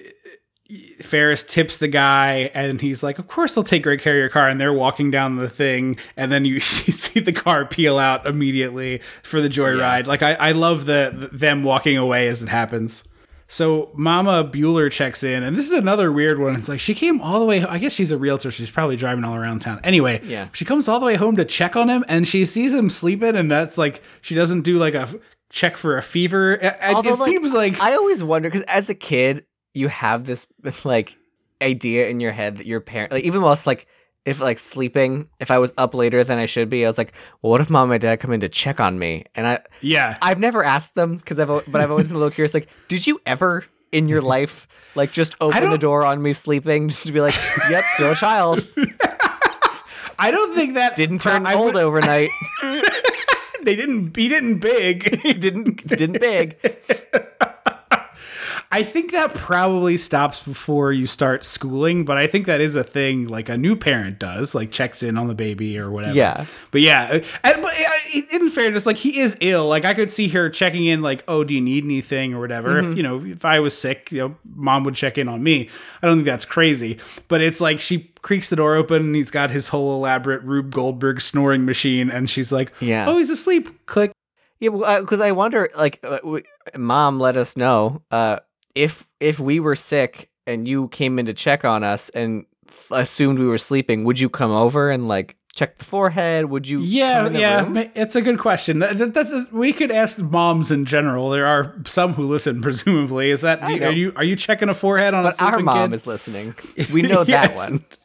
Ferris 0.99 1.43
tips 1.43 1.77
the 1.77 1.87
guy 1.87 2.49
and 2.55 2.81
he's 2.81 3.03
like, 3.03 3.19
Of 3.19 3.27
course 3.27 3.53
they'll 3.55 3.63
take 3.63 3.83
great 3.83 4.01
care 4.01 4.13
of 4.13 4.19
your 4.19 4.29
car. 4.29 4.49
And 4.49 4.59
they're 4.59 4.73
walking 4.73 5.11
down 5.11 5.35
the 5.37 5.49
thing. 5.49 5.97
And 6.17 6.31
then 6.31 6.45
you, 6.45 6.53
you 6.55 6.61
see 6.61 7.19
the 7.19 7.33
car 7.33 7.65
peel 7.65 7.97
out 7.99 8.25
immediately 8.25 8.99
for 9.23 9.41
the 9.41 9.49
joyride. 9.49 10.07
Like, 10.07 10.23
I, 10.23 10.33
I 10.33 10.51
love 10.53 10.85
the 10.85 11.29
them 11.31 11.63
walking 11.63 11.97
away 11.97 12.27
as 12.27 12.41
it 12.43 12.49
happens. 12.49 13.03
So 13.47 13.91
Mama 13.93 14.43
Bueller 14.43 14.91
checks 14.91 15.21
in, 15.23 15.43
and 15.43 15.55
this 15.55 15.67
is 15.67 15.71
another 15.77 16.11
weird 16.11 16.39
one. 16.39 16.55
It's 16.55 16.67
like 16.67 16.79
she 16.79 16.95
came 16.95 17.21
all 17.21 17.39
the 17.39 17.45
way. 17.45 17.63
I 17.63 17.77
guess 17.77 17.93
she's 17.93 18.09
a 18.09 18.17
realtor. 18.17 18.49
She's 18.49 18.71
probably 18.71 18.95
driving 18.95 19.23
all 19.23 19.35
around 19.35 19.59
town. 19.59 19.79
Anyway, 19.83 20.19
Yeah. 20.23 20.47
she 20.51 20.65
comes 20.65 20.87
all 20.87 20.99
the 20.99 21.05
way 21.05 21.13
home 21.13 21.35
to 21.35 21.45
check 21.45 21.75
on 21.75 21.87
him, 21.87 22.03
and 22.07 22.27
she 22.27 22.43
sees 22.45 22.73
him 22.73 22.89
sleeping, 22.89 23.35
and 23.35 23.51
that's 23.51 23.77
like 23.77 24.01
she 24.23 24.33
doesn't 24.33 24.61
do 24.63 24.79
like 24.79 24.95
a 24.95 25.07
check 25.51 25.77
for 25.77 25.95
a 25.95 26.01
fever. 26.01 26.53
It, 26.53 26.63
it- 26.63 26.95
Although, 26.95 27.13
it 27.13 27.17
seems 27.19 27.53
like 27.53 27.79
I 27.79 27.93
always 27.93 28.23
wonder 28.23 28.49
because 28.49 28.63
as 28.63 28.89
a 28.89 28.95
kid, 28.95 29.45
you 29.75 29.87
have 29.89 30.25
this 30.25 30.47
like 30.83 31.15
idea 31.61 32.07
in 32.07 32.19
your 32.19 32.31
head 32.31 32.57
that 32.57 32.65
your 32.65 32.79
parent, 32.81 33.11
like 33.11 33.23
even 33.23 33.41
while 33.41 33.53
it's 33.53 33.67
like 33.67 33.85
if 34.25 34.39
like 34.39 34.57
sleeping, 34.57 35.29
if 35.39 35.51
I 35.51 35.59
was 35.59 35.71
up 35.77 35.93
later 35.93 36.23
than 36.23 36.39
I 36.39 36.47
should 36.47 36.67
be, 36.69 36.83
I 36.83 36.89
was 36.89 36.97
like, 36.97 37.13
well, 37.41 37.51
what 37.51 37.61
if 37.61 37.69
mom 37.69 37.91
and 37.91 38.01
dad 38.01 38.19
come 38.19 38.31
in 38.31 38.39
to 38.39 38.49
check 38.49 38.79
on 38.79 38.97
me? 38.97 39.25
And 39.35 39.45
I, 39.45 39.59
yeah, 39.81 40.17
I've 40.21 40.39
never 40.39 40.63
asked 40.63 40.95
them 40.95 41.17
because 41.17 41.37
I've, 41.37 41.47
but 41.47 41.79
I've 41.79 41.91
always 41.91 42.07
been 42.07 42.15
a 42.15 42.19
little 42.19 42.31
curious. 42.31 42.53
Like, 42.53 42.67
did 42.87 43.05
you 43.05 43.21
ever 43.27 43.65
in 43.91 44.09
your 44.09 44.21
life 44.21 44.67
like 44.95 45.11
just 45.11 45.35
open 45.39 45.69
the 45.69 45.77
door 45.77 46.03
on 46.03 46.21
me 46.23 46.33
sleeping 46.33 46.89
just 46.89 47.05
to 47.05 47.13
be 47.13 47.21
like, 47.21 47.35
yep, 47.69 47.83
still 47.93 48.11
a 48.13 48.15
child, 48.15 48.67
I 50.17 50.31
don't 50.31 50.55
think 50.55 50.73
that 50.73 50.95
didn't 50.95 51.19
turn 51.19 51.45
old 51.45 51.75
would- 51.75 51.75
overnight. 51.83 52.29
they 53.63 53.75
didn't 53.75 54.15
he 54.15 54.27
didn't 54.27 54.59
big. 54.59 55.21
He 55.21 55.33
didn't 55.33 55.85
didn't 55.85 56.19
big. 56.19 56.57
I 58.71 58.83
think 58.83 59.11
that 59.11 59.33
probably 59.33 59.95
stops 59.97 60.43
before 60.43 60.91
you 60.91 61.07
start 61.07 61.43
schooling, 61.43 62.03
but 62.03 62.17
I 62.17 62.27
think 62.27 62.45
that 62.47 62.59
is 62.61 62.75
a 62.75 62.83
thing 62.83 63.27
like 63.27 63.47
a 63.47 63.55
new 63.57 63.75
parent 63.75 64.19
does, 64.19 64.53
like 64.53 64.71
checks 64.71 65.01
in 65.03 65.17
on 65.17 65.27
the 65.27 65.35
baby 65.35 65.77
or 65.79 65.89
whatever. 65.91 66.13
Yeah. 66.15 66.45
But 66.71 66.81
yeah, 66.81 67.03
uh, 67.11 67.19
and- 67.43 67.61
but 67.61 67.73
uh, 67.73 68.21
in 68.31 68.49
fairness, 68.49 68.85
like 68.85 68.97
he 68.97 69.19
is 69.19 69.37
ill. 69.41 69.67
Like 69.67 69.85
I 69.85 69.93
could 69.93 70.09
see 70.09 70.27
her 70.29 70.49
checking 70.49 70.85
in, 70.85 71.01
like, 71.01 71.23
"Oh, 71.27 71.43
do 71.43 71.53
you 71.53 71.61
need 71.61 71.83
anything?" 71.85 72.33
or 72.33 72.39
whatever. 72.39 72.79
If 72.79 72.97
you 72.97 73.03
know, 73.03 73.23
if 73.23 73.45
I 73.45 73.59
was 73.59 73.77
sick, 73.77 74.11
you 74.11 74.19
know, 74.19 74.35
mom 74.55 74.83
would 74.83 74.95
check 74.95 75.17
in 75.17 75.27
on 75.29 75.41
me. 75.43 75.69
I 76.01 76.07
don't 76.07 76.17
think 76.17 76.25
that's 76.25 76.45
crazy, 76.45 76.99
but 77.27 77.41
it's 77.41 77.61
like 77.61 77.79
she 77.79 78.11
creaks 78.21 78.49
the 78.49 78.55
door 78.55 78.75
open 78.75 79.01
and 79.03 79.15
he's 79.15 79.31
got 79.31 79.51
his 79.51 79.69
whole 79.69 79.95
elaborate 79.95 80.43
Rube 80.43 80.71
Goldberg 80.73 81.21
snoring 81.21 81.65
machine, 81.65 82.09
and 82.09 82.29
she's 82.29 82.51
like, 82.51 82.73
Yeah. 82.81 83.05
oh, 83.07 83.17
he's 83.17 83.29
asleep." 83.29 83.85
Click. 83.85 84.11
Yeah, 84.59 84.99
because 85.01 85.19
I 85.19 85.31
wonder, 85.33 85.69
like, 85.77 85.99
uh, 86.03 86.17
w- 86.17 86.43
mom, 86.77 87.19
let 87.19 87.35
us 87.35 87.57
know 87.57 88.01
uh, 88.09 88.39
if 88.75 89.07
if 89.19 89.39
we 89.39 89.59
were 89.59 89.75
sick 89.75 90.29
and 90.45 90.67
you 90.67 90.87
came 90.89 91.17
in 91.19 91.25
to 91.25 91.33
check 91.33 91.65
on 91.65 91.83
us 91.83 92.09
and 92.09 92.45
f- 92.69 92.89
assumed 92.91 93.39
we 93.39 93.47
were 93.47 93.57
sleeping, 93.57 94.03
would 94.03 94.19
you 94.19 94.29
come 94.29 94.51
over 94.51 94.91
and 94.91 95.07
like 95.07 95.35
check 95.55 95.77
the 95.77 95.85
forehead? 95.85 96.45
Would 96.45 96.67
you? 96.67 96.79
Yeah, 96.81 97.29
yeah, 97.29 97.63
room? 97.63 97.77
it's 97.95 98.15
a 98.15 98.21
good 98.21 98.37
question. 98.39 98.79
That- 98.79 98.97
that- 98.97 99.13
That's 99.13 99.31
a, 99.31 99.47
we 99.53 99.71
could 99.73 99.89
ask 99.89 100.19
moms 100.19 100.69
in 100.69 100.83
general. 100.85 101.29
There 101.29 101.47
are 101.47 101.73
some 101.85 102.13
who 102.13 102.23
listen, 102.23 102.61
presumably. 102.67 103.31
Is 103.31 103.41
that 103.41 103.67
you, 103.69 103.83
are 103.83 103.91
you 103.91 104.13
are 104.17 104.23
you 104.23 104.35
checking 104.35 104.67
a 104.69 104.73
forehead 104.73 105.13
on 105.13 105.25
a 105.25 105.29
But 105.29 105.41
our 105.41 105.59
mom 105.59 105.89
kid? 105.91 105.95
is 105.95 106.05
listening. 106.05 106.53
We 106.93 107.01
know 107.01 107.23
that 107.23 107.55
one. 107.55 107.85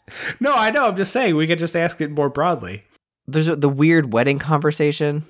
No, 0.41 0.53
I 0.55 0.71
know. 0.71 0.87
I'm 0.87 0.97
just 0.97 1.12
saying 1.12 1.37
we 1.37 1.47
could 1.47 1.61
just 1.61 1.77
ask 1.77 2.01
it 2.01 2.11
more 2.11 2.29
broadly. 2.29 2.83
There's 3.29 3.47
a, 3.47 3.55
the 3.55 3.68
weird 3.68 4.12
wedding 4.12 4.41
conversation. 4.41 5.25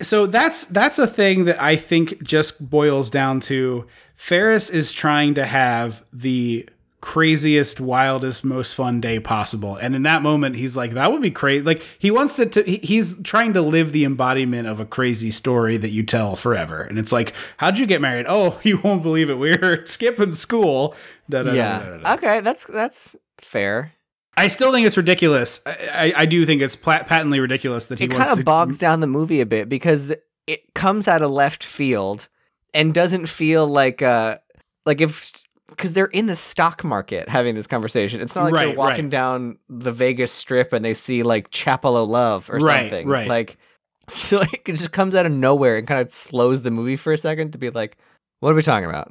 So 0.00 0.26
that's 0.26 0.64
that's 0.64 0.98
a 0.98 1.06
thing 1.06 1.44
that 1.46 1.60
I 1.60 1.76
think 1.76 2.22
just 2.22 2.68
boils 2.70 3.08
down 3.10 3.40
to 3.40 3.86
Ferris 4.14 4.68
is 4.70 4.92
trying 4.92 5.34
to 5.34 5.44
have 5.46 6.04
the 6.12 6.68
craziest, 7.00 7.80
wildest, 7.80 8.44
most 8.44 8.74
fun 8.74 9.00
day 9.00 9.20
possible. 9.20 9.76
And 9.76 9.94
in 9.94 10.02
that 10.02 10.22
moment, 10.22 10.56
he's 10.56 10.76
like, 10.76 10.90
that 10.92 11.12
would 11.12 11.22
be 11.22 11.30
crazy. 11.30 11.64
Like 11.64 11.82
he 11.98 12.10
wants 12.10 12.38
it 12.40 12.52
to, 12.52 12.62
he- 12.64 12.78
he's 12.78 13.20
trying 13.22 13.52
to 13.52 13.62
live 13.62 13.92
the 13.92 14.04
embodiment 14.04 14.66
of 14.66 14.80
a 14.80 14.86
crazy 14.86 15.30
story 15.30 15.76
that 15.76 15.90
you 15.90 16.02
tell 16.02 16.34
forever. 16.34 16.82
And 16.82 16.98
it's 16.98 17.12
like, 17.12 17.32
how'd 17.58 17.78
you 17.78 17.86
get 17.86 18.00
married? 18.00 18.26
Oh, 18.28 18.58
you 18.64 18.78
won't 18.78 19.02
believe 19.02 19.30
it. 19.30 19.38
We 19.38 19.56
were 19.56 19.84
skipping 19.86 20.32
school. 20.32 20.96
Da, 21.30 21.42
da, 21.44 21.52
da, 21.52 21.54
da, 21.54 21.78
da, 21.78 21.90
Yeah. 21.92 21.96
da. 21.98 22.14
Okay, 22.14 22.40
that's 22.40 22.64
that's 22.64 23.14
fair. 23.38 23.92
I 24.36 24.48
still 24.48 24.72
think 24.72 24.86
it's 24.86 24.96
ridiculous. 24.96 25.60
I, 25.64 26.12
I, 26.16 26.22
I 26.22 26.26
do 26.26 26.44
think 26.44 26.60
it's 26.62 26.76
pla- 26.76 27.02
patently 27.04 27.40
ridiculous 27.40 27.86
that 27.86 27.98
he 27.98 28.04
it 28.06 28.10
kind 28.10 28.24
to 28.24 28.32
of 28.32 28.44
bogs 28.44 28.78
down 28.78 29.00
the 29.00 29.06
movie 29.06 29.40
a 29.40 29.46
bit 29.46 29.68
because 29.68 30.14
it 30.46 30.74
comes 30.74 31.08
out 31.08 31.22
of 31.22 31.30
left 31.30 31.64
field 31.64 32.28
and 32.74 32.92
doesn't 32.92 33.26
feel 33.26 33.66
like 33.66 34.02
uh 34.02 34.38
like 34.84 35.00
if 35.00 35.32
because 35.70 35.94
they're 35.94 36.06
in 36.06 36.26
the 36.26 36.36
stock 36.36 36.84
market 36.84 37.28
having 37.28 37.54
this 37.54 37.66
conversation. 37.66 38.20
It's 38.20 38.34
not 38.34 38.44
like 38.44 38.52
Right, 38.52 38.66
they're 38.68 38.76
walking 38.76 39.04
right. 39.06 39.10
down 39.10 39.58
the 39.68 39.90
Vegas 39.92 40.32
Strip 40.32 40.72
and 40.72 40.84
they 40.84 40.94
see 40.94 41.22
like 41.22 41.50
Chapel 41.50 41.96
of 41.96 42.08
Love 42.08 42.48
or 42.50 42.58
Right, 42.58 42.82
something. 42.90 43.06
right. 43.08 43.28
Like 43.28 43.56
so 44.08 44.38
like, 44.38 44.68
it 44.68 44.72
just 44.74 44.92
comes 44.92 45.14
out 45.16 45.26
of 45.26 45.32
nowhere 45.32 45.76
and 45.76 45.86
kind 45.88 46.00
of 46.00 46.12
slows 46.12 46.62
the 46.62 46.70
movie 46.70 46.96
for 46.96 47.12
a 47.12 47.18
second 47.18 47.52
to 47.52 47.58
be 47.58 47.70
like, 47.70 47.96
what 48.40 48.50
are 48.52 48.54
we 48.54 48.62
talking 48.62 48.88
about? 48.88 49.10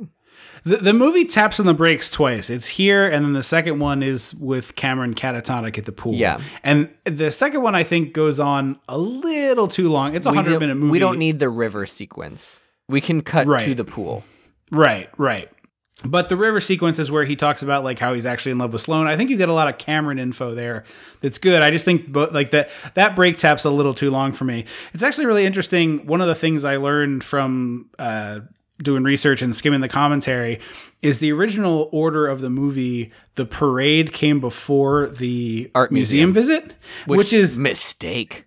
The, 0.66 0.78
the 0.78 0.93
movie 0.93 1.26
taps 1.26 1.59
on 1.59 1.68
the 1.68 1.76
brakes 1.76 2.09
twice. 2.09 2.49
It's 2.49 2.66
here, 2.66 3.05
and 3.07 3.24
then 3.24 3.34
the 3.34 3.43
second 3.43 3.78
one 3.80 4.01
is 4.01 4.34
with 4.34 4.76
Cameron 4.76 5.13
catatonic 5.13 5.78
at 5.78 5.86
the 5.86 5.91
pool. 5.91 6.16
Yeah. 6.16 6.41
and 6.63 6.89
the 7.03 7.30
second 7.32 7.61
one 7.61 7.76
I 7.76 7.84
think 7.84 8.13
goes 8.13 8.39
on 8.39 8.80
a 8.89 8.97
little 8.97 9.68
too 9.68 9.89
long. 9.89 10.16
It's 10.16 10.26
a 10.26 10.34
hundred 10.34 10.59
minute 10.59 10.76
movie. 10.76 10.91
We 10.91 10.99
don't 10.99 11.20
need 11.20 11.38
the 11.39 11.49
river 11.49 11.86
sequence. 11.86 12.59
We 12.89 12.99
can 12.99 13.22
cut 13.22 13.45
to 13.61 13.76
the 13.76 13.86
pool. 13.86 14.24
right, 14.72 15.09
right. 15.18 15.49
But 16.03 16.30
the 16.30 16.36
river 16.36 16.59
sequence 16.59 16.99
is 16.99 17.09
where 17.09 17.24
he 17.24 17.36
talks 17.36 17.63
about 17.63 17.84
like 17.84 17.99
how 17.99 18.13
he's 18.13 18.26
actually 18.26 18.51
in 18.51 18.57
love 18.57 18.74
with 18.74 18.82
Sloane. 18.82 19.07
I 19.07 19.16
think 19.16 19.30
you 19.30 19.38
get 19.38 19.47
a 19.49 19.53
lot 19.53 19.70
of 19.70 19.78
Cameron 19.78 20.20
info 20.20 20.53
there. 20.53 20.84
That's 21.22 21.38
good. 21.38 21.61
I 21.61 21.72
just 21.72 21.86
think 21.86 22.11
but 22.11 22.34
like 22.34 22.49
that 22.51 22.70
that 22.95 23.16
break 23.16 23.38
tap's 23.38 23.63
a 23.66 23.70
little 23.70 23.93
too 23.93 24.11
long 24.11 24.34
for 24.34 24.43
me. 24.43 24.66
It's 24.93 25.03
actually 25.03 25.26
really 25.28 25.45
interesting. 25.45 26.05
One 26.05 26.22
of 26.22 26.28
the 26.28 26.36
things 26.36 26.66
I 26.66 26.78
learned 26.78 27.24
from 27.24 27.89
uh, 27.97 28.41
doing 28.82 29.03
research 29.03 29.41
and 29.41 29.55
skimming 29.55 29.82
the 29.82 29.89
commentary 29.89 30.59
is 31.01 31.19
the 31.19 31.32
original 31.32 31.89
order 31.91 32.28
of 32.28 32.41
the 32.41 32.49
movie. 32.49 33.11
The 33.36 33.45
parade 33.45 34.11
came 34.13 34.39
before 34.39 35.07
the 35.07 35.71
Art 35.73 35.91
museum, 35.91 36.34
visit, 36.34 36.73
which, 37.07 37.32
is 37.34 37.57
mistake. 37.57 38.45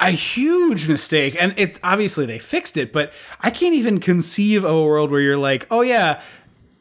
a 0.00 0.10
huge 0.10 0.88
mistake 0.88 1.40
and 1.40 1.54
it 1.56 1.78
obviously 1.84 2.26
they 2.26 2.38
fixed 2.40 2.76
it 2.76 2.92
but 2.92 3.12
i 3.42 3.48
can't 3.48 3.76
even 3.76 4.00
conceive 4.00 4.64
of 4.64 4.74
a 4.74 4.82
world 4.82 5.08
where 5.08 5.20
you're 5.20 5.36
like 5.36 5.68
oh 5.70 5.82
yeah 5.82 6.20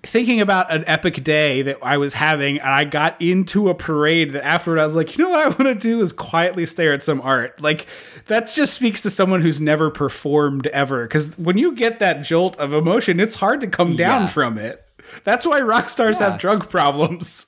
thinking 0.01 0.41
about 0.41 0.71
an 0.73 0.83
epic 0.87 1.23
day 1.23 1.61
that 1.61 1.77
i 1.83 1.95
was 1.95 2.13
having 2.15 2.57
and 2.57 2.69
i 2.69 2.83
got 2.83 3.19
into 3.21 3.69
a 3.69 3.75
parade 3.75 4.31
that 4.31 4.43
afterward 4.43 4.79
i 4.79 4.83
was 4.83 4.95
like 4.95 5.15
you 5.15 5.23
know 5.23 5.29
what 5.29 5.45
i 5.45 5.49
want 5.49 5.63
to 5.63 5.75
do 5.75 6.01
is 6.01 6.11
quietly 6.11 6.65
stare 6.65 6.91
at 6.91 7.03
some 7.03 7.21
art 7.21 7.61
like 7.61 7.85
that 8.27 8.49
just 8.53 8.73
speaks 8.73 9.01
to 9.01 9.09
someone 9.09 9.41
who's 9.41 9.59
never 9.61 9.89
performed 9.89 10.67
ever 10.67 11.03
because 11.07 11.37
when 11.37 11.57
you 11.57 11.71
get 11.73 11.99
that 11.99 12.23
jolt 12.23 12.57
of 12.59 12.73
emotion 12.73 13.19
it's 13.19 13.35
hard 13.35 13.61
to 13.61 13.67
come 13.67 13.95
down 13.95 14.23
Yeah. 14.23 14.27
from 14.27 14.57
it 14.57 14.83
that's 15.23 15.45
why 15.45 15.59
rock 15.61 15.89
stars 15.89 16.19
Yeah. 16.19 16.31
have 16.31 16.39
drug 16.39 16.69
problems 16.69 17.47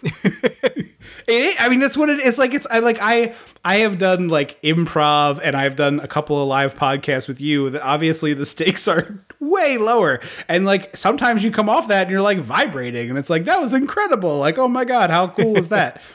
it, 1.26 1.60
I 1.60 1.68
mean, 1.68 1.80
that's 1.80 1.96
what 1.96 2.08
it 2.08 2.20
is. 2.20 2.38
Like, 2.38 2.54
it's 2.54 2.66
I 2.70 2.78
like 2.78 2.98
I 3.00 3.34
I 3.64 3.78
have 3.78 3.98
done 3.98 4.28
like 4.28 4.60
improv, 4.62 5.40
and 5.42 5.56
I've 5.56 5.74
done 5.76 5.98
a 6.00 6.06
couple 6.08 6.40
of 6.40 6.46
live 6.48 6.76
podcasts 6.76 7.26
with 7.26 7.40
you. 7.40 7.70
That 7.70 7.82
obviously 7.82 8.32
the 8.32 8.46
stakes 8.46 8.86
are 8.86 9.18
way 9.40 9.76
lower, 9.76 10.20
and 10.48 10.64
like 10.64 10.96
sometimes 10.96 11.42
you 11.42 11.50
come 11.50 11.68
off 11.68 11.88
that 11.88 12.02
and 12.02 12.10
you're 12.10 12.22
like 12.22 12.38
vibrating, 12.38 13.10
and 13.10 13.18
it's 13.18 13.28
like 13.28 13.44
that 13.46 13.60
was 13.60 13.74
incredible. 13.74 14.38
Like, 14.38 14.56
oh 14.56 14.68
my 14.68 14.84
god, 14.84 15.10
how 15.10 15.26
cool 15.28 15.54
was 15.54 15.68
that? 15.70 16.00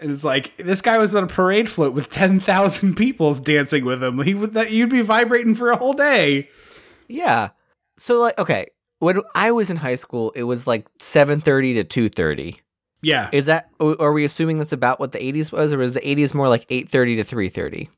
And 0.00 0.10
it's 0.10 0.24
like 0.24 0.56
this 0.56 0.82
guy 0.82 0.98
was 0.98 1.14
on 1.14 1.24
a 1.24 1.28
parade 1.28 1.68
float 1.68 1.94
with 1.94 2.10
ten 2.10 2.40
thousand 2.40 2.94
people 2.96 3.32
dancing 3.34 3.84
with 3.84 4.02
him. 4.02 4.20
He 4.22 4.34
would 4.34 4.54
that 4.54 4.72
you'd 4.72 4.90
be 4.90 5.02
vibrating 5.02 5.54
for 5.54 5.70
a 5.70 5.76
whole 5.76 5.94
day. 5.94 6.48
Yeah. 7.08 7.50
So 7.96 8.20
like 8.20 8.38
okay, 8.38 8.66
when 8.98 9.20
I 9.34 9.52
was 9.52 9.70
in 9.70 9.76
high 9.76 9.94
school, 9.94 10.32
it 10.34 10.44
was 10.44 10.66
like 10.66 10.86
7:30 10.98 11.88
to 11.88 12.10
2:30. 12.10 12.58
Yeah, 13.02 13.28
Is 13.32 13.46
that 13.46 13.68
or 13.78 14.00
are 14.00 14.12
we 14.12 14.24
assuming 14.24 14.58
that's 14.58 14.72
about 14.72 14.98
what 14.98 15.12
the 15.12 15.18
80s 15.18 15.52
was 15.52 15.74
or 15.74 15.78
was 15.78 15.92
the 15.92 16.00
80s 16.00 16.32
more 16.32 16.48
like 16.48 16.66
8:30 16.68 17.16
to 17.16 17.36
3:30? 17.36 17.88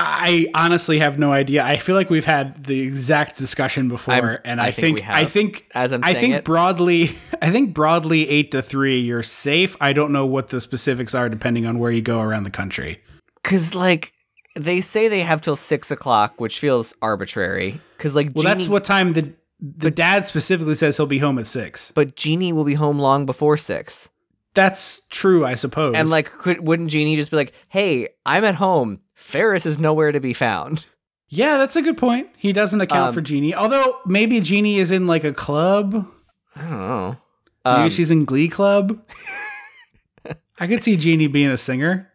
I 0.00 0.46
honestly 0.54 0.98
have 1.00 1.18
no 1.18 1.32
idea. 1.32 1.64
I 1.64 1.76
feel 1.76 1.94
like 1.96 2.10
we've 2.10 2.24
had 2.24 2.64
the 2.64 2.80
exact 2.80 3.36
discussion 3.38 3.88
before, 3.88 4.14
I'm- 4.14 4.38
and 4.44 4.60
I 4.60 4.66
I, 4.66 4.70
think 4.70 4.98
think, 4.98 5.08
I 5.08 5.24
think 5.24 5.66
As 5.74 5.92
I'm 5.92 6.02
I 6.04 6.12
saying 6.12 6.20
think 6.22 6.34
it. 6.36 6.44
broadly, 6.44 7.16
I 7.42 7.50
think 7.50 7.74
broadly 7.74 8.28
eight 8.28 8.50
to 8.52 8.62
three, 8.62 8.98
you're 8.98 9.22
safe. 9.22 9.76
I 9.80 9.92
don't 9.92 10.12
know 10.12 10.26
what 10.26 10.48
the 10.50 10.60
specifics 10.60 11.14
are 11.14 11.28
depending 11.28 11.66
on 11.66 11.78
where 11.78 11.90
you 11.90 12.02
go 12.02 12.20
around 12.20 12.44
the 12.44 12.50
country. 12.50 13.00
Cuz 13.42 13.74
like 13.74 14.12
they 14.54 14.80
say 14.80 15.08
they 15.08 15.20
have 15.20 15.40
till 15.40 15.56
6 15.56 15.90
o'clock, 15.90 16.40
which 16.40 16.58
feels 16.58 16.94
arbitrary. 17.02 17.80
Cuz 17.98 18.14
like 18.14 18.32
Well, 18.34 18.42
Jeannie, 18.42 18.54
that's 18.54 18.68
what 18.68 18.84
time 18.84 19.12
the 19.14 19.32
the 19.60 19.90
dad 19.90 20.24
specifically 20.26 20.74
says 20.76 20.96
he'll 20.96 21.06
be 21.06 21.18
home 21.18 21.36
at 21.38 21.46
six. 21.48 21.90
but 21.94 22.14
Jeannie 22.14 22.52
will 22.52 22.62
be 22.64 22.74
home 22.74 22.98
long 22.98 23.26
before 23.26 23.56
6. 23.56 24.08
That's 24.54 25.02
true, 25.10 25.44
I 25.44 25.54
suppose. 25.54 25.94
And 25.96 26.08
like 26.08 26.30
could 26.30 26.60
wouldn't 26.66 26.90
Jeannie 26.90 27.16
just 27.16 27.30
be 27.30 27.36
like, 27.36 27.52
"Hey, 27.68 28.08
I'm 28.26 28.44
at 28.44 28.56
home. 28.56 29.00
Ferris 29.18 29.66
is 29.66 29.78
nowhere 29.78 30.12
to 30.12 30.20
be 30.20 30.32
found." 30.32 30.86
yeah, 31.28 31.58
that's 31.58 31.76
a 31.76 31.82
good 31.82 31.98
point. 31.98 32.28
He 32.38 32.52
doesn't 32.54 32.80
account 32.80 33.08
Um, 33.08 33.14
for 33.14 33.20
Jeannie, 33.20 33.54
although 33.54 33.98
maybe 34.06 34.40
Jeannie 34.40 34.78
is 34.78 34.90
in 34.90 35.06
like 35.06 35.24
a 35.24 35.32
club. 35.32 36.06
I 36.56 36.60
don't 36.62 36.70
know. 36.70 37.16
Maybe 37.66 37.82
Um, 37.84 37.90
she's 37.90 38.10
in 38.10 38.24
Glee 38.24 38.48
Club. 38.48 38.98
I 40.60 40.66
could 40.66 40.82
see 40.82 40.96
Jeannie 40.96 41.26
being 41.26 41.50
a 41.50 41.58
singer. 41.58 42.10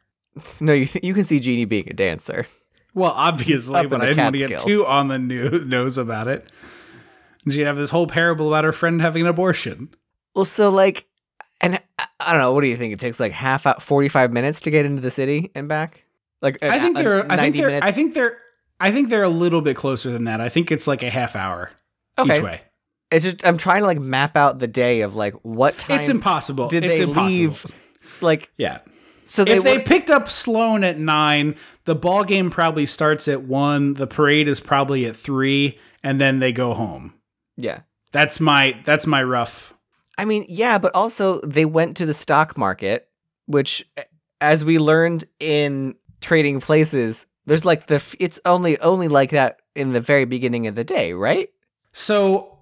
no, 0.59 0.73
you 0.73 0.85
th- 0.85 1.03
you 1.03 1.13
can 1.13 1.23
see 1.23 1.39
Jeannie 1.39 1.65
being 1.65 1.87
a 1.89 1.93
dancer. 1.93 2.47
Well, 2.95 3.11
obviously, 3.15 3.79
Up 3.79 3.89
but 3.89 4.01
I 4.01 4.05
didn't 4.07 4.23
want 4.23 4.35
to 4.37 4.47
get 4.47 4.59
too 4.59 4.85
on 4.85 5.07
the 5.07 5.17
new- 5.19 5.63
nose 5.65 5.97
about 5.97 6.27
it. 6.27 6.47
And 7.45 7.53
she'd 7.53 7.61
have 7.67 7.77
this 7.77 7.89
whole 7.89 8.07
parable 8.07 8.47
about 8.47 8.63
her 8.63 8.71
friend 8.71 9.01
having 9.01 9.21
an 9.23 9.27
abortion. 9.27 9.89
Well, 10.35 10.45
so 10.45 10.69
like, 10.71 11.05
and 11.61 11.75
I- 11.99 12.05
I 12.19 12.31
don't 12.31 12.39
know. 12.41 12.53
What 12.53 12.61
do 12.61 12.67
you 12.67 12.77
think? 12.77 12.93
It 12.93 12.99
takes 12.99 13.19
like 13.19 13.31
half 13.31 13.65
out, 13.67 13.81
forty 13.81 14.07
five 14.09 14.31
minutes 14.33 14.61
to 14.61 14.71
get 14.71 14.85
into 14.85 15.01
the 15.01 15.11
city 15.11 15.51
and 15.55 15.67
back. 15.67 16.02
Like, 16.43 16.61
I 16.61 16.77
think 16.77 16.97
uh, 16.97 17.01
they're. 17.01 17.31
I 17.31 17.37
think 17.37 17.55
they're. 17.55 17.67
minutes? 17.67 17.87
I 17.87 17.91
think 17.91 18.13
they're. 18.13 18.37
I 18.79 18.91
think 18.91 19.09
they're 19.09 19.23
a 19.23 19.29
little 19.29 19.61
bit 19.61 19.75
closer 19.75 20.11
than 20.11 20.25
that. 20.25 20.41
I 20.41 20.49
think 20.49 20.71
it's 20.71 20.85
like 20.87 21.01
a 21.01 21.09
half 21.09 21.35
hour 21.35 21.71
okay. 22.19 22.37
each 22.37 22.43
way. 22.43 22.61
It's 23.11 23.23
just 23.23 23.45
I'm 23.47 23.57
trying 23.57 23.79
to 23.81 23.85
like 23.87 23.99
map 23.99 24.35
out 24.35 24.59
the 24.59 24.67
day 24.67 25.01
of 25.01 25.15
like 25.15 25.33
what 25.43 25.77
time 25.77 25.99
It's 25.99 26.09
impossible. 26.09 26.67
did 26.67 26.83
it's 26.83 26.97
they 26.97 27.03
impossible. 27.03 27.25
leave? 27.27 27.65
Like, 28.21 28.51
Yeah. 28.57 28.79
so 29.23 29.45
they 29.45 29.57
if 29.57 29.63
they 29.63 29.77
were- 29.77 29.83
picked 29.83 30.09
up 30.09 30.29
Sloane 30.29 30.83
at 30.83 30.99
nine, 30.99 31.55
the 31.85 31.95
ball 31.95 32.23
game 32.25 32.49
probably 32.49 32.85
starts 32.85 33.27
at 33.29 33.43
one. 33.43 33.93
The 33.93 34.07
parade 34.07 34.47
is 34.49 34.59
probably 34.59 35.05
at 35.05 35.15
three, 35.15 35.77
and 36.03 36.19
then 36.19 36.39
they 36.39 36.51
go 36.51 36.73
home. 36.73 37.13
yeah. 37.55 37.81
That's 38.11 38.39
my. 38.39 38.79
That's 38.83 39.07
my 39.07 39.23
rough. 39.23 39.73
I 40.19 40.25
mean, 40.25 40.45
yeah, 40.47 40.77
but 40.77 40.93
also 40.93 41.39
they 41.41 41.65
went 41.65 41.97
to 41.97 42.05
the 42.05 42.13
stock 42.13 42.55
market, 42.57 43.07
which, 43.47 43.83
as 44.39 44.63
we 44.63 44.77
learned 44.77 45.23
in 45.39 45.95
Trading 46.23 46.59
Places, 46.59 47.25
There's 47.45 47.65
like 47.65 47.87
the 47.87 47.95
f- 47.95 48.15
it's 48.19 48.39
only 48.45 48.79
only 48.79 49.07
like 49.07 49.31
that 49.31 49.59
in 49.75 49.93
the 49.93 49.99
very 49.99 50.25
beginning 50.25 50.67
of 50.67 50.75
the 50.75 50.83
day, 50.83 51.13
right? 51.13 51.49
So 51.91 52.57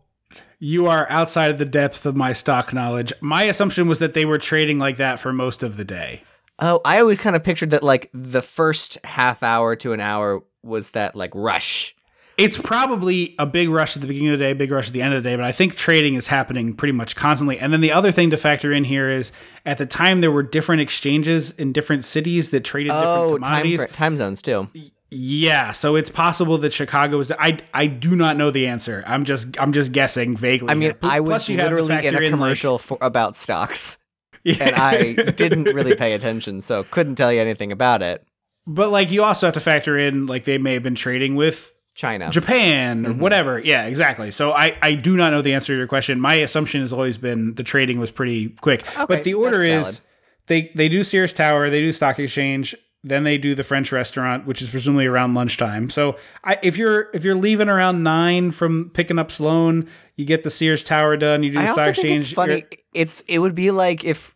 you 0.60 0.88
are 0.88 1.08
outside 1.10 1.52
of 1.52 1.58
the 1.58 1.66
depth 1.66 2.06
of 2.06 2.16
my 2.16 2.34
stock 2.34 2.74
knowledge. 2.74 3.14
My 3.22 3.44
assumption 3.44 3.88
was 3.88 4.00
that 4.00 4.14
they 4.14 4.26
were 4.26 4.38
trading 4.38 4.80
like 4.80 4.98
that 4.98 5.20
for 5.20 5.32
most 5.32 5.64
of 5.64 5.78
the 5.78 5.86
day. 5.86 6.24
Oh, 6.60 6.82
I 6.86 7.00
always 7.00 7.20
kind 7.20 7.36
of 7.36 7.44
pictured 7.44 7.72
that 7.72 7.84
like 7.84 8.10
the 8.14 8.42
first 8.42 8.98
half 9.04 9.42
hour 9.42 9.76
to 9.78 9.94
an 9.94 10.00
hour 10.00 10.44
was 10.64 10.92
that 10.92 11.16
like 11.16 11.32
rush. 11.34 11.96
It's 12.42 12.58
probably 12.58 13.36
a 13.40 13.46
big 13.46 13.70
rush 13.70 13.96
at 13.96 14.02
the 14.02 14.08
beginning 14.08 14.30
of 14.32 14.40
the 14.40 14.46
day, 14.46 14.54
big 14.54 14.72
rush 14.72 14.88
at 14.88 14.94
the 14.94 15.02
end 15.02 15.14
of 15.14 15.22
the 15.24 15.30
day, 15.30 15.36
but 15.36 15.46
I 15.46 15.52
think 15.52 15.76
trading 15.76 16.16
is 16.16 16.28
happening 16.28 16.74
pretty 16.74 16.92
much 16.94 17.16
constantly. 17.16 17.60
And 17.60 17.72
then 17.72 17.82
the 17.82 17.92
other 17.92 18.12
thing 18.12 18.30
to 18.32 18.38
factor 18.38 18.72
in 18.74 18.84
here 18.84 19.10
is 19.10 19.32
at 19.66 19.78
the 19.78 19.86
time 19.86 20.22
there 20.22 20.32
were 20.32 20.44
different 20.44 20.82
exchanges 20.82 21.52
in 21.52 21.72
different 21.72 22.04
cities 22.04 22.50
that 22.52 22.62
traded 22.64 22.92
Oh, 22.94 23.24
different 23.38 23.44
time 23.46 23.52
commodities. 23.62 23.82
fr- 23.86 23.88
time 23.94 24.18
zones 24.18 24.42
too. 24.42 24.70
Yeah, 25.14 25.74
so 25.74 25.96
it's 25.98 26.10
possible 26.10 26.58
that 26.60 26.72
Chicago 26.72 27.18
was. 27.18 27.32
I 27.34 27.58
I 27.74 27.88
do 27.88 28.16
not 28.16 28.38
know 28.38 28.50
the 28.50 28.66
answer. 28.68 29.04
I'm 29.06 29.26
just 29.26 29.60
I'm 29.62 29.74
just 29.74 29.92
guessing 29.92 30.38
vaguely. 30.38 30.70
I 30.70 30.74
mean. 30.76 30.94
I 31.02 31.20
was 31.20 31.50
you 31.50 31.58
have 31.60 31.70
to 31.76 31.84
literally 31.84 32.08
in 32.08 32.16
a 32.16 32.20
like- 32.20 32.30
commercial 32.30 32.78
for, 32.78 32.98
about 33.02 33.36
stocks, 33.36 33.98
Yeah. 34.46 34.56
and 34.62 34.76
I 34.76 35.14
didn't 35.32 35.66
really 35.66 35.96
pay 35.96 36.14
attention, 36.14 36.62
so 36.62 36.86
couldn't 36.86 37.16
tell 37.16 37.32
you 37.34 37.42
anything 37.42 37.72
about 37.74 38.02
it. 38.02 38.26
but 38.66 38.90
like 38.90 39.12
you 39.12 39.22
also 39.24 39.48
have 39.48 39.54
to 39.56 39.60
factor 39.60 39.98
in 39.98 40.28
like 40.28 40.46
they 40.46 40.58
may 40.58 40.74
have 40.76 40.84
been 40.84 40.96
trading 40.96 41.36
with 41.36 41.74
China. 41.94 42.30
Japan 42.32 43.04
Mm-hmm. 43.04 43.12
or 43.12 43.14
whatever. 43.16 43.60
Yeah, 43.60 43.86
exactly. 43.86 44.32
So 44.32 44.52
I 44.54 44.74
I 44.82 44.96
do 44.96 45.16
not 45.18 45.32
know 45.32 45.42
the 45.42 45.54
answer 45.54 45.74
to 45.74 45.78
your 45.78 45.88
question. 45.88 46.20
My 46.20 46.36
assumption 46.36 46.82
has 46.82 46.94
always 46.94 47.18
been 47.18 47.56
the 47.56 47.64
trading 47.64 48.00
was 48.00 48.12
pretty 48.12 48.50
quick. 48.50 48.82
Okay, 48.96 49.06
but 49.08 49.24
the 49.24 49.34
order 49.34 49.64
is 49.64 50.02
they 50.48 50.72
they 50.76 50.90
do 50.90 51.04
Sears 51.04 51.34
Tower, 51.34 51.70
they 51.70 51.82
do 51.82 51.92
Stock 51.94 52.18
Exchange, 52.20 52.76
then 53.04 53.24
they 53.24 53.38
do 53.38 53.56
the 53.56 53.64
French 53.64 53.92
restaurant, 53.92 54.46
which 54.46 54.62
is 54.62 54.70
presumably 54.70 55.06
around 55.06 55.34
lunchtime. 55.34 55.90
So 55.90 56.18
I, 56.44 56.58
if 56.64 56.78
you're 56.78 57.10
if 57.14 57.24
you're 57.24 57.36
leaving 57.36 57.68
around 57.70 58.04
nine 58.04 58.52
from 58.52 58.90
picking 58.94 59.20
up 59.20 59.32
Sloane, 59.32 59.88
you 60.16 60.26
get 60.26 60.44
the 60.44 60.50
Sears 60.52 60.84
Tower 60.84 61.18
done, 61.18 61.44
you 61.44 61.52
do 61.52 61.58
the 61.58 61.64
I 61.64 61.66
Stock 61.66 61.78
also 61.80 61.90
Exchange. 61.90 62.08
think 62.10 62.22
it's 62.22 62.32
funny. 62.34 62.54
you're- 62.54 62.68
It's 62.94 63.22
it 63.28 63.40
would 63.40 63.56
be 63.56 63.72
like 63.72 64.04
if 64.06 64.34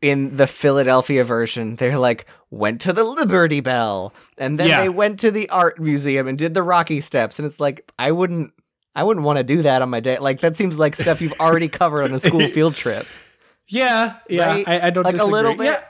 in 0.00 0.36
the 0.36 0.46
Philadelphia 0.46 1.24
version 1.24 1.76
they're 1.76 1.98
like 1.98 2.26
went 2.50 2.80
to 2.82 2.92
the 2.92 3.04
Liberty 3.04 3.60
Bell 3.60 4.12
and 4.38 4.58
then 4.58 4.68
Yeah. 4.68 4.80
they 4.82 4.88
went 4.88 5.18
to 5.20 5.30
the 5.30 5.48
art 5.50 5.80
museum 5.80 6.26
and 6.28 6.36
did 6.38 6.54
the 6.54 6.62
Rocky 6.62 7.00
Steps 7.00 7.38
and 7.38 7.46
it's 7.46 7.58
like 7.60 7.90
I 7.98 8.12
wouldn't 8.12 8.52
I 8.94 9.04
wouldn't 9.04 9.24
want 9.24 9.38
to 9.38 9.42
do 9.44 9.62
that 9.62 9.80
on 9.80 9.88
my 9.88 10.00
day. 10.00 10.18
Like 10.18 10.40
that 10.40 10.54
seems 10.56 10.78
like 10.78 10.94
stuff 10.94 11.22
you've 11.22 11.40
already 11.40 11.68
covered 11.68 12.02
on 12.04 12.12
a 12.12 12.18
school 12.18 12.46
field 12.56 12.74
trip. 12.74 13.06
Yeah, 13.68 14.16
yeah, 14.28 14.44
Right? 14.46 14.68
I, 14.68 14.86
I 14.88 14.90
don't 14.90 15.04
Like 15.04 15.16
a 15.18 15.24
little 15.24 15.54
bit. 15.54 15.64
Yeah. 15.64 15.80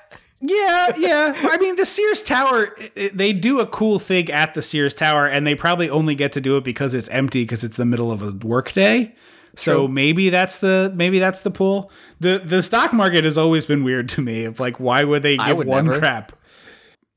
Yeah, 0.45 0.93
yeah. 0.99 1.32
I 1.51 1.57
mean, 1.59 1.76
the 1.76 1.86
Sears 1.86 2.22
Tower, 2.22 2.76
they 3.14 3.32
do 3.32 3.61
a 3.61 3.66
cool 3.66 3.99
thing 4.01 4.28
at 4.30 4.55
the 4.55 4.62
Sears 4.62 4.93
Tower, 4.93 5.26
and 5.26 5.47
they 5.47 5.55
probably 5.55 5.88
only 5.88 6.14
get 6.16 6.32
to 6.32 6.40
do 6.40 6.57
it 6.57 6.64
because 6.64 6.95
it's 6.95 7.09
empty 7.11 7.43
because 7.45 7.62
it's 7.62 7.76
the 7.76 7.84
middle 7.84 8.11
of 8.11 8.22
a 8.22 8.32
workday. 8.47 9.14
So 9.55 9.87
maybe 9.87 10.31
that's 10.31 10.59
the 10.59 10.93
maybe 10.95 11.19
that's 11.19 11.43
the 11.43 11.51
pull. 11.51 11.91
the 12.21 12.41
The 12.45 12.63
stock 12.63 12.93
market 12.93 13.25
has 13.25 13.37
always 13.37 13.67
been 13.67 13.85
weird 13.85 14.09
to 14.11 14.23
me. 14.23 14.45
Of 14.45 14.61
like, 14.61 14.81
why 14.81 15.05
would 15.05 15.23
they 15.23 15.37
give 15.37 15.59
would 15.59 15.67
one 15.67 15.87
never. 15.87 15.99
crap? 15.99 16.33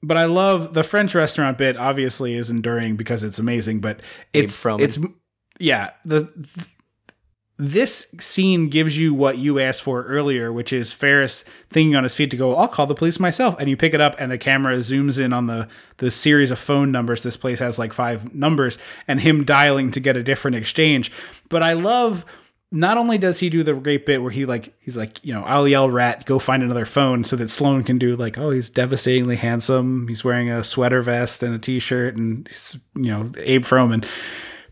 But 0.04 0.18
I 0.18 0.26
love 0.26 0.74
the 0.74 0.84
French 0.84 1.16
restaurant 1.16 1.58
bit. 1.58 1.78
Obviously, 1.78 2.34
is 2.36 2.50
enduring 2.50 2.96
because 2.96 3.24
it's 3.24 3.40
amazing. 3.40 3.80
But 3.80 4.02
it's 4.34 4.60
from 4.60 4.80
it's 4.80 5.00
yeah 5.60 5.92
the 6.04 6.30
this 7.58 8.14
scene 8.20 8.68
gives 8.68 8.98
you 8.98 9.14
what 9.14 9.38
you 9.38 9.60
asked 9.60 9.82
for 9.82 10.04
earlier, 10.04 10.52
which 10.52 10.74
is 10.74 10.92
Ferris 10.92 11.46
thinking 11.70 11.96
on 11.96 12.04
his 12.04 12.14
feet 12.14 12.32
to 12.32 12.38
go, 12.38 12.54
I'll 12.56 12.68
call 12.68 12.86
the 12.86 12.96
police 12.96 13.18
myself. 13.18 13.56
And 13.60 13.70
you 13.70 13.78
pick 13.78 13.94
it 13.94 14.02
up 14.02 14.16
and 14.20 14.30
the 14.32 14.38
camera 14.38 14.76
zooms 14.78 15.24
in 15.24 15.32
on 15.32 15.48
the, 15.48 15.70
the 15.98 16.12
series 16.12 16.52
of 16.52 16.60
phone 16.60 16.92
numbers. 16.92 17.24
This 17.24 17.38
place 17.38 17.60
has 17.60 17.80
like 17.80 17.94
five 17.94 18.36
numbers 18.36 18.78
and 19.08 19.22
him 19.22 19.46
dialing 19.46 19.92
to 19.92 20.02
get 20.02 20.18
a 20.18 20.24
different 20.24 20.58
exchange. 20.58 21.14
But 21.48 21.64
I 21.64 21.74
love 21.74 22.26
not 22.72 22.98
only 22.98 23.18
does 23.18 23.40
he 23.40 23.50
do 23.50 23.64
the 23.64 23.74
great 23.74 24.06
bit 24.06 24.22
where 24.22 24.32
he 24.32 24.46
like 24.46 24.74
he's 24.82 24.98
like, 24.98 25.24
you 25.24 25.34
know, 25.34 25.44
I'll 25.44 25.68
yell 25.68 25.90
rat, 25.90 26.26
go 26.26 26.40
find 26.40 26.62
another 26.62 26.86
phone 26.86 27.24
so 27.24 27.38
that 27.38 27.50
Sloane 27.50 27.86
can 27.86 27.98
do 27.98 28.18
like, 28.18 28.38
oh, 28.38 28.50
he's 28.50 28.70
devastatingly 28.70 29.38
handsome. 29.38 30.10
He's 30.10 30.26
wearing 30.26 30.50
a 30.50 30.62
sweater 30.62 31.02
vest 31.02 31.42
and 31.42 31.56
a 31.56 31.60
t-shirt 31.60 32.18
and 32.18 32.50
you 32.96 33.12
know, 33.12 33.32
Abe 33.38 33.64
Froman. 33.64 34.06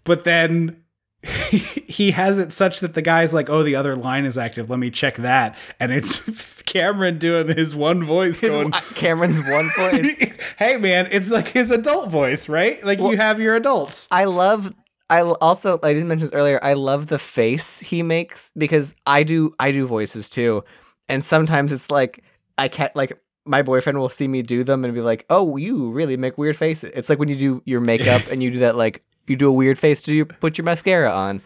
But 0.03 0.25
then 0.25 0.82
he 1.87 2.11
has 2.11 2.37
it 2.37 2.51
such 2.51 2.81
that 2.81 2.93
the 2.93 3.01
guy's 3.01 3.33
like, 3.33 3.49
"Oh, 3.49 3.63
the 3.63 3.75
other 3.75 3.95
line 3.95 4.25
is 4.25 4.37
active. 4.37 4.69
Let 4.69 4.79
me 4.79 4.89
check 4.89 5.15
that." 5.17 5.57
And 5.79 5.91
it's 5.91 6.61
Cameron 6.65 7.17
doing 7.17 7.47
his 7.47 7.75
one 7.75 8.03
voice, 8.03 8.41
His, 8.41 8.49
going, 8.49 8.71
Cameron's 8.95 9.39
one 9.39 9.69
voice. 9.77 10.17
"Hey, 10.57 10.77
man, 10.77 11.07
it's 11.11 11.31
like 11.31 11.47
his 11.47 11.71
adult 11.71 12.09
voice, 12.09 12.49
right? 12.49 12.83
Like 12.83 12.99
you 12.99 13.15
have 13.17 13.39
your 13.39 13.55
adults." 13.55 14.07
I 14.11 14.25
love 14.25 14.73
I 15.09 15.21
also 15.21 15.79
I 15.83 15.93
didn't 15.93 16.07
mention 16.07 16.25
this 16.25 16.33
earlier. 16.33 16.59
I 16.63 16.73
love 16.73 17.07
the 17.07 17.19
face 17.19 17.79
he 17.79 18.03
makes 18.03 18.51
because 18.57 18.95
I 19.05 19.23
do 19.23 19.53
I 19.59 19.71
do 19.71 19.85
voices 19.85 20.29
too. 20.29 20.63
And 21.07 21.23
sometimes 21.23 21.71
it's 21.71 21.89
like 21.89 22.23
I 22.57 22.67
can't 22.67 22.93
like 22.95 23.19
my 23.45 23.61
boyfriend 23.61 23.97
will 23.97 24.09
see 24.09 24.27
me 24.27 24.41
do 24.41 24.63
them 24.63 24.83
and 24.83 24.93
be 24.93 25.01
like, 25.01 25.25
"Oh, 25.29 25.55
you 25.55 25.91
really 25.91 26.17
make 26.17 26.37
weird 26.37 26.57
faces." 26.57 26.91
It's 26.95 27.09
like 27.09 27.19
when 27.19 27.29
you 27.29 27.35
do 27.35 27.61
your 27.65 27.81
makeup 27.81 28.23
and 28.31 28.41
you 28.41 28.51
do 28.51 28.59
that 28.59 28.75
like 28.75 29.03
you 29.27 29.35
do 29.35 29.47
a 29.49 29.51
weird 29.51 29.77
face 29.79 30.01
to 30.03 30.13
you 30.13 30.25
put 30.25 30.57
your 30.57 30.65
mascara 30.65 31.11
on. 31.11 31.41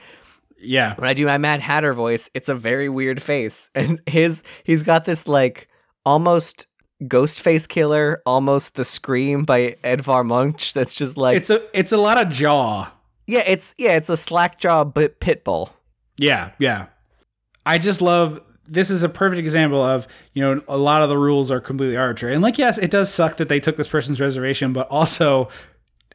Yeah, 0.60 0.96
When 0.96 1.08
I 1.08 1.14
do 1.14 1.26
my 1.28 1.38
Mad 1.38 1.60
Hatter 1.60 1.94
voice, 1.94 2.32
it's 2.34 2.50
a 2.50 2.56
very 2.56 2.90
weird 2.90 3.22
face. 3.22 3.70
And 3.76 4.02
his 4.08 4.42
he's 4.64 4.82
got 4.84 5.06
this 5.06 5.28
like 5.28 5.68
almost 6.06 6.66
ghost 7.08 7.42
face 7.42 7.68
Killer, 7.68 8.24
almost 8.26 8.74
the 8.74 8.84
Scream 8.84 9.44
by 9.44 9.76
Edvard 9.84 10.26
Munch. 10.26 10.74
That's 10.74 10.96
just 10.96 11.16
like 11.16 11.38
it's 11.38 11.52
a 11.52 11.62
it's 11.78 11.92
a 11.92 11.98
lot 11.98 12.20
of 12.20 12.30
jaw. 12.30 12.92
yeah, 13.28 13.44
it's 13.46 13.76
yeah, 13.78 13.96
it's 13.98 14.10
a 14.10 14.18
slack 14.18 14.58
jaw 14.60 14.84
but 14.84 15.20
pit 15.20 15.44
bull. 15.44 15.74
Yeah, 16.18 16.52
yeah. 16.58 16.88
I 17.66 17.78
just 17.78 18.02
love 18.02 18.42
this 18.70 18.90
is 18.90 19.04
a 19.04 19.10
perfect 19.10 19.40
example 19.40 19.82
of, 19.82 20.08
you 20.34 20.42
know, 20.42 20.60
a 20.68 20.78
lot 20.78 21.02
of 21.02 21.08
the 21.10 21.18
rules 21.18 21.52
are 21.52 21.62
completely 21.62 21.96
arbitrary. 21.96 22.34
And 22.34 22.42
like 22.42 22.58
yes, 22.58 22.80
it 22.80 22.90
does 22.90 23.14
suck 23.14 23.38
that 23.38 23.48
they 23.48 23.60
took 23.60 23.76
this 23.76 23.88
person's 23.88 24.20
reservation, 24.20 24.74
but 24.74 24.88
also 24.90 25.50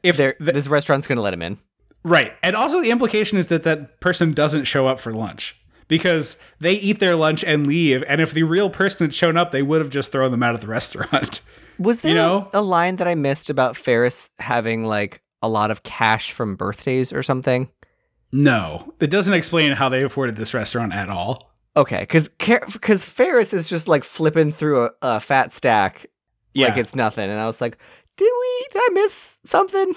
if 0.02 0.16
the- 0.16 0.34
this 0.38 0.68
restaurant's 0.68 1.06
gonna 1.06 1.20
let 1.22 1.32
him 1.34 1.42
in. 1.42 1.58
Right. 2.04 2.32
And 2.42 2.56
also 2.56 2.80
the 2.80 2.90
implication 2.90 3.38
is 3.38 3.46
that 3.48 3.62
that 3.62 4.00
person 4.00 4.32
doesn't 4.32 4.64
show 4.64 4.86
up 4.88 4.98
for 4.98 5.12
lunch 5.12 5.56
because 5.88 6.38
they 6.60 6.72
eat 6.72 6.98
their 6.98 7.14
lunch 7.14 7.44
and 7.44 7.66
leave. 7.66 8.02
And 8.08 8.20
if 8.20 8.32
the 8.32 8.42
real 8.42 8.70
person 8.70 9.06
had 9.06 9.14
shown 9.14 9.36
up, 9.36 9.50
they 9.52 9.62
would 9.62 9.80
have 9.80 9.90
just 9.90 10.10
thrown 10.10 10.30
them 10.32 10.42
out 10.42 10.54
of 10.54 10.60
the 10.60 10.66
restaurant. 10.78 11.40
Was 11.78 12.00
there 12.02 12.10
You 12.10 12.16
know? 12.16 12.48
a, 12.52 12.58
a 12.58 12.62
line 12.62 12.96
that 12.96 13.06
I 13.06 13.14
missed 13.14 13.50
about 13.50 13.76
Ferris 13.76 14.30
having 14.38 14.84
like 14.84 15.22
a 15.42 15.48
lot 15.48 15.70
of 15.70 15.82
cash 15.84 16.32
from 16.32 16.56
birthdays 16.56 17.12
or 17.12 17.22
something? 17.22 17.68
no, 18.32 18.94
it 19.00 19.08
doesn't 19.10 19.34
explain 19.34 19.72
how 19.72 19.88
they 19.88 20.02
afforded 20.02 20.36
this 20.36 20.54
restaurant 20.54 20.92
at 20.94 21.08
all. 21.08 21.52
Okay, 21.76 22.00
because 22.00 22.28
because 22.28 23.04
Ferris 23.04 23.52
is 23.54 23.68
just 23.68 23.88
like 23.88 24.04
flipping 24.04 24.52
through 24.52 24.84
a, 24.86 24.90
a 25.02 25.20
fat 25.20 25.52
stack 25.52 26.06
Yeah. 26.54 26.68
like 26.68 26.76
it's 26.78 26.94
nothing, 26.94 27.28
and 27.30 27.38
I 27.40 27.46
was 27.46 27.60
like, 27.60 27.78
did 28.16 28.30
we? 28.40 28.66
Did 28.72 28.82
I 28.82 28.88
miss 28.92 29.38
something? 29.44 29.94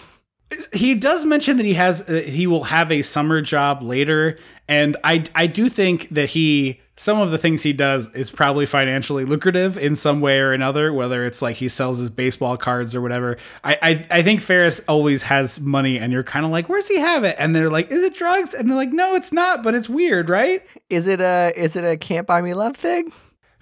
he 0.74 0.94
does 0.94 1.26
mention 1.26 1.58
that 1.58 1.66
he 1.66 1.74
has 1.74 2.08
uh, 2.08 2.22
he 2.26 2.46
will 2.46 2.66
have 2.66 2.92
a 2.92 3.02
summer 3.02 3.42
job 3.42 3.82
later 3.82 4.38
and 4.70 4.96
i 5.04 5.24
i 5.34 5.48
do 5.48 5.68
think 5.70 6.08
that 6.10 6.30
he 6.30 6.80
some 6.98 7.20
of 7.20 7.32
the 7.32 7.38
things 7.38 7.64
he 7.64 7.74
does 7.74 8.14
is 8.14 8.30
probably 8.30 8.66
financially 8.66 9.26
lucrative 9.26 9.76
in 9.76 9.96
some 9.96 10.22
way 10.22 10.40
or 10.40 10.54
another 10.54 10.94
whether 10.94 11.26
it's 11.26 11.42
like 11.42 11.56
he 11.56 11.68
sells 11.68 11.98
his 11.98 12.12
baseball 12.12 12.58
cards 12.58 12.96
or 12.96 13.02
whatever 13.02 13.38
i 13.64 13.78
i, 13.82 14.08
I 14.20 14.22
think 14.22 14.40
ferris 14.40 14.82
always 14.88 15.24
has 15.24 15.60
money 15.60 15.98
and 15.98 16.14
you're 16.14 16.24
kind 16.24 16.46
of 16.46 16.52
like 16.52 16.70
where's 16.70 16.88
he 16.88 17.00
have 17.00 17.24
it 17.24 17.36
and 17.40 17.56
they're 17.56 17.72
like 17.72 17.92
is 17.92 18.04
it 18.04 18.16
drugs 18.16 18.54
and 18.54 18.70
they're 18.70 18.78
like 18.78 18.94
no 18.94 19.16
it's 19.16 19.34
not 19.34 19.64
but 19.64 19.74
it's 19.74 19.90
weird 19.90 20.30
right 20.30 20.62
Is 20.92 21.08
it 21.08 21.20
a 21.22 21.52
is 21.58 21.76
it 21.76 21.84
a 21.84 21.98
can't 21.98 22.28
buy 22.28 22.42
me 22.42 22.54
love 22.54 22.78
thing? 22.78 23.12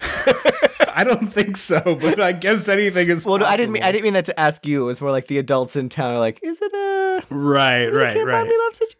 i 0.94 1.04
don't 1.04 1.26
think 1.28 1.56
so 1.56 1.80
but 2.00 2.20
i 2.20 2.32
guess 2.32 2.68
anything 2.68 3.08
is 3.08 3.24
Well, 3.26 3.38
no, 3.38 3.46
I 3.46 3.56
didn't 3.56 3.72
mean 3.72 3.82
I 3.82 3.92
didn't 3.92 4.04
mean 4.04 4.14
that 4.14 4.24
to 4.26 4.38
ask 4.40 4.66
you. 4.66 4.82
It 4.82 4.86
was 4.86 5.00
more 5.00 5.10
like 5.10 5.26
the 5.26 5.38
adults 5.38 5.76
in 5.76 5.88
town 5.88 6.14
are 6.14 6.18
like, 6.18 6.40
is 6.42 6.60
it 6.60 6.72
a, 6.72 7.24
right 7.30 7.82
is 7.82 7.92
it 7.92 7.96
a 7.96 7.98
right 7.98 8.12
can't 8.14 8.26
buy 8.26 8.32
right 8.40 8.48
me 8.48 8.56
love 8.58 8.74
situation? 8.74 8.98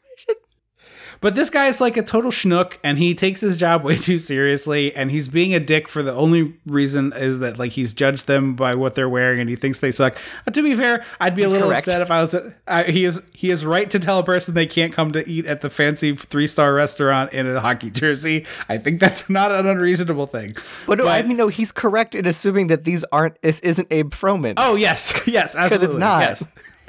But 1.25 1.35
this 1.35 1.49
guy's 1.49 1.81
like 1.81 1.97
a 1.97 2.03
total 2.03 2.31
schnook 2.31 2.77
and 2.85 2.99
he 2.99 3.15
takes 3.15 3.41
his 3.41 3.57
job 3.57 3.83
way 3.83 3.97
too 3.97 4.19
seriously 4.19 4.95
and 4.95 5.11
he's 5.11 5.27
being 5.27 5.55
a 5.55 5.59
dick 5.59 5.89
for 5.89 6.03
the 6.03 6.13
only 6.13 6.53
reason 6.67 7.15
is 7.17 7.39
that 7.39 7.59
like 7.59 7.73
he's 7.73 7.95
judged 7.95 8.27
them 8.27 8.55
by 8.55 8.75
what 8.75 8.95
they're 8.95 9.09
wearing 9.09 9.41
and 9.41 9.49
he 9.49 9.57
thinks 9.57 9.79
they 9.79 9.91
suck. 9.91 10.19
Uh, 10.47 10.51
to 10.51 10.63
be 10.63 10.75
fair, 10.75 11.03
I'd 11.19 11.35
be 11.35 11.43
a 11.43 11.49
little 11.49 11.69
correct. 11.69 11.89
upset 11.89 12.03
if 12.03 12.11
I 12.11 12.21
was 12.21 12.35
uh, 12.35 12.83
he 12.85 13.07
is 13.07 13.23
he 13.35 13.51
is 13.51 13.65
right 13.65 13.89
to 13.89 13.99
tell 13.99 14.19
a 14.19 14.23
person 14.23 14.53
they 14.53 14.67
can't 14.67 14.93
come 14.93 15.13
to 15.13 15.27
eat 15.27 15.47
at 15.47 15.63
the 15.63 15.71
fancy 15.71 16.15
three-star 16.15 16.75
restaurant 16.75 17.33
in 17.33 17.47
a 17.47 17.59
hockey 17.59 17.89
jersey. 17.89 18.45
I 18.69 18.77
think 18.77 19.01
that's 19.01 19.31
not 19.31 19.51
an 19.51 19.67
unreasonable 19.67 20.27
thing. 20.27 20.55
But 20.87 20.99
no, 20.99 21.09
I 21.09 21.23
mean, 21.23 21.39
no, 21.39 21.49
he's 21.49 21.73
correct 21.73 22.15
in 22.15 22.27
assuming 22.27 22.67
that 22.67 22.85
these 22.85 23.03
aren't. 23.13 23.41
This 23.41 23.61
isn't 23.61 23.89
Abe 23.91 24.13
Froman. 24.13 24.55
Oh 24.59 24.75
yes, 24.75 25.19
yes, 25.27 25.57
absolutely. 25.57 25.87
Because 25.87 25.95
it's 25.95 25.99
not. 25.99 26.21
Yes. 26.21 26.45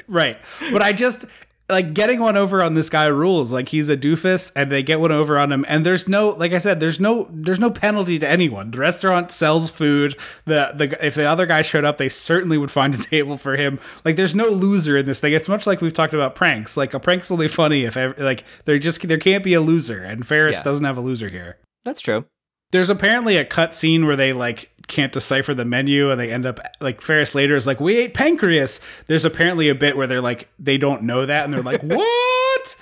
Right. 0.07 0.37
But 0.73 0.81
I 0.81 0.91
just 0.91 1.25
like 1.67 1.93
getting 1.95 2.19
one 2.19 2.37
over 2.37 2.61
on 2.61 2.73
this 2.75 2.89
guy 2.89 3.07
rules. 3.07 3.51
Like 3.51 3.69
he's 3.69 3.89
a 3.89 3.97
doofus, 3.97 4.51
and 4.55 4.71
they 4.71 4.83
get 4.83 4.99
one 4.99 5.11
over 5.11 5.37
on 5.39 5.51
him. 5.51 5.65
And 5.67 5.85
there's 5.85 6.07
no, 6.07 6.29
like 6.29 6.53
I 6.53 6.59
said, 6.59 6.79
there's 6.79 6.99
no, 6.99 7.27
there's 7.31 7.59
no 7.59 7.71
penalty 7.71 8.19
to 8.19 8.29
anyone. 8.29 8.71
The 8.71 8.77
restaurant 8.79 9.31
sells 9.31 9.69
food. 9.71 10.15
The 10.45 10.71
the 10.75 10.97
if 11.05 11.15
the 11.15 11.25
other 11.25 11.45
guy 11.45 11.61
showed 11.63 11.83
up, 11.85 11.97
they 11.97 12.09
certainly 12.09 12.57
would 12.57 12.71
find 12.71 12.93
a 12.93 12.97
table 12.97 13.37
for 13.37 13.55
him. 13.55 13.79
Like 14.03 14.15
there's 14.15 14.35
no 14.35 14.47
loser 14.47 14.97
in 14.97 15.05
this 15.05 15.19
thing. 15.19 15.33
It's 15.33 15.49
much 15.49 15.65
like 15.65 15.81
we've 15.81 15.93
talked 15.93 16.13
about 16.13 16.35
pranks. 16.35 16.77
Like 16.77 16.93
a 16.93 16.99
prank's 16.99 17.31
only 17.31 17.47
funny 17.47 17.83
if 17.83 17.97
ev- 17.97 18.19
like 18.19 18.43
there 18.65 18.77
just 18.77 19.07
there 19.07 19.17
can't 19.17 19.43
be 19.43 19.53
a 19.55 19.61
loser, 19.61 20.03
and 20.03 20.25
Ferris 20.25 20.57
Yeah. 20.57 20.63
doesn't 20.63 20.85
have 20.85 20.97
a 20.97 21.01
loser 21.01 21.29
here. 21.29 21.57
That's 21.83 22.01
true. 22.01 22.25
There's 22.71 22.89
apparently 22.89 23.37
a 23.37 23.45
cut 23.45 23.73
scene 23.73 24.05
where 24.05 24.15
they 24.15 24.33
like 24.33 24.69
can't 24.87 25.11
decipher 25.11 25.53
the 25.53 25.65
menu 25.65 26.11
and 26.11 26.19
they 26.19 26.31
end 26.31 26.45
up 26.45 26.59
like 26.79 27.01
Ferris 27.01 27.33
later 27.35 27.55
is 27.55 27.65
like, 27.67 27.79
We 27.79 27.97
ate 27.97 28.13
pancreas. 28.13 28.79
There's 29.07 29.25
apparently 29.25 29.69
a 29.69 29.75
bit 29.75 29.97
where 29.97 30.07
they're 30.07 30.21
like 30.21 30.49
they 30.59 30.77
don't 30.77 31.03
know 31.03 31.25
that 31.25 31.45
and 31.45 31.53
they're 31.53 31.61
like, 31.61 31.81
What? 31.83 32.75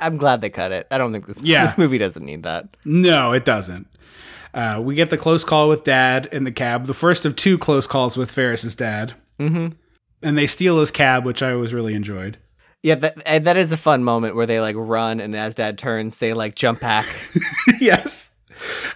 I'm 0.00 0.16
glad 0.16 0.40
they 0.40 0.50
cut 0.50 0.72
it. 0.72 0.86
I 0.90 0.98
don't 0.98 1.12
think 1.12 1.26
this 1.26 1.38
Yeah. 1.40 1.64
this 1.64 1.78
movie 1.78 1.98
doesn't 1.98 2.24
need 2.24 2.42
that. 2.42 2.76
No, 2.84 3.32
it 3.32 3.44
doesn't. 3.44 3.86
Uh, 4.52 4.80
we 4.82 4.94
get 4.94 5.10
the 5.10 5.18
close 5.18 5.44
call 5.44 5.68
with 5.68 5.84
dad 5.84 6.28
in 6.32 6.44
the 6.44 6.52
cab, 6.52 6.86
the 6.86 6.94
first 6.94 7.26
of 7.26 7.36
two 7.36 7.58
close 7.58 7.86
calls 7.86 8.16
with 8.16 8.30
Ferris's 8.30 8.74
dad. 8.74 9.14
Mm-hmm. 9.38 9.76
And 10.22 10.38
they 10.38 10.46
steal 10.46 10.80
his 10.80 10.90
cab, 10.90 11.24
which 11.26 11.42
I 11.42 11.52
always 11.52 11.74
really 11.74 11.94
enjoyed. 11.94 12.38
Yeah, 12.82 12.94
that 12.96 13.44
that 13.44 13.56
is 13.56 13.72
a 13.72 13.76
fun 13.76 14.04
moment 14.04 14.34
where 14.36 14.46
they 14.46 14.60
like 14.60 14.76
run 14.78 15.20
and 15.20 15.34
as 15.36 15.54
dad 15.56 15.76
turns, 15.78 16.18
they 16.18 16.32
like 16.34 16.54
jump 16.54 16.80
back. 16.80 17.06
yes. 17.80 18.35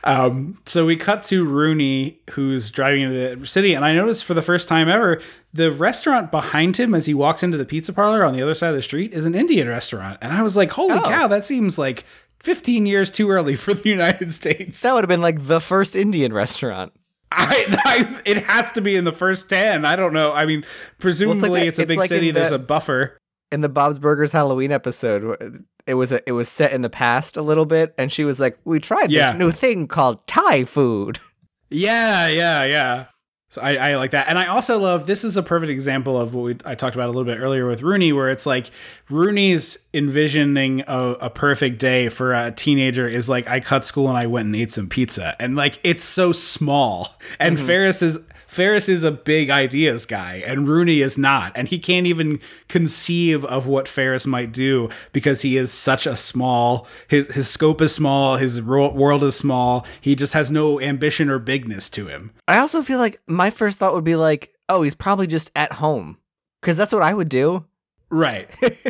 Um, 0.05 0.57
so 0.65 0.87
we 0.87 0.97
cut 0.97 1.23
to 1.24 1.45
Rooney, 1.45 2.20
who's 2.31 2.70
driving 2.70 3.03
into 3.03 3.37
the 3.37 3.47
city, 3.47 3.74
and 3.74 3.85
I 3.85 3.95
noticed 3.95 4.24
for 4.24 4.35
the 4.35 4.43
first 4.43 4.69
time 4.69 4.89
ever, 4.89 5.20
the 5.53 5.70
restaurant 5.73 6.31
behind 6.31 6.77
him 6.78 6.95
as 6.95 7.07
he 7.07 7.15
walks 7.15 7.43
into 7.43 7.57
the 7.59 7.65
pizza 7.66 7.93
parlor 7.93 8.24
on 8.24 8.32
the 8.32 8.43
other 8.43 8.55
side 8.55 8.70
of 8.70 8.77
the 8.77 8.82
street 8.82 9.12
is 9.12 9.24
an 9.24 9.35
Indian 9.35 9.69
restaurant. 9.69 10.19
And 10.23 10.32
I 10.32 10.43
was 10.43 10.57
like, 10.57 10.70
holy 10.73 10.95
Oh. 10.99 11.03
cow, 11.03 11.27
that 11.28 11.45
seems 11.45 11.78
like 11.78 12.05
15 12.41 12.87
years 12.87 13.11
too 13.11 13.31
early 13.31 13.57
for 13.57 13.74
the 13.74 13.89
United 13.89 14.32
States. 14.32 14.81
that 14.82 14.95
would 14.95 15.05
have 15.05 15.09
been 15.09 15.20
like 15.20 15.47
the 15.47 15.61
first 15.61 15.95
Indian 15.97 16.32
restaurant. 16.32 16.93
I, 17.32 17.65
I, 17.85 18.20
it 18.24 18.39
has 18.45 18.73
to 18.73 18.81
be 18.81 18.97
in 18.97 19.05
the 19.05 19.12
first 19.12 19.49
10. 19.49 19.85
I 19.85 19.95
don't 19.95 20.12
know. 20.12 20.32
I 20.32 20.47
mean, 20.47 20.65
presumably 20.99 21.61
that- 21.61 21.66
it's 21.69 21.78
a 21.78 21.82
it's 21.82 21.89
big 21.91 21.99
like 21.99 22.09
city, 22.09 22.31
there's 22.32 22.49
the- 22.49 22.57
a 22.57 22.59
buffer. 22.59 23.16
In 23.52 23.62
the 23.62 23.68
Bob's 23.68 23.98
Burgers 23.98 24.32
Halloween 24.32 24.70
episode, 24.72 25.64
it 25.86 25.94
was 25.94 26.12
a, 26.12 26.27
it 26.28 26.32
was 26.32 26.48
set 26.48 26.72
in 26.72 26.82
the 26.82 26.90
past 26.90 27.36
a 27.36 27.43
little 27.43 27.66
bit, 27.66 27.94
and 27.98 28.12
she 28.12 28.24
was 28.24 28.39
like, 28.39 28.59
"We 28.64 28.78
tried 28.78 29.10
Yeah. 29.10 29.32
this 29.32 29.39
new 29.39 29.51
thing 29.51 29.89
called 29.89 30.27
Thai 30.27 30.64
food." 30.64 31.18
Yeah, 31.72 32.27
yeah, 32.27 32.64
yeah. 32.64 33.05
So 33.48 33.60
I, 33.60 33.90
I 33.90 33.97
like 33.97 34.10
that, 34.10 34.28
and 34.28 34.39
I 34.39 34.47
also 34.47 34.78
love 34.78 35.06
this 35.06 35.22
is 35.22 35.36
a 35.36 35.43
perfect 35.43 35.70
example 35.70 36.20
of 36.20 36.35
what 36.35 36.44
we, 36.44 36.56
I 36.64 36.74
talked 36.74 36.97
about 36.97 37.06
a 37.06 37.12
little 37.12 37.24
bit 37.24 37.40
earlier 37.40 37.66
with 37.66 37.82
Rooney, 37.82 38.12
where 38.12 38.28
it's 38.28 38.44
like 38.47 38.70
Rooney's 39.09 39.77
envisioning 39.94 40.82
a, 40.89 41.16
a 41.20 41.31
perfect 41.31 41.78
day 41.78 42.09
for 42.09 42.32
a 42.32 42.51
teenager 42.52 43.06
is 43.09 43.28
like 43.28 43.48
I 43.48 43.60
cut 43.60 43.85
school 43.85 44.09
and 44.09 44.16
I 44.16 44.27
went 44.27 44.47
and 44.47 44.56
ate 44.56 44.72
some 44.72 44.89
pizza, 44.89 45.36
and 45.40 45.55
like 45.56 45.78
it's 45.85 46.02
so 46.02 46.32
small, 46.32 47.16
and 47.39 47.56
mm-hmm. 47.56 47.66
Ferris 47.66 48.02
is 48.02 48.18
Ferris 48.51 48.89
is 48.89 49.05
a 49.05 49.12
big 49.12 49.48
ideas 49.48 50.06
guy, 50.06 50.43
and 50.44 50.66
Rooney 50.66 51.02
is 51.02 51.16
not, 51.16 51.52
and 51.55 51.68
he 51.68 51.78
can't 51.78 52.09
even 52.09 52.40
conceive 52.66 53.44
of 53.44 53.68
what 53.68 53.86
Ferris 53.86 54.27
might 54.27 54.51
do 54.51 54.89
because 55.12 55.43
he 55.43 55.56
is 55.56 55.70
such 55.70 56.05
a 56.05 56.16
small. 56.16 56.89
His 57.06 57.32
his 57.32 57.48
scope 57.48 57.81
is 57.81 57.94
small. 57.94 58.39
His 58.39 58.60
world 58.60 59.22
is 59.22 59.36
small. 59.36 59.86
He 60.01 60.16
just 60.16 60.32
has 60.32 60.51
no 60.51 60.81
ambition 60.81 61.31
or 61.31 61.39
bigness 61.39 61.89
to 61.90 62.09
him. 62.09 62.32
I 62.48 62.59
also 62.59 62.82
feel 62.82 62.98
like 62.98 63.20
my 63.28 63.51
first 63.51 63.78
thought 63.78 63.94
would 63.94 64.02
be 64.02 64.16
like, 64.16 64.52
"Oh, 64.68 64.82
he's 64.82 64.97
probably 64.97 65.28
just 65.28 65.52
at 65.55 65.74
home," 65.74 66.18
because 66.60 66.77
that's 66.77 66.93
what 66.93 67.02
I 67.02 67.14
would 67.14 67.28
do. 67.28 67.66
Right. 68.10 68.48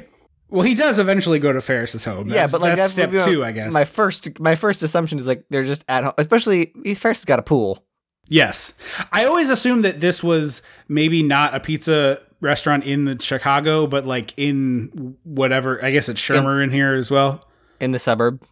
well, 0.49 0.63
he 0.63 0.75
does 0.75 0.99
eventually 0.99 1.39
go 1.39 1.53
to 1.53 1.61
Ferris's 1.61 2.07
home. 2.07 2.31
yeah, 2.31 2.47
but 2.51 2.63
like 2.63 2.77
that's 2.77 2.95
that 2.95 3.03
step 3.03 3.11
would 3.11 3.19
be 3.19 3.25
my- 3.27 3.31
two, 3.31 3.45
I 3.45 3.53
guess. 3.53 3.75
My 3.75 3.85
first 3.85 4.41
my 4.41 4.55
first 4.55 4.83
assumption 4.83 5.19
is 5.19 5.27
like 5.27 5.45
they're 5.51 5.65
just 5.65 5.85
at 5.87 6.05
home, 6.05 6.15
especially 6.17 6.73
Ferris 6.97 7.19
has 7.19 7.25
got 7.27 7.39
a 7.39 7.43
pool. 7.43 7.85
Yes. 8.31 8.75
I 9.13 9.27
always 9.27 9.51
assumed 9.51 9.85
that 9.85 10.01
this 10.01 10.23
was 10.23 10.63
maybe 10.89 11.23
not 11.23 11.55
a 11.55 11.61
pizza 11.61 12.23
restaurant 12.41 12.85
in 12.85 13.05
the 13.05 13.21
Chicago, 13.21 13.87
but 13.87 14.07
like 14.07 14.33
in 14.39 15.17
whatever. 15.25 15.85
I 15.85 15.91
guess 15.91 16.09
it's 16.09 16.21
Shermer 16.21 16.63
in, 16.63 16.71
here 16.71 16.95
as 16.95 17.11
well. 17.11 17.47
in 17.81 17.91
the 17.91 17.99
suburb 17.99 18.43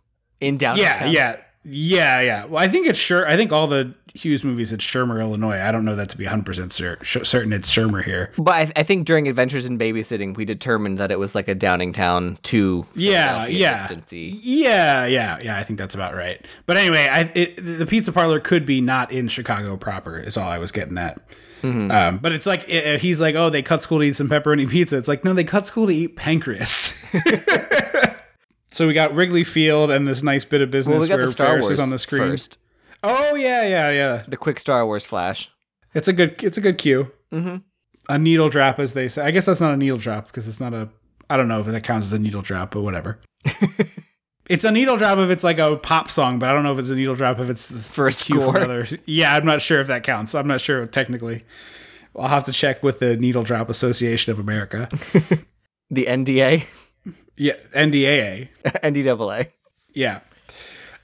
in 0.41 0.59
downtown. 0.59 0.85
Yeah, 0.85 1.07
yeah, 1.07 1.41
yeah, 1.65 2.21
yeah. 2.21 2.45
Well, 2.47 2.63
I 2.63 2.69
think 2.69 2.87
it's 2.87 2.99
sure. 2.99 3.27
I 3.29 3.37
think 3.37 3.53
all 3.53 3.67
the 3.67 3.95
Hughes 4.15 4.43
movies 4.43 4.73
it's 4.73 4.85
Shermer, 4.85 5.21
Illinois. 5.21 5.61
I 5.61 5.71
don't 5.71 5.85
know 5.85 5.95
that 5.95 6.09
to 6.11 6.19
be 6.19 6.25
100 6.25 6.45
percent 6.45 6.73
cer- 6.73 7.05
certain. 7.05 7.53
It's 7.53 7.71
Shermer 7.73 8.03
here. 8.03 8.33
But 8.39 8.55
I, 8.55 8.73
I 8.77 8.83
think 8.83 9.07
during 9.07 9.29
Adventures 9.29 9.67
in 9.67 9.79
Babysitting, 9.79 10.37
we 10.37 10.45
determined 10.45 10.99
that 10.99 11.11
it 11.11 11.19
was 11.19 11.35
like 11.35 11.47
a 11.47 11.55
Downingtown 11.55 12.41
to 12.43 12.87
Yeah, 12.95 13.47
yeah, 13.47 13.87
distancy. 13.87 14.39
yeah, 14.43 15.07
yeah, 15.07 15.39
yeah. 15.41 15.59
I 15.59 15.63
think 15.63 15.79
that's 15.79 15.95
about 15.95 16.15
right. 16.15 16.45
But 16.67 16.79
anyway, 16.79 17.07
I, 17.11 17.31
it, 17.35 17.57
the 17.57 17.87
pizza 17.87 18.11
parlor 18.13 18.41
could 18.41 18.65
be 18.67 18.81
not 18.81 19.13
in 19.13 19.29
Chicago 19.29 19.77
proper. 19.77 20.19
Is 20.19 20.37
all 20.37 20.49
I 20.49 20.59
was 20.59 20.73
getting 20.73 20.99
at. 20.99 21.19
Mm-hmm. 21.63 21.91
Um, 21.91 22.19
but 22.19 22.31
it's 22.33 22.47
like 22.47 22.69
i- 22.73 22.95
i- 22.95 22.99
he's 22.99 23.21
like, 23.21 23.35
oh, 23.35 23.51
they 23.51 23.63
cut 23.63 23.83
school 23.83 23.99
to 23.99 24.05
eat 24.05 24.15
some 24.17 24.29
pepperoni 24.29 24.69
pizza. 24.69 24.97
It's 24.97 25.09
like, 25.09 25.25
no, 25.25 25.35
they 25.35 25.43
cut 25.45 25.67
school 25.67 25.87
to 25.89 25.93
eat 25.93 26.15
pancreas. 26.17 26.95
so 28.79 28.87
we 28.87 28.93
got 28.93 29.13
Wrigley 29.13 29.43
Field 29.43 29.91
and 29.91 30.07
this 30.07 30.23
nice 30.23 30.45
bit 30.45 30.61
of 30.61 30.71
business 30.71 30.93
Well, 30.93 31.01
we 31.03 31.09
got 31.09 31.17
where 31.17 31.27
the 31.27 31.33
Star 31.33 31.47
Ferris 31.49 31.65
Wars 31.65 31.73
is 31.73 31.79
on 31.81 31.91
the 31.91 31.99
screen. 31.99 32.23
first. 32.23 32.59
Oh 33.03 33.35
yeah, 33.35 33.67
yeah, 33.67 33.91
yeah. 33.91 34.23
The 34.29 34.37
quick 34.37 34.61
Star 34.61 34.87
Wars 34.87 35.05
flash. 35.05 35.51
It's 35.95 36.07
a 36.07 36.13
good, 36.13 36.41
it's 36.45 36.59
a 36.59 36.61
good 36.61 36.79
cue. 36.79 37.11
Mm-hmm. 37.33 37.57
A 38.09 38.19
needle 38.21 38.49
drop, 38.49 38.79
as 38.79 38.95
they 38.95 39.09
say. 39.09 39.23
I 39.23 39.33
guess 39.33 39.47
that's 39.47 39.61
not 39.61 39.75
a 39.75 39.77
needle 39.77 39.99
drop 39.99 40.29
because 40.29 40.47
it's 40.47 40.61
not 40.61 40.75
a. 40.75 40.89
I 41.29 41.37
don't 41.37 41.49
know 41.49 41.59
if 41.59 41.67
that 41.67 41.83
counts 41.83 42.07
as 42.07 42.13
a 42.13 42.21
needle 42.21 42.41
drop, 42.41 42.71
but 42.71 42.83
whatever. 42.83 43.19
it's 44.49 44.63
a 44.63 44.71
needle 44.71 44.97
drop 44.97 45.19
if 45.19 45.29
it's 45.29 45.43
like 45.43 45.59
a 45.59 45.77
pop 45.77 46.09
song, 46.09 46.39
but 46.39 46.49
I 46.49 46.53
don't 46.53 46.63
know 46.63 46.73
if 46.73 46.79
it's 46.79 46.91
a 46.91 46.95
needle 46.95 47.17
drop 47.17 47.41
if 47.41 47.51
it's 47.51 47.67
the 47.67 47.79
First 47.81 48.27
cue 48.27 48.41
score. 48.41 48.57
another. 48.59 48.87
Yeah, 49.07 49.35
I'm 49.35 49.45
not 49.45 49.61
sure 49.61 49.81
if 49.81 49.89
that 49.89 50.05
counts. 50.05 50.37
I'm 50.37 50.47
not 50.47 50.61
sure 50.61 50.87
technically. 50.87 51.45
I'll 52.15 52.29
have 52.29 52.45
to 52.45 52.53
check 52.53 52.85
with 52.85 53.01
the 53.01 53.17
Needle 53.17 53.43
Drop 53.43 53.69
Association 53.69 54.31
of 54.33 54.39
America. 54.39 54.89
The 55.91 56.05
NDA, 56.05 56.67
Yeah, 57.39 57.55
NDAA. 57.75 58.49
NDAA. 58.65 59.49
Yeah. 59.95 60.21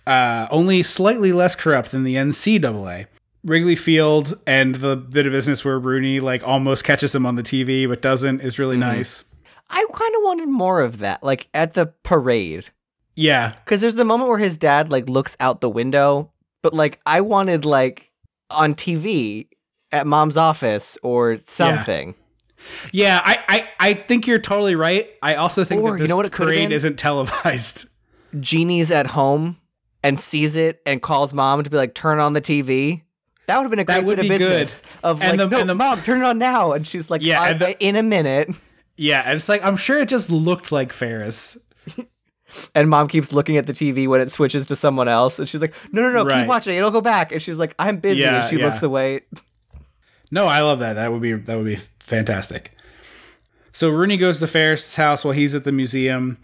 Uh, 0.06 0.47
only 0.51 0.82
slightly 0.85 1.32
less 1.32 1.55
corrupt 1.56 1.90
than 1.90 2.05
the 2.05 2.15
NCAA. 2.15 3.06
Wrigley 3.44 3.74
Field 3.77 4.39
and 4.47 4.77
the 4.77 4.94
bit 4.97 5.27
of 5.27 5.32
business 5.32 5.65
where 5.65 5.78
Rooney 5.78 6.20
like 6.20 6.47
almost 6.47 6.85
catches 6.85 7.15
him 7.15 7.27
on 7.27 7.35
the 7.36 7.43
TV 7.43 7.89
but 7.89 8.01
doesn't 8.02 8.40
is 8.40 8.59
really 8.59 8.77
nice. 8.77 9.24
I 9.69 9.85
kind 9.93 10.15
of 10.16 10.23
wanted 10.23 10.48
more 10.48 10.81
of 10.81 10.98
that, 10.98 11.24
like 11.24 11.48
at 11.55 11.73
the 11.74 11.86
parade, 12.05 12.69
Yeah. 13.16 13.55
because 13.65 13.81
there's 13.81 13.97
the 13.97 14.05
moment 14.05 14.28
where 14.28 14.39
his 14.39 14.59
dad 14.59 14.90
like 14.93 15.09
looks 15.09 15.36
out 15.40 15.61
the 15.61 15.70
window, 15.70 16.31
but 16.62 16.73
like 16.74 17.01
I 17.05 17.20
wanted 17.23 17.65
like 17.65 18.12
on 18.51 18.74
TV 18.74 19.48
at 19.90 20.06
mom's 20.06 20.36
office 20.36 20.97
or 21.02 21.39
something. 21.44 22.09
Yeah, 22.11 22.24
I, 23.24 23.39
I, 23.49 23.69
I 23.81 23.95
think 23.95 24.27
you're 24.27 24.39
totally 24.39 24.74
right. 24.77 25.09
I 25.23 25.35
also 25.35 25.65
think 25.65 25.82
Or, 25.82 25.97
that 25.97 26.03
you 26.03 26.09
know 26.09 26.16
what 26.16 26.27
it 26.27 26.32
parade 26.32 26.73
isn't 26.73 26.97
televised. 26.99 27.86
Jeannie's 28.41 28.91
at 28.91 29.09
home 29.09 29.59
and 30.03 30.19
sees 30.19 30.57
it 30.57 30.81
and 30.86 31.01
calls 31.01 31.32
mom 31.32 31.62
to 31.62 31.70
be 31.70 31.77
like, 31.77 31.95
turn 31.95 32.19
on 32.19 32.32
the 32.32 32.41
TV. 32.41 33.03
That 33.47 33.57
would 33.59 33.65
have 33.65 33.70
been 33.70 33.78
a 33.78 33.85
great 33.85 34.05
bit 34.07 34.19
of 34.19 34.23
be 34.23 34.28
good. 34.28 34.39
business. 34.39 34.82
Of 35.03 35.23
And 35.23 35.39
like, 35.39 35.51
the- 35.51 35.55
no, 35.57 35.61
and 35.61 35.69
the- 35.70 35.74
mom, 35.74 36.03
turn 36.03 36.23
it 36.23 36.24
on 36.24 36.39
now. 36.39 36.73
And 36.73 36.86
she's 36.86 37.11
like, 37.11 37.23
Yeah, 37.23 37.43
"Uh, 37.43 37.45
and 37.51 37.61
the- 37.61 37.85
in 37.85 37.97
a 37.97 38.03
minute. 38.03 38.51
Yeah, 38.97 39.23
and 39.27 39.36
it's 39.36 39.49
like 39.49 39.65
I'm 39.65 39.77
sure 39.77 39.99
it 39.99 40.09
just 40.09 40.31
looked 40.31 40.70
like 40.73 40.93
Ferris. 40.93 41.59
And 42.73 42.89
mom 42.89 43.09
keeps 43.09 43.32
looking 43.32 43.57
at 43.57 43.66
the 43.66 43.73
TV 43.73 44.07
when 44.07 44.20
it 44.20 44.31
switches 44.31 44.66
to 44.66 44.77
someone 44.77 45.09
else. 45.09 45.41
And 45.41 45.49
she's 45.49 45.61
like, 45.61 45.74
no, 45.91 46.03
no, 46.03 46.11
no, 46.12 46.24
Right. 46.24 46.41
keep 46.43 46.49
watching. 46.49 46.77
It'll 46.77 46.93
go 46.93 47.01
back. 47.01 47.32
And 47.32 47.43
she's 47.43 47.59
like, 47.59 47.74
I'm 47.81 47.97
busy. 47.97 48.20
Yeah, 48.20 48.36
and 48.36 48.45
she 48.49 48.59
yeah. 48.59 48.66
looks 48.66 48.81
away. 48.85 49.23
No, 50.31 50.47
I 50.47 50.61
love 50.63 50.79
that. 50.81 50.95
That 50.95 51.13
would 51.13 51.23
be 51.23 51.33
that 51.33 51.57
would 51.57 51.67
be 51.67 51.77
fantastic. 52.01 52.73
So 53.73 53.91
Rooney 53.91 54.17
goes 54.17 54.39
to 54.41 54.47
Ferris's 54.47 54.97
house 54.97 55.25
while 55.25 55.35
he's 55.35 55.55
at 55.55 55.65
the 55.65 55.73
museum. 55.73 56.39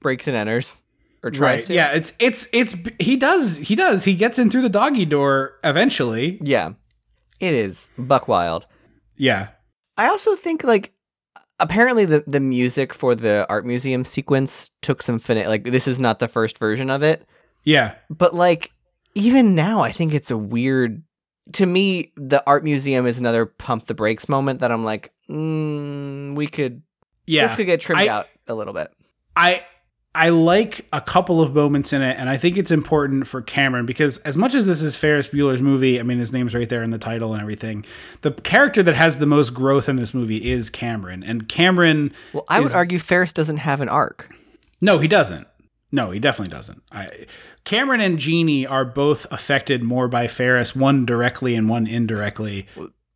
Breaks 0.00 0.26
and 0.26 0.36
enters. 0.36 0.80
Or 1.22 1.30
tries 1.30 1.60
Right. 1.60 1.66
to. 1.68 1.74
Yeah, 1.74 1.92
it's 1.92 2.12
it's 2.18 2.48
it's 2.52 2.74
he 2.98 3.16
does 3.16 3.56
he 3.56 3.74
does 3.76 4.04
he 4.04 4.14
gets 4.14 4.38
in 4.38 4.50
through 4.50 4.62
the 4.62 4.68
doggy 4.68 5.04
door 5.04 5.54
eventually. 5.62 6.38
Yeah. 6.42 6.72
It 7.40 7.54
is 7.54 7.88
buck 7.96 8.26
wild. 8.28 8.66
Yeah. 9.16 9.48
I 9.96 10.08
also 10.08 10.34
think 10.34 10.64
like 10.64 10.92
apparently 11.60 12.04
the 12.06 12.24
the 12.26 12.40
music 12.40 12.92
for 12.92 13.14
the 13.14 13.46
art 13.48 13.64
museum 13.64 14.04
sequence 14.04 14.70
took 14.80 15.00
some 15.02 15.18
fin 15.20 15.46
like 15.46 15.64
this 15.64 15.86
is 15.86 16.00
not 16.00 16.18
the 16.18 16.26
first 16.28 16.58
version 16.58 16.90
of 16.90 17.02
it, 17.04 17.24
Yeah. 17.64 17.94
but 18.10 18.34
like 18.34 18.72
even 19.14 19.54
now 19.54 19.80
I 19.82 19.92
think 19.92 20.14
it's 20.14 20.30
a 20.32 20.36
weird 20.38 21.02
to 21.52 21.66
me 21.66 22.12
the 22.16 22.42
art 22.46 22.62
museum 22.64 23.06
is 23.06 23.18
another 23.18 23.46
pump 23.46 23.86
the 23.86 23.94
brakes 23.94 24.28
moment 24.28 24.60
that 24.60 24.70
I'm 24.70 24.84
like 24.84 25.12
mm, 25.28 26.34
we 26.36 26.46
could 26.46 26.82
Yeah. 27.26 27.42
this 27.46 27.56
could 27.56 27.66
get 27.66 27.80
trimmed 27.80 28.02
I- 28.02 28.08
out 28.08 28.26
a 28.48 28.54
little 28.54 28.74
bit. 28.74 28.92
I 29.36 29.62
I 30.14 30.28
like 30.28 30.86
a 30.92 31.00
couple 31.00 31.40
of 31.40 31.54
moments 31.54 31.90
in 31.94 32.02
it, 32.02 32.18
and 32.18 32.28
I 32.28 32.36
think 32.36 32.58
it's 32.58 32.70
important 32.70 33.26
for 33.26 33.40
Cameron 33.40 33.86
because 33.86 34.18
as 34.18 34.36
much 34.36 34.54
as 34.54 34.66
this 34.66 34.82
is 34.82 34.94
Ferris 34.94 35.30
Bueller's 35.30 35.62
movie, 35.62 35.98
I 35.98 36.02
mean 36.02 36.18
his 36.18 36.34
name's 36.34 36.54
right 36.54 36.68
there 36.68 36.82
in 36.82 36.90
the 36.90 36.98
title 36.98 37.32
and 37.32 37.40
everything. 37.40 37.86
The 38.20 38.32
character 38.32 38.82
that 38.82 38.94
has 38.94 39.16
the 39.18 39.24
most 39.26 39.54
growth 39.54 39.88
in 39.88 39.96
this 39.96 40.12
movie 40.12 40.50
is 40.50 40.68
Cameron, 40.68 41.22
and 41.22 41.48
Cameron. 41.48 42.12
Well, 42.34 42.44
I 42.48 42.60
would 42.60 42.74
argue 42.74 42.98
Ferris 42.98 43.32
doesn't 43.32 43.56
have 43.56 43.80
an 43.80 43.88
arc. 43.88 44.28
No, 44.82 44.98
he 44.98 45.08
doesn't. 45.08 45.46
No, 45.90 46.10
he 46.10 46.18
definitely 46.20 46.52
doesn't. 46.54 46.82
I, 46.92 47.26
Cameron 47.64 48.00
and 48.00 48.18
Jeannie 48.18 48.66
are 48.66 48.84
both 48.84 49.26
affected 49.32 49.82
more 49.82 50.08
by 50.08 50.26
Ferris, 50.26 50.74
one 50.74 51.06
directly 51.06 51.54
and 51.54 51.68
one 51.68 51.86
indirectly. 51.86 52.66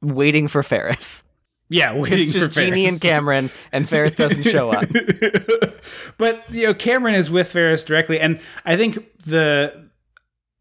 Waiting 0.01 0.47
for 0.49 0.63
Ferris. 0.63 1.25
Yeah, 1.69 1.95
waiting 1.95 2.21
It's 2.21 2.33
just 2.33 2.53
for 2.55 2.61
Jeannie 2.61 2.85
Ferris. 2.85 2.93
and 2.93 3.03
Cameron, 3.03 3.51
and 3.73 3.89
Ferris 3.89 4.15
doesn't 4.15 4.45
show 4.45 4.71
up. 4.71 4.85
but 6.19 6.45
you 6.53 6.67
know, 6.67 6.75
Cameron 6.75 7.15
is 7.17 7.31
with 7.31 7.49
Ferris 7.51 7.83
directly, 7.85 8.21
and 8.21 8.41
I 8.65 8.77
think 8.77 8.99
the 9.25 9.87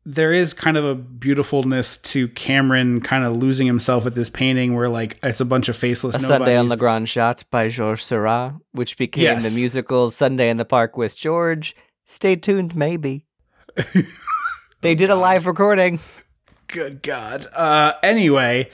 there 0.07 0.31
is 0.33 0.53
kind 0.53 0.77
of 0.77 0.85
a 0.85 0.93
beautifulness 0.95 1.97
to 1.97 2.27
Cameron 2.29 3.01
kind 3.01 3.23
of 3.23 3.35
losing 3.35 3.65
himself 3.65 4.05
at 4.05 4.13
this 4.15 4.29
painting 4.29 4.75
where 4.75 4.87
like 4.89 5.17
it's 5.23 5.41
a 5.41 5.45
bunch 5.45 5.67
of 5.69 5.75
faceless 5.75 6.15
A 6.15 6.19
Sunday 6.19 6.55
on 6.57 6.67
the 6.67 6.77
Grande 6.77 7.07
Jatte 7.07 7.43
by 7.49 7.69
Georges 7.69 8.05
Seurat, 8.05 8.53
which 8.71 8.97
became 8.97 9.23
Yes. 9.23 9.53
the 9.53 9.59
musical 9.59 10.11
Sunday 10.11 10.49
in 10.49 10.57
the 10.57 10.65
Park 10.65 10.95
with 10.97 11.15
George. 11.15 11.75
Stay 12.05 12.35
tuned, 12.35 12.75
maybe. 12.75 13.25
They 14.81 14.95
did 14.95 15.09
a 15.09 15.15
live 15.15 15.47
recording. 15.47 15.99
Good 16.67 17.01
God. 17.01 17.47
Uh, 17.55 17.93
anyway, 18.03 18.69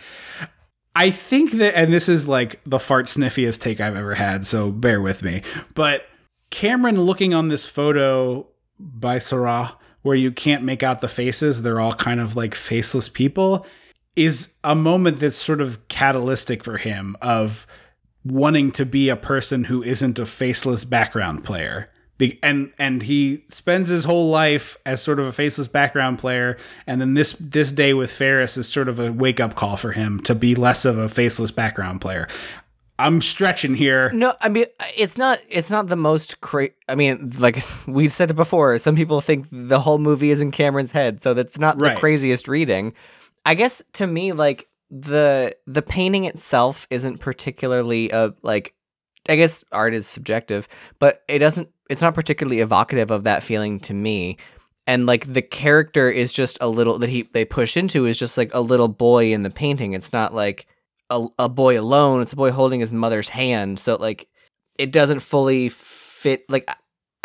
I 0.96 1.12
think 1.12 1.52
that, 1.54 1.78
and 1.78 1.94
this 1.94 2.10
is 2.10 2.28
like 2.28 2.60
the 2.66 2.80
fart 2.80 3.06
sniffiest 3.06 3.62
take 3.62 3.80
I've 3.80 3.96
ever 3.96 4.16
had, 4.16 4.46
so 4.46 4.72
bear 4.72 5.02
with 5.02 5.24
me. 5.24 5.42
But 5.74 6.06
Cameron 6.50 7.02
looking 7.02 7.34
on 7.34 7.48
this 7.48 7.66
photo 7.66 8.48
by 8.80 9.20
Seurat, 9.20 9.78
where 10.02 10.16
you 10.16 10.32
can't 10.32 10.64
make 10.64 10.84
out 10.84 11.02
the 11.02 11.08
faces, 11.08 11.62
they're 11.62 11.80
all 11.80 11.94
kind 11.94 12.20
of 12.20 12.36
like 12.36 12.56
faceless 12.56 13.08
people, 13.08 13.66
is 14.16 14.56
a 14.64 14.76
moment 14.76 15.20
that's 15.20 15.38
sort 15.38 15.62
of 15.62 15.88
catalytic 15.88 16.64
for 16.64 16.78
him 16.78 17.16
of 17.22 17.68
wanting 18.26 18.72
to 18.72 18.86
be 18.86 19.10
a 19.10 19.16
person 19.16 19.66
who 19.66 19.84
isn't 19.84 20.20
a 20.20 20.26
faceless 20.26 20.84
background 20.84 21.44
player. 21.44 21.91
And 22.44 22.72
and 22.78 23.04
he 23.04 23.44
spends 23.48 23.90
his 23.90 24.06
whole 24.06 24.30
life 24.30 24.78
as 24.86 25.02
sort 25.02 25.20
of 25.20 25.26
a 25.26 25.32
faceless 25.32 25.68
background 25.68 26.20
player, 26.20 26.58
and 26.86 27.02
then 27.02 27.14
this 27.14 27.34
this 27.40 27.72
day 27.72 27.94
with 27.94 28.12
Ferris 28.12 28.58
is 28.58 28.68
sort 28.68 28.88
of 28.88 29.00
a 29.00 29.12
wake 29.12 29.40
up 29.40 29.56
call 29.56 29.78
for 29.78 29.92
him 29.92 30.20
to 30.22 30.36
be 30.36 30.54
less 30.56 30.86
of 30.86 30.98
a 30.98 31.10
faceless 31.10 31.52
background 31.52 32.02
player. 32.02 32.28
I'm 33.00 33.20
stretching 33.22 33.74
here. 33.74 34.12
No, 34.12 34.36
I 34.42 34.50
mean 34.50 34.66
it's 34.96 35.18
not. 35.18 35.40
It's 35.50 35.72
not 35.72 35.88
the 35.88 35.96
most 35.96 36.42
cra 36.42 36.70
I 36.88 36.94
mean, 36.96 37.32
like 37.40 37.58
we've 37.88 38.12
said 38.14 38.30
it 38.30 38.36
before. 38.36 38.78
Some 38.78 38.96
people 38.96 39.22
think 39.22 39.48
the 39.52 39.80
whole 39.80 39.98
movie 39.98 40.30
is 40.30 40.42
in 40.42 40.52
Cameron's 40.52 40.92
head, 40.92 41.22
so 41.22 41.34
that's 41.34 41.58
not 41.58 41.82
Right. 41.82 41.96
the 41.96 42.00
craziest 42.00 42.48
reading. 42.48 42.94
I 43.46 43.56
guess 43.56 43.82
to 43.94 44.06
me, 44.06 44.34
like 44.34 44.68
the 44.92 45.56
the 45.66 45.82
painting 45.82 46.26
itself 46.26 46.86
isn't 46.92 47.18
particularly 47.20 48.12
a 48.12 48.34
like. 48.44 48.76
I 49.30 49.36
guess 49.36 49.64
art 49.72 49.94
is 49.94 50.08
subjective, 50.08 50.68
but 50.98 51.20
it 51.28 51.40
doesn't. 51.40 51.70
It's 51.92 52.02
not 52.02 52.14
particularly 52.16 52.62
evocative 52.62 53.12
of 53.12 53.26
that 53.26 53.44
feeling 53.44 53.80
to 53.82 53.94
me. 53.94 54.38
And 54.88 55.06
like 55.06 55.28
the 55.28 55.42
character 55.42 56.10
is 56.10 56.34
just 56.34 56.58
a 56.62 56.68
little 56.68 56.98
that 57.00 57.10
he 57.10 57.24
they 57.34 57.46
push 57.46 57.78
into 57.78 58.06
is 58.06 58.18
just 58.18 58.38
like 58.38 58.50
a 58.54 58.62
little 58.62 58.88
boy 58.88 59.34
in 59.34 59.44
the 59.44 59.50
painting. 59.50 59.94
It's 59.94 60.12
not 60.14 60.34
like 60.34 60.68
a, 61.10 61.28
a 61.38 61.50
boy 61.50 61.80
alone. 61.80 62.22
It's 62.22 62.34
a 62.34 62.38
boy 62.38 62.52
holding 62.52 62.80
his 62.80 62.92
mother's 62.92 63.30
hand. 63.30 63.78
So 63.80 63.96
like 63.98 64.28
it 64.80 64.92
doesn't 64.92 65.20
fully 65.20 65.70
fit. 65.70 66.46
Like 66.50 66.64
I- 66.68 66.76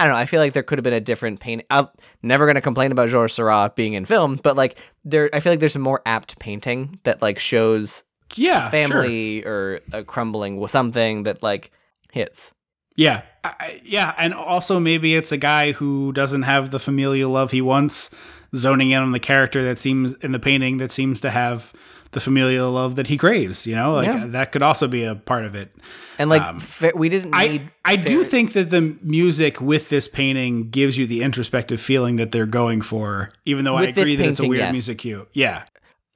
don't 0.04 0.12
know. 0.12 0.18
I 0.18 0.26
feel 0.26 0.40
like 0.40 0.52
there 0.52 0.62
could 0.62 0.76
have 0.78 0.84
been 0.84 0.92
a 0.92 1.00
different 1.00 1.40
paint. 1.40 1.62
I'm 1.70 1.88
never 2.22 2.46
gonna 2.46 2.60
complain 2.60 2.92
about 2.92 3.08
Georges 3.08 3.34
Seurat 3.36 3.74
being 3.76 3.94
in 3.94 4.04
film, 4.04 4.38
but 4.42 4.54
like 4.56 4.76
there, 5.04 5.30
I 5.32 5.40
feel 5.40 5.52
like 5.52 5.60
there's 5.60 5.76
a 5.76 5.78
more 5.78 6.02
apt 6.04 6.38
painting 6.38 6.98
that 7.04 7.22
like 7.22 7.38
shows 7.38 8.04
Yeah, 8.34 8.62
sure. 8.62 8.70
family 8.70 9.42
or 9.46 9.80
a 9.92 10.04
crumbling 10.04 10.66
something 10.68 11.22
that 11.22 11.42
like 11.42 11.70
hits. 12.12 12.52
Yeah, 12.96 13.22
I, 13.44 13.54
I- 13.60 13.80
yeah, 13.84 14.14
and 14.18 14.34
also 14.34 14.80
maybe 14.80 15.14
it's 15.14 15.32
a 15.32 15.36
guy 15.36 15.72
who 15.72 16.12
doesn't 16.12 16.42
have 16.42 16.70
the 16.70 16.78
familial 16.78 17.30
love 17.30 17.50
he 17.50 17.60
wants, 17.62 18.10
zoning 18.54 18.90
in 18.90 19.02
on 19.02 19.12
the 19.12 19.20
character 19.20 19.62
that 19.64 19.78
seems 19.78 20.14
in 20.14 20.32
the 20.32 20.38
painting 20.38 20.78
that 20.78 20.90
seems 20.90 21.20
to 21.20 21.30
have 21.30 21.72
the 22.12 22.20
familial 22.20 22.70
love 22.70 22.96
that 22.96 23.08
he 23.08 23.18
craves. 23.18 23.66
You 23.66 23.74
know, 23.74 23.92
like 23.94 24.06
Yeah. 24.06 24.26
that 24.28 24.52
could 24.52 24.62
also 24.62 24.88
be 24.88 25.04
a 25.04 25.14
part 25.14 25.44
of 25.44 25.54
it. 25.54 25.74
And 26.18 26.30
like 26.30 26.40
Um, 26.40 26.58
fa- 26.58 26.92
we 26.94 27.08
didn't 27.10 27.32
need. 27.32 27.70
I 27.84 27.92
I 27.92 27.96
do 27.96 28.24
think 28.24 28.54
that 28.54 28.70
the 28.70 28.96
music 29.02 29.60
with 29.60 29.90
this 29.90 30.08
painting 30.08 30.70
gives 30.70 30.96
you 30.96 31.06
the 31.06 31.22
introspective 31.22 31.80
feeling 31.80 32.16
that 32.16 32.32
they're 32.32 32.46
going 32.46 32.80
for, 32.80 33.30
even 33.44 33.64
though 33.66 33.76
I 33.76 33.82
With 33.86 33.94
this 33.96 34.04
agree 34.04 34.16
that 34.16 34.26
it's 34.28 34.40
a 34.40 34.48
weird 34.48 34.60
yes. 34.60 34.72
music 34.72 34.98
cue. 34.98 35.26
Yeah, 35.34 35.64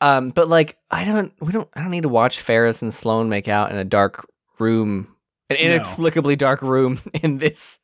Um, 0.01 0.31
but 0.31 0.48
like 0.48 0.78
I 0.90 1.05
don't, 1.05 1.32
we 1.40 1.52
don't, 1.52 1.69
I 1.74 1.82
don't 1.82 1.90
need 1.90 2.05
to 2.05 2.09
watch 2.09 2.40
Ferris 2.40 2.81
and 2.81 2.94
Sloane 2.94 3.28
make 3.28 3.48
out 3.48 3.70
in 3.70 3.77
a 3.77 3.85
dark 3.85 4.27
room, 4.59 5.09
an 5.51 5.56
No. 5.59 5.62
inexplicably 5.74 6.36
dark 6.36 6.62
room 6.62 7.01
in 7.22 7.39
this. 7.39 7.78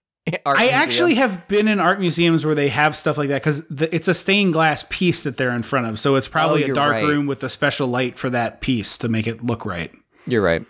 Art 0.44 0.58
I 0.58 0.62
museum. 0.62 0.80
actually 0.82 1.14
have 1.16 1.46
been 1.46 1.68
in 1.68 1.78
art 1.78 2.00
museums 2.00 2.44
where 2.44 2.56
they 2.56 2.68
have 2.68 2.96
stuff 2.96 3.16
like 3.16 3.28
that 3.28 3.42
because 3.42 3.64
it's 3.92 4.08
a 4.08 4.14
stained 4.14 4.54
glass 4.54 4.84
piece 4.88 5.22
that 5.22 5.36
they're 5.36 5.52
in 5.52 5.62
front 5.62 5.86
of, 5.86 6.00
so 6.00 6.16
it's 6.16 6.26
probably 6.26 6.62
oh, 6.62 6.64
a 6.64 6.64
Oh, 6.64 6.66
you're 6.66 6.74
dark 6.74 6.92
right. 6.94 7.04
room 7.04 7.26
with 7.26 7.44
a 7.44 7.48
special 7.48 7.86
light 7.86 8.18
for 8.18 8.28
that 8.30 8.60
piece 8.60 8.98
to 8.98 9.08
make 9.08 9.28
it 9.28 9.44
look 9.44 9.64
right. 9.64 9.92
You're 10.26 10.42
right. 10.42 10.66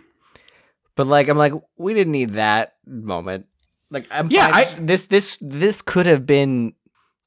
But 0.95 1.07
like 1.07 1.29
I'm 1.29 1.39
like 1.39 1.53
we 1.79 1.95
didn't 1.95 2.13
need 2.13 2.35
that 2.35 2.75
moment. 2.87 3.47
Like 3.91 4.07
I'm 4.11 4.31
Yeah, 4.31 4.51
fine- 4.51 4.85
this 4.85 5.07
this 5.07 5.39
this 5.41 5.81
could 5.81 6.05
have 6.07 6.27
been 6.27 6.75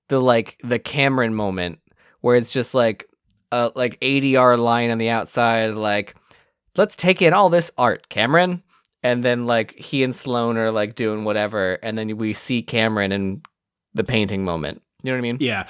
the 0.10 0.20
like 0.20 0.60
the 0.64 0.78
Cameron 0.78 1.34
moment 1.34 1.80
where 2.22 2.36
it's 2.36 2.54
just 2.54 2.76
like 2.76 3.08
a 3.52 3.72
like 3.76 4.00
ADR 4.02 4.58
line 4.60 4.92
on 4.92 5.00
the 5.00 5.10
outside 5.10 5.74
like 5.74 6.16
let's 6.78 6.96
take 6.96 7.24
in 7.24 7.34
all 7.34 7.50
this 7.50 7.72
art, 7.76 8.08
Cameron. 8.10 8.62
And 9.04 9.24
then 9.24 9.48
like 9.48 9.78
he 9.78 10.04
and 10.04 10.16
Sloane 10.16 10.58
are 10.58 10.72
like 10.72 10.96
doing 10.96 11.24
whatever 11.24 11.80
and 11.82 11.98
then 11.98 12.18
we 12.18 12.34
see 12.34 12.62
Cameron 12.62 13.12
in 13.12 13.42
the 13.94 14.04
painting 14.04 14.44
moment. 14.44 14.82
You 15.02 15.12
know 15.12 15.16
what 15.16 15.20
I 15.20 15.22
mean? 15.22 15.38
Yeah. 15.40 15.66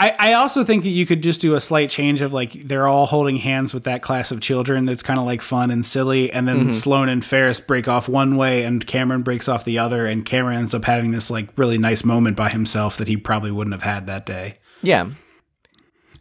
I, 0.00 0.14
I 0.18 0.32
also 0.32 0.64
think 0.64 0.82
that 0.82 0.88
you 0.88 1.06
could 1.06 1.22
just 1.22 1.40
do 1.40 1.54
a 1.54 1.60
slight 1.60 1.88
change 1.88 2.20
of 2.20 2.32
like 2.32 2.52
they're 2.52 2.88
all 2.88 3.06
holding 3.06 3.36
hands 3.36 3.72
with 3.72 3.84
that 3.84 4.02
class 4.02 4.32
of 4.32 4.40
children 4.40 4.86
that's 4.86 5.04
kind 5.04 5.20
of 5.20 5.26
like 5.26 5.40
fun 5.40 5.70
and 5.70 5.86
silly. 5.86 6.32
And 6.32 6.48
then 6.48 6.58
Mm-hmm. 6.58 6.70
Sloane 6.72 7.08
and 7.08 7.24
Ferris 7.24 7.60
break 7.60 7.86
off 7.86 8.08
one 8.08 8.36
way 8.36 8.64
and 8.64 8.84
Cameron 8.84 9.22
breaks 9.22 9.48
off 9.48 9.64
the 9.64 9.78
other. 9.78 10.06
And 10.06 10.24
Cameron 10.24 10.58
ends 10.58 10.74
up 10.74 10.84
having 10.84 11.12
this 11.12 11.30
like 11.30 11.50
really 11.56 11.78
nice 11.78 12.04
moment 12.04 12.36
by 12.36 12.48
himself 12.48 12.96
that 12.96 13.06
he 13.06 13.16
probably 13.16 13.52
wouldn't 13.52 13.74
have 13.74 13.84
had 13.84 14.08
that 14.08 14.26
day. 14.26 14.58
Yeah. 14.82 15.10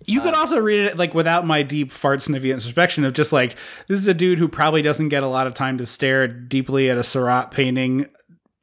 You 0.06 0.22
Uh, 0.22 0.24
could 0.26 0.34
also 0.36 0.60
read 0.60 0.82
it 0.82 0.98
like 0.98 1.14
without 1.14 1.46
my 1.46 1.62
deep 1.64 1.92
fart 1.92 2.22
sniffy 2.22 2.52
introspection 2.52 3.04
of 3.04 3.14
just 3.14 3.32
like 3.32 3.56
this 3.88 4.00
is 4.00 4.08
a 4.08 4.14
dude 4.14 4.40
who 4.40 4.48
probably 4.48 4.82
doesn't 4.82 5.10
get 5.10 5.24
a 5.24 5.28
lot 5.28 5.48
of 5.48 5.54
time 5.54 5.78
to 5.78 5.86
stare 5.86 6.28
deeply 6.28 6.90
at 6.90 6.98
a 6.98 7.04
Seurat 7.04 7.52
painting 7.52 8.08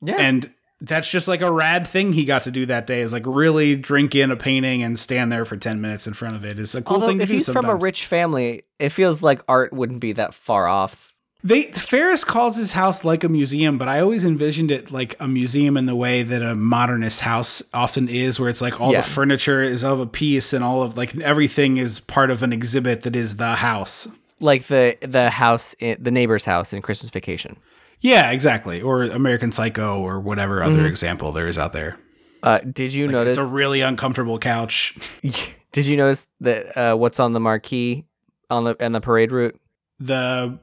Yeah. 0.02 0.16
and 0.18 0.50
that's 0.80 1.10
just 1.10 1.26
like 1.26 1.40
a 1.40 1.50
rad 1.50 1.86
thing 1.88 2.12
he 2.12 2.24
got 2.24 2.44
to 2.44 2.52
do 2.52 2.64
that 2.66 2.86
day 2.86 3.00
is 3.00 3.12
like 3.12 3.24
really 3.26 3.74
drink 3.76 4.14
in 4.14 4.30
a 4.30 4.36
painting 4.36 4.82
and 4.84 4.96
stand 4.98 5.32
there 5.32 5.44
for 5.44 5.56
10 5.56 5.80
minutes 5.80 6.06
in 6.06 6.12
front 6.14 6.36
of 6.36 6.44
it. 6.44 6.50
it 6.50 6.58
is 6.60 6.74
a 6.76 6.82
cool 6.82 6.94
Although 6.94 7.08
thing 7.08 7.18
to 7.18 7.24
if 7.24 7.28
do 7.30 7.34
he's 7.34 7.50
from 7.50 7.64
a 7.66 7.74
rich 7.74 8.06
family, 8.06 8.62
it 8.78 8.90
feels 8.90 9.20
like 9.22 9.42
art 9.48 9.72
wouldn't 9.72 9.98
be 10.00 10.12
that 10.12 10.34
far 10.34 10.68
off. 10.68 11.07
They 11.44 11.62
ferris 11.62 12.24
calls 12.24 12.56
his 12.56 12.72
house 12.72 13.04
like 13.04 13.22
a 13.22 13.28
museum 13.28 13.78
but 13.78 13.86
i 13.88 14.00
always 14.00 14.24
envisioned 14.24 14.70
it 14.72 14.90
like 14.90 15.14
a 15.20 15.28
museum 15.28 15.76
in 15.76 15.86
the 15.86 15.94
way 15.94 16.22
that 16.24 16.42
a 16.42 16.54
modernist 16.54 17.20
house 17.20 17.62
often 17.72 18.08
is 18.08 18.40
where 18.40 18.48
it's 18.48 18.60
like 18.60 18.80
all 18.80 18.92
Yeah. 18.92 19.02
the 19.02 19.08
furniture 19.08 19.62
is 19.62 19.84
of 19.84 20.00
a 20.00 20.06
piece 20.06 20.52
and 20.52 20.64
all 20.64 20.82
of 20.82 20.96
like 20.96 21.16
everything 21.20 21.76
is 21.76 22.00
part 22.00 22.30
of 22.30 22.42
an 22.42 22.52
exhibit 22.52 23.02
that 23.02 23.14
is 23.14 23.36
the 23.36 23.54
house 23.56 24.08
like 24.40 24.66
the 24.66 24.96
the 25.00 25.30
house 25.30 25.74
in, 25.78 25.96
the 26.02 26.10
neighbor's 26.10 26.44
house 26.44 26.72
in 26.72 26.82
Christmas 26.82 27.10
Vacation. 27.10 27.56
yeah 28.00 28.30
exactly 28.32 28.82
or 28.82 29.04
american 29.04 29.52
psycho 29.52 30.00
or 30.00 30.18
whatever 30.20 30.62
other 30.62 30.78
Mm-hmm. 30.78 30.86
example 30.86 31.30
there 31.32 31.46
is 31.46 31.56
out 31.58 31.72
there 31.72 31.96
Uh, 32.42 32.58
did 32.58 32.92
you 32.92 33.06
notice? 33.06 33.38
it's 33.38 33.46
a 33.48 33.52
really 33.54 33.80
uncomfortable 33.80 34.38
couch 34.40 34.96
did 35.72 35.86
you 35.86 35.96
notice 35.96 36.26
that 36.40 36.76
uh, 36.76 36.96
what's 36.96 37.20
on 37.20 37.32
the 37.32 37.40
marquee 37.40 38.04
on 38.50 38.64
the 38.64 38.74
and 38.80 38.92
the 38.94 39.00
parade 39.00 39.30
route, 39.30 39.60
the 40.00 40.58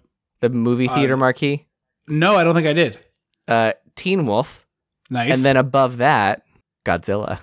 the 0.51 0.57
movie 0.57 0.87
theater 0.87 1.13
Uh, 1.15 1.17
marquee? 1.17 1.65
no 2.07 2.35
i 2.35 2.43
don't 2.43 2.55
think 2.55 2.67
i 2.67 2.73
did 2.73 2.99
Uh, 3.47 3.73
Teen 3.95 4.25
Wolf, 4.25 4.65
nice 5.09 5.33
and 5.35 5.45
then 5.45 5.55
above 5.55 5.97
that, 5.99 6.41
Godzilla. 6.85 7.39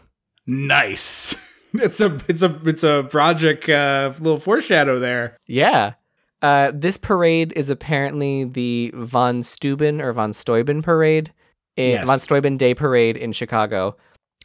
Nice. 0.47 1.35
It's 1.74 2.03
a 2.03 2.19
it's 2.29 2.43
a 2.43 2.61
it's 2.66 2.85
a 2.85 3.07
project 3.09 3.66
uh, 3.66 4.12
little 4.20 4.39
foreshadow 4.39 4.99
there. 4.99 5.39
Yeah. 5.47 5.95
Uh, 6.43 6.70
this 6.74 6.99
parade 6.99 7.51
is 7.57 7.70
apparently 7.70 8.45
the 8.45 8.91
von 8.95 9.43
Steuben 9.43 10.03
or 10.03 10.12
von 10.12 10.35
Steuben 10.35 10.83
parade, 10.83 11.33
in, 11.79 11.93
Yes. 11.93 12.05
von 12.07 12.19
Steuben 12.19 12.59
Day 12.59 12.74
parade 12.74 13.16
in 13.16 13.33
Chicago, 13.33 13.97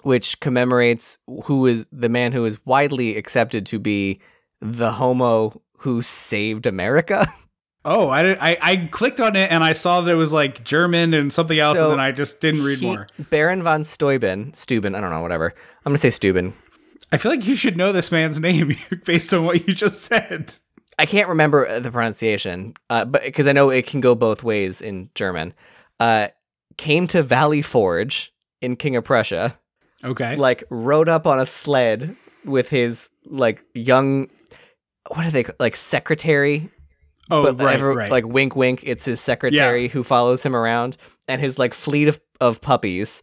which 0.04 0.40
commemorates 0.40 1.18
who 1.44 1.66
is 1.66 1.86
the 1.92 2.08
man 2.08 2.32
who 2.32 2.46
is 2.46 2.58
widely 2.66 3.18
accepted 3.18 3.66
to 3.66 3.78
be 3.80 4.22
the 4.62 4.92
homo 4.94 5.62
who 5.80 6.02
saved 6.02 6.66
America. 6.66 7.28
Oh, 7.89 8.09
I, 8.09 8.22
did, 8.23 8.38
I 8.41 8.57
I 8.61 8.76
clicked 8.91 9.22
on 9.22 9.35
it 9.38 9.49
and 9.49 9.64
I 9.64 9.72
saw 9.72 10.01
that 10.01 10.11
it 10.11 10.15
was 10.15 10.34
like 10.34 10.64
German 10.65 11.14
and 11.14 11.31
something 11.31 11.57
else, 11.57 11.77
So, 11.77 11.85
and 11.85 11.93
then 11.93 11.99
I 11.99 12.11
just 12.11 12.41
didn't 12.41 12.64
read 12.64 12.80
He- 12.80 12.85
more. 12.85 13.07
Baron 13.30 13.64
von 13.64 13.84
Steuben, 13.85 14.53
Steuben, 14.53 14.93
I 14.93 14.99
don't 14.99 15.09
know, 15.11 15.22
whatever. 15.22 15.53
I'm 15.85 15.91
gonna 15.91 15.97
say 15.97 16.09
Steuben. 16.09 16.53
I 17.14 17.18
feel 17.18 17.31
like 17.31 17.47
you 17.47 17.55
should 17.55 17.77
know 17.77 17.93
this 17.93 18.11
man's 18.11 18.39
name 18.41 18.76
based 19.05 19.34
on 19.34 19.45
what 19.45 19.65
you 19.68 19.73
just 19.73 20.01
said. 20.01 20.53
I 20.99 21.05
can't 21.05 21.30
remember 21.30 21.65
uh, 21.65 21.80
the 21.80 21.89
pronunciation, 21.91 22.73
uh, 22.89 23.05
but 23.05 23.23
because 23.23 23.47
I 23.47 23.53
know 23.53 23.69
it 23.69 23.85
can 23.88 24.01
go 24.01 24.15
both 24.15 24.43
ways 24.43 24.81
in 24.81 25.09
German. 25.15 25.53
Uh, 25.99 26.27
came 26.76 27.07
to 27.07 27.23
Valley 27.23 27.61
Forge 27.61 28.34
in 28.61 28.76
King 28.76 28.95
of 28.97 29.03
Prussia, 29.05 29.57
Okay. 30.03 30.35
like 30.35 30.64
rode 30.69 31.07
up 31.07 31.26
on 31.26 31.39
a 31.39 31.45
sled 31.45 32.18
with 32.43 32.69
his 32.69 33.09
like 33.26 33.64
young, 33.73 34.27
what 35.09 35.26
are 35.26 35.31
they 35.31 35.45
like 35.59 35.76
secretary? 35.76 36.69
Oh, 37.32 37.44
but 37.44 37.64
right, 37.64 37.76
ever- 37.76 37.94
right. 37.94 38.12
like 38.12 38.26
wink, 38.26 38.56
wink. 38.56 38.82
It's 38.84 39.06
his 39.06 39.20
secretary 39.22 39.88
who 39.90 40.04
follows 40.04 40.44
him 40.44 40.56
around, 40.56 40.98
and 41.28 41.41
his 41.41 41.58
like 41.60 41.74
fleet 41.74 42.08
of 42.08 42.20
of 42.41 42.62
puppies, 42.62 43.22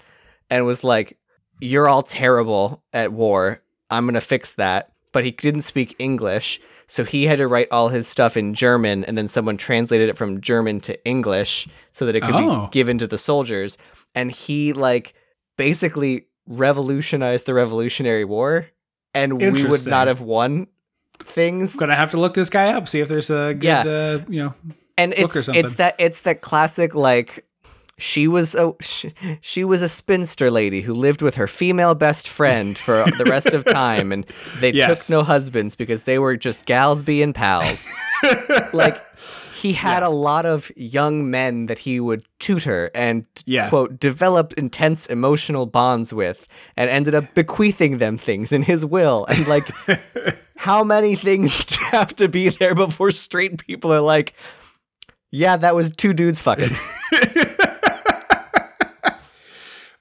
and 0.51 0.67
was 0.67 0.83
like, 0.85 1.17
"You're 1.61 1.89
all 1.89 2.03
terrible 2.03 2.83
at 2.93 3.13
war. 3.13 3.63
I'm 3.91 4.07
gonna 4.07 4.21
fix 4.21 4.53
that." 4.55 4.91
But 5.13 5.25
he 5.25 5.31
didn't 5.31 5.63
speak 5.63 5.95
English, 6.01 6.61
so 6.89 7.05
he 7.05 7.27
had 7.27 7.39
to 7.39 7.47
write 7.47 7.69
all 7.71 7.89
his 7.89 8.09
stuff 8.09 8.37
in 8.37 8.53
German, 8.53 9.05
and 9.05 9.17
then 9.17 9.29
someone 9.29 9.57
translated 9.57 10.09
it 10.09 10.17
from 10.17 10.41
German 10.41 10.81
to 10.81 11.05
English 11.05 11.69
so 11.93 12.05
that 12.07 12.17
it 12.17 12.23
could 12.23 12.35
Oh. 12.35 12.63
be 12.67 12.71
given 12.73 12.99
to 12.99 13.07
the 13.07 13.17
soldiers. 13.19 13.79
And 14.17 14.33
he 14.33 14.73
like 14.73 15.15
basically 15.57 16.27
revolutionized 16.47 17.47
the 17.47 17.55
Revolutionary 17.55 18.25
War, 18.25 18.67
and 19.15 19.41
we 19.41 19.65
would 19.65 19.87
not 19.87 20.09
have 20.09 20.21
won 20.21 20.67
things 21.23 21.75
gonna 21.75 21.97
have 21.97 22.11
to 22.11 22.17
look 22.19 22.35
this 22.35 22.51
guy 22.51 22.73
up, 22.73 22.89
see 22.89 23.01
if 23.01 23.09
there's 23.09 23.31
a 23.31 23.55
good, 23.55 23.63
Yeah. 23.65 23.81
uh, 23.83 24.25
you 24.29 24.43
know. 24.45 24.55
and 24.99 25.11
book 25.13 25.21
it's 25.21 25.37
or 25.37 25.43
something. 25.43 25.65
it's 25.65 25.75
that 25.77 25.95
it's 25.99 26.23
that 26.23 26.41
classic 26.41 26.95
like 26.95 27.45
she 27.97 28.27
was 28.27 28.55
a 28.57 28.73
she, 28.81 29.13
she 29.41 29.63
was 29.65 29.81
a 29.81 29.89
spinster 29.89 30.51
lady 30.51 30.81
who 30.81 30.93
lived 30.95 31.23
with 31.23 31.37
her 31.37 31.47
female 31.47 31.95
best 31.95 32.27
friend 32.29 32.77
for 32.77 33.05
the 33.19 33.25
rest 33.25 33.55
of 33.55 33.65
time 33.65 34.11
and 34.11 34.25
they 34.59 34.71
Yes. 34.75 35.07
took 35.07 35.13
no 35.13 35.23
husbands 35.23 35.77
because 35.77 36.03
they 36.03 36.19
were 36.19 36.37
just 36.37 36.67
gals 36.67 37.03
being 37.03 37.33
pals 37.33 37.89
like 38.73 39.01
he 39.65 39.73
had 39.73 40.03
a 40.03 40.11
lot 40.11 40.45
of 40.45 40.71
young 40.77 41.31
men 41.31 41.67
that 41.67 41.79
he 41.79 41.99
would 41.99 42.23
tutor 42.39 42.91
and 42.95 43.25
Yeah. 43.47 43.71
quote 43.71 43.99
develop 43.99 44.53
intense 44.59 45.07
emotional 45.07 45.65
bonds 45.65 46.13
with 46.13 46.47
and 46.77 46.91
ended 46.91 47.15
up 47.15 47.33
bequeathing 47.35 47.97
them 47.99 48.19
things 48.19 48.53
in 48.53 48.63
his 48.63 48.85
will 48.85 49.25
and 49.31 49.47
like 49.47 49.65
how 50.57 50.85
many 50.85 51.17
things 51.17 51.65
have 51.93 52.15
to 52.17 52.29
be 52.29 52.51
there 52.51 52.75
before 52.75 53.11
straight 53.11 53.67
people 53.67 53.91
are 53.93 54.03
like 54.03 54.35
yeah, 55.31 55.57
that 55.57 55.75
was 55.75 55.91
two 55.91 56.13
dudes 56.13 56.41
fucking. 56.41 56.71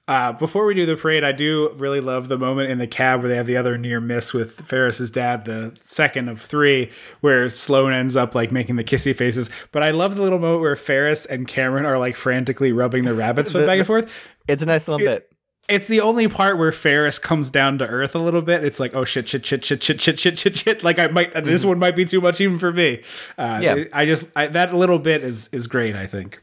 Uh, 0.06 0.32
before 0.32 0.66
we 0.66 0.74
do 0.74 0.84
the 0.84 0.96
parade, 0.96 1.24
I 1.24 1.32
do 1.32 1.70
really 1.76 2.00
love 2.00 2.28
the 2.28 2.36
moment 2.36 2.70
in 2.70 2.76
the 2.76 2.86
cab 2.86 3.20
where 3.20 3.28
they 3.30 3.36
have 3.36 3.46
the 3.46 3.56
other 3.56 3.78
near 3.78 4.00
miss 4.00 4.34
with 4.34 4.52
Ferris's 4.52 5.10
dad, 5.10 5.46
the 5.46 5.74
second 5.82 6.28
of 6.28 6.40
three, 6.42 6.90
where 7.22 7.48
Sloane 7.48 7.94
ends 7.94 8.14
up 8.14 8.34
like 8.34 8.52
making 8.52 8.76
the 8.76 8.84
kissy 8.84 9.16
faces. 9.16 9.48
But 9.72 9.82
I 9.82 9.92
love 9.92 10.16
the 10.16 10.22
little 10.22 10.38
moment 10.38 10.60
where 10.60 10.76
Ferris 10.76 11.24
and 11.24 11.48
Cameron 11.48 11.86
are 11.86 11.98
like 11.98 12.16
frantically 12.16 12.70
rubbing 12.70 13.04
their 13.04 13.14
rabbit's 13.14 13.50
foot 13.50 13.66
back 13.66 13.78
and 13.78 13.86
forth. 13.86 14.12
It's 14.46 14.60
a 14.62 14.66
nice 14.66 14.86
little 14.88 14.98
bit. 15.04 15.30
It's 15.66 15.86
the 15.86 16.02
only 16.02 16.28
part 16.28 16.58
where 16.58 16.70
Ferris 16.72 17.18
comes 17.18 17.50
down 17.50 17.78
to 17.78 17.86
earth 17.86 18.14
a 18.14 18.18
little 18.18 18.42
bit. 18.42 18.62
It's 18.62 18.78
like, 18.78 18.94
oh 18.94 19.06
shit, 19.06 19.26
shit, 19.30 19.46
shit, 19.46 19.64
shit, 19.64 19.82
shit, 19.82 20.02
shit, 20.02 20.18
shit, 20.20 20.38
shit, 20.38 20.56
shit. 20.58 20.84
Like 20.84 20.98
I 20.98 21.06
might, 21.06 21.32
this 21.32 21.64
one 21.64 21.78
might 21.78 21.96
be 21.96 22.04
too 22.04 22.20
much 22.20 22.42
even 22.42 22.58
for 22.58 22.70
me. 22.70 23.00
Uh, 23.38 23.60
Yeah. 23.62 23.84
I 23.94 24.04
just 24.04 24.26
I, 24.36 24.48
that 24.48 24.74
little 24.74 24.98
bit 24.98 25.22
is 25.24 25.48
is 25.48 25.66
great. 25.66 25.96
I 25.96 26.04
think. 26.04 26.42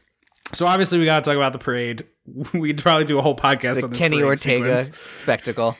So 0.52 0.66
obviously 0.66 0.98
we 0.98 1.04
got 1.04 1.22
to 1.22 1.30
talk 1.30 1.36
about 1.36 1.52
the 1.52 1.60
parade. 1.60 2.04
We'd 2.54 2.78
probably 2.82 3.04
do 3.04 3.18
a 3.18 3.22
whole 3.22 3.36
podcast 3.36 3.76
The 3.76 3.84
on 3.84 3.90
this 3.90 3.98
Kenny 3.98 4.22
Ortega 4.22 4.84
sequence. 4.84 5.10
spectacle. 5.10 5.76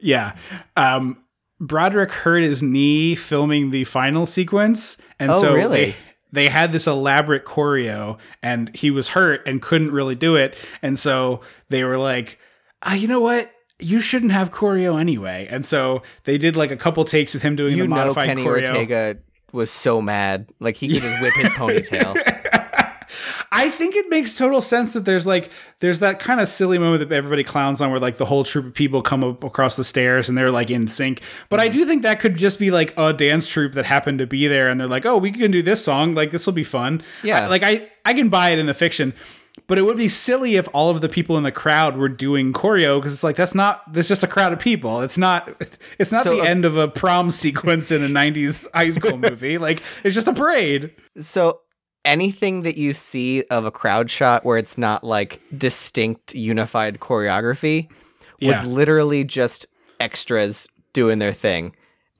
Yeah. 0.00 0.36
Um, 0.76 1.18
Broderick 1.60 2.10
hurt 2.12 2.42
his 2.42 2.62
knee 2.62 3.14
filming 3.14 3.70
the 3.70 3.84
final 3.84 4.26
sequence, 4.26 4.96
and 5.20 5.30
Oh, 5.30 5.40
so 5.40 5.54
really? 5.54 5.84
they 5.86 5.96
they 6.32 6.48
had 6.48 6.72
this 6.72 6.88
elaborate 6.88 7.44
choreo, 7.44 8.18
and 8.42 8.74
he 8.74 8.90
was 8.90 9.08
hurt 9.08 9.46
and 9.46 9.62
couldn't 9.62 9.92
really 9.92 10.16
do 10.16 10.34
it, 10.34 10.56
and 10.82 10.98
so 10.98 11.40
they 11.68 11.84
were 11.84 11.96
like, 11.96 12.38
ah, 12.82 12.94
you 12.94 13.06
know 13.06 13.20
what? 13.20 13.50
You 13.78 14.00
shouldn't 14.00 14.32
have 14.32 14.50
choreo 14.50 15.00
anyway, 15.00 15.46
and 15.48 15.64
so 15.64 16.02
they 16.24 16.38
did 16.38 16.56
like 16.56 16.72
a 16.72 16.76
couple 16.76 17.04
takes 17.04 17.34
with 17.34 17.42
him 17.44 17.54
doing 17.54 17.76
You 17.76 17.84
the 17.84 17.88
know 17.88 17.94
modified 17.96 18.26
Kenny 18.26 18.44
choreo. 18.44 18.68
Ortega 18.68 19.18
was 19.52 19.70
so 19.70 20.02
mad. 20.02 20.50
Like 20.58 20.74
he 20.76 20.88
could 20.88 21.02
just 21.02 21.22
whip 21.22 21.34
his 21.34 21.48
ponytail. 21.50 22.63
I 23.56 23.70
think 23.70 23.94
it 23.94 24.08
makes 24.10 24.36
total 24.36 24.60
sense 24.60 24.94
that 24.94 25.04
there's 25.04 25.26
like 25.28 25.50
there's 25.78 26.00
that 26.00 26.18
kind 26.18 26.40
of 26.40 26.48
silly 26.48 26.76
moment 26.76 27.08
that 27.08 27.14
everybody 27.14 27.44
clowns 27.44 27.80
on 27.80 27.90
where 27.92 28.00
like 28.00 28.16
the 28.16 28.24
whole 28.24 28.42
troop 28.42 28.66
of 28.66 28.74
people 28.74 29.00
come 29.00 29.22
up 29.22 29.44
across 29.44 29.76
the 29.76 29.84
stairs 29.84 30.28
and 30.28 30.36
they're 30.36 30.50
like 30.50 30.70
in 30.70 30.88
sync. 30.88 31.22
But 31.48 31.60
I 31.60 31.68
do 31.68 31.84
think 31.86 32.02
that 32.02 32.18
could 32.18 32.34
just 32.34 32.58
be 32.58 32.72
like 32.72 32.92
a 32.98 33.12
dance 33.12 33.48
troupe 33.48 33.74
that 33.74 33.84
happened 33.84 34.18
to 34.18 34.26
be 34.26 34.48
there 34.48 34.68
and 34.68 34.80
they're 34.80 34.88
like, 34.88 35.06
"Oh, 35.06 35.18
we 35.18 35.30
can 35.30 35.52
do 35.52 35.62
this 35.62 35.84
song. 35.84 36.14
Like 36.16 36.32
this 36.32 36.46
will 36.46 36.52
be 36.52 36.64
fun." 36.64 37.00
Yeah. 37.22 37.44
I- 37.44 37.46
like 37.46 37.62
I 37.62 37.88
I 38.04 38.12
can 38.14 38.28
buy 38.28 38.50
it 38.50 38.58
in 38.58 38.66
the 38.66 38.74
fiction. 38.74 39.14
But 39.68 39.78
it 39.78 39.82
would 39.82 39.96
be 39.96 40.08
silly 40.08 40.56
if 40.56 40.68
all 40.74 40.90
of 40.90 41.00
the 41.00 41.08
people 41.08 41.38
in 41.38 41.44
the 41.44 41.52
crowd 41.52 41.96
were 41.96 42.08
doing 42.08 42.52
choreo 42.52 42.98
because 42.98 43.12
it's 43.12 43.22
like 43.22 43.36
that's 43.36 43.54
not 43.54 43.92
there's 43.92 44.08
just 44.08 44.24
a 44.24 44.26
crowd 44.26 44.52
of 44.52 44.58
people. 44.58 45.00
It's 45.00 45.16
not 45.16 45.48
it's 45.98 46.10
not 46.10 46.24
So, 46.24 46.34
the 46.34 46.42
uh, 46.42 46.44
end 46.46 46.64
of 46.64 46.76
a 46.76 46.88
prom 46.88 47.30
sequence 47.30 47.92
in 47.92 48.02
a 48.02 48.08
90s 48.08 48.66
high 48.74 48.90
school 48.90 49.16
movie. 49.28 49.58
Like 49.58 49.80
it's 50.02 50.14
just 50.14 50.26
a 50.26 50.32
parade. 50.32 50.90
So 51.20 51.60
anything 52.04 52.62
that 52.62 52.76
you 52.76 52.92
see 52.94 53.42
of 53.44 53.64
a 53.64 53.70
crowd 53.70 54.10
shot 54.10 54.44
where 54.44 54.58
it's 54.58 54.76
not 54.78 55.04
like 55.04 55.40
distinct 55.56 56.34
unified 56.34 57.00
choreography 57.00 57.88
was 58.42 58.60
Yeah. 58.60 58.64
literally 58.64 59.24
just 59.24 59.66
extras 60.00 60.66
doing 60.92 61.18
their 61.18 61.32
thing. 61.32 61.66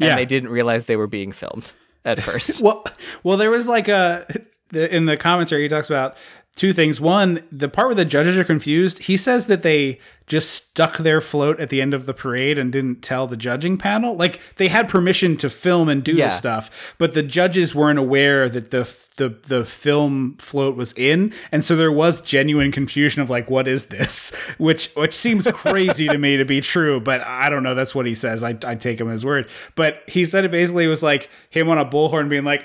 And 0.00 0.08
Yeah. 0.08 0.14
they 0.16 0.24
didn't 0.24 0.48
realize 0.50 0.86
they 0.86 0.96
were 0.96 1.06
being 1.06 1.32
filmed 1.32 1.72
at 2.04 2.20
first. 2.20 2.60
Well, 2.62 2.84
well, 3.22 3.36
there 3.36 3.50
was 3.50 3.68
like 3.68 3.88
a 3.88 4.26
in 4.72 5.04
the 5.06 5.16
commentary 5.16 5.62
he 5.62 5.68
talks 5.68 5.88
about 5.88 6.16
two 6.54 6.72
things. 6.72 7.00
One, 7.00 7.42
the 7.50 7.68
part 7.68 7.88
where 7.88 7.94
the 7.94 8.04
judges 8.04 8.38
are 8.38 8.44
confused. 8.44 9.00
He 9.04 9.16
says 9.16 9.46
that 9.48 9.62
they 9.62 9.98
just 10.26 10.52
stuck 10.52 10.96
their 10.98 11.20
float 11.20 11.60
at 11.60 11.68
the 11.68 11.82
end 11.82 11.92
of 11.92 12.06
the 12.06 12.14
parade 12.14 12.56
and 12.58 12.72
didn't 12.72 13.02
tell 13.02 13.26
the 13.26 13.36
judging 13.36 13.76
panel. 13.76 14.16
Like 14.16 14.40
they 14.56 14.68
had 14.68 14.88
permission 14.88 15.36
to 15.38 15.50
film 15.50 15.88
and 15.90 16.02
do 16.02 16.12
Yeah. 16.12 16.26
this 16.28 16.38
stuff, 16.38 16.94
but 16.98 17.12
the 17.12 17.22
judges 17.22 17.74
weren't 17.74 17.98
aware 17.98 18.48
that 18.48 18.70
the 18.70 18.90
the 19.16 19.28
the 19.46 19.64
film 19.64 20.36
float 20.38 20.76
was 20.76 20.92
in, 20.96 21.32
and 21.52 21.62
so 21.64 21.76
there 21.76 21.92
was 21.92 22.20
genuine 22.20 22.72
confusion 22.72 23.20
of 23.22 23.28
like, 23.30 23.48
what 23.50 23.68
is 23.68 23.86
this? 23.86 24.34
Which 24.58 24.90
which 24.94 25.12
seems 25.14 25.46
crazy 25.52 26.08
to 26.08 26.16
me 26.18 26.36
to 26.38 26.44
be 26.44 26.60
true, 26.60 27.00
but 27.00 27.20
I 27.20 27.48
don't 27.50 27.62
know. 27.62 27.74
That's 27.74 27.94
what 27.94 28.06
he 28.06 28.14
says. 28.14 28.42
I 28.42 28.56
I 28.64 28.74
take 28.76 29.00
him 29.00 29.10
as 29.10 29.24
word. 29.26 29.48
But 29.74 30.02
he 30.08 30.24
said 30.24 30.44
it 30.44 30.50
basically 30.50 30.86
was 30.86 31.02
like 31.02 31.28
him 31.50 31.68
on 31.68 31.78
a 31.78 31.84
bullhorn 31.84 32.28
being 32.30 32.44
like, 32.44 32.64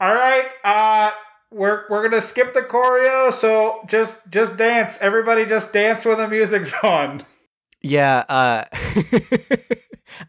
"All 0.00 0.14
right, 0.14 0.46
uh." 0.62 1.10
We're, 1.50 1.84
we're 1.88 2.06
gonna 2.08 2.20
skip 2.22 2.52
the 2.54 2.60
choreo, 2.60 3.32
so 3.32 3.80
just 3.86 4.28
just 4.30 4.56
dance. 4.56 4.98
Everybody 5.00 5.46
just 5.46 5.72
dance 5.72 6.04
when 6.04 6.18
the 6.18 6.28
music's 6.28 6.74
on. 6.84 7.24
yeah, 7.82 8.24
uh 8.28 8.64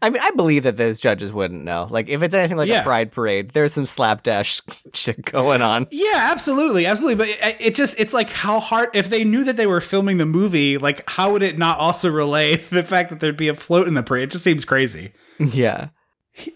I 0.02 0.10
mean, 0.10 0.20
I 0.22 0.30
believe 0.32 0.62
that 0.64 0.76
those 0.76 1.00
judges 1.00 1.32
wouldn't 1.32 1.64
know. 1.64 1.88
Like, 1.90 2.08
if 2.08 2.22
it's 2.22 2.34
anything 2.34 2.56
like 2.56 2.68
Yeah. 2.68 2.80
a 2.80 2.84
pride 2.84 3.10
parade, 3.10 3.50
there's 3.50 3.72
some 3.72 3.86
slapdash 3.86 4.60
shit 4.94 5.24
going 5.24 5.62
on. 5.62 5.86
Yeah, 5.90 6.28
absolutely, 6.30 6.86
absolutely. 6.86 7.16
But 7.16 7.28
it, 7.28 7.56
it 7.60 7.74
just 7.74 7.98
it's 7.98 8.12
like 8.14 8.30
how 8.30 8.60
hard 8.60 8.90
if 8.94 9.08
they 9.10 9.24
knew 9.24 9.42
that 9.44 9.56
they 9.56 9.66
were 9.66 9.80
filming 9.80 10.18
the 10.18 10.26
movie, 10.26 10.78
like 10.78 11.08
how 11.10 11.32
would 11.32 11.42
it 11.42 11.58
not 11.58 11.78
also 11.78 12.08
relay 12.10 12.56
the 12.56 12.82
fact 12.82 13.10
that 13.10 13.20
there'd 13.20 13.36
be 13.36 13.48
a 13.48 13.54
float 13.54 13.88
in 13.88 13.94
the 13.94 14.02
parade? 14.02 14.24
It 14.24 14.30
just 14.32 14.44
seems 14.44 14.64
crazy. 14.64 15.12
Yeah. 15.38 15.88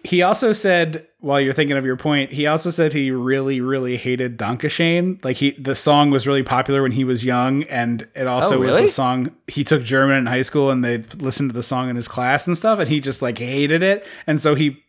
He 0.05 0.23
also 0.23 0.53
said, 0.53 1.07
while 1.21 1.41
you're 1.41 1.53
thinking 1.53 1.77
of 1.77 1.85
your 1.85 1.97
point, 1.97 2.33
he 2.33 2.47
also 2.47 2.71
said 2.71 2.93
he 2.93 3.11
really, 3.11 3.61
really 3.61 3.97
hated 3.97 4.39
Dankeschön. 4.39 5.23
Like 5.25 5.37
he, 5.37 5.53
the 5.53 5.75
song 5.75 6.11
was 6.11 6.27
really 6.27 6.43
popular 6.43 6.83
when 6.83 6.93
he 6.93 7.05
was 7.05 7.25
young, 7.25 7.65
and 7.65 8.07
it 8.15 8.27
also 8.27 8.57
Oh, 8.57 8.67
was 8.67 8.79
a 8.79 8.89
song 8.89 9.35
he 9.49 9.65
took 9.65 9.83
German 9.83 10.19
in 10.19 10.27
high 10.27 10.43
school, 10.43 10.71
and 10.71 10.85
they 10.85 10.99
listened 11.19 11.51
to 11.51 11.55
the 11.55 11.63
song 11.63 11.89
in 11.89 11.97
his 11.97 12.09
class 12.09 12.47
and 12.47 12.57
stuff, 12.57 12.79
and 12.79 12.89
he 12.89 13.01
just 13.01 13.23
like 13.23 13.39
hated 13.39 13.83
it, 13.83 14.07
and 14.27 14.41
so 14.41 14.55
he 14.55 14.83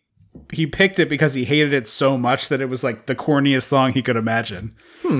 he 0.51 0.67
picked 0.67 0.99
it 0.99 1.07
because 1.07 1.34
he 1.34 1.45
hated 1.45 1.73
it 1.73 1.88
so 1.88 2.17
much 2.17 2.49
that 2.49 2.59
it 2.61 2.65
was 2.65 2.84
like 2.84 3.05
the 3.05 3.15
corniest 3.15 3.63
song 3.63 3.93
he 3.93 4.01
could 4.01 4.17
imagine. 4.17 4.76
Hmm. 5.01 5.19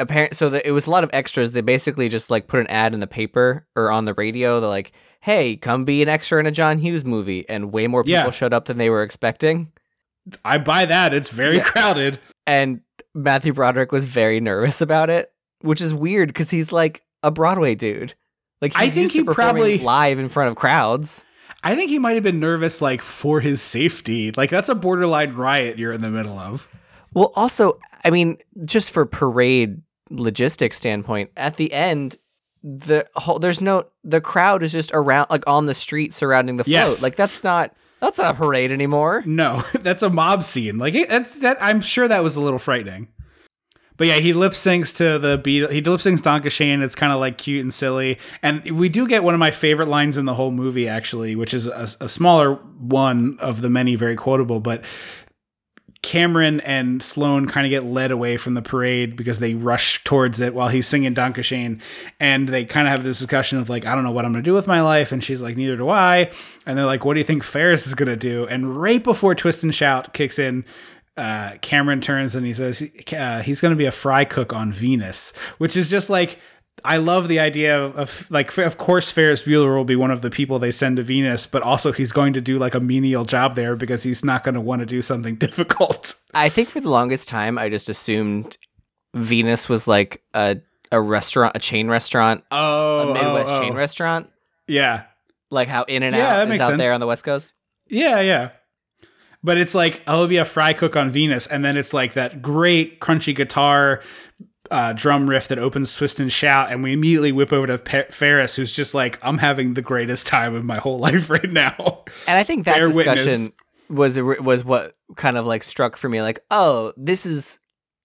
apparent 0.00 0.34
so 0.34 0.48
that 0.50 0.66
it 0.66 0.72
was 0.72 0.86
a 0.86 0.90
lot 0.90 1.04
of 1.04 1.10
extras 1.12 1.52
they 1.52 1.60
basically 1.60 2.08
just 2.08 2.30
like 2.30 2.46
put 2.48 2.60
an 2.60 2.66
ad 2.68 2.94
in 2.94 3.00
the 3.00 3.06
paper 3.06 3.66
or 3.74 3.90
on 3.90 4.04
the 4.04 4.14
radio 4.14 4.60
they're 4.60 4.68
like 4.68 4.92
hey 5.20 5.56
come 5.56 5.84
be 5.84 6.02
an 6.02 6.08
extra 6.08 6.38
in 6.40 6.46
a 6.46 6.50
john 6.50 6.78
hughes 6.78 7.04
movie 7.04 7.48
and 7.48 7.72
way 7.72 7.86
more 7.86 8.02
people 8.04 8.12
Yeah. 8.24 8.30
showed 8.30 8.52
up 8.52 8.66
than 8.66 8.78
they 8.78 8.90
were 8.90 9.02
expecting 9.02 9.72
I 10.44 10.58
buy 10.58 10.84
that. 10.84 11.14
It's 11.14 11.30
very 11.30 11.56
Yeah. 11.56 11.62
crowded. 11.64 12.20
and 12.46 12.80
matthew 13.14 13.52
broderick 13.52 13.92
was 13.92 14.04
very 14.04 14.40
nervous 14.40 14.80
about 14.80 15.10
it 15.10 15.32
which 15.62 15.80
is 15.80 15.92
weird 15.94 16.28
because 16.28 16.50
he's 16.50 16.70
like 16.72 17.02
a 17.22 17.30
broadway 17.30 17.74
dude 17.74 18.14
like 18.60 18.72
he's 18.74 18.82
I 18.82 18.90
think 18.90 19.02
used 19.02 19.14
to 19.14 19.20
he 19.20 19.24
probably- 19.24 19.78
live 19.78 20.18
in 20.18 20.28
front 20.28 20.50
of 20.50 20.56
crowds 20.56 21.24
I 21.64 21.74
think 21.74 21.90
he 21.90 21.98
might 21.98 22.14
have 22.14 22.22
been 22.22 22.38
nervous, 22.38 22.80
like 22.80 23.02
for 23.02 23.40
his 23.40 23.60
safety. 23.60 24.30
Like 24.30 24.48
that's 24.48 24.68
a 24.68 24.76
borderline 24.76 25.34
riot 25.34 25.76
you're 25.76 25.90
in 25.92 26.02
the 26.02 26.08
middle 26.10 26.38
of. 26.38 26.68
Well, 27.14 27.32
also, 27.34 27.78
I 28.04 28.10
mean, 28.10 28.38
just 28.64 28.92
for 28.92 29.04
parade 29.06 29.80
logistics 30.08 30.76
standpoint, 30.76 31.30
at 31.36 31.56
the 31.56 31.72
end, 31.72 32.16
the 32.62 33.06
whole 33.14 33.38
there's 33.38 33.60
no 33.60 33.86
the 34.04 34.20
crowd 34.20 34.62
is 34.62 34.72
just 34.72 34.90
around 34.92 35.28
like 35.30 35.44
on 35.46 35.66
the 35.66 35.74
street 35.74 36.12
surrounding 36.14 36.56
the 36.56 36.64
float. 36.64 36.72
Yes. 36.72 37.02
Like 37.02 37.16
that's 37.16 37.44
not 37.44 37.74
that's 38.00 38.18
not 38.18 38.34
a 38.34 38.38
parade 38.38 38.70
anymore. 38.70 39.22
No, 39.26 39.64
that's 39.80 40.02
a 40.02 40.10
mob 40.10 40.44
scene. 40.44 40.78
Like 40.78 40.94
that's 41.08 41.40
that. 41.40 41.58
I'm 41.60 41.80
sure 41.80 42.08
that 42.08 42.22
was 42.22 42.36
a 42.36 42.40
little 42.40 42.58
frightening. 42.58 43.08
But 43.98 44.06
yeah, 44.06 44.14
he 44.14 44.32
lip 44.32 44.52
syncs 44.52 44.96
to 44.98 45.18
the 45.18 45.38
beat. 45.38 45.68
He 45.70 45.80
lip 45.82 46.00
syncs 46.00 46.22
Danke 46.22 46.50
Schoen. 46.50 46.82
It's 46.82 46.94
kind 46.94 47.12
of 47.12 47.18
like 47.18 47.36
cute 47.36 47.62
and 47.62 47.74
silly. 47.74 48.18
And 48.42 48.78
we 48.78 48.88
do 48.88 49.08
get 49.08 49.24
one 49.24 49.34
of 49.34 49.40
my 49.40 49.50
favorite 49.50 49.88
lines 49.88 50.16
in 50.16 50.24
the 50.24 50.34
whole 50.34 50.52
movie, 50.52 50.88
actually, 50.88 51.34
which 51.34 51.52
is 51.52 51.66
a, 51.66 51.88
a 52.00 52.08
smaller 52.08 52.54
one 52.54 53.38
of 53.40 53.60
the 53.60 53.68
many 53.68 53.96
very 53.96 54.14
quotable. 54.14 54.60
But 54.60 54.84
Cameron 56.08 56.60
and 56.60 57.02
Sloane 57.02 57.46
kind 57.46 57.66
of 57.66 57.70
get 57.70 57.84
led 57.84 58.10
away 58.10 58.38
from 58.38 58.54
the 58.54 58.62
parade 58.62 59.14
because 59.14 59.40
they 59.40 59.52
rush 59.52 60.02
towards 60.04 60.40
it 60.40 60.54
while 60.54 60.68
he's 60.68 60.86
singing 60.86 61.12
Danke 61.12 61.44
Schoen. 61.44 61.82
And 62.18 62.48
they 62.48 62.64
kind 62.64 62.88
of 62.88 62.92
have 62.92 63.04
this 63.04 63.18
discussion 63.18 63.58
of 63.58 63.68
like, 63.68 63.84
I 63.84 63.94
don't 63.94 64.04
know 64.04 64.10
what 64.10 64.24
I'm 64.24 64.32
going 64.32 64.42
to 64.42 64.50
do 64.50 64.54
with 64.54 64.66
my 64.66 64.80
life. 64.80 65.12
And 65.12 65.22
she's 65.22 65.42
like, 65.42 65.58
neither 65.58 65.76
do 65.76 65.90
I. 65.90 66.30
And 66.64 66.78
they're 66.78 66.86
like, 66.86 67.04
what 67.04 67.12
do 67.12 67.20
you 67.20 67.26
think 67.26 67.42
Ferris 67.44 67.86
is 67.86 67.92
going 67.92 68.08
to 68.08 68.16
do? 68.16 68.46
And 68.46 68.80
right 68.80 69.04
before 69.04 69.34
Twist 69.34 69.62
and 69.62 69.74
Shout 69.74 70.14
kicks 70.14 70.38
in, 70.38 70.64
uh, 71.18 71.56
Cameron 71.60 72.00
turns 72.00 72.34
and 72.34 72.46
he 72.46 72.54
says 72.54 72.82
uh, 73.14 73.42
he's 73.42 73.60
going 73.60 73.72
to 73.72 73.76
be 73.76 73.84
a 73.84 73.92
fry 73.92 74.24
cook 74.24 74.54
on 74.54 74.72
Venus, 74.72 75.34
which 75.58 75.76
is 75.76 75.90
just 75.90 76.08
like 76.08 76.38
I 76.84 76.96
love 76.98 77.28
the 77.28 77.38
idea 77.40 77.82
of, 77.84 77.96
of 77.96 78.30
like 78.30 78.56
of 78.58 78.78
course 78.78 79.10
Ferris 79.10 79.42
Bueller 79.42 79.76
will 79.76 79.84
be 79.84 79.96
one 79.96 80.10
of 80.10 80.22
the 80.22 80.30
people 80.30 80.58
they 80.58 80.70
send 80.70 80.96
to 80.96 81.02
Venus, 81.02 81.46
but 81.46 81.62
also 81.62 81.92
he's 81.92 82.12
going 82.12 82.32
to 82.34 82.40
do 82.40 82.58
like 82.58 82.74
a 82.74 82.80
menial 82.80 83.24
job 83.24 83.54
there 83.54 83.76
because 83.76 84.02
he's 84.02 84.24
not 84.24 84.44
going 84.44 84.54
to 84.54 84.60
want 84.60 84.80
to 84.80 84.86
do 84.86 85.02
something 85.02 85.36
difficult. 85.46 86.14
I 86.34 86.48
think 86.48 86.70
for 86.70 86.80
the 86.80 86.90
longest 86.90 87.28
time, 87.28 87.58
I 87.58 87.68
just 87.68 87.88
assumed 87.88 88.56
Venus 89.14 89.68
was 89.68 89.86
like 89.88 90.22
a 90.34 90.58
a 90.90 91.00
restaurant, 91.00 91.54
a 91.54 91.58
chain 91.58 91.88
restaurant, 91.88 92.44
Oh, 92.50 93.10
a 93.10 93.14
Midwest 93.14 93.48
oh, 93.48 93.56
oh. 93.56 93.60
chain 93.60 93.74
restaurant, 93.74 94.30
Yeah, 94.66 95.04
like 95.50 95.68
how 95.68 95.82
In 95.84 96.02
and 96.02 96.14
Yeah, 96.16 96.40
Out 96.42 96.50
is 96.50 96.60
out 96.60 96.68
sense. 96.68 96.80
there 96.80 96.94
on 96.94 97.00
the 97.00 97.06
West 97.06 97.24
Coast. 97.24 97.52
yeah, 97.88 98.20
yeah. 98.20 98.50
But 99.44 99.56
it's 99.56 99.74
like 99.74 100.02
I'll 100.06 100.26
be 100.26 100.38
a 100.38 100.44
fry 100.44 100.72
cook 100.72 100.96
on 100.96 101.10
Venus, 101.10 101.46
and 101.46 101.64
then 101.64 101.76
it's 101.76 101.94
like 101.94 102.14
that 102.14 102.42
great 102.42 103.00
crunchy 103.00 103.34
guitar 103.36 104.02
uh, 104.70 104.92
drum 104.92 105.28
riff 105.28 105.48
that 105.48 105.58
opens 105.58 105.94
Twist 105.94 106.20
and 106.20 106.32
Shout, 106.32 106.70
and 106.70 106.82
we 106.82 106.92
immediately 106.92 107.32
whip 107.32 107.52
over 107.52 107.66
to 107.66 107.78
Pe- 107.78 108.08
Ferris, 108.10 108.56
who's 108.56 108.72
just 108.72 108.94
like, 108.94 109.18
"I'm 109.22 109.38
having 109.38 109.74
the 109.74 109.82
greatest 109.82 110.26
time 110.26 110.54
of 110.54 110.64
my 110.64 110.78
whole 110.78 110.98
life 111.08 111.30
right 111.30 111.50
now." 111.50 112.04
And 112.26 112.38
I 112.38 112.44
think 112.44 112.64
that 112.64 112.78
Bear 112.78 112.88
discussion 112.88 113.52
witness. 113.88 114.16
was 114.16 114.18
was 114.18 114.64
what 114.64 114.96
kind 115.16 115.36
of 115.36 115.46
like 115.46 115.62
struck 115.62 115.96
for 115.96 116.08
me. 116.08 116.22
Like, 116.22 116.40
oh, 116.50 116.92
this 116.96 117.26
is 117.26 117.58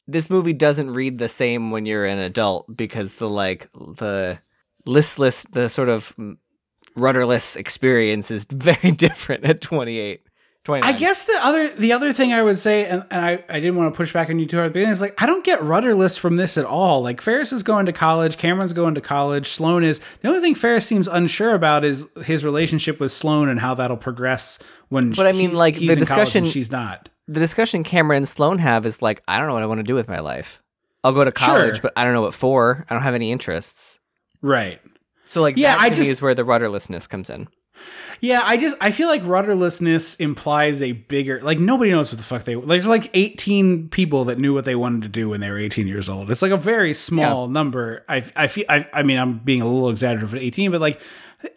this 0.07 0.29
movie 0.29 0.53
doesn't 0.53 0.93
read 0.93 1.17
the 1.17 1.29
same 1.29 1.71
when 1.71 1.85
you're 1.85 2.05
an 2.05 2.19
adult 2.19 2.75
because 2.75 3.15
the 3.15 3.29
like 3.29 3.69
the 3.73 4.39
listless, 4.85 5.43
the 5.43 5.69
sort 5.69 5.89
of 5.89 6.15
mm, 6.17 6.37
rudderless 6.95 7.55
experience 7.55 8.31
is 8.31 8.45
very 8.51 8.91
different 8.91 9.45
at 9.45 9.61
28. 9.61 10.21
29. 10.65 10.93
I 10.93 10.97
guess 10.97 11.25
the 11.25 11.37
other 11.43 11.67
the 11.67 11.91
other 11.91 12.13
thing 12.13 12.31
I 12.31 12.41
would 12.41 12.57
say, 12.57 12.85
and, 12.85 13.05
and 13.11 13.19
I, 13.25 13.43
I 13.49 13.59
didn't 13.59 13.75
want 13.75 13.93
to 13.93 13.97
push 13.97 14.13
back 14.13 14.29
on 14.29 14.39
you 14.39 14.45
too 14.45 14.55
hard 14.57 14.67
at 14.67 14.69
the 14.69 14.73
beginning, 14.75 14.93
is 14.93 15.01
like 15.01 15.21
I 15.21 15.25
don't 15.25 15.43
get 15.43 15.61
rudderless 15.61 16.15
from 16.17 16.37
this 16.37 16.57
at 16.57 16.63
all. 16.63 17.01
Like 17.01 17.19
Ferris 17.19 17.51
is 17.51 17.63
going 17.63 17.85
to 17.87 17.91
college, 17.93 18.37
Cameron's 18.37 18.71
going 18.71 18.95
to 18.95 19.01
college, 19.01 19.47
Sloane 19.47 19.83
is 19.83 19.99
the 20.21 20.29
only 20.29 20.39
thing 20.39 20.55
Ferris 20.55 20.85
seems 20.87 21.07
unsure 21.09 21.53
about 21.53 21.83
is 21.83 22.07
his 22.25 22.45
relationship 22.45 22.99
with 23.01 23.11
Sloane 23.11 23.49
and 23.49 23.59
how 23.59 23.73
that'll 23.75 23.97
progress 23.97 24.57
when 24.87 25.11
But 25.11 25.27
I 25.27 25.33
mean, 25.33 25.53
like, 25.53 25.75
the 25.75 25.81
in 25.81 25.87
college 25.87 25.97
and 25.97 25.99
discussion- 25.99 26.45
she's 26.45 26.71
not. 26.71 27.09
the 27.27 27.39
discussion 27.41 27.83
Cameron 27.83 28.17
and 28.17 28.27
Sloane 28.27 28.59
have 28.59 28.85
is 28.85 29.01
like, 29.01 29.21
I 29.27 29.39
don't 29.39 29.47
know 29.47 29.53
what 29.55 29.63
I 29.63 29.65
want 29.67 29.79
to 29.79 29.83
do 29.83 29.95
with 29.95 30.07
my 30.07 30.19
life. 30.19 30.61
I'll 31.03 31.11
go 31.11 31.25
to 31.25 31.31
college, 31.33 31.75
Sure. 31.75 31.81
but 31.81 31.93
I 31.97 32.05
don't 32.05 32.13
know 32.13 32.21
what 32.21 32.33
for. 32.33 32.85
I 32.89 32.93
don't 32.93 33.03
have 33.03 33.15
any 33.15 33.33
interests. 33.33 33.99
Right. 34.41 34.79
So 35.25 35.41
like, 35.41 35.57
Yeah, 35.57 35.73
that 35.73 35.79
to 35.79 35.83
I 35.85 35.89
me 35.89 35.95
just- 35.97 36.09
is 36.09 36.21
where 36.21 36.33
the 36.35 36.43
rudderlessness 36.45 37.09
comes 37.09 37.29
in. 37.29 37.49
Yeah, 38.21 38.41
I 38.41 38.55
just 38.55 38.77
I 38.79 38.91
feel 38.91 39.09
like 39.09 39.21
rudderlessness 39.23 40.17
implies 40.21 40.81
a 40.81 40.93
bigger 40.93 41.41
like 41.41 41.59
nobody 41.59 41.91
knows 41.91 42.09
what 42.09 42.17
the 42.17 42.23
fuck 42.23 42.45
they 42.45 42.55
like. 42.55 42.67
There's 42.67 42.87
like 42.87 43.09
18 43.13 43.89
people 43.89 44.23
that 44.25 44.37
knew 44.37 44.53
what 44.53 44.63
they 44.63 44.75
wanted 44.75 45.01
to 45.01 45.09
do 45.09 45.29
when 45.29 45.41
they 45.41 45.49
were 45.49 45.57
18 45.57 45.87
years 45.87 46.07
old. 46.07 46.31
It's 46.31 46.41
like 46.41 46.53
a 46.53 46.57
very 46.57 46.93
small 46.93 47.49
number. 47.49 48.05
I 48.07 48.23
I 48.35 48.47
feel 48.47 48.63
I, 48.69 48.87
I 48.93 49.03
mean 49.03 49.17
I'm 49.17 49.39
being 49.39 49.61
a 49.61 49.67
little 49.67 49.89
exaggerated 49.89 50.29
for 50.29 50.37
18, 50.37 50.71
but 50.71 50.79
like 50.79 51.01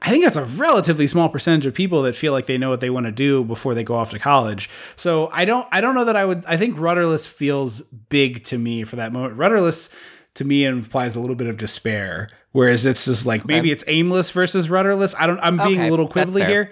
I 0.02 0.10
think 0.10 0.24
that's 0.24 0.36
a 0.36 0.44
relatively 0.44 1.06
small 1.06 1.28
percentage 1.28 1.66
of 1.66 1.74
people 1.74 2.02
that 2.02 2.16
feel 2.16 2.32
like 2.32 2.46
they 2.46 2.58
know 2.58 2.70
what 2.70 2.80
they 2.80 2.90
want 2.90 3.06
to 3.06 3.12
do 3.12 3.44
before 3.44 3.74
they 3.74 3.84
go 3.84 3.94
off 3.94 4.10
to 4.10 4.18
college. 4.18 4.68
So 4.96 5.28
I 5.32 5.44
don't 5.44 5.68
I 5.70 5.80
don't 5.80 5.94
know 5.94 6.04
that 6.04 6.16
I 6.16 6.24
would 6.24 6.44
I 6.46 6.56
think 6.56 6.78
rudderless 6.78 7.26
feels 7.26 7.80
big 7.80 8.42
to 8.44 8.58
me 8.58 8.84
for 8.84 8.96
that 8.96 9.12
moment. 9.12 9.34
Rudderless 9.34 9.90
to 10.34 10.44
me 10.44 10.64
implies 10.64 11.16
a 11.16 11.20
little 11.20 11.36
bit 11.36 11.46
of 11.46 11.56
despair. 11.56 12.28
Whereas 12.56 12.86
it's 12.86 13.04
just 13.04 13.26
like 13.26 13.44
maybe 13.44 13.70
it's 13.70 13.84
aimless 13.86 14.30
versus 14.30 14.70
rudderless. 14.70 15.14
I 15.18 15.26
don't 15.26 15.38
I'm 15.42 15.58
being 15.58 15.78
Okay, 15.78 15.88
a 15.88 15.90
little 15.90 16.08
quibbly 16.08 16.46
here. 16.46 16.70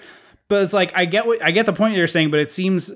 But 0.49 0.63
it's 0.65 0.73
like 0.73 0.93
I 0.97 1.05
get 1.05 1.27
what 1.27 1.45
I 1.45 1.51
get 1.51 1.67
the 1.67 1.75
point 1.75 1.95
you're 1.95 2.07
saying, 2.07 2.31
but 2.31 2.41
it 2.41 2.51
seems 2.51 2.91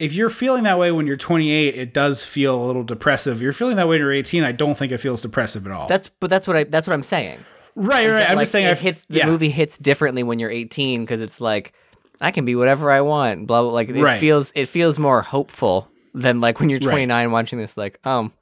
if 0.00 0.12
you're 0.12 0.28
feeling 0.28 0.64
that 0.64 0.76
way 0.76 0.90
when 0.90 1.06
you're 1.06 1.16
28, 1.16 1.76
it 1.76 1.94
does 1.94 2.24
feel 2.24 2.60
a 2.60 2.66
little 2.66 2.82
depressive. 2.82 3.36
If 3.36 3.42
you're 3.42 3.52
feeling 3.52 3.76
that 3.76 3.86
way 3.86 3.94
when 3.94 4.00
you're 4.00 4.12
18, 4.12 4.42
I 4.42 4.50
don't 4.50 4.76
think 4.76 4.90
it 4.90 4.98
feels 4.98 5.22
depressive 5.22 5.66
at 5.66 5.72
all. 5.72 5.86
That's 5.86 6.10
but 6.18 6.30
that's 6.30 6.48
what 6.48 6.56
I 6.56 6.64
that's 6.64 6.88
what 6.88 6.94
I'm 6.94 7.04
saying. 7.04 7.38
right, 7.76 8.08
right. 8.10 8.28
I'm 8.28 8.34
like, 8.34 8.42
just 8.42 8.50
saying 8.52 8.66
it 8.66 8.72
I 8.72 8.74
hits 8.74 9.02
the 9.08 9.18
yeah. 9.18 9.26
movie 9.26 9.50
hits 9.50 9.78
differently 9.78 10.24
when 10.24 10.40
you're 10.40 10.50
18 10.50 11.02
because 11.04 11.20
it's 11.20 11.40
like 11.40 11.74
I 12.20 12.32
can 12.32 12.44
be 12.44 12.56
whatever 12.56 12.90
I 12.90 13.02
want. 13.02 13.46
Blah 13.46 13.62
blah. 13.62 13.70
Like 13.70 13.88
it 13.88 14.02
Right. 14.02 14.18
feels 14.18 14.50
it 14.56 14.66
feels 14.68 14.98
more 14.98 15.22
hopeful 15.22 15.86
than 16.12 16.40
like 16.40 16.58
when 16.58 16.70
you're 16.70 16.80
Right. 16.80 17.06
29 17.06 17.30
watching 17.30 17.60
this. 17.60 17.76
Like 17.76 18.04
um, 18.04 18.32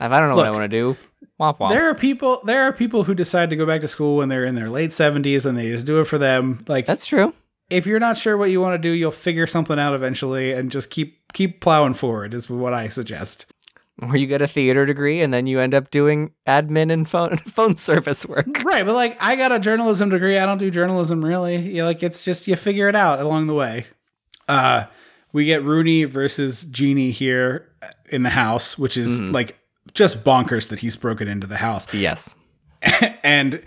I 0.00 0.08
don't 0.08 0.30
know 0.30 0.36
what 0.36 0.46
I 0.46 0.50
want 0.50 0.62
to 0.64 0.68
do, 0.68 0.96
womp 1.40 1.58
womp. 1.58 1.70
There 1.70 1.88
are 1.88 1.94
people. 1.94 2.40
There 2.44 2.62
are 2.62 2.72
people 2.72 3.04
who 3.04 3.14
decide 3.14 3.50
to 3.50 3.56
go 3.56 3.66
back 3.66 3.80
to 3.82 3.88
school 3.88 4.16
when 4.16 4.28
they're 4.28 4.44
in 4.44 4.54
their 4.54 4.70
late 4.70 4.90
70s 4.90 5.46
and 5.46 5.56
they 5.56 5.70
just 5.70 5.86
do 5.86 6.00
it 6.00 6.04
for 6.04 6.18
them. 6.18 6.64
Like 6.68 6.86
That's 6.86 7.06
true. 7.06 7.34
if 7.70 7.86
you're 7.86 8.00
not 8.00 8.16
sure 8.16 8.36
what 8.36 8.50
you 8.50 8.60
want 8.60 8.74
to 8.80 8.88
do, 8.88 8.92
you'll 8.94 9.10
figure 9.10 9.46
something 9.46 9.78
out 9.78 9.94
eventually, 9.94 10.52
and 10.52 10.70
just 10.70 10.90
keep 10.90 11.32
keep 11.32 11.60
plowing 11.60 11.94
forward. 11.94 12.34
Is 12.34 12.48
what 12.48 12.74
I 12.74 12.88
suggest. 12.88 13.46
Or 14.00 14.16
you 14.16 14.28
get 14.28 14.40
a 14.40 14.46
theater 14.46 14.86
degree 14.86 15.22
and 15.22 15.34
then 15.34 15.48
you 15.48 15.58
end 15.58 15.74
up 15.74 15.90
doing 15.90 16.30
admin 16.46 16.92
and 16.92 17.08
phone 17.08 17.36
phone 17.36 17.74
service 17.74 18.24
work. 18.24 18.46
Right, 18.62 18.86
but 18.86 18.94
like 18.94 19.20
I 19.20 19.34
got 19.34 19.50
a 19.50 19.58
journalism 19.58 20.08
degree. 20.10 20.38
I 20.38 20.46
don't 20.46 20.58
do 20.58 20.70
journalism 20.70 21.24
really. 21.24 21.56
You 21.56 21.84
like 21.84 22.02
it's 22.04 22.24
just 22.24 22.46
you 22.46 22.54
figure 22.54 22.88
it 22.88 22.94
out 22.94 23.18
along 23.20 23.48
the 23.48 23.54
way. 23.54 23.86
Uh 24.46 24.84
we 25.32 25.44
get 25.44 25.62
Rooney 25.64 26.04
versus 26.04 26.64
Jeannie 26.64 27.10
here 27.10 27.68
in 28.10 28.22
the 28.22 28.30
house, 28.30 28.78
which 28.78 28.96
is 28.96 29.20
like 29.20 29.57
just 29.98 30.22
bonkers 30.24 30.68
that 30.68 30.78
he's 30.78 30.96
broken 30.96 31.26
into 31.28 31.46
the 31.46 31.56
house. 31.58 31.92
Yes. 31.92 32.34
and 33.24 33.62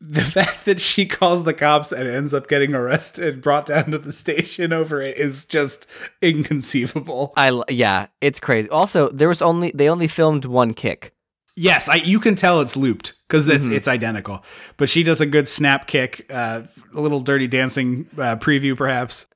the 0.00 0.20
fact 0.20 0.64
that 0.66 0.80
she 0.80 1.06
calls 1.06 1.44
the 1.44 1.54
cops 1.54 1.92
and 1.92 2.08
ends 2.08 2.34
up 2.34 2.48
getting 2.48 2.74
arrested, 2.74 3.40
brought 3.40 3.66
down 3.66 3.92
to 3.92 3.98
the 3.98 4.12
station 4.12 4.72
over 4.72 5.00
it 5.00 5.16
is 5.16 5.46
just 5.46 5.86
inconceivable. 6.20 7.32
I 7.36 7.62
yeah, 7.68 8.06
it's 8.20 8.40
crazy. 8.40 8.68
Also, 8.68 9.08
there 9.10 9.28
was 9.28 9.40
only 9.40 9.70
they 9.74 9.88
only 9.88 10.08
filmed 10.08 10.44
one 10.44 10.74
kick. 10.74 11.12
Yes, 11.58 11.88
I, 11.88 11.94
you 11.94 12.20
can 12.20 12.34
tell 12.34 12.60
it's 12.60 12.76
looped 12.76 13.14
because 13.28 13.46
Mm-hmm. 13.48 13.56
it's 13.56 13.66
it's 13.68 13.88
identical. 13.88 14.44
But 14.76 14.88
she 14.90 15.02
does 15.02 15.20
a 15.20 15.26
good 15.26 15.48
snap 15.48 15.86
kick, 15.86 16.26
uh, 16.30 16.62
a 16.94 17.00
little 17.00 17.20
dirty 17.20 17.46
dancing 17.46 18.08
uh, 18.18 18.36
preview, 18.36 18.76
perhaps. 18.76 19.26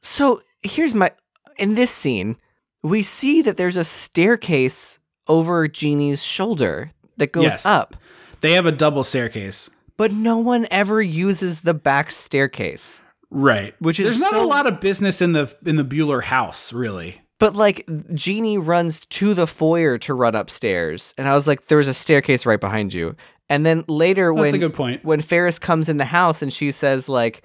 So 0.00 0.40
here's 0.62 0.94
my 0.94 1.10
in 1.58 1.74
this 1.74 1.90
scene, 1.90 2.36
we 2.82 3.02
see 3.02 3.42
that 3.42 3.56
there's 3.56 3.76
a 3.76 3.84
staircase 3.84 4.98
over 5.28 5.68
Jeannie's 5.68 6.22
shoulder 6.22 6.92
that 7.16 7.32
goes 7.32 7.44
Yes. 7.44 7.66
up, 7.66 7.96
They 8.42 8.52
have 8.52 8.66
a 8.66 8.72
double 8.72 9.02
staircase, 9.04 9.70
but 9.96 10.12
no 10.12 10.36
one 10.38 10.66
ever 10.70 11.00
uses 11.02 11.62
the 11.62 11.74
back 11.74 12.10
staircase. 12.10 13.02
right? 13.30 13.74
Which 13.80 13.98
is 13.98 14.18
there's 14.18 14.32
not 14.32 14.40
a 14.40 14.46
lot 14.46 14.66
of 14.66 14.80
business 14.80 15.20
in 15.20 15.32
the 15.32 15.52
in 15.64 15.76
the 15.76 15.84
Bueller 15.84 16.22
house, 16.22 16.72
really. 16.72 17.22
But 17.38 17.54
like 17.56 17.84
Jeannie 18.14 18.56
runs 18.56 19.04
to 19.06 19.34
the 19.34 19.46
foyer 19.46 19.98
to 19.98 20.14
run 20.14 20.34
upstairs, 20.34 21.12
and 21.18 21.26
I 21.28 21.34
was 21.34 21.46
like, 21.46 21.66
"There 21.66 21.78
was 21.78 21.88
a 21.88 21.92
staircase 21.94 22.46
right 22.46 22.60
behind 22.60 22.94
you." 22.94 23.16
And 23.48 23.64
then 23.66 23.84
later, 23.88 24.32
That's 24.32 24.40
when 24.52 24.54
a 24.54 24.58
good 24.58 24.74
point. 24.74 25.04
when 25.04 25.20
Ferris 25.20 25.58
comes 25.58 25.88
in 25.88 25.96
the 25.98 26.06
house 26.06 26.40
and 26.40 26.52
she 26.52 26.70
says 26.70 27.08
like, 27.08 27.42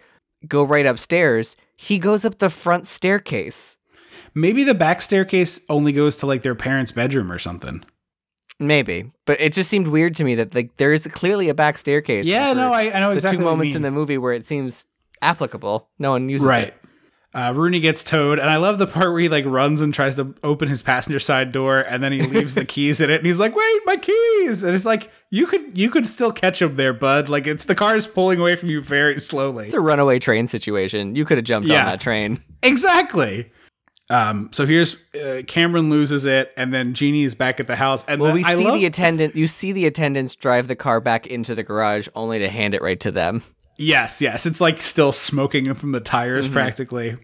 "Go 0.48 0.64
right 0.64 0.86
upstairs," 0.86 1.58
he 1.78 1.98
goes 2.00 2.24
up 2.26 2.38
the 2.38 2.50
front 2.50 2.86
staircase. 2.88 3.76
Maybe 4.34 4.64
the 4.64 4.74
back 4.74 5.02
staircase 5.02 5.60
only 5.70 5.92
goes 5.92 6.16
to 6.18 6.26
like 6.26 6.42
their 6.42 6.56
parents' 6.56 6.92
bedroom 6.92 7.32
or 7.32 7.40
something. 7.40 7.84
Maybe, 8.60 9.12
but 9.26 9.42
it 9.42 9.54
just 9.54 9.70
seemed 9.70 9.88
weird 9.88 10.16
to 10.16 10.24
me 10.24 10.36
that 10.36 10.54
like 10.54 10.78
there 10.78 10.94
is 10.94 11.08
clearly 11.08 11.50
a 11.50 11.54
back 11.56 11.78
staircase. 11.80 12.26
Yeah, 12.28 12.54
no, 12.54 12.72
I, 12.72 12.96
I 12.96 13.00
know 13.00 13.10
the 13.10 13.16
exactly 13.16 13.40
two 13.40 13.44
moments 13.44 13.76
in 13.76 13.82
the 13.82 13.90
movie 13.92 14.20
where 14.20 14.34
it 14.34 14.46
seems 14.46 14.86
applicable. 15.22 15.90
No 15.98 16.12
one 16.12 16.30
uses 16.30 16.48
right. 16.48 16.68
it. 16.68 16.76
Uh, 17.34 17.54
Rooney 17.56 17.80
gets 17.80 18.04
towed, 18.04 18.40
and 18.40 18.50
I 18.50 18.58
love 18.58 18.78
the 18.78 18.86
part 18.86 19.12
where 19.12 19.22
he 19.22 19.30
like 19.30 19.46
runs 19.46 19.80
and 19.80 19.94
tries 19.94 20.16
to 20.18 20.36
open 20.44 20.68
his 20.68 20.84
passenger 20.84 21.18
side 21.18 21.52
door, 21.54 21.80
and 21.80 22.04
then 22.04 22.12
he 22.12 22.22
leaves 22.28 22.56
the 22.56 22.66
keys 22.66 23.00
in 23.02 23.10
it, 23.10 23.16
and 23.18 23.26
he's 23.26 23.40
like, 23.40 23.56
"Wait, 23.56 23.82
my 23.86 23.96
keys!" 23.98 24.64
And 24.64 24.76
it's 24.76 24.86
like 24.86 25.10
you 25.32 25.48
could 25.48 25.76
you 25.78 25.90
could 25.90 26.08
still 26.08 26.32
catch 26.32 26.62
him 26.62 26.76
there, 26.76 26.94
bud. 26.94 27.30
Like 27.30 27.48
it's 27.48 27.66
the 27.66 27.76
car's 27.76 28.06
pulling 28.06 28.40
away 28.40 28.56
from 28.58 28.70
you 28.70 28.82
very 28.82 29.18
slowly. 29.20 29.66
It's 29.68 29.74
a 29.74 29.80
runaway 29.80 30.20
train 30.20 30.46
situation. 30.46 31.16
You 31.16 31.26
could 31.26 31.38
have 31.38 31.46
jumped 31.46 31.68
Yeah. 31.70 31.80
on 31.80 31.86
that 31.86 32.02
train. 32.02 32.44
Exactly. 32.62 33.50
Um, 34.12 34.50
so 34.52 34.66
here's 34.66 34.98
uh, 35.16 35.42
Cameron 35.48 35.90
loses 35.90 36.26
it, 36.26 36.52
and 36.58 36.74
then 36.74 36.94
Jeannie 36.94 37.24
is 37.24 37.34
back 37.36 37.60
at 37.60 37.68
the 37.68 37.76
house. 37.76 38.04
And 38.08 38.20
Well, 38.22 38.34
we 38.34 38.44
I 38.44 38.56
see 38.56 38.66
love- 38.66 38.74
the 38.80 38.86
attendant. 38.86 39.36
You 39.36 39.48
see 39.48 39.72
the 39.72 39.86
attendants 39.86 40.36
drive 40.36 40.68
the 40.68 40.76
car 40.76 41.00
back 41.00 41.26
into 41.28 41.56
the 41.56 41.64
garage, 41.64 42.08
only 42.16 42.40
to 42.40 42.50
hand 42.50 42.74
it 42.74 42.82
right 42.82 43.00
to 43.00 43.12
them. 43.12 43.42
Yes, 43.78 44.22
yes. 44.22 44.46
It's 44.46 44.62
like 44.62 44.82
still 44.82 45.12
smoking 45.12 45.74
from 45.74 45.92
the 45.94 46.00
tires 46.02 46.46
Mm-hmm. 46.46 46.54
practically. 46.54 47.18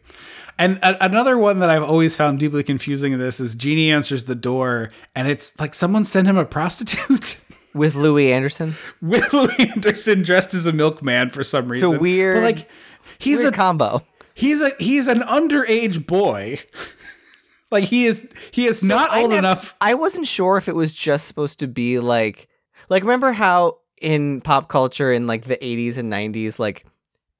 And 0.58 0.78
a- 0.82 1.04
another 1.06 1.38
one 1.38 1.60
that 1.60 1.70
I've 1.70 1.84
always 1.84 2.16
found 2.18 2.40
deeply 2.40 2.64
confusing 2.64 3.14
in 3.14 3.20
this 3.20 3.40
is 3.40 3.54
Jeannie 3.54 3.92
answers 3.92 4.24
the 4.24 4.34
door 4.34 4.90
and 5.16 5.28
it's 5.28 5.60
like 5.60 5.76
someone 5.76 6.04
sent 6.04 6.28
him 6.28 6.36
a 6.38 6.46
prostitute 6.46 7.42
With 7.76 7.94
Louie 7.94 8.32
Anderson, 8.34 8.76
with 9.04 9.32
Louie 9.34 9.54
Anderson 9.76 10.24
dressed 10.24 10.56
as 10.56 10.66
a 10.66 10.72
milkman 10.74 11.30
for 11.30 11.44
some 11.44 11.68
reason. 11.70 11.92
It's 11.94 12.02
weird- 12.02 12.38
But 12.38 12.42
like 12.44 12.70
he's 13.20 13.40
weird 13.42 13.54
a 13.54 13.56
combo. 13.56 14.02
He's 14.38 14.62
a 14.62 14.72
he's 14.80 15.08
an 15.08 15.20
underage 15.22 16.06
boy. 16.06 16.60
like 17.72 17.84
he 17.86 18.06
is 18.06 18.28
he 18.52 18.66
is 18.68 18.82
not 18.84 19.12
I 19.12 19.22
old 19.24 19.34
enough. 19.34 19.76
I 19.82 19.96
wasn't 19.96 20.28
sure 20.28 20.58
if 20.58 20.68
it 20.70 20.76
was 20.76 20.94
just 20.94 21.28
supposed 21.28 21.60
to 21.60 21.68
be 21.68 22.00
like, 22.00 22.48
like 22.90 23.04
remember 23.04 23.32
how 23.32 23.80
in 24.02 24.42
pop 24.42 24.70
culture 24.70 25.12
in 25.12 25.28
like 25.28 25.46
the 25.46 25.58
80s 25.58 25.98
and 25.98 26.12
90s, 26.14 26.60
like 26.60 26.86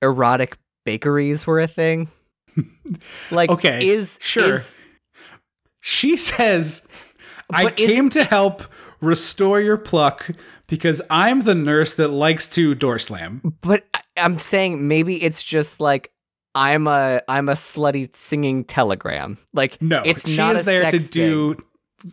erotic 0.02 0.58
bakeries 0.86 1.46
were 1.46 1.60
a 1.60 1.68
thing. 1.68 2.10
like, 3.32 3.50
Okay, 3.52 3.88
is 3.88 4.18
sure. 4.22 4.56
is- 4.56 4.76
She 5.80 6.18
says, 6.18 6.88
I 7.54 7.70
came 7.72 8.10
to 8.10 8.24
help 8.24 8.64
restore 9.00 9.62
your 9.62 9.78
pluck 9.78 10.30
because 10.68 11.02
I'm 11.12 11.42
the 11.42 11.54
nurse 11.56 11.96
that 11.96 12.08
likes 12.10 12.48
to 12.50 12.74
door 12.76 12.98
slam. 13.00 13.54
but 13.62 13.86
I'm 14.18 14.40
saying 14.40 14.88
maybe 14.88 15.24
it's 15.24 15.44
just 15.44 15.80
like 15.80 16.12
I'm 16.58 16.88
a 16.88 17.22
I'm 17.28 17.48
a 17.50 17.54
slutty 17.54 18.14
singing 18.16 18.64
telegram. 18.66 19.38
Like, 19.54 19.82
No, 19.82 20.02
it's 20.06 20.30
she 20.30 20.38
not 20.38 20.56
is 20.56 20.66
there 20.66 20.84
to 20.86 20.92
sex 20.92 21.04
thing. 21.08 21.30
do. 21.30 21.58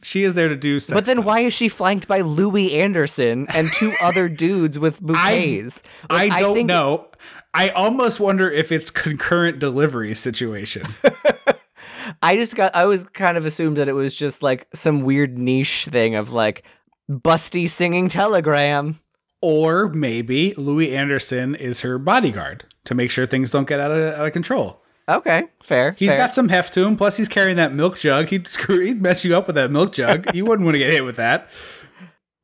She 0.03 0.23
is 0.23 0.35
there 0.35 0.49
to 0.49 0.57
do. 0.57 0.81
But 0.91 1.05
then 1.07 1.16
stuff. 1.16 1.25
why 1.27 1.41
is 1.41 1.53
she 1.55 1.69
flanked 1.69 2.09
by 2.09 2.21
Louie 2.23 2.73
Anderson 2.75 3.47
and 3.55 3.69
two 3.73 3.93
other 4.03 4.29
dudes 4.29 4.79
with 4.79 5.01
bouquets? 5.01 5.83
Like, 6.11 6.33
I 6.33 6.41
don't 6.41 6.55
think- 6.55 6.69
know. 6.69 7.09
I 7.57 7.69
almost 7.69 8.19
wonder 8.19 8.51
if 8.51 8.73
it's 8.73 8.91
concurrent 8.91 9.59
delivery 9.61 10.15
situation. 10.15 10.85
I 12.23 12.37
just 12.37 12.57
got 12.57 12.75
I 12.75 12.85
was 12.87 13.05
kind 13.05 13.37
of 13.39 13.47
assumed 13.47 13.77
that 13.77 13.89
it 13.89 13.93
was 13.93 14.15
just 14.15 14.43
like 14.43 14.66
some 14.75 15.03
weird 15.03 15.39
niche 15.39 15.87
thing 15.91 16.15
of 16.16 16.33
like 16.33 16.65
busty 17.11 17.69
singing 17.69 18.09
telegram. 18.09 18.99
or 19.41 19.89
maybe 19.89 20.53
Louie 20.57 20.95
Anderson 20.97 21.55
is 21.55 21.81
her 21.81 21.99
bodyguard 21.99 22.65
to 22.85 22.94
make 22.94 23.11
sure 23.11 23.27
things 23.27 23.51
don't 23.51 23.69
get 23.69 23.81
out 23.81 23.90
of, 23.90 24.15
out 24.15 24.27
of 24.27 24.32
control. 24.32 24.82
Okay, 25.09 25.44
fair. 25.62 25.93
He's 25.93 26.11
fair. 26.11 26.19
got 26.19 26.35
some 26.35 26.48
heft 26.48 26.73
to 26.74 26.86
him. 26.86 26.97
Plus, 26.97 27.16
he's 27.16 27.28
carrying 27.28 27.56
that 27.56 27.73
milk 27.73 27.98
jug. 27.98 28.28
He'd 28.28 28.48
screw. 28.48 28.81
He'd 28.81 29.02
mess 29.02 29.24
you 29.24 29.36
up 29.36 29.47
with 29.47 29.56
that 29.56 29.70
milk 29.70 29.93
jug. 29.93 30.35
you 30.35 30.44
wouldn't 30.44 30.65
want 30.65 30.77
to 30.77 30.78
get 30.78 30.90
hit 30.90 31.05
with 31.05 31.16
that. 31.16 31.48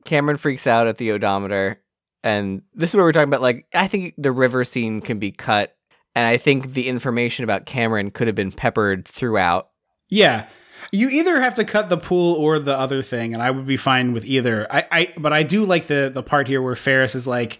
Cameron 0.05 0.37
freaks 0.37 0.67
out 0.67 0.87
at 0.87 0.97
the 0.97 1.11
odometer, 1.11 1.79
and 2.23 2.61
this 2.73 2.91
is 2.91 2.95
where 2.95 3.05
we're 3.05 3.11
talking 3.11 3.29
about. 3.29 3.41
Like, 3.41 3.65
I 3.73 3.87
think 3.87 4.13
the 4.17 4.31
river 4.31 4.63
scene 4.63 5.01
can 5.01 5.19
be 5.19 5.31
cut, 5.31 5.75
and 6.15 6.25
I 6.25 6.37
think 6.37 6.73
the 6.73 6.87
information 6.87 7.43
about 7.43 7.65
Cameron 7.65 8.11
could 8.11 8.27
have 8.27 8.35
been 8.35 8.51
peppered 8.51 9.07
throughout. 9.07 9.69
Yeah. 10.09 10.47
You 10.91 11.09
either 11.09 11.39
have 11.39 11.55
to 11.55 11.63
cut 11.63 11.89
the 11.89 11.97
pool 11.97 12.35
or 12.35 12.57
the 12.57 12.77
other 12.77 13.01
thing, 13.03 13.33
and 13.33 13.41
I 13.41 13.51
would 13.51 13.67
be 13.67 13.77
fine 13.77 14.13
with 14.13 14.25
either. 14.25 14.67
I, 14.71 14.83
I 14.91 15.13
but 15.17 15.31
I 15.31 15.43
do 15.43 15.63
like 15.63 15.85
the 15.87 16.11
the 16.13 16.23
part 16.23 16.47
here 16.47 16.61
where 16.61 16.75
Ferris 16.75 17.13
is 17.13 17.27
like, 17.27 17.59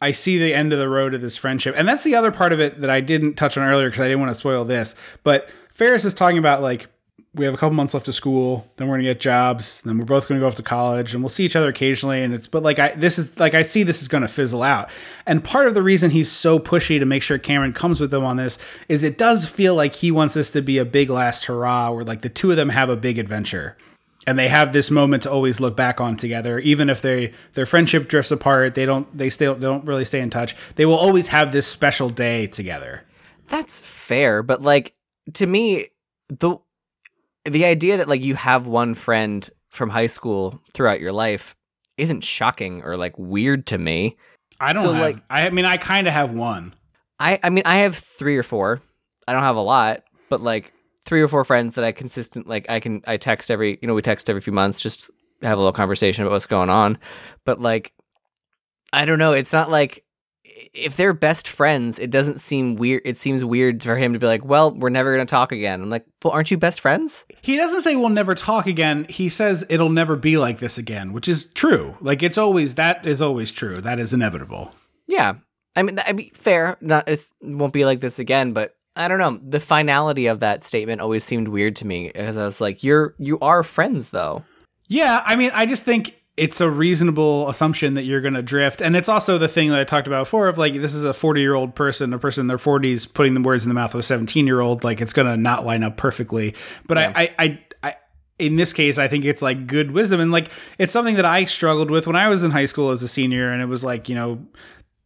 I 0.00 0.12
see 0.12 0.38
the 0.38 0.54
end 0.54 0.72
of 0.72 0.78
the 0.78 0.88
road 0.88 1.14
of 1.14 1.20
this 1.20 1.36
friendship. 1.36 1.74
And 1.76 1.88
that's 1.88 2.04
the 2.04 2.14
other 2.14 2.30
part 2.30 2.52
of 2.52 2.60
it 2.60 2.80
that 2.80 2.90
I 2.90 3.00
didn't 3.00 3.34
touch 3.34 3.56
on 3.58 3.68
earlier 3.68 3.88
because 3.88 4.00
I 4.00 4.08
didn't 4.08 4.20
want 4.20 4.32
to 4.32 4.38
spoil 4.38 4.64
this. 4.64 4.94
But 5.24 5.50
Ferris 5.72 6.04
is 6.04 6.14
talking 6.14 6.38
about 6.38 6.62
like 6.62 6.86
we 7.34 7.44
have 7.44 7.54
a 7.54 7.56
couple 7.56 7.74
months 7.74 7.94
left 7.94 8.08
of 8.08 8.14
school, 8.14 8.66
then 8.76 8.88
we're 8.88 8.94
gonna 8.94 9.04
get 9.04 9.20
jobs, 9.20 9.80
then 9.82 9.98
we're 9.98 10.04
both 10.04 10.28
gonna 10.28 10.40
go 10.40 10.46
off 10.46 10.56
to 10.56 10.62
college, 10.62 11.14
and 11.14 11.22
we'll 11.22 11.28
see 11.28 11.44
each 11.44 11.56
other 11.56 11.68
occasionally. 11.68 12.22
And 12.22 12.34
it's 12.34 12.46
but 12.46 12.62
like 12.62 12.78
I 12.78 12.88
this 12.94 13.18
is 13.18 13.38
like 13.38 13.54
I 13.54 13.62
see 13.62 13.82
this 13.82 14.02
is 14.02 14.08
gonna 14.08 14.28
fizzle 14.28 14.62
out. 14.62 14.88
And 15.26 15.42
part 15.42 15.68
of 15.68 15.74
the 15.74 15.82
reason 15.82 16.10
he's 16.10 16.30
so 16.30 16.58
pushy 16.58 16.98
to 16.98 17.04
make 17.04 17.22
sure 17.22 17.38
Cameron 17.38 17.72
comes 17.72 18.00
with 18.00 18.10
them 18.10 18.24
on 18.24 18.36
this 18.36 18.58
is 18.88 19.02
it 19.02 19.18
does 19.18 19.46
feel 19.48 19.74
like 19.74 19.94
he 19.94 20.10
wants 20.10 20.34
this 20.34 20.50
to 20.52 20.62
be 20.62 20.78
a 20.78 20.84
big 20.84 21.10
last 21.10 21.44
hurrah 21.44 21.90
where 21.90 22.04
like 22.04 22.22
the 22.22 22.28
two 22.28 22.50
of 22.50 22.56
them 22.56 22.70
have 22.70 22.88
a 22.88 22.96
big 22.96 23.18
adventure 23.18 23.76
and 24.28 24.38
they 24.38 24.48
have 24.48 24.72
this 24.74 24.90
moment 24.90 25.22
to 25.22 25.30
always 25.30 25.58
look 25.58 25.74
back 25.76 26.00
on 26.00 26.16
together 26.16 26.58
even 26.58 26.90
if 26.90 27.00
they 27.00 27.32
their 27.54 27.64
friendship 27.66 28.08
drifts 28.08 28.30
apart 28.30 28.74
they 28.74 28.84
don't 28.84 29.06
they 29.16 29.30
still 29.30 29.54
don't 29.54 29.84
really 29.86 30.04
stay 30.04 30.20
in 30.20 30.28
touch 30.30 30.54
they 30.76 30.84
will 30.84 30.96
always 31.06 31.28
have 31.28 31.50
this 31.52 31.66
special 31.66 32.10
day 32.10 32.46
together 32.46 33.04
That's 33.48 33.80
fair, 33.80 34.42
but 34.42 34.60
like 34.62 34.94
to 35.34 35.46
me, 35.46 35.88
the 36.28 36.56
the 37.44 37.64
idea 37.64 37.96
that 37.96 38.08
like 38.08 38.20
you 38.22 38.34
have 38.34 38.66
one 38.66 38.92
friend 38.94 39.48
from 39.70 39.88
high 39.90 40.06
school 40.08 40.60
throughout 40.74 41.00
your 41.00 41.12
life 41.12 41.56
isn't 41.96 42.22
shocking 42.22 42.82
or 42.82 42.96
like 42.96 43.18
weird 43.18 43.66
to 43.66 43.78
me. 43.78 44.16
i 44.60 44.72
don't 44.74 44.82
So, 44.84 44.92
have 44.92 45.02
like- 45.02 45.22
i 45.30 45.48
mean 45.50 45.64
i 45.64 45.76
kind 45.78 46.06
of 46.06 46.12
have 46.12 46.32
one 46.32 46.74
I 47.20 47.40
I 47.42 47.50
mean 47.50 47.64
I 47.66 47.78
have 47.78 47.96
three 47.96 48.36
or 48.36 48.44
four. 48.44 48.80
I 49.26 49.32
don't 49.32 49.42
have 49.42 49.56
a 49.56 49.60
lot, 49.76 50.04
but 50.30 50.40
like 50.40 50.72
three 51.08 51.22
or 51.22 51.28
four 51.28 51.42
friends 51.42 51.74
that 51.74 51.84
I 51.84 51.92
consistent 51.92 52.46
like 52.46 52.68
I 52.68 52.80
can 52.80 53.00
I 53.06 53.16
text 53.16 53.50
every 53.50 53.78
you 53.80 53.88
know 53.88 53.94
we 53.94 54.02
text 54.02 54.28
every 54.28 54.42
few 54.42 54.52
months 54.52 54.82
just 54.82 55.10
have 55.40 55.56
a 55.56 55.60
little 55.60 55.72
conversation 55.72 56.22
about 56.22 56.32
what's 56.32 56.46
going 56.46 56.68
on. 56.68 56.98
But 57.46 57.62
like 57.62 57.94
I 58.92 59.06
don't 59.06 59.18
know, 59.18 59.32
it's 59.32 59.52
not 59.52 59.70
like 59.70 60.04
if 60.74 60.96
they're 60.96 61.14
best 61.14 61.48
friends, 61.48 61.98
it 61.98 62.10
doesn't 62.10 62.40
seem 62.40 62.76
weird. 62.76 63.02
It 63.06 63.16
seems 63.16 63.42
weird 63.42 63.82
for 63.82 63.96
him 63.96 64.12
to 64.12 64.18
be 64.18 64.26
like, 64.26 64.44
"Well, 64.44 64.74
we're 64.74 64.90
never 64.90 65.14
going 65.14 65.26
to 65.26 65.30
talk 65.30 65.50
again." 65.50 65.80
I'm 65.80 65.88
like, 65.88 66.04
"Well, 66.22 66.34
aren't 66.34 66.50
you 66.50 66.58
best 66.58 66.80
friends?" 66.82 67.24
he 67.40 67.56
doesn't 67.56 67.80
say 67.80 67.96
we'll 67.96 68.10
never 68.10 68.34
talk 68.34 68.66
again 68.66 69.06
he 69.08 69.30
says 69.30 69.64
it'll 69.70 69.88
never 69.88 70.14
be 70.14 70.36
like 70.36 70.58
this 70.58 70.76
again 70.76 71.14
which 71.14 71.28
is 71.28 71.46
true 71.46 71.96
like 72.02 72.22
it's 72.22 72.36
always 72.36 72.74
that 72.74 73.06
is 73.06 73.22
always 73.22 73.50
true 73.50 73.80
that 73.80 73.98
is 73.98 74.12
inevitable 74.12 74.74
Yeah. 75.06 75.34
I 75.74 75.82
mean, 75.82 75.98
I 76.04 76.12
mean, 76.12 76.30
fair. 76.34 76.76
Not 76.80 77.08
it 77.08 77.24
won't 77.40 77.72
be 77.72 77.84
like 77.86 78.00
this 78.00 78.18
again, 78.18 78.52
but 78.52 78.74
I 78.98 79.08
don't 79.08 79.18
know. 79.18 79.40
The 79.48 79.60
finality 79.60 80.26
of 80.26 80.40
that 80.40 80.62
statement 80.62 81.00
always 81.00 81.24
seemed 81.24 81.48
weird 81.48 81.76
to 81.76 81.86
me 81.86 82.08
because 82.08 82.36
I 82.36 82.44
was 82.44 82.60
like, 82.60 82.82
"You're 82.84 83.14
you 83.18 83.38
are 83.40 83.62
friends, 83.62 84.10
though." 84.10 84.44
Yeah, 84.88 85.22
I 85.24 85.36
mean, 85.36 85.50
I 85.54 85.66
just 85.66 85.84
think 85.84 86.18
it's 86.38 86.60
a 86.60 86.70
reasonable 86.70 87.48
assumption 87.48 87.94
that 87.94 88.04
you're 88.04 88.20
going 88.20 88.34
to 88.34 88.42
drift. 88.42 88.80
And 88.80 88.94
it's 88.96 89.08
also 89.08 89.38
the 89.38 89.48
thing 89.48 89.70
that 89.70 89.78
I 89.78 89.84
talked 89.84 90.06
about 90.06 90.24
before 90.24 90.48
of 90.48 90.56
like, 90.56 90.74
this 90.74 90.94
is 90.94 91.04
a 91.04 91.12
40 91.12 91.40
year 91.40 91.54
old 91.54 91.74
person, 91.74 92.12
a 92.12 92.18
person 92.18 92.42
in 92.42 92.46
their 92.46 92.58
40s 92.58 93.12
putting 93.12 93.34
the 93.34 93.40
words 93.40 93.64
in 93.64 93.68
the 93.68 93.74
mouth 93.74 93.92
of 93.92 94.00
a 94.00 94.04
17 94.04 94.46
year 94.46 94.60
old. 94.60 94.84
Like, 94.84 95.00
it's 95.00 95.12
going 95.12 95.26
to 95.26 95.36
not 95.36 95.66
line 95.66 95.82
up 95.82 95.96
perfectly. 95.96 96.54
But 96.86 96.98
I, 96.98 97.12
I, 97.14 97.34
I, 97.38 97.62
I, 97.82 97.94
in 98.38 98.54
this 98.54 98.72
case, 98.72 98.98
I 98.98 99.08
think 99.08 99.24
it's 99.24 99.42
like 99.42 99.66
good 99.66 99.90
wisdom. 99.90 100.20
And 100.20 100.30
like, 100.30 100.50
it's 100.78 100.92
something 100.92 101.16
that 101.16 101.24
I 101.24 101.44
struggled 101.44 101.90
with 101.90 102.06
when 102.06 102.16
I 102.16 102.28
was 102.28 102.44
in 102.44 102.52
high 102.52 102.66
school 102.66 102.90
as 102.90 103.02
a 103.02 103.08
senior. 103.08 103.50
And 103.50 103.60
it 103.60 103.66
was 103.66 103.84
like, 103.84 104.08
you 104.08 104.14
know, 104.14 104.46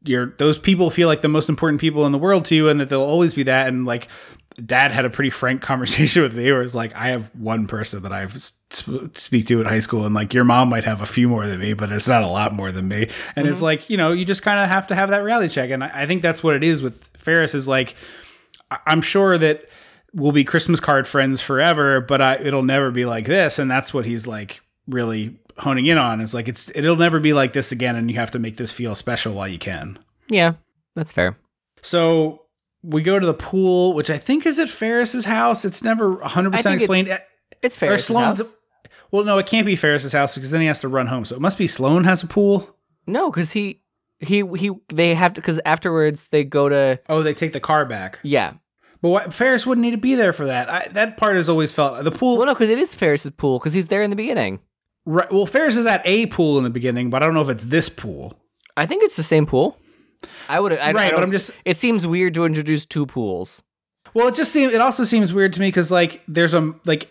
you're, 0.05 0.35
those 0.39 0.59
people 0.59 0.91
feel 0.91 1.09
like 1.09 1.21
the 1.21 1.29
most 1.29 1.49
important 1.49 1.81
people 1.81 2.07
in 2.07 2.13
the 2.13 2.19
world 2.19 2.45
to 2.47 2.55
you 2.55 2.69
and 2.69 2.81
that 2.81 2.89
they'll 2.89 3.03
always 3.03 3.35
be 3.35 3.45
that. 3.45 3.69
And 3.69 3.87
like, 3.87 4.09
dad 4.57 4.91
had 4.91 5.05
a 5.05 5.11
pretty 5.11 5.31
frank 5.31 5.63
conversation 5.63 6.23
with 6.23 6.37
me 6.37 6.51
where 6.53 6.63
it's 6.63 6.75
like 6.75 6.95
i 6.95 7.09
have 7.09 7.31
one 7.35 7.67
person 7.67 8.03
that 8.03 8.13
i 8.13 8.27
sp- 8.29 9.15
speak 9.15 9.47
to 9.47 9.61
in 9.61 9.67
high 9.67 9.81
school 9.81 10.05
and 10.05 10.15
like 10.15 10.35
your 10.35 10.45
mom 10.45 10.69
might 10.69 10.85
have 10.85 11.01
a 11.01 11.07
few 11.07 11.29
more 11.29 11.47
than 11.47 11.61
me 11.61 11.73
but 11.73 11.91
it's 11.91 12.09
not 12.09 12.23
a 12.23 12.27
lot 12.27 12.53
more 12.55 12.73
than 12.73 12.89
me. 12.89 13.09
And 13.37 13.47
it's 13.47 13.57
mm-hmm. 13.57 13.65
like 13.65 13.91
you 13.91 13.97
know 13.97 14.13
you 14.13 14.25
just 14.25 14.43
kind 14.43 14.61
of 14.61 14.69
have 14.69 14.87
to 14.89 14.95
have 14.95 15.11
that 15.11 15.23
reality 15.23 15.49
check. 15.49 15.71
And 15.71 15.85
I, 15.85 16.03
I 16.03 16.07
think 16.07 16.23
that's 16.23 16.43
what 16.43 16.55
it 16.55 16.65
is 16.65 16.83
with 16.83 17.11
ferris 17.17 17.55
is 17.55 17.69
like 17.69 17.95
I- 18.71 18.81
i'm 18.87 19.03
sure 19.03 19.39
that 19.39 19.69
we'll 20.13 20.33
be 20.33 20.45
christmas 20.45 20.81
card 20.81 21.07
friends 21.07 21.41
forever 21.41 22.01
but 22.01 22.21
I, 22.21 22.37
it'll 22.37 22.63
never 22.63 22.91
be 22.91 23.05
like 23.05 23.27
this. 23.27 23.59
And 23.59 23.71
that's 23.71 23.95
what 23.95 24.05
he's 24.05 24.27
like 24.27 24.61
really 24.87 25.39
honing 25.59 25.87
in 25.87 25.99
on 25.99 26.21
is 26.21 26.35
like 26.35 26.49
it's 26.49 26.71
it'll 26.75 26.97
never 26.97 27.21
be 27.21 27.33
like 27.33 27.53
this 27.53 27.73
again 27.73 27.97
and 27.97 28.11
you 28.11 28.17
have 28.19 28.31
to 28.31 28.39
make 28.39 28.57
this 28.57 28.73
feel 28.73 28.95
special 28.95 29.35
while 29.35 29.49
you 29.49 29.59
can 29.59 29.99
Yeah, 30.29 30.55
that's 30.95 31.13
fair. 31.13 31.37
so 31.83 32.39
we 32.85 33.01
go 33.03 33.19
to 33.19 33.25
the 33.27 33.35
pool, 33.35 33.95
which 33.95 34.11
I 34.11 34.19
think 34.19 34.45
is 34.45 34.59
at 34.59 34.69
Ferris's 34.69 35.25
house. 35.25 35.65
It's 35.65 35.85
never 35.85 36.17
100% 36.17 36.25
I 36.55 36.63
think 36.63 36.75
it's 36.75 36.83
explained. 36.83 37.19
It's 37.63 37.77
fair. 37.77 37.93
Or 37.93 37.99
Sloane's. 37.99 38.57
Well, 39.13 39.25
no, 39.25 39.39
it 39.39 39.47
can't 39.47 39.67
be 39.67 39.77
Ferris's 39.77 40.13
house 40.13 40.35
because 40.35 40.51
then 40.51 40.61
he 40.63 40.67
has 40.67 40.81
to 40.81 40.89
run 40.89 41.07
home. 41.07 41.25
So 41.25 41.37
it 41.37 41.41
must 41.41 41.59
be 41.59 41.69
Sloane 41.69 42.03
has 42.05 42.25
a 42.25 42.27
pool. 42.27 42.77
No, 43.07 43.31
because 43.31 43.53
he 43.53 43.83
he 44.19 44.43
he 44.57 44.73
they 44.89 45.15
have 45.15 45.35
to 45.35 45.41
because 45.41 45.61
afterwards 45.65 46.27
they 46.29 46.43
go 46.43 46.69
to 46.69 46.99
Oh, 47.09 47.23
they 47.23 47.35
take 47.35 47.53
the 47.53 47.61
car 47.61 47.85
back. 47.85 48.19
yeah. 48.25 48.55
But 49.01 49.09
what, 49.11 49.35
Ferris 49.35 49.65
wouldn't 49.67 49.83
need 49.85 49.91
to 49.93 49.97
be 49.97 50.15
there 50.17 50.33
for 50.33 50.47
that. 50.47 50.69
I, 50.71 50.87
that 50.93 51.17
part 51.17 51.35
has 51.37 51.49
always 51.49 51.73
felt 51.73 52.03
the 52.05 52.11
pool. 52.13 52.37
Well, 52.39 52.47
no, 52.47 52.55
because 52.55 52.71
it 52.71 52.79
is 52.79 52.95
Ferris's 52.97 53.31
pool 53.31 53.59
because 53.59 53.73
he's 53.75 53.89
there 53.89 54.03
in 54.03 54.11
the 54.11 54.17
beginning. 54.17 54.59
Right, 55.05 55.31
well, 55.33 55.47
Ferris 55.47 55.77
is 55.77 55.87
at 55.87 56.01
a 56.05 56.27
pool 56.27 56.59
in 56.59 56.65
the 56.65 56.71
beginning, 56.71 57.11
but 57.11 57.23
I 57.23 57.27
don't 57.27 57.35
know 57.35 57.41
if 57.43 57.49
it's 57.49 57.65
this 57.65 57.89
pool. 57.89 58.39
I 58.77 58.87
think 58.87 59.03
it's 59.03 59.17
the 59.17 59.23
same 59.23 59.47
pool. 59.47 59.77
I 60.49 60.61
would 60.61 60.73
I, 60.73 60.93
Right, 60.93 61.13
I 61.13 61.17
but 61.17 61.25
I'm 61.25 61.31
just- 61.33 61.51
It 61.65 61.77
seems 61.77 62.07
weird 62.07 62.35
to 62.35 62.45
introduce 62.45 62.87
two 62.87 63.07
pools. 63.07 63.63
Well, 64.15 64.29
it 64.29 64.35
just 64.37 64.53
seems. 64.53 64.73
It 64.73 64.81
also 64.81 65.05
seems 65.05 65.33
weird 65.33 65.53
to 65.55 65.61
me 65.61 65.69
because 65.69 65.91
like 65.91 66.23
there's 66.29 66.53
a 66.55 66.75
like, 66.85 67.11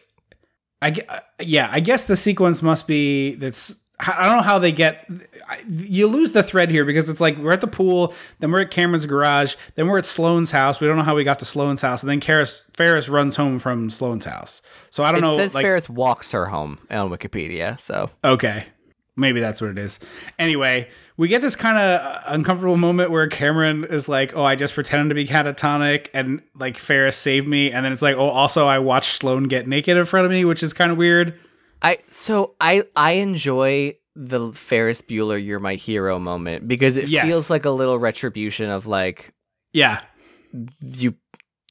I 0.82 0.94
uh, 1.10 1.20
yeah, 1.40 1.68
I 1.72 1.80
guess 1.80 2.06
the 2.06 2.16
sequence 2.16 2.62
must 2.62 2.86
be 2.88 3.36
that's. 3.36 3.76
I 4.08 4.26
don't 4.26 4.38
know 4.38 4.44
how 4.44 4.60
they 4.60 4.72
get. 4.72 5.08
You 5.68 6.08
lose 6.08 6.32
the 6.32 6.44
thread 6.44 6.70
here 6.70 6.86
because 6.86 7.10
it's 7.10 7.22
like 7.22 7.38
we're 7.38 7.52
at 7.52 7.62
the 7.62 7.68
pool, 7.68 8.14
then 8.40 8.52
we're 8.52 8.62
at 8.62 8.72
Cameron's 8.72 9.06
garage, 9.06 9.56
then 9.76 9.88
we're 9.88 10.00
at 10.00 10.06
Sloane's 10.06 10.52
house. 10.52 10.82
We 10.82 10.88
don't 10.88 10.98
know 10.98 11.04
how 11.04 11.16
we 11.16 11.24
got 11.24 11.40
to 11.40 11.46
Sloane's 11.46 11.82
house, 11.82 12.02
and 12.02 12.10
then 12.10 12.22
Ferris 12.22 12.64
Ferris 12.76 13.10
runs 13.10 13.36
home 13.36 13.60
from 13.60 13.90
Sloane's 13.90 14.26
house. 14.26 14.62
So 14.90 15.04
I 15.04 15.12
don't 15.12 15.20
It 15.20 15.22
know. 15.22 15.34
It 15.34 15.38
says 15.38 15.56
like, 15.56 15.64
Ferris 15.64 15.90
walks 15.90 16.32
her 16.32 16.48
home 16.48 16.80
on 16.90 17.10
Wikipedia. 17.10 17.80
So 17.80 18.10
Okay. 18.24 18.66
Maybe 19.18 19.42
that's 19.42 19.60
what 19.60 19.70
it 19.70 19.78
is. 19.78 20.00
Anyway, 20.40 20.90
we 21.18 21.28
get 21.28 21.42
this 21.42 21.58
kind 21.58 21.78
of 21.78 22.24
uncomfortable 22.28 22.78
moment 22.78 23.12
where 23.12 23.28
Cameron 23.28 23.84
is 23.84 24.08
like, 24.08 24.36
"Oh, 24.36 24.44
I 24.44 24.56
just 24.56 24.74
pretended 24.74 25.10
to 25.10 25.16
be 25.16 25.26
catatonic," 25.26 26.08
and 26.14 26.42
like 26.58 26.78
Ferris 26.78 27.18
saved 27.18 27.46
me, 27.48 27.72
and 27.72 27.86
then 27.86 27.92
it's 27.92 28.02
like, 28.02 28.16
"Oh, 28.16 28.30
also 28.30 28.66
I 28.68 28.80
watched 28.80 29.12
Sloane 29.18 29.44
get 29.44 29.68
naked 29.68 29.98
in 29.98 30.06
front 30.06 30.26
of 30.26 30.32
me," 30.32 30.46
which 30.46 30.64
is 30.64 30.72
kind 30.72 30.92
of 30.92 30.98
weird. 30.98 31.38
I 31.82 31.98
so 32.08 32.56
I 32.62 32.84
I 32.96 33.14
enjoy 33.14 33.98
the 34.16 34.52
Ferris 34.54 35.02
Bueller 35.02 35.44
"You're 35.44 35.60
My 35.60 35.76
Hero" 35.76 36.20
moment 36.20 36.68
because 36.68 36.98
it 36.98 37.08
Yes. 37.10 37.26
feels 37.26 37.50
like 37.50 37.66
a 37.66 37.70
little 37.72 37.98
retribution 38.00 38.70
of 38.70 38.86
like 38.88 39.34
Yeah, 39.74 40.02
you 40.82 41.16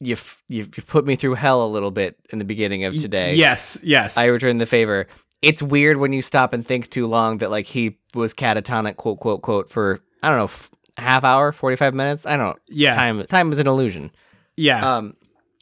you 0.01 0.17
you 0.49 0.67
you 0.75 0.83
put 0.87 1.05
me 1.07 1.17
through 1.17 1.35
hell 1.35 1.65
a 1.65 1.69
little 1.69 1.91
bit 1.91 2.17
in 2.31 2.39
the 2.39 2.45
beginning 2.45 2.85
of 2.85 2.95
today. 2.95 3.35
Yes, 3.35 3.79
yes. 3.83 4.17
I 4.17 4.25
return 4.27 4.59
the 4.59 4.67
favor. 4.67 5.07
It's 5.43 5.63
weird 5.63 5.97
when 5.99 6.13
you 6.13 6.23
stop 6.23 6.53
and 6.53 6.67
think 6.67 6.89
too 6.91 7.07
long 7.07 7.39
that 7.39 7.51
like 7.51 7.67
he 7.67 7.99
was 8.15 8.35
catatonic 8.35 8.97
quote 8.97 9.21
quote 9.21 9.43
quote 9.43 9.69
for 9.71 10.01
I 10.23 10.29
don't 10.29 10.39
know 10.39 10.45
f- 10.45 10.71
half 10.97 11.25
hour, 11.25 11.53
forty 11.53 11.77
five 11.77 11.95
minutes. 11.95 12.27
I 12.27 12.37
don't. 12.37 12.59
Yeah. 12.69 12.95
time 12.95 13.25
time 13.27 13.49
was 13.51 13.59
an 13.59 13.67
illusion. 13.69 14.11
yeah, 14.57 14.97
Um, 14.97 15.15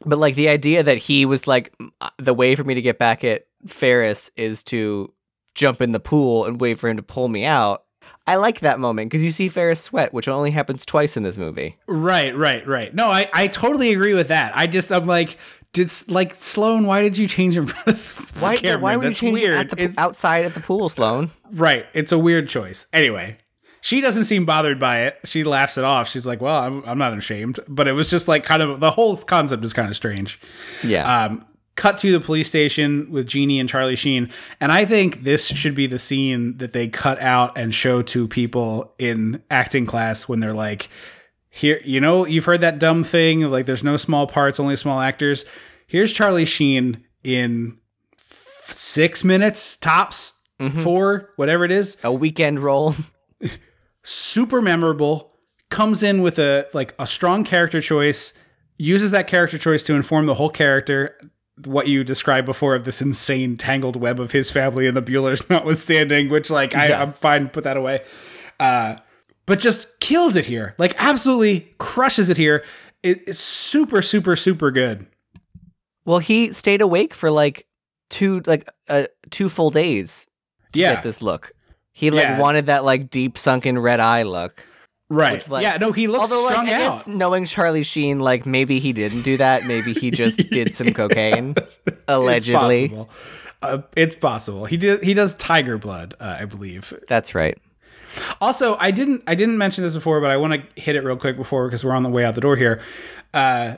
but 0.06 0.18
like 0.18 0.36
the 0.36 0.48
idea 0.48 0.82
that 0.84 0.98
he 0.98 1.26
was 1.26 1.46
like 1.48 1.74
uh, 2.00 2.10
the 2.18 2.32
way 2.34 2.54
for 2.56 2.62
me 2.64 2.74
to 2.74 2.82
get 2.82 2.98
back 2.98 3.24
at 3.24 3.46
Ferris 3.66 4.30
is 4.36 4.62
to 4.64 5.12
jump 5.54 5.82
in 5.82 5.92
the 5.92 6.00
pool 6.00 6.44
and 6.44 6.60
wait 6.60 6.78
for 6.78 6.88
him 6.88 6.96
to 6.96 7.02
pull 7.02 7.28
me 7.28 7.44
out. 7.44 7.84
I 8.26 8.36
like 8.36 8.60
that 8.60 8.78
moment 8.78 9.10
because 9.10 9.24
you 9.24 9.30
see 9.30 9.48
Ferris 9.48 9.80
sweat, 9.82 10.12
which 10.12 10.28
only 10.28 10.50
happens 10.50 10.84
twice 10.84 11.16
in 11.16 11.22
this 11.22 11.38
movie. 11.38 11.76
right, 11.86 12.36
right, 12.36 12.66
right. 12.66 12.94
No, 12.94 13.08
I 13.10 13.28
I 13.32 13.46
totally 13.46 13.90
agree 13.92 14.14
with 14.14 14.28
that. 14.28 14.54
I 14.54 14.66
just 14.66 14.92
I'm 14.92 15.04
like, 15.04 15.38
did 15.72 15.90
like 16.08 16.34
Sloane? 16.34 16.86
Why 16.86 17.02
did 17.02 17.16
you 17.16 17.26
change 17.26 17.56
him? 17.56 17.68
Why? 18.38 18.56
Cameron? 18.56 18.80
why 18.82 18.96
were 18.96 19.04
you 19.04 19.08
That's 19.10 19.20
changing 19.20 19.46
weird. 19.48 19.58
at 19.58 19.70
the, 19.70 19.94
outside 19.98 20.44
at 20.44 20.54
the 20.54 20.60
pool, 20.60 20.88
Sloane? 20.88 21.30
Right. 21.50 21.86
It's 21.94 22.12
a 22.12 22.18
weird 22.18 22.48
choice. 22.48 22.86
Anyway, 22.92 23.38
she 23.80 24.00
doesn't 24.00 24.24
seem 24.24 24.44
bothered 24.44 24.78
by 24.78 25.02
it. 25.02 25.18
She 25.24 25.44
laughs 25.44 25.78
it 25.78 25.84
off. 25.84 26.08
She's 26.08 26.26
like, 26.26 26.40
"Well, 26.40 26.58
I'm, 26.58 26.82
I'm 26.84 26.98
not 26.98 27.16
ashamed." 27.16 27.60
But 27.68 27.88
it 27.88 27.92
was 27.92 28.10
just 28.10 28.28
like 28.28 28.44
kind 28.44 28.62
of 28.62 28.80
the 28.80 28.90
whole 28.90 29.16
concept 29.16 29.64
is 29.64 29.72
kind 29.72 29.88
of 29.88 29.96
strange. 29.96 30.40
Yeah. 30.82 31.24
Um, 31.24 31.46
cut 31.78 31.96
to 31.98 32.10
the 32.10 32.20
police 32.20 32.48
station 32.48 33.10
with 33.10 33.28
Jeannie 33.28 33.60
and 33.60 33.68
Charlie 33.68 33.96
Sheen, 33.96 34.30
and 34.60 34.72
I 34.72 34.84
think 34.84 35.22
this 35.22 35.46
should 35.46 35.76
be 35.76 35.86
the 35.86 35.98
scene 35.98 36.58
that 36.58 36.72
they 36.72 36.88
cut 36.88 37.20
out 37.22 37.56
and 37.56 37.72
show 37.72 38.02
to 38.02 38.26
people 38.26 38.92
in 38.98 39.42
acting 39.48 39.86
class 39.86 40.28
when 40.28 40.40
they're 40.40 40.52
like, 40.52 40.90
"Here, 41.48 41.80
you 41.84 42.00
know, 42.00 42.26
you've 42.26 42.44
heard 42.44 42.62
that 42.62 42.80
dumb 42.80 43.04
thing 43.04 43.44
of 43.44 43.52
like, 43.52 43.66
there's 43.66 43.84
no 43.84 43.96
small 43.96 44.26
parts, 44.26 44.58
only 44.58 44.76
small 44.76 45.00
actors." 45.00 45.44
Here's 45.86 46.12
Charlie 46.12 46.44
Sheen 46.44 47.04
in 47.22 47.78
f- 48.18 48.74
six 48.74 49.22
minutes 49.22 49.76
tops, 49.76 50.32
mm-hmm. 50.60 50.80
four, 50.80 51.30
whatever 51.36 51.64
it 51.64 51.70
is 51.70 51.96
a 52.02 52.12
weekend 52.12 52.58
role. 52.58 52.96
super 54.02 54.60
memorable 54.60 55.34
comes 55.70 56.02
in 56.02 56.22
with 56.22 56.40
a 56.40 56.66
like 56.74 56.92
a 56.98 57.06
strong 57.06 57.44
character 57.44 57.80
choice 57.80 58.32
uses 58.78 59.10
that 59.12 59.28
character 59.28 59.58
choice 59.58 59.84
to 59.84 59.94
inform 59.94 60.26
the 60.26 60.34
whole 60.34 60.50
character 60.50 61.16
what 61.64 61.88
you 61.88 62.04
described 62.04 62.46
before 62.46 62.74
of 62.74 62.84
this 62.84 63.00
insane 63.02 63.56
tangled 63.56 63.96
web 63.96 64.20
of 64.20 64.32
his 64.32 64.50
family 64.50 64.86
and 64.86 64.96
the 64.96 65.02
Bueller's 65.02 65.48
notwithstanding 65.50 66.28
which 66.28 66.50
like 66.50 66.74
I, 66.74 66.88
Yeah. 66.88 67.02
I'm 67.02 67.12
fine 67.12 67.48
put 67.48 67.64
that 67.64 67.76
away 67.76 68.02
uh 68.60 68.96
but 69.46 69.58
just 69.58 69.98
kills 70.00 70.36
it 70.36 70.46
here 70.46 70.74
like 70.78 70.94
absolutely 71.02 71.74
crushes 71.78 72.30
it 72.30 72.36
here 72.36 72.64
it, 73.02 73.22
it's 73.26 73.38
super 73.38 74.02
super 74.02 74.36
super 74.36 74.70
good 74.70 75.06
Well, 76.04 76.18
he 76.18 76.52
stayed 76.52 76.80
awake 76.80 77.14
for 77.14 77.30
like 77.30 77.66
two 78.10 78.40
like 78.46 78.68
uh, 78.88 79.04
two 79.30 79.48
full 79.48 79.70
days 79.70 80.26
to 80.72 80.80
Yeah. 80.80 80.94
get 80.94 81.02
this 81.02 81.20
look. 81.22 81.52
He 81.92 82.10
like 82.10 82.22
Yeah. 82.22 82.38
wanted 82.38 82.66
that 82.66 82.84
like 82.84 83.10
deep 83.10 83.36
sunken 83.36 83.78
red 83.78 84.00
eye 84.00 84.22
look. 84.22 84.64
Right 85.08 85.34
Which, 85.34 85.48
like- 85.48 85.62
yeah 85.62 85.76
no 85.78 85.92
he 85.92 86.06
looks 86.06 86.30
Although, 86.30 86.44
like, 86.44 86.52
strung 86.54 86.68
I 86.68 86.72
out 86.72 86.78
guess 86.78 87.06
knowing 87.06 87.44
Charlie 87.44 87.82
Sheen, 87.84 88.20
like 88.20 88.44
maybe 88.46 88.78
he 88.78 88.92
didn't 88.92 89.22
do 89.22 89.36
that. 89.38 89.64
Maybe 89.64 89.92
he 89.92 90.10
just 90.10 90.38
did 90.50 90.74
some 90.74 90.92
cocaine, 90.92 91.54
allegedly. 92.06 92.84
it's 92.84 92.92
possible 92.94 93.10
uh, 93.62 93.78
it's 93.96 94.14
possible 94.14 94.64
he 94.66 94.76
did 94.76 95.02
he 95.02 95.14
does 95.14 95.34
tiger 95.34 95.78
blood 95.78 96.14
uh, 96.20 96.36
i 96.40 96.44
believe 96.44 96.92
That's 97.08 97.34
right. 97.34 97.58
Also, 98.40 98.76
I 98.80 98.90
didn't 98.90 99.22
I 99.26 99.34
didn't 99.34 99.58
mention 99.58 99.84
this 99.84 99.94
before, 99.94 100.20
but 100.20 100.30
I 100.30 100.38
want 100.38 100.54
to 100.54 100.80
hit 100.80 100.96
it 100.96 101.04
real 101.04 101.16
quick 101.16 101.36
before 101.36 101.66
because 101.68 101.84
we're 101.84 101.94
on 101.94 102.02
the 102.02 102.08
way 102.08 102.24
out 102.24 102.34
the 102.34 102.40
door 102.40 102.56
here. 102.56 102.80
Uh, 103.34 103.76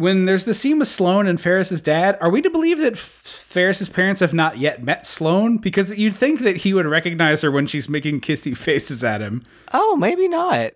when 0.00 0.24
there's 0.24 0.44
the 0.46 0.54
scene 0.54 0.78
with 0.78 0.88
Sloane 0.88 1.26
and 1.26 1.40
Ferris's 1.40 1.82
dad, 1.82 2.18
are 2.20 2.30
we 2.30 2.42
to 2.42 2.50
believe 2.50 2.78
that 2.78 2.94
F- 2.94 2.98
Ferris's 2.98 3.88
parents 3.88 4.20
have 4.20 4.34
not 4.34 4.58
yet 4.58 4.82
met 4.82 5.06
Sloane? 5.06 5.58
Because 5.58 5.96
you'd 5.98 6.14
think 6.16 6.40
that 6.40 6.56
he 6.56 6.74
would 6.74 6.86
recognize 6.86 7.42
her 7.42 7.50
when 7.50 7.66
she's 7.66 7.88
making 7.88 8.20
kissy 8.22 8.56
faces 8.56 9.04
at 9.04 9.20
him. 9.20 9.42
Oh, 9.72 9.96
maybe 9.96 10.26
not. 10.26 10.72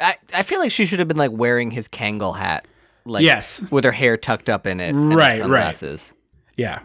I, 0.00 0.14
I 0.34 0.42
feel 0.42 0.58
like 0.58 0.70
she 0.72 0.86
should 0.86 0.98
have 0.98 1.08
been 1.08 1.16
like 1.18 1.30
wearing 1.32 1.70
his 1.70 1.86
Kangol 1.88 2.36
hat, 2.36 2.66
like 3.04 3.22
Yes. 3.24 3.64
with 3.70 3.84
her 3.84 3.92
hair 3.92 4.16
tucked 4.16 4.48
up 4.48 4.66
in 4.66 4.80
it, 4.80 4.94
Right, 4.94 5.44
right. 5.46 6.12
Yeah. 6.56 6.80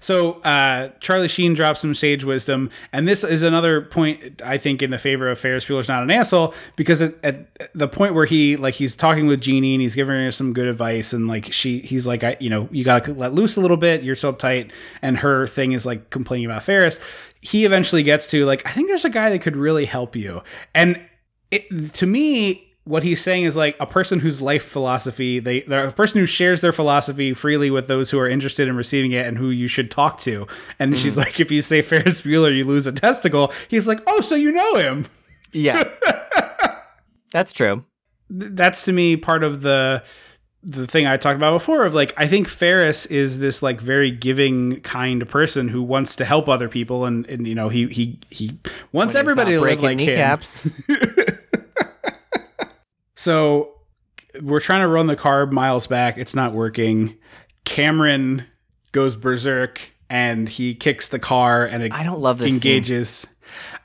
So 0.00 0.34
uh, 0.40 0.90
Charlie 1.00 1.28
Sheen 1.28 1.54
drops 1.54 1.80
some 1.80 1.94
sage 1.94 2.24
wisdom, 2.24 2.70
and 2.92 3.06
this 3.06 3.24
is 3.24 3.42
another 3.42 3.82
point 3.82 4.42
I 4.42 4.58
think 4.58 4.82
in 4.82 4.90
the 4.90 4.98
favor 4.98 5.28
of 5.28 5.38
Ferris 5.38 5.66
Bueller's 5.66 5.88
not 5.88 6.02
an 6.02 6.10
asshole 6.10 6.54
because 6.76 7.00
at, 7.00 7.14
at 7.24 7.46
the 7.74 7.88
point 7.88 8.14
where 8.14 8.26
he 8.26 8.56
like 8.56 8.74
he's 8.74 8.96
talking 8.96 9.26
with 9.26 9.40
Jeannie 9.40 9.74
and 9.74 9.82
he's 9.82 9.94
giving 9.94 10.14
her 10.14 10.30
some 10.30 10.52
good 10.52 10.68
advice, 10.68 11.12
and 11.12 11.28
like 11.28 11.52
she 11.52 11.78
he's 11.78 12.06
like 12.06 12.24
I 12.24 12.36
you 12.40 12.50
know 12.50 12.68
you 12.70 12.84
gotta 12.84 13.12
let 13.12 13.32
loose 13.32 13.56
a 13.56 13.60
little 13.60 13.76
bit, 13.76 14.02
you're 14.02 14.16
so 14.16 14.32
uptight, 14.32 14.70
and 15.02 15.18
her 15.18 15.46
thing 15.46 15.72
is 15.72 15.86
like 15.86 16.10
complaining 16.10 16.46
about 16.46 16.62
Ferris. 16.62 17.00
He 17.40 17.64
eventually 17.64 18.02
gets 18.02 18.26
to 18.28 18.44
like 18.44 18.66
I 18.66 18.70
think 18.70 18.88
there's 18.88 19.04
a 19.04 19.10
guy 19.10 19.30
that 19.30 19.40
could 19.40 19.56
really 19.56 19.84
help 19.84 20.16
you, 20.16 20.42
and 20.74 21.00
it, 21.50 21.94
to 21.94 22.06
me 22.06 22.65
what 22.86 23.02
he's 23.02 23.20
saying 23.20 23.42
is 23.42 23.56
like 23.56 23.76
a 23.80 23.86
person 23.86 24.20
whose 24.20 24.40
life 24.40 24.64
philosophy 24.64 25.40
they 25.40 25.62
a 25.62 25.90
person 25.90 26.20
who 26.20 26.26
shares 26.26 26.60
their 26.60 26.72
philosophy 26.72 27.34
freely 27.34 27.68
with 27.68 27.88
those 27.88 28.10
who 28.10 28.18
are 28.18 28.28
interested 28.28 28.68
in 28.68 28.76
receiving 28.76 29.10
it 29.10 29.26
and 29.26 29.36
who 29.36 29.50
you 29.50 29.66
should 29.66 29.90
talk 29.90 30.18
to. 30.20 30.46
And 30.78 30.96
she's 30.96 31.14
mm-hmm. 31.14 31.22
like 31.22 31.40
if 31.40 31.50
you 31.50 31.62
say 31.62 31.82
ferris 31.82 32.20
bueller 32.20 32.56
you 32.56 32.64
lose 32.64 32.86
a 32.86 32.92
testicle. 32.92 33.52
He's 33.68 33.88
like 33.88 34.00
oh 34.06 34.20
so 34.20 34.36
you 34.36 34.52
know 34.52 34.76
him. 34.76 35.06
Yeah, 35.52 35.82
that's 37.32 37.52
true. 37.52 37.84
That's 38.30 38.84
to 38.84 38.92
me 38.92 39.16
part 39.16 39.42
of 39.42 39.62
the 39.62 40.04
the 40.62 40.86
thing 40.86 41.06
I 41.06 41.16
talked 41.16 41.36
about 41.36 41.52
before 41.52 41.84
of 41.84 41.94
like 41.94 42.12
I 42.16 42.26
think 42.26 42.48
Ferris 42.48 43.06
is 43.06 43.38
this 43.38 43.62
like 43.62 43.80
very 43.80 44.10
giving 44.10 44.80
kind 44.80 45.26
person 45.28 45.68
who 45.68 45.82
wants 45.82 46.16
to 46.16 46.24
help 46.24 46.48
other 46.48 46.68
people 46.68 47.04
and 47.04 47.26
and 47.26 47.46
you 47.46 47.54
know 47.54 47.68
he 47.68 47.86
he 47.86 48.18
he 48.30 48.58
wants 48.92 49.14
When 49.14 49.20
everybody 49.20 49.52
to 49.52 49.60
live 49.60 49.80
like 49.80 50.00
him. 50.00 50.38
So 53.26 53.72
we're 54.40 54.60
trying 54.60 54.82
to 54.82 54.86
run 54.86 55.08
the 55.08 55.16
car 55.16 55.46
miles 55.46 55.88
back. 55.88 56.16
It's 56.16 56.32
not 56.32 56.52
working. 56.52 57.16
Cameron 57.64 58.46
goes 58.92 59.16
berserk 59.16 59.80
and 60.08 60.48
he 60.48 60.76
kicks 60.76 61.08
the 61.08 61.18
car 61.18 61.66
and 61.66 61.82
it 61.82 61.92
I 61.92 62.04
don't 62.04 62.20
love 62.20 62.38
this. 62.38 62.54
engages. 62.54 63.26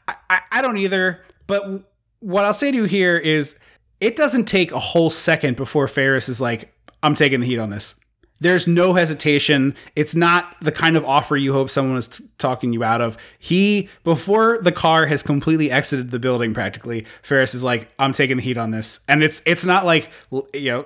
I, 0.07 0.15
I, 0.29 0.41
I 0.51 0.61
don't 0.61 0.77
either. 0.77 1.21
But 1.47 1.89
what 2.19 2.45
I'll 2.45 2.53
say 2.53 2.69
to 2.69 2.77
you 2.77 2.83
here 2.83 3.17
is 3.17 3.57
it 3.99 4.15
doesn't 4.15 4.45
take 4.45 4.71
a 4.73 4.79
whole 4.79 5.09
second 5.09 5.57
before 5.57 5.87
Ferris 5.87 6.29
is 6.29 6.39
like, 6.39 6.71
I'm 7.01 7.15
taking 7.15 7.39
the 7.39 7.47
heat 7.47 7.57
on 7.57 7.71
this. 7.71 7.95
There's 8.41 8.67
no 8.67 8.93
hesitation. 8.95 9.75
It's 9.95 10.13
not 10.15 10.55
the 10.61 10.71
kind 10.71 10.97
of 10.97 11.05
offer 11.05 11.37
you 11.37 11.53
hope 11.53 11.69
someone 11.69 11.97
is 11.97 12.09
t- 12.09 12.25
talking 12.37 12.73
you 12.73 12.83
out 12.83 12.99
of. 12.99 13.17
He, 13.39 13.87
before 14.03 14.59
the 14.61 14.71
car 14.73 15.05
has 15.05 15.23
completely 15.23 15.71
exited 15.71 16.11
the 16.11 16.19
building, 16.19 16.53
practically, 16.53 17.05
Ferris 17.21 17.53
is 17.53 17.63
like, 17.63 17.89
"I'm 17.99 18.11
taking 18.13 18.37
the 18.37 18.43
heat 18.43 18.57
on 18.57 18.71
this," 18.71 18.99
and 19.07 19.23
it's 19.23 19.41
it's 19.45 19.63
not 19.63 19.85
like 19.85 20.09
you 20.53 20.71
know, 20.71 20.85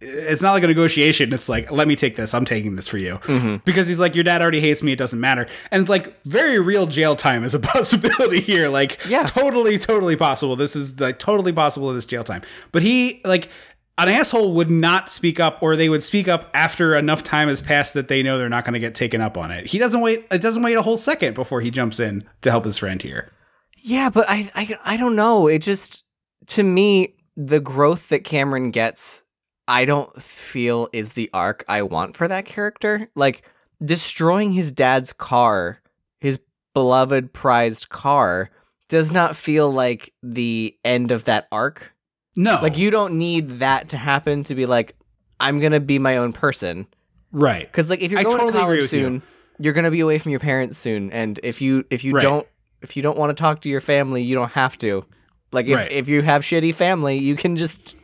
it's 0.00 0.42
not 0.42 0.50
like 0.52 0.64
a 0.64 0.66
negotiation. 0.66 1.32
It's 1.32 1.48
like, 1.48 1.70
"Let 1.70 1.86
me 1.86 1.94
take 1.94 2.16
this. 2.16 2.34
I'm 2.34 2.44
taking 2.44 2.74
this 2.74 2.88
for 2.88 2.98
you," 2.98 3.18
mm-hmm. 3.18 3.56
because 3.64 3.86
he's 3.86 4.00
like, 4.00 4.14
"Your 4.16 4.24
dad 4.24 4.42
already 4.42 4.60
hates 4.60 4.82
me. 4.82 4.92
It 4.92 4.98
doesn't 4.98 5.20
matter," 5.20 5.46
and 5.70 5.82
it's 5.82 5.90
like 5.90 6.20
very 6.24 6.58
real 6.58 6.86
jail 6.86 7.14
time 7.14 7.44
is 7.44 7.54
a 7.54 7.60
possibility 7.74 8.40
here. 8.40 8.68
Like, 8.68 8.98
Yeah. 9.06 9.22
totally, 9.24 9.78
totally 9.78 10.16
possible. 10.16 10.56
This 10.56 10.74
is 10.74 10.98
like 10.98 11.18
totally 11.18 11.52
possible. 11.52 11.90
In 11.90 11.96
this 11.96 12.04
jail 12.06 12.24
time, 12.24 12.42
but 12.72 12.82
he 12.82 13.20
like 13.24 13.48
an 13.98 14.08
asshole 14.08 14.54
would 14.54 14.70
not 14.70 15.10
speak 15.10 15.38
up 15.38 15.62
or 15.62 15.76
they 15.76 15.88
would 15.88 16.02
speak 16.02 16.28
up 16.28 16.50
after 16.54 16.94
enough 16.94 17.22
time 17.22 17.48
has 17.48 17.60
passed 17.60 17.94
that 17.94 18.08
they 18.08 18.22
know 18.22 18.38
they're 18.38 18.48
not 18.48 18.64
going 18.64 18.74
to 18.74 18.80
get 18.80 18.94
taken 18.94 19.20
up 19.20 19.36
on 19.36 19.50
it. 19.50 19.66
He 19.66 19.78
doesn't 19.78 20.00
wait 20.00 20.26
it 20.30 20.40
doesn't 20.40 20.62
wait 20.62 20.76
a 20.76 20.82
whole 20.82 20.96
second 20.96 21.34
before 21.34 21.60
he 21.60 21.70
jumps 21.70 22.00
in 22.00 22.24
to 22.42 22.50
help 22.50 22.64
his 22.64 22.78
friend 22.78 23.00
here. 23.00 23.30
Yeah, 23.78 24.10
but 24.10 24.26
I, 24.28 24.50
I 24.54 24.76
I 24.84 24.96
don't 24.96 25.16
know. 25.16 25.46
It 25.46 25.60
just 25.60 26.04
to 26.48 26.62
me 26.62 27.16
the 27.36 27.60
growth 27.60 28.08
that 28.10 28.24
Cameron 28.24 28.70
gets, 28.70 29.22
I 29.68 29.84
don't 29.84 30.20
feel 30.20 30.88
is 30.92 31.12
the 31.14 31.30
arc 31.32 31.64
I 31.68 31.82
want 31.82 32.16
for 32.16 32.28
that 32.28 32.44
character. 32.44 33.08
Like 33.14 33.42
destroying 33.84 34.52
his 34.52 34.72
dad's 34.72 35.12
car, 35.12 35.80
his 36.20 36.40
beloved 36.74 37.32
prized 37.32 37.88
car 37.88 38.50
does 38.88 39.10
not 39.10 39.36
feel 39.36 39.70
like 39.70 40.12
the 40.22 40.76
end 40.84 41.10
of 41.10 41.24
that 41.24 41.48
arc. 41.50 41.91
No, 42.36 42.58
Like 42.62 42.76
you 42.78 42.90
don't 42.90 43.18
need 43.18 43.58
that 43.58 43.90
to 43.90 43.96
happen 43.96 44.44
to 44.44 44.54
be 44.54 44.66
like 44.66 44.94
I'm 45.40 45.58
going 45.60 45.72
to 45.72 45.80
be 45.80 45.98
my 45.98 46.16
own 46.16 46.32
person. 46.32 46.86
right? 47.32 47.70
Cuz 47.72 47.90
like 47.90 48.00
if 48.00 48.10
you're 48.10 48.20
I 48.20 48.22
going 48.24 48.38
totally 48.38 48.52
to 48.52 48.58
college 48.58 48.88
soon, 48.88 49.22
you. 49.58 49.70
are 49.70 49.74
to 49.74 49.90
be 49.90 50.00
away 50.00 50.18
from 50.18 50.30
your 50.30 50.40
parents 50.40 50.78
soon 50.78 51.10
and 51.12 51.38
if 51.42 51.60
you 51.60 51.84
if 51.90 52.04
you 52.04 52.14
Right. 52.14 52.22
don't 52.22 52.46
if 52.80 52.96
you 52.96 53.02
don't 53.02 53.16
want 53.18 53.36
to 53.36 53.40
talk 53.40 53.60
to 53.62 53.68
your 53.68 53.80
family, 53.80 54.22
you 54.22 54.34
don't 54.34 54.52
have 54.52 54.76
to. 54.78 55.04
Like 55.52 55.66
if, 55.66 55.76
Right. 55.76 55.92
if 55.92 56.08
you 56.08 56.22
have 56.22 56.42
shitty 56.42 56.74
family, 56.74 57.18
you 57.18 57.36
can 57.36 57.56
just 57.56 57.96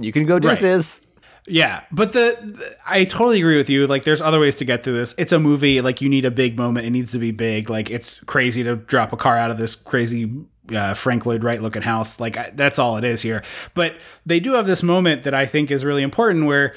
you 0.00 0.12
can 0.12 0.26
go 0.26 0.34
Right. 0.34 0.42
disses. 0.42 1.00
Yeah, 1.50 1.80
but 1.90 2.12
the, 2.12 2.36
the- 2.40 2.74
I 2.86 3.04
totally 3.04 3.38
agree 3.38 3.56
with 3.56 3.70
you. 3.70 3.86
Like, 3.86 4.04
there's 4.04 4.20
other 4.20 4.38
ways 4.38 4.56
to 4.56 4.66
get 4.66 4.84
through 4.84 4.98
this. 4.98 5.14
It's 5.16 5.32
a 5.32 5.38
movie. 5.38 5.80
Like, 5.80 6.02
you 6.02 6.10
need 6.10 6.26
a 6.26 6.30
big 6.30 6.58
moment. 6.58 6.86
It 6.86 6.90
needs 6.90 7.10
to 7.12 7.18
be 7.18 7.30
big. 7.30 7.70
Like, 7.70 7.90
it's 7.90 8.20
crazy 8.24 8.62
to 8.64 8.76
drop 8.76 9.14
a 9.14 9.16
car 9.16 9.38
out 9.38 9.50
of 9.50 9.56
this 9.56 9.74
crazy 9.74 10.30
uh, 10.72 10.94
Frank 10.94 11.26
Lloyd 11.26 11.44
Wright 11.44 11.60
looking 11.60 11.82
house. 11.82 12.20
Like, 12.20 12.36
I, 12.36 12.50
that's 12.54 12.78
all 12.78 12.96
it 12.96 13.04
is 13.04 13.22
here. 13.22 13.42
But 13.74 13.96
they 14.26 14.40
do 14.40 14.52
have 14.54 14.66
this 14.66 14.82
moment 14.82 15.22
that 15.24 15.34
I 15.34 15.46
think 15.46 15.70
is 15.70 15.84
really 15.84 16.02
important 16.02 16.46
where 16.46 16.74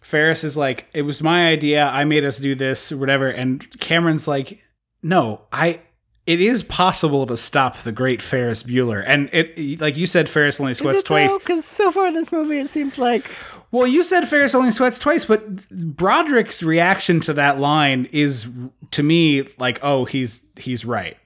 Ferris 0.00 0.44
is 0.44 0.56
like, 0.56 0.86
"It 0.94 1.02
was 1.02 1.22
my 1.22 1.48
idea. 1.48 1.86
I 1.86 2.04
made 2.04 2.24
us 2.24 2.38
do 2.38 2.54
this, 2.54 2.92
or 2.92 2.98
whatever." 2.98 3.28
And 3.28 3.68
Cameron's 3.80 4.28
like, 4.28 4.62
"No, 5.02 5.42
I." 5.52 5.80
It 6.26 6.40
is 6.40 6.62
possible 6.62 7.26
to 7.26 7.36
stop 7.36 7.76
the 7.80 7.92
great 7.92 8.22
Ferris 8.22 8.62
Bueller, 8.62 9.04
and 9.06 9.28
it, 9.34 9.78
like 9.78 9.98
you 9.98 10.06
said, 10.06 10.26
Ferris 10.26 10.58
only 10.58 10.72
sweats 10.72 11.02
twice. 11.02 11.36
Because 11.36 11.66
so 11.66 11.92
far 11.92 12.06
in 12.06 12.14
this 12.14 12.32
movie, 12.32 12.58
it 12.58 12.70
seems 12.70 12.96
like 12.96 13.30
Well, 13.70 13.86
you 13.86 14.02
said 14.02 14.26
Ferris 14.26 14.54
only 14.54 14.70
sweats 14.70 14.98
twice, 14.98 15.26
but 15.26 15.68
Broderick's 15.68 16.62
reaction 16.62 17.20
to 17.20 17.34
that 17.34 17.58
line 17.58 18.08
is 18.10 18.48
to 18.92 19.02
me 19.02 19.42
like, 19.58 19.80
oh, 19.82 20.06
he's 20.06 20.46
he's 20.56 20.86
right. 20.86 21.18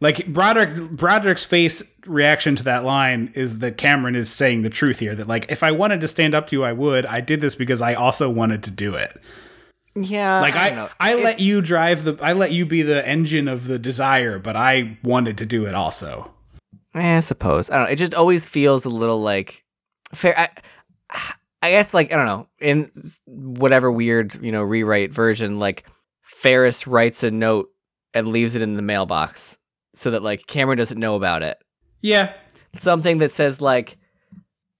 Like 0.00 0.26
Broderick 0.28 0.90
Broderick's 0.90 1.44
face 1.44 1.82
reaction 2.06 2.54
to 2.56 2.62
that 2.64 2.84
line 2.84 3.32
is 3.34 3.58
that 3.58 3.76
Cameron 3.76 4.14
is 4.14 4.30
saying 4.30 4.62
the 4.62 4.70
truth 4.70 5.00
here. 5.00 5.14
That 5.14 5.26
like, 5.26 5.46
if 5.50 5.62
I 5.62 5.72
wanted 5.72 6.00
to 6.02 6.08
stand 6.08 6.34
up 6.34 6.46
to 6.48 6.56
you, 6.56 6.62
I 6.64 6.72
would. 6.72 7.04
I 7.06 7.20
did 7.20 7.40
this 7.40 7.54
because 7.56 7.82
I 7.82 7.94
also 7.94 8.30
wanted 8.30 8.62
to 8.64 8.70
do 8.70 8.94
it. 8.94 9.20
yeah. 9.96 10.40
Like 10.40 10.54
I, 10.54 10.68
I. 10.84 10.90
I, 11.00 11.16
If- 11.16 11.24
let 11.24 11.40
you 11.40 11.60
drive 11.60 12.04
the, 12.04 12.16
I 12.22 12.32
let 12.32 12.52
you 12.52 12.64
be 12.64 12.82
the 12.82 13.06
engine 13.08 13.48
of 13.48 13.66
the 13.66 13.78
desire, 13.78 14.38
but 14.38 14.54
I 14.54 14.98
wanted 15.02 15.36
to 15.38 15.46
do 15.46 15.66
it 15.66 15.74
also. 15.74 16.32
I 16.94 17.18
suppose. 17.20 17.68
I 17.70 17.76
don't 17.76 17.86
know. 17.86 17.92
It 17.92 17.96
just 17.96 18.14
always 18.14 18.46
feels 18.46 18.84
a 18.84 18.90
little 18.90 19.20
like 19.20 19.64
fair. 20.14 20.38
I, 20.38 20.48
I 21.60 21.70
guess 21.70 21.92
like 21.92 22.12
I 22.12 22.16
don't 22.16 22.26
know 22.26 22.46
in 22.60 22.88
whatever 23.26 23.90
weird 23.90 24.34
you 24.42 24.52
know 24.52 24.62
rewrite 24.62 25.12
version, 25.12 25.58
like 25.58 25.86
Ferris 26.22 26.86
writes 26.86 27.24
a 27.24 27.32
note 27.32 27.68
and 28.14 28.28
leaves 28.28 28.54
it 28.54 28.62
in 28.62 28.76
the 28.76 28.82
mailbox 28.82 29.58
so 29.98 30.10
that 30.12 30.22
like 30.22 30.46
Cameron 30.46 30.78
doesn't 30.78 30.98
know 30.98 31.16
about 31.16 31.42
it. 31.42 31.58
Yeah, 32.00 32.32
Something 32.76 33.18
that 33.18 33.32
says 33.32 33.60
like 33.60 33.96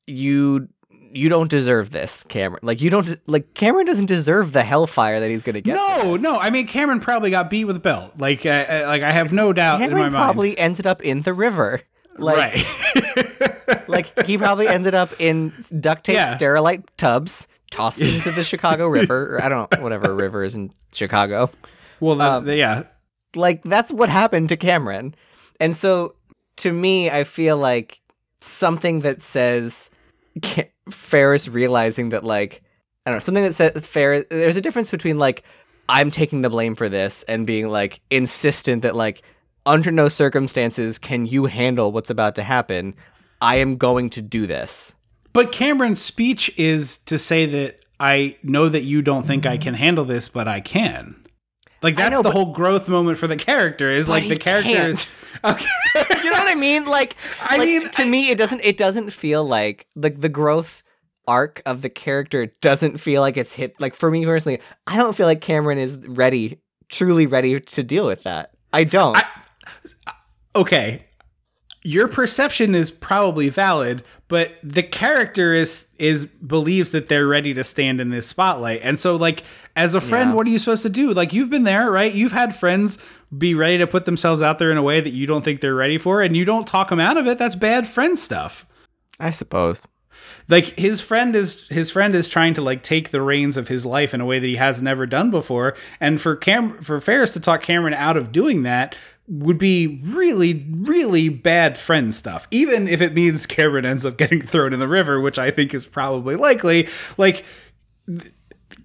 you 0.07 0.69
you 1.11 1.29
don't 1.29 1.51
deserve 1.51 1.91
this, 1.91 2.23
Cameron. 2.29 2.61
Like 2.63 2.81
you 2.81 2.91
don't 2.91 3.19
like 3.29 3.55
Cameron 3.55 3.87
doesn't 3.87 4.07
deserve 4.07 4.53
the 4.53 4.63
hellfire 4.63 5.21
that 5.21 5.31
he's 5.31 5.43
gonna 5.43 5.61
get. 5.61 5.75
no, 5.75 6.17
no. 6.17 6.39
I 6.39 6.51
mean, 6.51 6.67
Cameron 6.67 7.01
probably 7.01 7.31
got 7.31 7.51
beat 7.51 7.65
with 7.65 7.77
a 7.77 7.81
belt. 7.81 8.13
Like, 8.19 8.45
uh, 8.47 8.51
uh, 8.69 8.83
like 8.87 9.03
I 9.03 9.11
have 9.13 9.33
no 9.33 9.53
doubt 9.53 9.77
in 9.81 9.91
my 9.91 9.97
Cameron 9.97 10.13
mind. 10.13 10.15
probably 10.15 10.59
ended 10.59 10.87
up 10.87 11.03
in 11.03 11.23
the 11.23 11.33
river. 11.35 11.81
Like, 12.19 12.37
right. 12.37 13.89
like 13.89 14.27
he 14.27 14.37
probably 14.39 14.67
ended 14.69 14.95
up 14.95 15.11
in 15.21 15.53
duct 15.81 16.05
tape 16.05 16.15
Yeah. 16.15 16.35
sterilite 16.37 16.85
tubs 16.97 17.49
tossed 17.71 18.03
into 18.03 18.31
the 18.33 18.43
Chicago 18.45 18.87
River 18.99 19.37
or 19.37 19.43
I 19.43 19.49
don't 19.49 19.71
know 19.73 19.83
whatever 19.83 20.15
river 20.15 20.43
is 20.45 20.55
in 20.55 20.73
Chicago. 20.93 21.51
well, 22.01 22.17
the, 22.17 22.25
um, 22.25 22.45
the- 22.45 22.57
yeah, 22.57 22.83
Like 23.35 23.63
that's 23.63 23.93
what 23.93 24.09
happened 24.09 24.49
to 24.51 24.57
Cameron. 24.57 25.15
And 25.61 25.75
so 25.75 26.15
to 26.57 26.73
me 26.73 27.11
I 27.11 27.25
feel 27.25 27.57
like 27.57 28.01
something 28.41 29.01
that 29.01 29.21
says 29.23 29.91
Ca- 30.45 30.71
Ferris 30.91 31.49
realizing 31.49 32.11
that 32.11 32.25
like 32.25 32.63
I 33.05 33.11
don't 33.11 33.17
know 33.17 33.21
something 33.21 33.45
that 33.45 33.55
says 33.55 33.87
Ferris 33.87 34.25
there's 34.31 34.57
a 34.57 34.61
difference 34.61 34.91
between 34.91 35.19
like 35.19 35.43
I'm 35.89 36.11
taking 36.11 36.43
the 36.43 36.51
blame 36.51 36.75
for 36.75 36.89
this 36.89 37.23
and 37.25 37.47
being 37.47 37.69
like 37.69 38.01
insistent 38.11 38.83
that 38.83 38.95
like 38.95 39.23
under 39.67 39.91
no 39.91 40.09
circumstances 40.09 40.99
can 40.99 41.27
you 41.27 41.47
handle 41.47 41.93
what's 41.93 42.11
about 42.11 42.35
to 42.37 42.43
happen. 42.43 42.95
I 43.41 43.57
am 43.57 43.77
going 43.77 44.11
to 44.11 44.23
do 44.23 44.47
this. 44.47 44.95
but 45.33 45.53
Cameron's 45.53 46.01
speech 46.03 46.51
is 46.57 46.99
to 46.99 47.19
say 47.19 47.47
that 47.47 47.85
I 48.01 48.37
know 48.43 48.69
that 48.69 48.83
you 48.85 49.03
don't 49.03 49.25
think 49.25 49.47
I 49.47 49.57
can 49.59 49.75
handle 49.75 50.05
this, 50.05 50.29
but 50.29 50.47
I 50.49 50.61
can. 50.61 51.18
Like 51.83 51.97
that's 51.97 52.13
know, 52.13 52.23
the 52.23 52.31
whole 52.31 52.53
growth 52.53 52.89
moment 52.89 53.19
for 53.19 53.27
the 53.27 53.37
character. 53.37 53.89
Is 53.89 54.09
like 54.09 54.29
the 54.29 54.37
character 54.37 54.73
can't. 54.73 54.91
is 54.91 55.07
okay. 55.45 55.67
you 56.23 56.31
know 56.31 56.39
what 56.39 56.49
I 56.49 56.55
mean? 56.55 56.87
Like, 56.87 57.17
I 57.41 57.57
like, 57.57 57.67
mean, 57.67 57.91
to 57.91 58.07
me, 58.07 58.31
it 58.31 58.39
doesn't. 58.39 58.61
It 58.65 58.77
doesn't 58.77 59.11
feel 59.11 59.45
like 59.45 59.87
like 59.95 60.21
the 60.21 60.29
growth 60.29 60.83
arc 61.27 61.63
of 61.67 61.83
the 61.83 61.91
character 61.91 62.47
doesn't 62.61 62.99
feel 62.99 63.21
like 63.21 63.37
it's 63.37 63.55
hit. 63.55 63.81
Like 63.81 63.95
for 63.95 64.11
me 64.11 64.25
personally, 64.25 64.61
I 64.87 64.97
don't 64.97 65.15
feel 65.15 65.27
like 65.27 65.41
Cameron 65.41 65.79
is 65.79 65.99
ready, 65.99 66.61
truly 66.89 67.27
ready 67.27 67.61
to 67.61 67.83
deal 67.83 68.07
with 68.07 68.25
that. 68.25 68.51
I 68.73 68.85
don't. 68.85 69.17
okay 70.57 71.08
your 71.89 72.07
perception 72.07 72.75
is 72.75 72.91
probably 72.91 73.49
valid 73.49 74.03
but 74.29 74.53
the 74.63 74.83
character 74.83 75.55
is 75.55 75.89
is 75.99 76.27
believes 76.27 76.93
that 76.93 77.09
they're 77.09 77.27
ready 77.27 77.55
to 77.55 77.65
stand 77.65 77.99
in 77.99 78.11
this 78.11 78.27
spotlight. 78.27 78.81
And 78.83 79.01
so 79.01 79.17
like 79.17 79.43
as 79.75 79.95
a 79.95 80.01
friend 80.01 80.31
Yeah. 80.31 80.35
what 80.35 80.47
are 80.47 80.51
you 80.51 80.59
supposed 80.59 80.83
to 80.83 80.91
do? 80.91 81.15
Like 81.15 81.33
you've 81.33 81.49
been 81.49 81.65
there 81.65 81.91
right? 81.91 82.13
You've 82.13 82.33
had 82.33 82.55
friends 82.55 82.99
be 83.37 83.55
ready 83.55 83.79
to 83.79 83.87
put 83.87 84.05
themselves 84.05 84.43
out 84.43 84.59
there 84.59 84.71
in 84.71 84.77
a 84.77 84.83
way 84.83 85.01
that 85.01 85.11
you 85.15 85.27
don't 85.27 85.43
think 85.45 85.61
they're 85.63 85.75
ready 85.75 85.97
for 85.97 86.21
and 86.21 86.37
you 86.37 86.45
don't 86.45 86.67
talk 86.67 86.91
them 86.91 87.01
out 87.01 87.17
of 87.17 87.27
it. 87.27 87.39
That's 87.39 87.55
bad 87.55 87.89
friend 87.89 88.19
stuff. 88.19 88.67
I 89.19 89.31
suppose. 89.31 89.83
like 90.49 90.79
his 90.79 91.01
friend 91.01 91.35
is 91.35 91.67
his 91.69 91.91
friend 91.91 92.15
is 92.15 92.29
trying 92.29 92.53
to 92.55 92.63
like 92.63 92.83
take 92.83 93.11
the 93.11 93.23
reins 93.23 93.57
of 93.57 93.69
his 93.69 93.87
life 93.87 94.13
in 94.13 94.21
a 94.21 94.27
way 94.27 94.39
that 94.39 94.47
he 94.47 94.57
has 94.57 94.83
never 94.83 95.07
done 95.07 95.31
before. 95.31 95.75
And 96.01 96.21
for 96.21 96.37
Cam 96.37 96.79
for 96.83 97.01
Ferris 97.01 97.33
to 97.33 97.41
talk 97.41 97.63
Cameron 97.63 97.95
out 97.95 98.17
of 98.19 98.31
doing 98.31 98.63
that 98.65 98.95
would 99.29 99.59
be 99.59 100.01
really 100.05 100.67
really 100.73 101.29
bad 101.29 101.77
friend 101.77 102.15
stuff 102.15 102.49
even 102.51 102.89
if 102.89 103.01
it 103.01 103.13
means 103.15 103.47
Cameron 103.47 103.85
ends 103.85 104.07
up 104.07 104.17
getting 104.17 104.41
thrown 104.41 104.73
in 104.73 104.81
the 104.81 104.89
river 104.89 105.21
which 105.21 105.39
I 105.39 105.51
think 105.51 105.75
is 105.75 105.87
probably 105.87 106.35
likely 106.35 106.89
like 107.17 107.45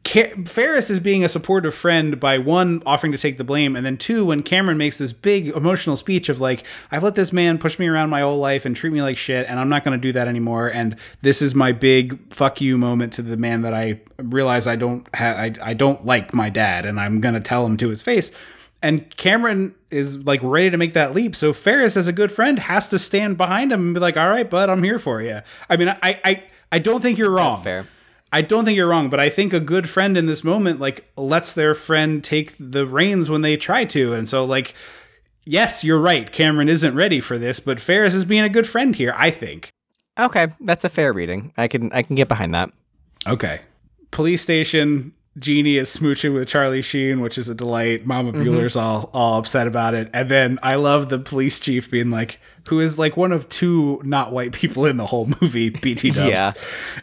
Ca- 0.05 0.43
Ferris 0.45 0.89
is 0.89 0.99
being 0.99 1.23
a 1.23 1.29
supportive 1.29 1.73
friend 1.73 2.19
by 2.19 2.37
one 2.37 2.83
offering 2.85 3.13
to 3.13 3.17
take 3.17 3.37
the 3.37 3.43
blame, 3.45 3.75
and 3.75 3.85
then 3.85 3.95
two 3.95 4.25
when 4.25 4.43
Cameron 4.43 4.77
makes 4.77 4.97
this 4.97 5.13
big 5.13 5.47
emotional 5.49 5.95
speech 5.95 6.27
of 6.27 6.41
like, 6.41 6.65
"I've 6.91 7.03
let 7.03 7.15
this 7.15 7.31
man 7.31 7.57
push 7.57 7.79
me 7.79 7.87
around 7.87 8.09
my 8.09 8.21
whole 8.21 8.37
life 8.37 8.65
and 8.65 8.75
treat 8.75 8.91
me 8.91 9.01
like 9.01 9.15
shit, 9.15 9.47
and 9.47 9.59
I'm 9.59 9.69
not 9.69 9.83
going 9.83 9.97
to 9.97 10.01
do 10.01 10.11
that 10.11 10.27
anymore." 10.27 10.67
And 10.67 10.97
this 11.21 11.41
is 11.41 11.55
my 11.55 11.71
big 11.71 12.19
fuck 12.33 12.59
you 12.59 12.77
moment 12.77 13.13
to 13.13 13.21
the 13.21 13.37
man 13.37 13.61
that 13.61 13.73
I 13.73 14.01
realize 14.17 14.67
I 14.67 14.75
don't 14.75 15.07
ha- 15.15 15.37
I, 15.37 15.53
I 15.61 15.73
don't 15.73 16.05
like 16.05 16.33
my 16.33 16.49
dad, 16.49 16.85
and 16.85 16.99
I'm 16.99 17.21
going 17.21 17.35
to 17.35 17.41
tell 17.41 17.65
him 17.65 17.77
to 17.77 17.89
his 17.89 18.01
face. 18.01 18.31
And 18.84 19.15
Cameron 19.18 19.73
is 19.89 20.18
like 20.19 20.41
ready 20.43 20.69
to 20.69 20.77
make 20.77 20.93
that 20.93 21.14
leap. 21.14 21.35
So 21.35 21.53
Ferris, 21.53 21.97
as 21.97 22.05
a 22.05 22.14
good 22.14 22.31
friend, 22.31 22.60
has 22.60 22.89
to 22.89 22.99
stand 22.99 23.38
behind 23.38 23.72
him 23.72 23.80
and 23.80 23.93
be 23.93 23.99
like, 23.99 24.18
"All 24.18 24.30
right, 24.30 24.47
bud, 24.47 24.69
I'm 24.69 24.84
here 24.84 24.99
for 24.99 25.22
you." 25.22 25.39
I 25.69 25.77
mean, 25.77 25.88
I 25.88 26.19
I 26.23 26.43
I 26.72 26.80
don't 26.80 27.01
think 27.01 27.18
you're 27.18 27.31
wrong. 27.31 27.55
That's 27.55 27.64
fair. 27.64 27.88
I 28.31 28.41
don't 28.41 28.65
think 28.65 28.76
you're 28.76 28.89
wrong, 28.89 29.10
but 29.10 29.19
I 29.19 29.30
think 29.30 29.53
a 29.53 29.60
good 29.60 29.89
friend 29.89 30.18
in 30.18 30.26
this 30.26 30.43
moment 30.43 30.80
like 30.80 31.10
lets 31.15 31.53
their 31.53 31.73
friend 31.73 32.23
take 32.23 32.53
the 32.60 32.85
reins 32.85 33.30
when 33.30 33.41
they 33.41 33.57
try 33.57 33.85
to. 33.85 34.14
And 34.14 34.27
so 34.27 34.43
like 34.43 34.73
yes, 35.45 35.84
you're 35.84 35.99
right. 35.99 36.31
Cameron 36.31 36.69
isn't 36.69 36.95
ready 36.95 37.19
for 37.19 37.38
this, 37.38 37.60
but 37.60 37.80
Ferris 37.80 38.14
is 38.14 38.26
being 38.26 38.43
a 38.43 38.49
good 38.49 38.68
friend 38.68 38.95
here, 38.95 39.14
I 39.18 39.31
think. 39.31 39.69
Okay, 40.19 40.47
that's 40.61 40.84
a 40.84 40.89
fair 40.89 41.14
reading. 41.14 41.53
I 41.57 41.68
can 41.68 41.91
I 41.91 42.03
can 42.03 42.15
get 42.15 42.27
behind 42.27 42.53
that. 42.53 42.72
Okay. 43.27 43.61
Police 44.11 44.41
station 44.41 45.14
Jeannie 45.39 45.77
is 45.77 45.95
smooching 45.95 46.34
with 46.34 46.47
Charlie 46.47 46.81
Sheen, 46.84 47.19
which 47.19 47.38
is 47.38 47.49
a 47.49 47.55
delight. 47.55 48.05
Mama 48.05 48.31
Bueller's 48.34 48.76
all 48.76 49.10
all 49.14 49.39
upset 49.39 49.65
about 49.68 49.93
it. 49.95 50.10
And 50.14 50.30
then 50.30 50.60
I 50.61 50.76
love 50.76 51.10
the 51.10 51.18
police 51.19 51.60
chief 51.60 51.89
being 51.89 52.11
like, 52.11 52.39
who 52.69 52.80
is 52.80 52.99
like 52.99 53.18
one 53.18 53.31
of 53.31 53.49
two 53.49 53.99
not 54.03 54.31
white 54.31 54.51
people 54.53 54.85
in 54.85 54.97
the 54.97 55.07
whole 55.07 55.27
movie, 55.41 55.69
BT 55.81 56.11
Dubs, 56.11 56.30
Yeah. 56.30 56.51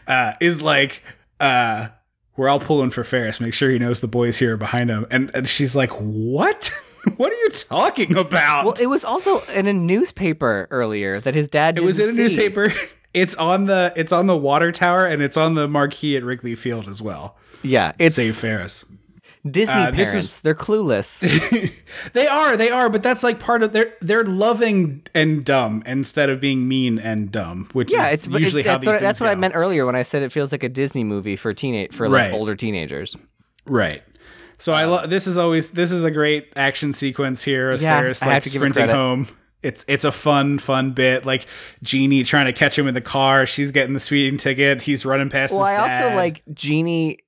uh, 0.07 0.33
is 0.39 0.61
like, 0.61 1.03
uh, 1.41 1.89
we're 2.37 2.47
all 2.47 2.59
pulling 2.61 2.89
for 2.89 3.03
Ferris. 3.03 3.41
Make 3.41 3.53
sure 3.53 3.69
he 3.69 3.77
knows 3.79 3.99
the 3.99 4.07
boys 4.07 4.37
here 4.37 4.53
are 4.53 4.57
behind 4.57 4.89
him. 4.89 5.05
And 5.11 5.29
and 5.35 5.47
she's 5.49 5.75
like, 5.75 5.91
What? 5.91 6.71
what 7.17 7.31
are 7.33 7.35
you 7.35 7.49
talking 7.49 8.15
about? 8.15 8.63
Well, 8.65 8.75
it 8.79 8.87
was 8.87 9.03
also 9.03 9.39
in 9.53 9.67
a 9.67 9.73
newspaper 9.73 10.67
earlier 10.71 11.19
that 11.19 11.35
his 11.35 11.49
dad. 11.49 11.77
it 11.77 11.83
was 11.83 11.99
in 11.99 12.09
a 12.09 12.13
see. 12.13 12.17
newspaper. 12.17 12.73
It's 13.13 13.35
on 13.35 13.65
the 13.65 13.91
it's 13.97 14.13
on 14.13 14.27
the 14.27 14.37
water 14.37 14.71
tower 14.71 15.05
and 15.05 15.21
it's 15.21 15.35
on 15.35 15.55
the 15.55 15.67
marquee 15.67 16.15
at 16.15 16.23
Wrigley 16.23 16.55
Field 16.55 16.87
as 16.87 17.01
well. 17.01 17.35
Yeah, 17.63 17.91
it's 17.99 18.15
Save 18.15 18.35
Ferris. 18.35 18.85
Disney 19.49 19.73
Uh, 19.73 19.91
parents. 19.91 20.13
is- 20.13 20.41
They're 20.41 20.53
clueless. 20.55 21.21
They 22.13 22.27
are, 22.27 22.55
they 22.57 22.69
are, 22.69 22.89
but 22.89 23.01
that's 23.03 23.23
like 23.23 23.39
part 23.39 23.63
of 23.63 23.73
they're 23.73 23.93
they're 24.01 24.23
loving 24.23 25.03
and 25.15 25.43
dumb 25.43 25.83
instead 25.85 26.29
of 26.29 26.39
being 26.39 26.67
mean 26.67 26.99
and 26.99 27.31
dumb, 27.31 27.69
which 27.73 27.91
yeah, 27.91 28.07
is 28.09 28.13
it's 28.13 28.27
usually 28.27 28.61
it's, 28.61 28.69
how 28.69 28.73
that's 28.77 28.85
these 28.85 28.93
what, 28.93 29.01
that's 29.01 29.19
what 29.19 29.29
I 29.29 29.35
meant 29.35 29.55
earlier 29.55 29.85
when 29.85 29.95
I 29.95 30.03
said 30.03 30.21
it 30.23 30.31
feels 30.31 30.51
like 30.51 30.63
a 30.63 30.69
Disney 30.69 31.03
movie 31.03 31.35
for 31.35 31.53
teenage 31.53 31.93
for 31.93 32.07
like 32.09 32.31
Right. 32.31 32.33
older 32.33 32.55
teenagers. 32.55 33.15
Right. 33.65 34.03
So 34.57 34.73
I 34.73 34.85
love 34.85 35.09
this 35.09 35.25
is 35.27 35.37
always 35.37 35.71
this 35.71 35.91
is 35.91 36.03
a 36.03 36.11
great 36.11 36.53
action 36.55 36.93
sequence 36.93 37.43
here. 37.43 37.71
with 37.71 37.81
Yeah, 37.81 37.99
Ferris 37.99 38.21
like 38.23 38.43
to 38.43 38.49
give 38.51 38.61
her 38.61 38.69
sprinting 38.69 38.95
home. 38.95 39.27
It's 39.63 39.83
it's 39.87 40.03
a 40.05 40.11
fun 40.11 40.59
fun 40.59 40.91
bit. 40.93 41.25
Like 41.25 41.45
Jeannie 41.83 42.23
trying 42.23 42.45
to 42.45 42.53
catch 42.53 42.77
him 42.77 42.87
in 42.87 42.93
the 42.93 43.01
car. 43.01 43.45
She's 43.47 43.71
getting 43.71 43.93
the 43.93 43.99
speeding 43.99 44.37
ticket. 44.37 44.81
He's 44.83 45.03
running 45.05 45.29
past. 45.29 45.53
Well, 45.53 45.63
I 45.63 45.75
also 45.77 46.15
like 46.15 46.41
Jeannie, 46.53 47.19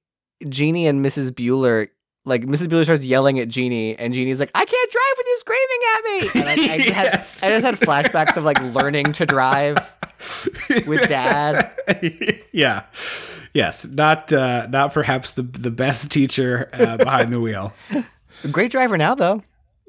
Jeannie 0.49 0.87
and 0.87 1.03
Mrs. 1.05 1.31
Bueller. 1.31 1.89
Like 2.25 2.43
Mrs. 2.43 2.67
Bueller 2.67 2.83
starts 2.85 3.03
yelling 3.03 3.37
at 3.39 3.49
Jeannie, 3.49 3.97
and 3.97 4.13
Jeannie's 4.13 4.39
like, 4.39 4.51
"I 4.55 4.63
can't 4.63 4.91
drive 4.91 5.03
with 5.17 5.27
you 5.27 5.37
screaming 5.39 5.79
at 5.95 6.03
me." 6.03 6.41
And 6.41 6.49
I, 6.49 6.73
I, 6.73 6.77
just, 6.77 6.89
Yes. 6.89 7.41
had, 7.41 7.51
I 7.51 7.59
just 7.59 7.65
had 7.65 7.75
flashbacks 8.13 8.37
of 8.37 8.45
like 8.45 8.61
learning 8.73 9.11
to 9.13 9.25
drive 9.25 9.77
with 10.87 11.07
dad. 11.09 11.69
yeah, 12.53 12.83
yes, 13.53 13.85
not 13.85 14.31
uh, 14.31 14.67
not 14.67 14.93
perhaps 14.93 15.33
the 15.33 15.41
the 15.43 15.69
best 15.71 16.11
teacher 16.13 16.69
uh, 16.71 16.95
behind 16.95 17.33
the 17.33 17.41
wheel. 17.41 17.73
Great 18.51 18.71
driver 18.71 18.97
now, 18.97 19.15
though. 19.15 19.41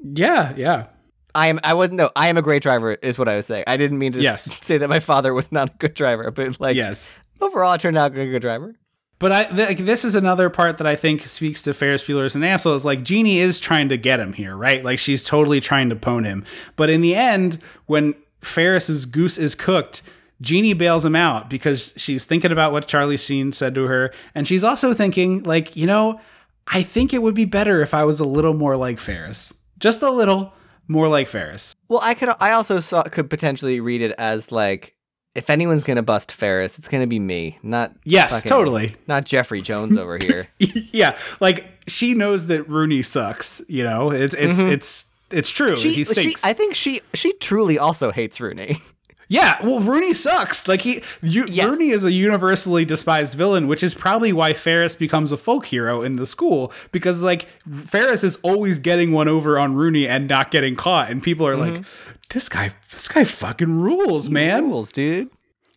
Yeah, 0.03 0.53
yeah. 0.57 0.87
I 1.33 1.47
am. 1.47 1.61
I 1.63 1.73
wasn't. 1.73 1.95
No, 1.99 2.11
I 2.17 2.27
am 2.27 2.35
a 2.37 2.41
great 2.41 2.61
driver. 2.63 2.95
Is 2.95 3.17
what 3.17 3.29
I 3.29 3.37
was 3.37 3.45
saying. 3.45 3.63
I 3.65 3.77
didn't 3.77 3.97
mean 3.97 4.11
to 4.11 4.19
Yes. 4.21 4.53
say 4.61 4.77
that 4.77 4.89
my 4.89 4.99
father 4.99 5.33
was 5.33 5.53
not 5.53 5.69
a 5.69 5.73
good 5.77 5.93
driver, 5.93 6.29
but 6.31 6.59
like, 6.59 6.75
yes. 6.75 7.13
overall, 7.39 7.71
it 7.73 7.79
turned 7.79 7.97
out 7.97 8.11
like 8.11 8.27
a 8.27 8.31
good 8.31 8.41
driver. 8.41 8.75
But 9.17 9.31
I 9.31 9.43
th- 9.45 9.67
like, 9.69 9.77
this 9.79 10.03
is 10.03 10.15
another 10.15 10.49
part 10.49 10.77
that 10.77 10.87
I 10.87 10.95
think 10.95 11.25
speaks 11.25 11.61
to 11.63 11.73
Ferris 11.73 12.03
Bueller 12.03 12.25
as 12.25 12.35
an 12.35 12.43
asshole. 12.43 12.75
Is 12.75 12.85
like 12.85 13.03
Jeannie 13.03 13.39
is 13.39 13.59
trying 13.59 13.89
to 13.89 13.97
get 13.97 14.19
him 14.19 14.33
here, 14.33 14.55
right? 14.55 14.83
Like 14.83 14.99
she's 14.99 15.23
totally 15.25 15.61
trying 15.61 15.89
to 15.89 15.95
pwn 15.95 16.25
him. 16.25 16.43
But 16.75 16.89
in 16.89 17.01
the 17.01 17.15
end, 17.15 17.59
when 17.85 18.15
Ferris's 18.41 19.05
goose 19.05 19.37
is 19.37 19.55
cooked, 19.55 20.01
Jeannie 20.41 20.73
bails 20.73 21.05
him 21.05 21.15
out 21.15 21.49
because 21.49 21.93
she's 21.95 22.25
thinking 22.25 22.51
about 22.51 22.71
what 22.71 22.87
Charlie 22.87 23.17
Sheen 23.17 23.53
said 23.53 23.73
to 23.75 23.85
her, 23.85 24.11
and 24.33 24.47
she's 24.47 24.63
also 24.63 24.93
thinking, 24.93 25.43
like, 25.43 25.75
you 25.75 25.87
know, 25.87 26.19
I 26.67 26.83
think 26.83 27.13
it 27.13 27.21
would 27.21 27.35
be 27.35 27.45
better 27.45 27.81
if 27.81 27.93
I 27.93 28.03
was 28.03 28.19
a 28.19 28.25
little 28.25 28.53
more 28.53 28.75
like 28.75 28.99
Ferris, 28.99 29.53
just 29.79 30.01
a 30.01 30.09
little 30.09 30.53
more 30.87 31.07
like 31.07 31.27
Ferris. 31.27 31.73
Well, 31.87 32.01
I 32.03 32.15
could. 32.15 32.29
I 32.39 32.51
also 32.51 32.79
saw 32.79 33.03
could 33.03 33.29
potentially 33.29 33.79
read 33.79 34.01
it 34.01 34.13
as 34.17 34.51
like, 34.51 34.94
if 35.35 35.49
anyone's 35.49 35.83
gonna 35.83 36.01
bust 36.03 36.31
Ferris, 36.31 36.79
it's 36.79 36.87
gonna 36.87 37.07
be 37.07 37.19
me, 37.19 37.59
not 37.61 37.93
Yes, 38.03 38.31
fucking- 38.37 38.49
totally. 38.49 38.95
not 39.07 39.25
Jeffrey 39.25 39.61
Jones 39.61 39.97
over 39.97 40.17
here. 40.17 40.47
yeah, 40.59 41.17
like 41.39 41.65
she 41.87 42.13
knows 42.13 42.47
that 42.47 42.67
Rooney 42.69 43.01
sucks. 43.03 43.61
You 43.67 43.83
know, 43.83 44.11
it's 44.11 44.33
it's 44.33 44.59
it's 44.59 45.05
it's 45.31 45.49
true. 45.51 45.73
Mm-hmm. 45.73 45.81
She, 45.81 45.93
he 45.93 46.03
she. 46.05 46.35
I 46.43 46.53
think 46.53 46.73
she, 46.75 47.01
she 47.13 47.33
truly 47.33 47.77
also 47.77 48.11
hates 48.11 48.39
Rooney. 48.39 48.77
Yeah, 49.27 49.57
well, 49.63 49.79
Rooney 49.79 50.13
sucks. 50.13 50.67
Like 50.67 50.81
he, 50.81 51.01
you, 51.21 51.45
Yes. 51.49 51.69
Rooney 51.69 51.89
is 51.89 52.03
a 52.03 52.11
universally 52.11 52.85
despised 52.85 53.33
villain, 53.33 53.67
which 53.67 53.81
is 53.83 53.93
probably 53.95 54.31
why 54.33 54.53
Ferris 54.53 54.95
becomes 54.95 55.31
a 55.31 55.37
folk 55.37 55.65
hero 55.65 56.01
in 56.01 56.17
the 56.17 56.25
school 56.25 56.71
because 56.91 57.23
like 57.23 57.47
Ferris 57.71 58.23
is 58.23 58.37
always 58.43 58.77
getting 58.77 59.11
one 59.11 59.27
over 59.27 59.57
on 59.57 59.73
Rooney 59.75 60.07
and 60.07 60.27
not 60.27 60.51
getting 60.51 60.75
caught, 60.75 61.09
and 61.09 61.23
people 61.23 61.47
are 61.47 61.57
like, 61.57 61.83
"This 62.29 62.49
guy, 62.49 62.71
this 62.91 63.07
guy 63.07 63.23
fucking 63.23 63.79
rules, 63.79 64.29
man." 64.29 64.65
Rules, 64.65 64.91
dude. 64.91 65.29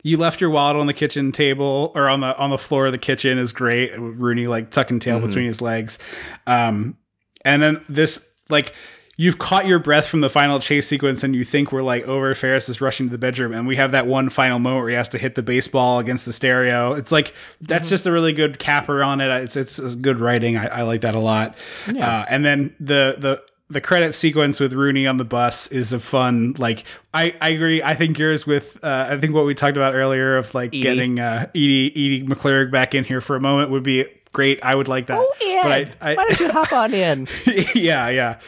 You 0.02 0.16
left 0.16 0.40
your 0.40 0.50
wallet 0.50 0.76
on 0.76 0.86
the 0.86 0.94
kitchen 0.94 1.32
table 1.32 1.90
or 1.94 2.08
on 2.08 2.20
the 2.20 2.36
on 2.38 2.50
the 2.50 2.58
floor 2.58 2.86
of 2.86 2.92
the 2.92 2.98
kitchen 2.98 3.36
is 3.38 3.52
great. 3.52 3.92
Rooney 3.98 4.46
like 4.46 4.70
tucking 4.70 5.00
tail 5.00 5.20
between 5.20 5.44
his 5.46 5.60
legs, 5.60 5.98
um, 6.46 6.96
and 7.44 7.60
then 7.62 7.84
this 7.88 8.26
like 8.48 8.74
you've 9.18 9.36
caught 9.36 9.66
your 9.66 9.80
breath 9.80 10.06
from 10.06 10.22
the 10.22 10.30
final 10.30 10.60
chase 10.60 10.86
sequence 10.86 11.22
and 11.22 11.34
you 11.34 11.44
think 11.44 11.72
we're 11.72 11.82
like 11.82 12.06
over. 12.08 12.34
Ferris 12.34 12.70
is 12.70 12.80
rushing 12.80 13.08
to 13.08 13.12
the 13.12 13.18
bedroom, 13.18 13.52
and 13.52 13.66
we 13.66 13.76
have 13.76 13.90
that 13.90 14.06
one 14.06 14.30
final 14.30 14.58
moment 14.58 14.82
where 14.82 14.90
he 14.90 14.96
has 14.96 15.08
to 15.10 15.18
hit 15.18 15.34
the 15.34 15.42
baseball 15.42 15.98
against 15.98 16.24
the 16.24 16.32
stereo. 16.32 16.94
It's 16.94 17.12
like 17.12 17.34
that's 17.60 17.90
just 17.90 18.06
a 18.06 18.12
really 18.12 18.32
good 18.32 18.58
capper 18.58 19.02
on 19.02 19.20
it. 19.20 19.28
It's 19.42 19.56
it's, 19.56 19.78
it's 19.78 19.94
good 19.96 20.18
writing. 20.18 20.56
I, 20.56 20.68
I 20.68 20.82
like 20.82 21.02
that 21.02 21.14
a 21.14 21.20
lot. 21.20 21.54
Uh, 21.88 22.24
and 22.30 22.44
then 22.44 22.74
the 22.80 23.16
the 23.18 23.42
the 23.70 23.80
credit 23.80 24.14
sequence 24.14 24.60
with 24.60 24.72
Rooney 24.72 25.06
on 25.06 25.18
the 25.18 25.24
bus 25.24 25.66
is 25.68 25.92
a 25.92 26.00
fun 26.00 26.54
like 26.56 26.84
I, 27.12 27.34
I 27.40 27.50
agree 27.50 27.82
I 27.82 27.94
think 27.94 28.18
yours 28.18 28.46
with 28.46 28.82
uh, 28.82 29.08
I 29.10 29.18
think 29.18 29.34
what 29.34 29.44
we 29.44 29.54
talked 29.54 29.76
about 29.76 29.94
earlier 29.94 30.36
of 30.36 30.54
like 30.54 30.70
Edie. 30.70 30.80
getting 30.80 31.20
uh, 31.20 31.48
Edie 31.54 31.90
Edie 31.90 32.22
McClurg 32.26 32.70
back 32.70 32.94
in 32.94 33.04
here 33.04 33.20
for 33.20 33.36
a 33.36 33.40
moment 33.40 33.70
would 33.70 33.82
be 33.82 34.06
great 34.32 34.62
I 34.64 34.74
would 34.74 34.88
like 34.88 35.06
that 35.08 35.18
but 35.18 35.96
I, 36.00 36.12
I, 36.12 36.14
why 36.14 36.24
don't 36.28 36.40
you 36.40 36.50
hop 36.50 36.72
on 36.72 36.94
in? 36.94 37.28
yeah 37.74 38.08
yeah 38.08 38.38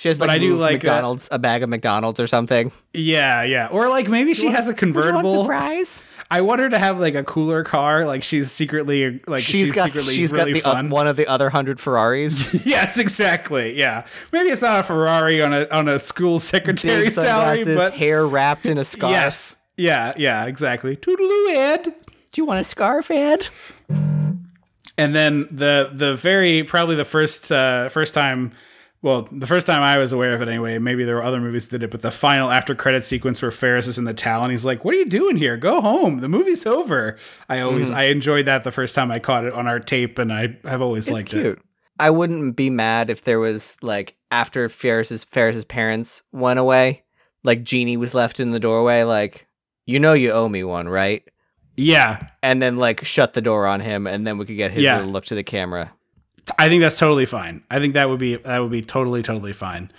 She 0.00 0.08
has 0.08 0.18
But 0.18 0.28
like 0.28 0.36
I 0.36 0.38
do 0.38 0.56
like, 0.56 0.70
uh, 0.70 0.88
McDonald's, 0.88 1.28
a 1.30 1.38
bag 1.38 1.62
of 1.62 1.68
McDonald's 1.68 2.18
or 2.18 2.26
something. 2.26 2.72
yeah 2.94 3.42
yeah 3.42 3.68
or 3.70 3.90
like 3.90 4.08
maybe 4.08 4.32
she 4.32 4.46
has 4.46 4.66
a 4.66 4.72
convertible 4.84 5.44
fries? 5.44 6.06
I 6.30 6.40
want 6.40 6.62
her 6.62 6.70
to 6.70 6.78
have 6.78 6.98
like 6.98 7.14
a 7.14 7.22
cooler 7.22 7.64
car 7.64 8.06
like 8.06 8.22
she's 8.22 8.50
secretly 8.50 9.20
like 9.26 9.42
she's, 9.42 9.66
she's 9.66 9.72
got 9.72 9.88
secretly 9.88 10.14
she's 10.14 10.32
really 10.32 10.54
got 10.54 10.62
the, 10.62 10.86
uh, 10.86 10.88
one 10.88 11.06
of 11.06 11.16
the 11.16 11.26
other 11.26 11.50
hundred 11.50 11.78
Ferraris. 11.80 12.64
yes 12.66 12.96
exactly 12.96 13.76
yeah 13.78 14.06
maybe 14.32 14.48
it's 14.48 14.62
not 14.62 14.80
a 14.80 14.82
Ferrari 14.84 15.42
on 15.42 15.52
a 15.52 15.68
on 15.70 15.86
a 15.86 15.98
school 15.98 16.38
secretary 16.38 17.04
Big 17.04 17.12
salary 17.12 17.64
but 17.66 17.92
hair 17.92 18.26
wrapped 18.26 18.64
in 18.64 18.78
a 18.78 18.84
scarf. 18.86 19.12
Yes. 19.12 19.56
Yeah, 19.76 20.14
yeah, 20.16 20.46
exactly. 20.46 20.96
Toodaloo, 20.96 21.54
Ed. 21.54 21.84
Do 21.84 22.40
you 22.40 22.46
want 22.46 22.60
a 22.60 22.64
scarf, 22.64 23.10
Ed? 23.10 23.48
And 24.98 25.14
then 25.14 25.46
the 25.50 25.90
the 25.92 26.14
very 26.16 26.62
probably 26.64 26.96
the 26.96 27.04
first 27.04 27.52
uh 27.52 27.90
first 27.90 28.14
time 28.14 28.52
well, 29.02 29.28
the 29.32 29.46
first 29.46 29.66
time 29.66 29.82
I 29.82 29.96
was 29.98 30.12
aware 30.12 30.32
of 30.34 30.42
it 30.42 30.48
anyway, 30.48 30.78
maybe 30.78 31.04
there 31.04 31.14
were 31.16 31.22
other 31.24 31.40
movies 31.40 31.68
that 31.68 31.78
did 31.78 31.84
it, 31.86 31.90
but 31.90 32.02
the 32.02 32.10
final 32.10 32.50
after 32.50 32.74
credit 32.74 33.04
sequence 33.04 33.40
where 33.40 33.50
Ferris 33.50 33.86
is 33.86 33.96
in 33.98 34.04
the 34.04 34.12
towel 34.14 34.42
and 34.42 34.50
he's 34.50 34.64
like, 34.64 34.84
What 34.84 34.94
are 34.94 34.98
you 34.98 35.06
doing 35.06 35.36
here? 35.36 35.56
Go 35.56 35.80
home. 35.80 36.18
The 36.18 36.28
movie's 36.28 36.66
over. 36.66 37.16
I 37.48 37.60
always 37.60 37.88
Mm-hmm. 37.88 37.96
I 37.96 38.02
enjoyed 38.04 38.46
that 38.46 38.62
the 38.64 38.72
first 38.72 38.94
time 38.94 39.10
I 39.10 39.18
caught 39.18 39.44
it 39.44 39.52
on 39.54 39.66
our 39.66 39.80
tape 39.80 40.18
and 40.18 40.32
I 40.32 40.58
have 40.64 40.82
always 40.82 41.06
It's 41.08 41.12
liked 41.14 41.34
it. 41.34 41.58
I 41.98 42.10
wouldn't 42.10 42.56
be 42.56 42.70
mad 42.70 43.10
if 43.10 43.22
there 43.24 43.38
was 43.38 43.76
like 43.82 44.16
after 44.30 44.68
Ferris's 44.68 45.24
Ferris's 45.24 45.64
parents 45.64 46.22
went 46.32 46.58
away, 46.58 47.04
like 47.42 47.62
Jeannie 47.62 47.96
was 47.96 48.14
left 48.14 48.38
in 48.40 48.50
the 48.52 48.60
doorway, 48.60 49.02
like 49.02 49.46
you 49.86 49.98
know 49.98 50.12
you 50.12 50.30
owe 50.32 50.48
me 50.48 50.62
one, 50.64 50.88
right? 50.88 51.22
Yeah. 51.76 52.28
And 52.42 52.60
then 52.62 52.76
like 52.76 53.04
shut 53.04 53.32
the 53.34 53.40
door 53.42 53.66
on 53.66 53.80
him, 53.80 54.06
and 54.06 54.26
then 54.26 54.38
we 54.38 54.44
could 54.46 54.56
get 54.56 54.70
his 54.72 54.82
Yeah. 54.82 54.96
little 54.98 55.10
look 55.12 55.24
to 55.26 55.34
the 55.34 55.42
camera. 55.42 55.92
I 56.58 56.68
think 56.68 56.80
that's 56.82 56.98
totally 56.98 57.26
fine. 57.26 57.62
I 57.70 57.78
think 57.78 57.94
that 57.94 58.08
would 58.08 58.18
be 58.20 58.36
that 58.36 58.58
would 58.58 58.70
be 58.72 58.82
totally 58.82 59.22
totally 59.22 59.52
fine. 59.52 59.90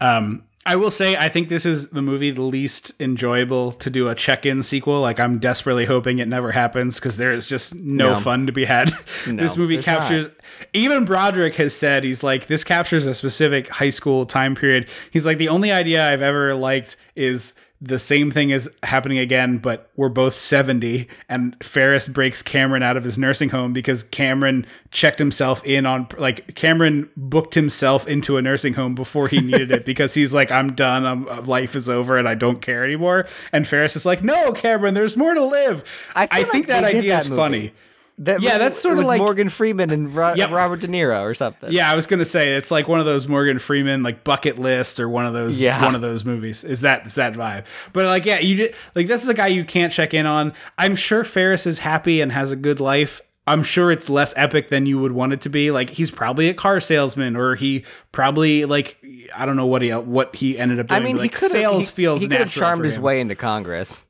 Um, 0.00 0.44
I 0.66 0.76
will 0.76 0.90
say 0.90 1.16
I 1.16 1.28
think 1.30 1.48
this 1.48 1.64
is 1.64 1.90
the 1.90 2.02
movie 2.02 2.30
the 2.30 2.42
least 2.42 2.92
enjoyable 3.00 3.72
to 3.72 3.88
do 3.88 4.08
a 4.08 4.14
check-in 4.14 4.62
sequel. 4.62 5.00
Like 5.00 5.18
I'm 5.18 5.38
desperately 5.38 5.86
hoping 5.86 6.18
it 6.18 6.28
never 6.28 6.52
happens 6.52 6.96
because 6.96 7.16
there 7.16 7.32
is 7.32 7.48
just 7.48 7.74
no, 7.74 8.14
No. 8.14 8.18
fun 8.20 8.46
to 8.46 8.52
be 8.52 8.64
had. 8.66 8.90
No, 9.26 9.42
this 9.42 9.56
movie 9.56 9.76
there's 9.76 9.86
not. 9.86 10.00
captures. 10.00 10.30
Even 10.74 11.04
Broderick 11.04 11.54
has 11.56 11.74
said 11.74 12.04
he's 12.04 12.22
like 12.22 12.46
this 12.48 12.64
captures 12.64 13.06
a 13.06 13.14
specific 13.14 13.68
high 13.68 13.90
school 13.90 14.26
time 14.26 14.54
period. 14.54 14.88
He's 15.10 15.24
like 15.24 15.38
the 15.38 15.48
only 15.48 15.72
idea 15.72 16.06
I've 16.10 16.22
ever 16.22 16.54
liked 16.54 16.96
is 17.16 17.54
the 17.80 17.98
same 17.98 18.30
thing 18.30 18.50
is 18.50 18.68
happening 18.82 19.18
again, 19.18 19.58
but 19.58 19.90
we're 19.94 20.08
both 20.08 20.34
70 20.34 21.06
and 21.28 21.56
Ferris 21.62 22.08
breaks 22.08 22.42
Cameron 22.42 22.82
out 22.82 22.96
of 22.96 23.04
his 23.04 23.16
nursing 23.16 23.50
home 23.50 23.72
because 23.72 24.02
Cameron 24.02 24.66
checked 24.90 25.18
himself 25.20 25.64
in 25.64 25.86
on 25.86 26.08
like 26.18 26.56
Cameron 26.56 27.08
booked 27.16 27.54
himself 27.54 28.08
into 28.08 28.36
a 28.36 28.42
nursing 28.42 28.74
home 28.74 28.96
before 28.96 29.28
he 29.28 29.40
needed 29.40 29.70
it 29.70 29.84
because 29.86 30.14
he's 30.14 30.34
like, 30.34 30.50
I'm 30.50 30.74
done. 30.74 31.06
I'm, 31.06 31.28
uh, 31.28 31.42
life 31.42 31.76
is 31.76 31.88
over 31.88 32.18
and 32.18 32.28
I 32.28 32.34
don't 32.34 32.60
care 32.60 32.84
anymore. 32.84 33.26
And 33.52 33.66
Ferris 33.66 33.94
is 33.94 34.04
like, 34.04 34.24
no, 34.24 34.52
Cameron, 34.52 34.94
there's 34.94 35.16
more 35.16 35.34
to 35.34 35.44
live. 35.44 35.84
I 36.16 36.26
think 36.26 36.52
like 36.52 36.66
that 36.66 36.84
idea 36.84 37.12
that 37.12 37.22
is 37.22 37.30
movie. 37.30 37.40
funny. 37.40 37.72
That 38.20 38.42
Yeah, 38.42 38.58
that's 38.58 38.80
sorta 38.80 38.98
was 38.98 39.06
like- 39.06 39.20
Morgan 39.20 39.48
Freeman 39.48 39.90
and 39.90 40.12
Ro- 40.14 40.34
Yep. 40.34 40.50
Robert 40.50 40.80
De 40.80 40.88
Niro 40.88 41.22
or 41.22 41.34
something. 41.34 41.70
Yeah, 41.72 41.90
I 41.90 41.94
was 41.94 42.06
gonna 42.06 42.24
say 42.24 42.54
it's 42.54 42.70
like 42.70 42.88
one 42.88 42.98
of 43.00 43.06
those 43.06 43.28
Morgan 43.28 43.58
Freeman 43.60 44.02
like 44.02 44.24
bucket 44.24 44.58
list 44.58 44.98
or 44.98 45.08
one 45.08 45.24
of 45.24 45.34
those 45.34 45.60
Yeah. 45.60 45.84
one 45.84 45.94
of 45.94 46.00
those 46.00 46.24
movies. 46.24 46.64
Is 46.64 46.80
that 46.80 47.06
is 47.06 47.14
that 47.14 47.34
vibe? 47.34 47.64
But 47.92 48.06
like 48.06 48.24
yeah, 48.26 48.40
you 48.40 48.56
just, 48.56 48.72
like 48.94 49.06
this 49.06 49.22
is 49.22 49.28
a 49.28 49.34
guy 49.34 49.46
you 49.46 49.64
can't 49.64 49.92
check 49.92 50.14
in 50.14 50.26
on. 50.26 50.52
I'm 50.76 50.96
sure 50.96 51.22
Ferris 51.22 51.66
is 51.66 51.78
happy 51.78 52.20
and 52.20 52.32
has 52.32 52.50
a 52.50 52.56
good 52.56 52.80
life. 52.80 53.20
I'm 53.46 53.62
sure 53.62 53.90
it's 53.90 54.10
less 54.10 54.34
epic 54.36 54.68
than 54.68 54.84
you 54.84 54.98
would 54.98 55.12
want 55.12 55.32
it 55.32 55.40
to 55.42 55.48
be. 55.48 55.70
Like 55.70 55.88
he's 55.88 56.10
probably 56.10 56.48
a 56.50 56.54
car 56.54 56.80
salesman, 56.80 57.34
or 57.34 57.54
he 57.54 57.84
probably 58.12 58.64
like 58.66 58.98
I 59.36 59.46
don't 59.46 59.56
know 59.56 59.64
what 59.66 59.80
he 59.82 59.90
what 59.90 60.34
he 60.36 60.58
ended 60.58 60.80
up 60.80 60.88
doing. 60.88 61.00
I 61.00 61.04
mean, 61.04 61.16
like, 61.16 61.36
sales 61.36 61.88
he, 61.88 61.94
feels 61.94 62.20
he 62.20 62.28
could 62.28 62.40
have 62.40 62.50
charmed 62.50 62.84
his 62.84 62.98
way 62.98 63.20
into 63.20 63.34
Congress. 63.36 64.04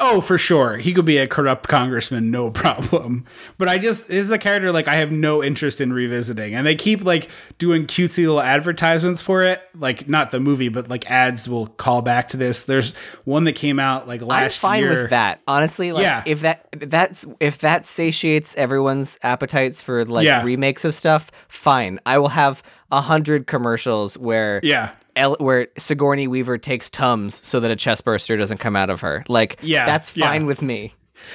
Oh, 0.00 0.20
for 0.20 0.36
sure. 0.36 0.76
He 0.76 0.92
could 0.92 1.06
be 1.06 1.16
a 1.16 1.26
corrupt 1.26 1.66
congressman, 1.66 2.30
no 2.30 2.50
problem. 2.52 3.24
But 3.56 3.68
I 3.68 3.78
just 3.78 4.08
this 4.08 4.26
is 4.26 4.30
a 4.30 4.38
character 4.38 4.70
like 4.70 4.86
I 4.86 4.96
have 4.96 5.10
no 5.10 5.42
interest 5.42 5.80
in 5.80 5.92
revisiting. 5.94 6.54
And 6.54 6.66
they 6.66 6.76
keep 6.76 7.02
like 7.04 7.28
doing 7.56 7.86
cutesy 7.86 8.18
little 8.18 8.40
advertisements 8.42 9.22
for 9.22 9.42
it. 9.42 9.62
Like 9.74 10.06
not 10.06 10.30
the 10.30 10.40
movie, 10.40 10.68
but 10.68 10.88
like 10.88 11.10
ads 11.10 11.48
will 11.48 11.68
call 11.68 12.02
back 12.02 12.28
to 12.28 12.36
this. 12.36 12.64
There's 12.64 12.94
one 13.24 13.44
that 13.44 13.54
came 13.54 13.80
out 13.80 14.06
like 14.06 14.20
last 14.20 14.62
year. 14.62 14.70
I'm 14.70 14.72
fine 14.74 14.82
year. 14.82 15.02
with 15.02 15.10
that. 15.10 15.40
Honestly, 15.48 15.90
like 15.92 16.02
Yeah. 16.02 16.22
if 16.26 16.42
that 16.42 16.68
that's 16.72 17.24
if 17.40 17.58
that 17.58 17.86
satiates 17.86 18.54
everyone's 18.56 19.18
appetites 19.22 19.80
for 19.80 20.04
like 20.04 20.26
Yeah. 20.26 20.44
remakes 20.44 20.84
of 20.84 20.94
stuff, 20.94 21.30
fine. 21.48 21.98
I 22.04 22.18
will 22.18 22.28
have 22.28 22.62
a 22.92 23.00
hundred 23.00 23.46
commercials 23.46 24.18
where 24.18 24.60
Yeah. 24.62 24.90
El- 25.18 25.36
where 25.40 25.68
Sigourney 25.76 26.26
Weaver 26.28 26.56
takes 26.58 26.88
Tums 26.88 27.44
so 27.46 27.60
that 27.60 27.70
a 27.70 27.76
chest 27.76 28.04
burster 28.04 28.36
doesn't 28.36 28.58
come 28.58 28.76
out 28.76 28.88
of 28.90 29.00
her. 29.02 29.24
Like, 29.28 29.58
Yeah, 29.62 29.84
that's 29.84 30.16
yeah. 30.16 30.28
fine 30.28 30.46
with 30.46 30.62
me. 30.62 30.94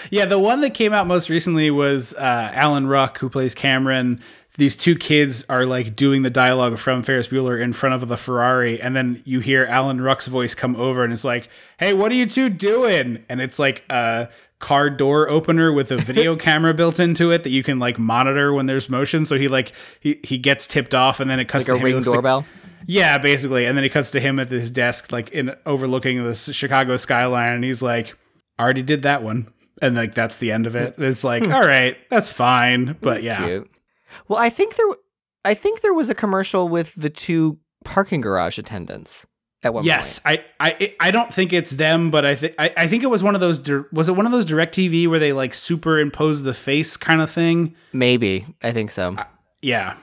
Yeah, 0.09 0.25
the 0.25 0.39
one 0.39 0.61
that 0.61 0.73
came 0.73 0.93
out 0.93 1.07
most 1.07 1.29
recently 1.29 1.69
was 1.69 2.13
uh, 2.13 2.51
Alan 2.53 2.87
Ruck, 2.87 3.17
who 3.19 3.29
plays 3.29 3.53
Cameron, 3.53 4.21
these 4.57 4.75
two 4.77 4.95
kids 4.95 5.43
are 5.49 5.65
like 5.65 5.95
doing 5.95 6.21
the 6.21 6.29
dialogue 6.29 6.77
from 6.77 7.01
Ferris 7.03 7.27
Bueller 7.27 7.59
in 7.61 7.73
front 7.73 7.95
of 7.95 8.07
the 8.07 8.15
Ferrari, 8.17 8.79
and 8.79 8.95
then 8.95 9.21
you 9.25 9.39
hear 9.39 9.65
Alan 9.65 9.99
Ruck's 9.99 10.27
voice 10.27 10.53
come 10.55 10.75
over, 10.75 11.03
and 11.03 11.11
it's 11.11 11.23
like, 11.25 11.49
"Hey, 11.79 11.93
what 11.93 12.11
are 12.11 12.15
you 12.15 12.27
two 12.27 12.49
doing?" 12.49 13.25
And 13.29 13.41
it's 13.41 13.57
like 13.57 13.83
a 13.89 14.29
car 14.59 14.91
door 14.91 15.27
opener 15.27 15.73
with 15.73 15.91
a 15.91 15.97
video 15.97 16.35
camera 16.47 16.71
built 16.73 16.99
into 16.99 17.31
it 17.31 17.41
that 17.43 17.49
you 17.49 17.63
can 17.63 17.79
like 17.79 17.97
monitor 17.97 18.53
when 18.53 18.67
there's 18.67 18.89
motion. 18.89 19.25
So 19.25 19.39
he 19.39 19.47
like 19.47 19.71
he 19.99 20.19
he 20.23 20.37
gets 20.37 20.67
tipped 20.67 20.93
off, 20.93 21.19
and 21.19 21.27
then 21.31 21.39
it 21.39 21.45
cuts 21.47 21.67
Like 21.67 21.75
a 21.75 21.79
to 21.79 21.79
him. 21.79 21.85
Ring 21.85 21.95
looks 21.95 22.07
like- 22.07 22.13
doorbell. 22.17 22.45
Yeah, 22.85 23.17
basically. 23.17 23.65
And 23.65 23.77
then 23.77 23.83
he 23.83 23.89
cuts 23.89 24.11
to 24.11 24.19
him 24.19 24.39
at 24.39 24.49
his 24.49 24.71
desk, 24.71 25.11
like 25.11 25.31
in 25.31 25.55
overlooking 25.65 26.23
the 26.23 26.35
Chicago 26.35 26.97
skyline, 26.97 27.55
and 27.55 27.63
he's 27.63 27.81
like, 27.81 28.17
I 28.57 28.63
"Already 28.63 28.83
did 28.83 29.03
that 29.03 29.23
one," 29.23 29.51
and 29.81 29.95
like 29.95 30.13
that's 30.13 30.37
the 30.37 30.51
end 30.51 30.67
of 30.67 30.75
it. 30.75 30.95
It's 30.97 31.23
like, 31.23 31.45
hmm. 31.45 31.53
all 31.53 31.65
right, 31.65 31.97
that's 32.09 32.31
fine, 32.31 32.97
but 33.01 33.23
yeah, 33.23 33.45
Cute. 33.45 33.71
Well, 34.27 34.39
I 34.39 34.49
think 34.49 34.75
there, 34.75 34.87
I 35.43 35.53
think 35.53 35.81
there 35.81 35.93
was 35.93 36.09
a 36.09 36.15
commercial 36.15 36.67
with 36.67 36.93
the 36.95 37.09
two 37.09 37.59
parking 37.83 38.21
garage 38.21 38.57
attendants 38.57 39.25
at 39.63 39.73
one 39.73 39.83
yes, 39.83 40.19
point. 40.19 40.41
I, 40.59 40.69
I, 40.79 40.95
I 40.99 41.11
don't 41.11 41.33
think 41.33 41.53
it's 41.53 41.71
them, 41.71 42.11
but 42.11 42.25
I 42.25 42.35
think 42.35 42.55
I, 42.59 42.71
I 42.77 42.87
think 42.87 43.03
it 43.03 43.07
was 43.07 43.23
one 43.23 43.35
of 43.35 43.41
those. 43.41 43.59
dir- 43.59 43.87
Was 43.91 44.09
it 44.09 44.13
one 44.13 44.25
of 44.25 44.31
those 44.31 44.45
DirecTV 44.45 45.07
where 45.07 45.19
they 45.19 45.33
like 45.33 45.53
superimpose 45.53 46.43
the 46.43 46.53
face 46.53 46.97
kind 46.97 47.21
of 47.21 47.31
thing? 47.31 47.75
Maybe 47.91 48.45
I 48.61 48.71
think 48.71 48.91
so. 48.91 49.15
Yeah. 49.61 49.95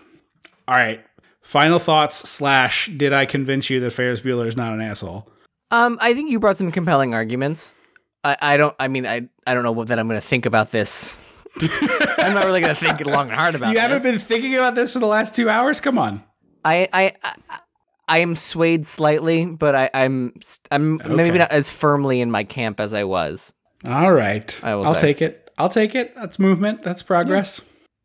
All 0.66 0.74
right. 0.74 1.04
Final 1.50 1.80
thoughts 1.80 2.14
slash. 2.30 2.86
Did 2.86 3.12
I 3.12 3.26
convince 3.26 3.68
you 3.70 3.80
that 3.80 3.90
Ferris 3.90 4.20
Bueller 4.20 4.46
is 4.46 4.56
not 4.56 4.72
an 4.72 4.80
asshole? 4.80 5.26
Um, 5.72 5.98
I 6.00 6.14
think 6.14 6.30
you 6.30 6.38
brought 6.38 6.56
some 6.56 6.70
compelling 6.70 7.12
arguments. 7.12 7.74
I, 8.22 8.36
I 8.40 8.56
don't. 8.56 8.72
I 8.78 8.86
mean, 8.86 9.04
I, 9.04 9.28
I 9.48 9.54
don't 9.54 9.64
know 9.64 9.72
what 9.72 9.88
that 9.88 9.98
I'm 9.98 10.06
going 10.06 10.20
to 10.20 10.24
think 10.24 10.46
about 10.46 10.70
this. 10.70 11.18
I'm 11.60 12.34
not 12.34 12.44
really 12.44 12.60
going 12.60 12.72
to 12.72 12.80
think 12.80 13.04
long 13.04 13.26
and 13.26 13.36
hard 13.36 13.56
about. 13.56 13.72
you 13.72 13.80
haven't 13.80 14.04
been 14.04 14.20
thinking 14.20 14.54
about 14.54 14.76
this 14.76 14.92
for 14.92 15.00
the 15.00 15.08
last 15.08 15.34
two 15.34 15.48
hours. 15.50 15.80
Come 15.80 15.98
on. 15.98 16.22
I, 16.64 16.88
I, 16.92 17.12
I, 17.24 17.58
I 18.06 18.18
am 18.18 18.36
swayed 18.36 18.86
slightly, 18.86 19.44
but 19.44 19.74
I, 19.74 19.90
I'm, 19.92 20.32
I'm 20.70 21.00
Okay. 21.00 21.12
maybe 21.12 21.38
not 21.38 21.50
as 21.50 21.68
firmly 21.68 22.20
in 22.20 22.30
my 22.30 22.44
camp 22.44 22.78
as 22.78 22.94
I 22.94 23.02
was. 23.02 23.52
All 23.88 24.12
right. 24.12 24.56
I 24.62 24.76
will 24.76 24.86
I'll 24.86 24.94
take 24.94 25.20
it. 25.20 25.50
I'll 25.58 25.68
take 25.68 25.96
it. 25.96 26.14
That's 26.14 26.38
movement. 26.38 26.84
That's 26.84 27.02
progress. 27.02 27.60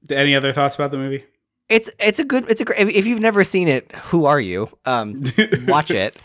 Any 0.10 0.34
other 0.34 0.52
thoughts 0.52 0.74
about 0.74 0.90
the 0.90 0.98
movie? 0.98 1.26
It's, 1.70 1.90
it's 2.00 2.20
a 2.20 2.24
good, 2.24 2.50
it's 2.50 2.62
a 2.62 2.66
great. 2.66 2.88
If 2.88 3.08
you've 3.08 3.20
never 3.20 3.44
seen 3.44 3.68
it, 3.68 3.92
who 3.96 4.26
are 4.26 4.40
you? 4.40 4.70
Um, 4.86 5.24
watch 5.68 5.92
it. 5.92 6.16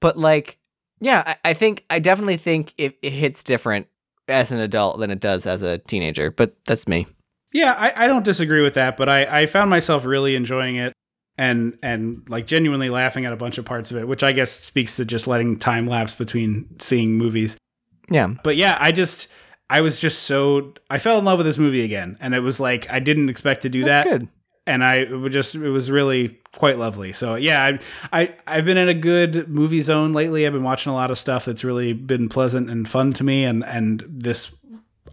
But 0.00 0.18
like, 0.18 0.58
yeah, 1.00 1.22
I, 1.26 1.50
I 1.50 1.54
think 1.54 1.84
I 1.88 1.98
definitely 1.98 2.36
think 2.36 2.74
it, 2.76 2.98
it 3.02 3.12
hits 3.12 3.42
different 3.42 3.86
as 4.28 4.52
an 4.52 4.60
adult 4.60 4.98
than 4.98 5.10
it 5.10 5.20
does 5.20 5.46
as 5.46 5.62
a 5.62 5.78
teenager. 5.78 6.30
But 6.30 6.54
that's 6.66 6.86
me. 6.86 7.06
Yeah, 7.52 7.74
I, 7.78 8.04
I 8.04 8.06
don't 8.06 8.24
disagree 8.24 8.62
with 8.62 8.74
that, 8.74 8.96
but 8.96 9.08
I, 9.08 9.42
I 9.42 9.46
found 9.46 9.70
myself 9.70 10.04
really 10.04 10.36
enjoying 10.36 10.76
it 10.76 10.92
and 11.36 11.76
and 11.82 12.22
like 12.28 12.46
genuinely 12.46 12.90
laughing 12.90 13.24
at 13.24 13.32
a 13.32 13.36
bunch 13.36 13.58
of 13.58 13.64
parts 13.64 13.90
of 13.90 13.96
it, 13.96 14.06
which 14.06 14.22
I 14.22 14.32
guess 14.32 14.52
speaks 14.52 14.96
to 14.96 15.04
just 15.04 15.26
letting 15.26 15.58
time 15.58 15.86
lapse 15.86 16.14
between 16.14 16.78
seeing 16.78 17.16
movies. 17.16 17.56
Yeah. 18.10 18.34
But 18.44 18.56
yeah, 18.56 18.76
I 18.78 18.92
just 18.92 19.28
I 19.70 19.80
was 19.80 19.98
just 19.98 20.24
so 20.24 20.74
I 20.90 20.98
fell 20.98 21.18
in 21.18 21.24
love 21.24 21.38
with 21.38 21.46
this 21.46 21.58
movie 21.58 21.84
again, 21.84 22.18
and 22.20 22.34
it 22.34 22.40
was 22.40 22.60
like 22.60 22.90
I 22.92 22.98
didn't 22.98 23.30
expect 23.30 23.62
to 23.62 23.68
do 23.68 23.84
That's 23.84 24.06
that. 24.06 24.18
good. 24.18 24.28
And 24.66 24.84
I 24.84 24.96
it 24.96 25.16
would 25.16 25.32
just 25.32 25.54
it 25.54 25.70
was 25.70 25.90
really 25.90 26.40
quite 26.54 26.78
lovely. 26.78 27.12
So 27.12 27.34
yeah, 27.34 27.78
I, 28.12 28.20
I 28.22 28.34
I've 28.46 28.64
been 28.64 28.76
in 28.76 28.88
a 28.88 28.94
good 28.94 29.48
movie 29.48 29.82
zone 29.82 30.12
lately. 30.12 30.46
I've 30.46 30.52
been 30.52 30.62
watching 30.62 30.92
a 30.92 30.94
lot 30.94 31.10
of 31.10 31.18
stuff 31.18 31.44
that's 31.44 31.64
really 31.64 31.92
been 31.92 32.28
pleasant 32.28 32.70
and 32.70 32.88
fun 32.88 33.12
to 33.14 33.24
me, 33.24 33.44
and 33.44 33.64
and 33.64 34.04
this 34.08 34.54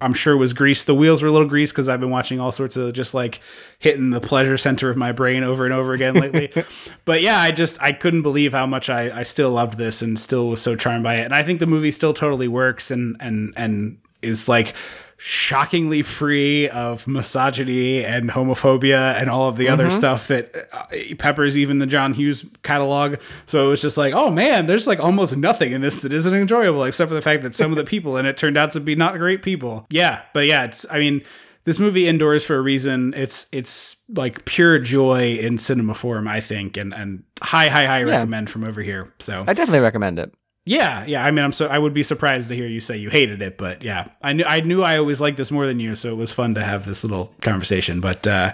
I'm 0.02 0.14
sure 0.14 0.38
was 0.38 0.54
grease. 0.54 0.84
The 0.84 0.96
wheels 0.96 1.22
were 1.22 1.28
a 1.28 1.32
little 1.32 1.48
greased 1.48 1.74
because 1.74 1.90
I've 1.90 2.00
been 2.00 2.10
watching 2.10 2.40
all 2.40 2.52
sorts 2.52 2.78
of 2.78 2.94
just 2.94 3.14
like 3.14 3.42
hitting 3.80 4.10
the 4.12 4.22
pleasure 4.22 4.58
center 4.58 4.90
of 4.90 4.98
my 4.98 5.12
brain 5.12 5.44
over 5.44 5.66
and 5.66 5.74
over 5.74 5.94
again 5.94 6.16
lately. 6.16 6.52
but 7.06 7.22
yeah, 7.22 7.40
I 7.40 7.52
just 7.52 7.82
I 7.82 7.94
couldn't 7.94 8.22
believe 8.22 8.54
how 8.54 8.66
much 8.66 8.90
I 8.90 9.20
I 9.20 9.24
still 9.24 9.52
loved 9.52 9.78
this 9.78 10.02
and 10.02 10.20
still 10.20 10.50
was 10.50 10.62
so 10.62 10.76
charmed 10.76 11.04
by 11.04 11.16
it. 11.16 11.26
And 11.26 11.34
I 11.34 11.44
think 11.44 11.60
the 11.60 11.68
movie 11.68 11.92
still 11.92 12.14
totally 12.14 12.48
works 12.48 12.92
and 12.92 13.16
and 13.20 13.54
and 13.56 13.98
is 14.22 14.48
like 14.48 14.74
shockingly 15.18 16.04
free 16.04 16.70
of 16.70 17.08
misogyny 17.08 18.06
and 18.06 18.30
homophobia 18.30 19.20
and 19.20 19.30
all 19.30 19.50
of 19.50 19.58
the 19.58 19.68
other 19.68 19.90
stuff 19.90 20.28
that 20.28 20.56
uh, 20.72 21.16
peppers 21.18 21.58
even 21.58 21.80
the 21.80 21.88
John 21.88 22.14
Hughes 22.14 22.46
catalog. 22.62 23.16
So 23.46 23.66
it 23.66 23.70
was 23.70 23.82
just 23.82 23.98
like, 23.98 24.14
oh 24.14 24.30
man, 24.30 24.68
there's 24.68 24.86
like 24.86 25.00
almost 25.00 25.36
nothing 25.36 25.72
in 25.72 25.82
this 25.82 26.00
that 26.00 26.14
isn't 26.14 26.34
enjoyable, 26.34 26.84
except 26.84 27.10
for 27.10 27.16
the 27.16 27.22
fact 27.22 27.44
that 27.44 27.56
some 27.56 27.72
of 27.72 27.78
the 27.78 27.84
people 27.84 28.16
in 28.18 28.26
it 28.26 28.38
turned 28.38 28.58
out 28.58 28.72
to 28.74 28.80
be 28.80 28.96
not 28.96 29.18
great 29.18 29.42
people. 29.42 29.88
Yeah, 29.90 30.22
but 30.34 30.46
yeah, 30.46 30.66
it's 30.66 30.86
I 30.92 31.00
mean. 31.00 31.24
This 31.64 31.80
movie 31.80 32.08
endures 32.08 32.46
for 32.46 32.56
a 32.56 32.62
reason. 32.62 33.14
It's 33.14 33.46
it's 33.52 33.98
like 34.08 34.46
pure 34.46 34.80
joy 34.80 35.38
in 35.38 35.58
cinema 35.58 35.96
form, 35.96 36.26
I 36.26 36.40
think, 36.40 36.78
and 36.78 36.94
and 36.94 37.24
high 37.42 37.68
high 37.68 37.86
high 37.86 38.04
recommend 38.04 38.50
from 38.50 38.64
over 38.64 38.82
here. 38.82 39.14
So 39.20 39.44
I 39.46 39.54
definitely 39.54 39.82
recommend 39.82 40.18
it. 40.18 40.34
Yeah, 40.68 41.06
yeah. 41.06 41.26
I 41.26 41.32
mean, 41.32 41.46
I'm 41.46 41.52
so 41.52 41.68
I 41.68 41.78
would 41.78 41.94
be 41.94 42.04
surprised 42.04 42.50
to 42.50 42.56
hear 42.56 42.68
you 42.68 42.82
say 42.82 42.98
you 42.98 43.10
hated 43.10 43.42
it, 43.42 43.58
but 43.58 43.84
yeah, 43.84 44.10
I 44.22 44.34
knew 44.34 44.44
I 44.44 44.60
knew 44.60 44.84
I 44.84 44.98
always 44.98 45.22
liked 45.22 45.38
this 45.38 45.50
more 45.50 45.66
than 45.66 45.80
you, 45.80 45.96
so 45.96 46.12
it 46.12 46.16
was 46.16 46.34
fun 46.34 46.56
to 46.56 46.64
have 46.64 46.86
this 46.86 47.04
little 47.04 47.34
conversation. 47.42 48.02
But 48.02 48.28
uh, 48.28 48.54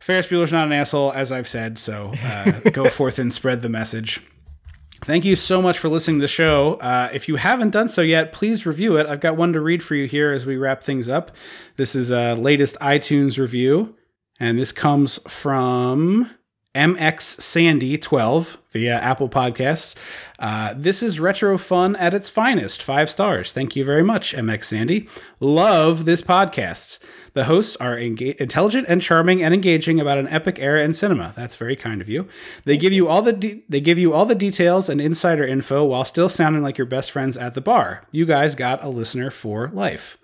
Ferris 0.00 0.26
Bueller's 0.26 0.52
not 0.52 0.66
an 0.66 0.72
asshole, 0.72 1.12
as 1.12 1.30
I've 1.30 1.46
said. 1.46 1.78
So 1.78 2.12
uh, 2.22 2.60
go 2.70 2.88
forth 2.90 3.18
and 3.18 3.32
spread 3.32 3.62
the 3.62 3.68
message. 3.68 4.20
Thank 5.02 5.24
you 5.24 5.36
so 5.36 5.62
much 5.62 5.78
for 5.78 5.88
listening 5.88 6.18
to 6.18 6.24
the 6.24 6.28
show. 6.28 6.74
Uh, 6.74 7.08
if 7.12 7.26
you 7.26 7.36
haven't 7.36 7.70
done 7.70 7.88
so 7.88 8.02
yet, 8.02 8.32
please 8.32 8.66
review 8.66 8.98
it. 8.98 9.06
I've 9.06 9.20
got 9.20 9.36
one 9.36 9.52
to 9.54 9.60
read 9.60 9.82
for 9.82 9.94
you 9.94 10.06
here 10.06 10.32
as 10.32 10.44
we 10.44 10.56
wrap 10.56 10.82
things 10.82 11.08
up. 11.08 11.30
This 11.76 11.94
is 11.94 12.10
a 12.10 12.34
latest 12.34 12.76
iTunes 12.80 13.38
review, 13.38 13.96
and 14.38 14.58
this 14.58 14.72
comes 14.72 15.18
from 15.26 16.30
MX 16.74 17.22
Sandy 17.40 17.96
12 17.96 18.58
via 18.72 18.94
Apple 18.94 19.28
Podcasts. 19.28 19.96
Uh, 20.38 20.74
this 20.76 21.02
is 21.02 21.20
retro 21.20 21.58
fun 21.58 21.96
at 21.96 22.14
its 22.14 22.30
finest. 22.30 22.82
Five 22.82 23.10
stars. 23.10 23.52
Thank 23.52 23.76
you 23.76 23.84
very 23.84 24.02
much, 24.02 24.34
MX 24.34 24.64
Sandy. 24.64 25.08
Love 25.40 26.04
this 26.04 26.22
podcast. 26.22 26.98
The 27.32 27.44
hosts 27.44 27.76
are 27.76 27.96
intelligent 27.96 28.86
and 28.88 29.00
charming 29.00 29.42
and 29.42 29.54
engaging 29.54 30.00
about 30.00 30.18
an 30.18 30.28
epic 30.28 30.58
era 30.58 30.82
in 30.82 30.94
cinema. 30.94 31.32
That's 31.36 31.56
very 31.56 31.76
kind 31.76 32.00
of 32.00 32.08
you. 32.08 32.26
They 32.64 32.76
give 32.76 32.92
you 32.92 33.08
all 33.08 33.22
the 33.22 33.32
de- 33.32 33.62
they 33.68 33.80
give 33.80 33.98
you 33.98 34.12
all 34.12 34.26
the 34.26 34.34
details 34.34 34.88
and 34.88 35.00
insider 35.00 35.44
info 35.44 35.84
while 35.84 36.04
still 36.04 36.28
sounding 36.28 36.62
like 36.62 36.78
your 36.78 36.86
best 36.86 37.10
friends 37.10 37.36
at 37.36 37.54
the 37.54 37.60
bar. 37.60 38.02
You 38.10 38.26
guys 38.26 38.54
got 38.54 38.82
a 38.82 38.88
listener 38.88 39.30
for 39.30 39.68
life. 39.68 40.18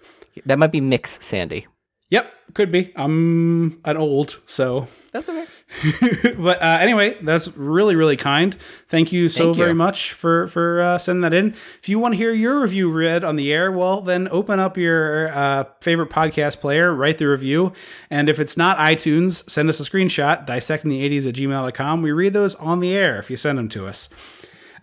That 0.44 0.58
might 0.58 0.72
be 0.72 0.80
Mix 0.80 1.24
Sandy. 1.24 1.66
Yep, 2.08 2.32
could 2.54 2.70
be. 2.70 2.92
I'm 2.94 3.80
an 3.84 3.96
old, 3.96 4.38
so 4.46 4.86
That's 5.10 5.28
okay. 5.28 5.44
but 6.38 6.62
uh, 6.62 6.78
anyway, 6.80 7.16
that's 7.20 7.48
really 7.56 7.96
really 7.96 8.16
kind. 8.16 8.56
Thank 8.88 9.12
you 9.12 9.28
so 9.28 9.46
Thank 9.46 9.56
you. 9.56 9.62
very 9.64 9.74
much 9.74 10.12
for 10.12 10.46
for 10.46 10.80
uh, 10.80 10.98
sending 10.98 11.22
that 11.22 11.34
in. 11.34 11.54
If 11.82 11.88
you 11.88 11.98
want 11.98 12.12
to 12.12 12.16
hear 12.16 12.32
your 12.32 12.60
review 12.60 12.92
read 12.92 13.24
on 13.24 13.34
the 13.34 13.52
air, 13.52 13.72
well 13.72 14.00
then 14.00 14.28
open 14.30 14.60
up 14.60 14.76
your 14.76 15.28
uh, 15.28 15.64
favorite 15.80 16.10
podcast 16.10 16.60
player, 16.60 16.94
write 16.94 17.18
the 17.18 17.26
review, 17.26 17.72
and 18.08 18.28
if 18.28 18.38
it's 18.38 18.56
not 18.56 18.78
iTunes, 18.78 19.48
send 19.50 19.68
us 19.68 19.80
a 19.80 19.82
screenshot 19.82 20.46
Dissecting 20.46 20.90
the 20.90 21.02
'80s 21.10 21.28
at 21.28 21.34
gmail.com. 21.34 22.02
We 22.02 22.12
read 22.12 22.32
those 22.32 22.54
on 22.54 22.78
the 22.78 22.94
air 22.94 23.18
if 23.18 23.30
you 23.30 23.36
send 23.36 23.58
them 23.58 23.68
to 23.70 23.86
us. 23.86 24.08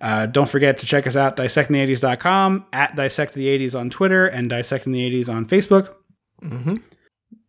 Uh, 0.01 0.25
don't 0.25 0.49
forget 0.49 0.77
to 0.79 0.85
check 0.85 1.07
us 1.07 1.15
out 1.15 1.37
dissectingthe80s.com 1.37 2.65
at 2.73 2.97
dissectthe80s 2.97 3.79
on 3.79 3.89
Twitter 3.89 4.25
and 4.25 4.51
dissectingthe80s 4.51 5.33
on 5.33 5.45
Facebook. 5.45 5.95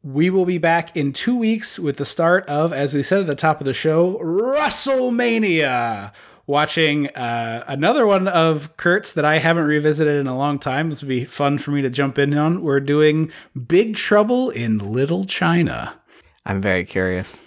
We 0.04 0.28
will 0.28 0.44
be 0.44 0.58
back 0.58 0.94
in 0.94 1.14
two 1.14 1.34
weeks 1.34 1.78
with 1.78 1.96
the 1.96 2.04
start 2.04 2.46
of, 2.46 2.74
as 2.74 2.92
we 2.92 3.02
said 3.02 3.20
at 3.20 3.26
the 3.26 3.34
top 3.34 3.60
of 3.60 3.64
the 3.64 3.72
show, 3.72 4.18
Russellmania. 4.18 6.12
Watching 6.46 7.08
uh, 7.08 7.64
another 7.68 8.06
one 8.06 8.28
of 8.28 8.76
Kurt's 8.76 9.14
that 9.14 9.24
I 9.24 9.38
haven't 9.38 9.64
revisited 9.64 10.20
in 10.20 10.26
a 10.26 10.36
long 10.36 10.58
time. 10.58 10.90
This 10.90 11.00
would 11.00 11.08
be 11.08 11.24
fun 11.24 11.56
for 11.56 11.70
me 11.70 11.80
to 11.80 11.88
jump 11.88 12.18
in 12.18 12.34
on. 12.34 12.60
We're 12.60 12.80
doing 12.80 13.32
Big 13.66 13.94
Trouble 13.94 14.50
in 14.50 14.92
Little 14.92 15.24
China. 15.24 15.98
I'm 16.44 16.60
very 16.60 16.84
curious. 16.84 17.40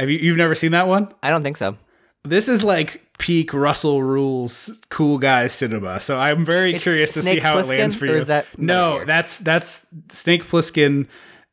Have 0.00 0.10
you? 0.10 0.18
You've 0.18 0.36
never 0.36 0.56
seen 0.56 0.72
that 0.72 0.88
one? 0.88 1.14
I 1.22 1.30
don't 1.30 1.44
think 1.44 1.56
so. 1.56 1.76
This 2.24 2.48
is 2.48 2.64
like 2.64 3.06
peak 3.18 3.54
Russell 3.54 4.02
Rules 4.02 4.72
cool 4.88 5.18
guy 5.18 5.46
cinema. 5.46 6.00
So 6.00 6.18
I'm 6.18 6.44
very 6.44 6.74
It's 6.74 6.82
curious 6.82 7.12
to 7.12 7.22
see 7.22 7.30
Snake 7.34 7.42
how 7.44 7.58
it 7.58 7.68
lands 7.68 7.94
for 7.94 8.06
you. 8.06 8.24
that 8.24 8.46
no, 8.58 9.04
that's 9.04 9.38
that's 9.38 9.86
Snake 10.10 10.42
Plissken 10.42 11.06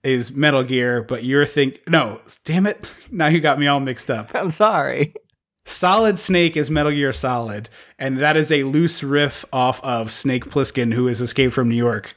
is 0.05 0.31
Metal 0.31 0.63
Gear, 0.63 1.01
but 1.03 1.23
you're 1.23 1.45
think 1.45 1.79
no, 1.89 2.21
damn 2.45 2.65
it. 2.67 2.87
Now 3.11 3.27
you 3.27 3.39
got 3.39 3.59
me 3.59 3.67
all 3.67 3.79
mixed 3.79 4.09
up. 4.11 4.31
I'm 4.35 4.49
sorry. 4.49 5.13
Solid 5.65 6.19
Snake 6.19 6.55
is 6.57 6.69
Metal 6.69 6.91
Gear 6.91 7.13
Solid, 7.13 7.69
and 7.97 8.19
that 8.19 8.35
is 8.37 8.51
a 8.51 8.63
loose 8.63 9.03
riff 9.03 9.45
off 9.53 9.83
of 9.83 10.11
Snake 10.11 10.45
Plissken, 10.45 10.93
who 10.93 11.07
has 11.07 11.21
escaped 11.21 11.53
from 11.53 11.69
New 11.69 11.75
York. 11.75 12.15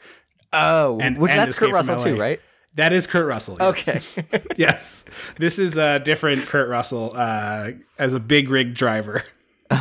Oh, 0.53 0.99
And- 1.01 1.19
which 1.19 1.31
and 1.31 1.41
that's 1.41 1.59
Kurt 1.59 1.69
Escape 1.71 1.75
Russell 1.75 2.01
too, 2.01 2.19
right? 2.19 2.41
That 2.75 2.93
is 2.93 3.07
Kurt 3.07 3.27
Russell. 3.27 3.57
yes. 3.59 3.89
Okay. 4.19 4.43
yes, 4.57 5.05
this 5.39 5.59
is 5.59 5.77
a 5.77 5.99
different 5.99 6.47
Kurt 6.47 6.69
Russell 6.69 7.13
uh, 7.15 7.73
as 7.99 8.15
a 8.15 8.21
big 8.21 8.51
rig 8.51 8.75
driver. 8.75 9.25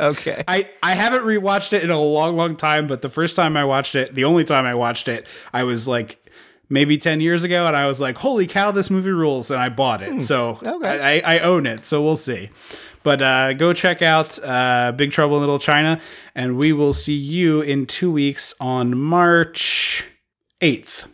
okay. 0.00 0.44
I, 0.46 0.68
I 0.82 0.94
haven't 0.94 1.22
rewatched 1.24 1.72
it 1.72 1.82
in 1.82 1.90
a 1.90 2.00
long, 2.00 2.36
long 2.36 2.56
time, 2.56 2.86
but 2.86 3.02
the 3.02 3.08
first 3.08 3.36
time 3.36 3.56
I 3.56 3.64
watched 3.64 3.94
it, 3.94 4.14
the 4.14 4.24
only 4.24 4.44
time 4.44 4.66
I 4.66 4.74
watched 4.74 5.08
it, 5.08 5.26
I 5.52 5.64
was 5.64 5.88
like 5.88 6.18
maybe 6.68 6.98
10 6.98 7.20
years 7.20 7.44
ago 7.44 7.66
and 7.66 7.76
I 7.76 7.86
was 7.86 8.00
like, 8.00 8.16
holy 8.18 8.46
cow, 8.46 8.70
this 8.70 8.90
movie 8.90 9.10
rules. 9.10 9.50
And 9.50 9.60
I 9.60 9.68
bought 9.68 10.02
it. 10.02 10.22
So 10.22 10.58
Okay. 10.64 11.22
I, 11.24 11.36
I 11.36 11.38
own 11.40 11.66
it. 11.66 11.84
So 11.86 12.02
we'll 12.02 12.16
see. 12.16 12.50
But 13.02 13.22
uh, 13.22 13.54
go 13.54 13.72
check 13.72 14.02
out 14.02 14.38
uh, 14.42 14.92
Big 14.94 15.12
Trouble 15.12 15.36
in 15.36 15.40
Little 15.40 15.58
China. 15.58 16.00
And 16.34 16.56
we 16.58 16.72
will 16.72 16.92
see 16.92 17.14
you 17.16 17.60
in 17.62 17.86
two 17.86 18.10
weeks 18.10 18.54
on 18.60 18.98
March 18.98 20.04
8th. 20.60 21.06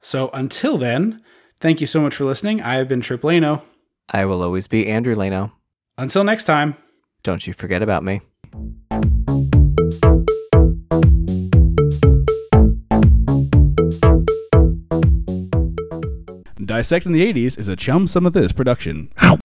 So 0.00 0.30
until 0.34 0.76
then, 0.78 1.22
thank 1.60 1.80
you 1.80 1.86
so 1.86 2.00
much 2.00 2.14
for 2.14 2.24
listening. 2.24 2.60
I 2.60 2.74
have 2.76 2.88
been 2.88 3.00
Trip 3.00 3.22
Lano. 3.22 3.62
I 4.10 4.24
will 4.26 4.42
always 4.42 4.66
be 4.68 4.86
Andrew 4.88 5.14
Leno. 5.14 5.52
Until 5.96 6.22
next 6.24 6.44
time. 6.44 6.76
Don't 7.22 7.46
you 7.46 7.52
forget 7.52 7.82
about 7.82 8.02
me. 8.04 8.20
Dissecting 16.82 17.12
the 17.12 17.32
80s 17.32 17.60
is 17.60 17.68
a 17.68 17.76
Chum 17.76 18.08
Some 18.08 18.26
of 18.26 18.32
This 18.32 18.50
production. 18.50 19.12
Ow. 19.22 19.41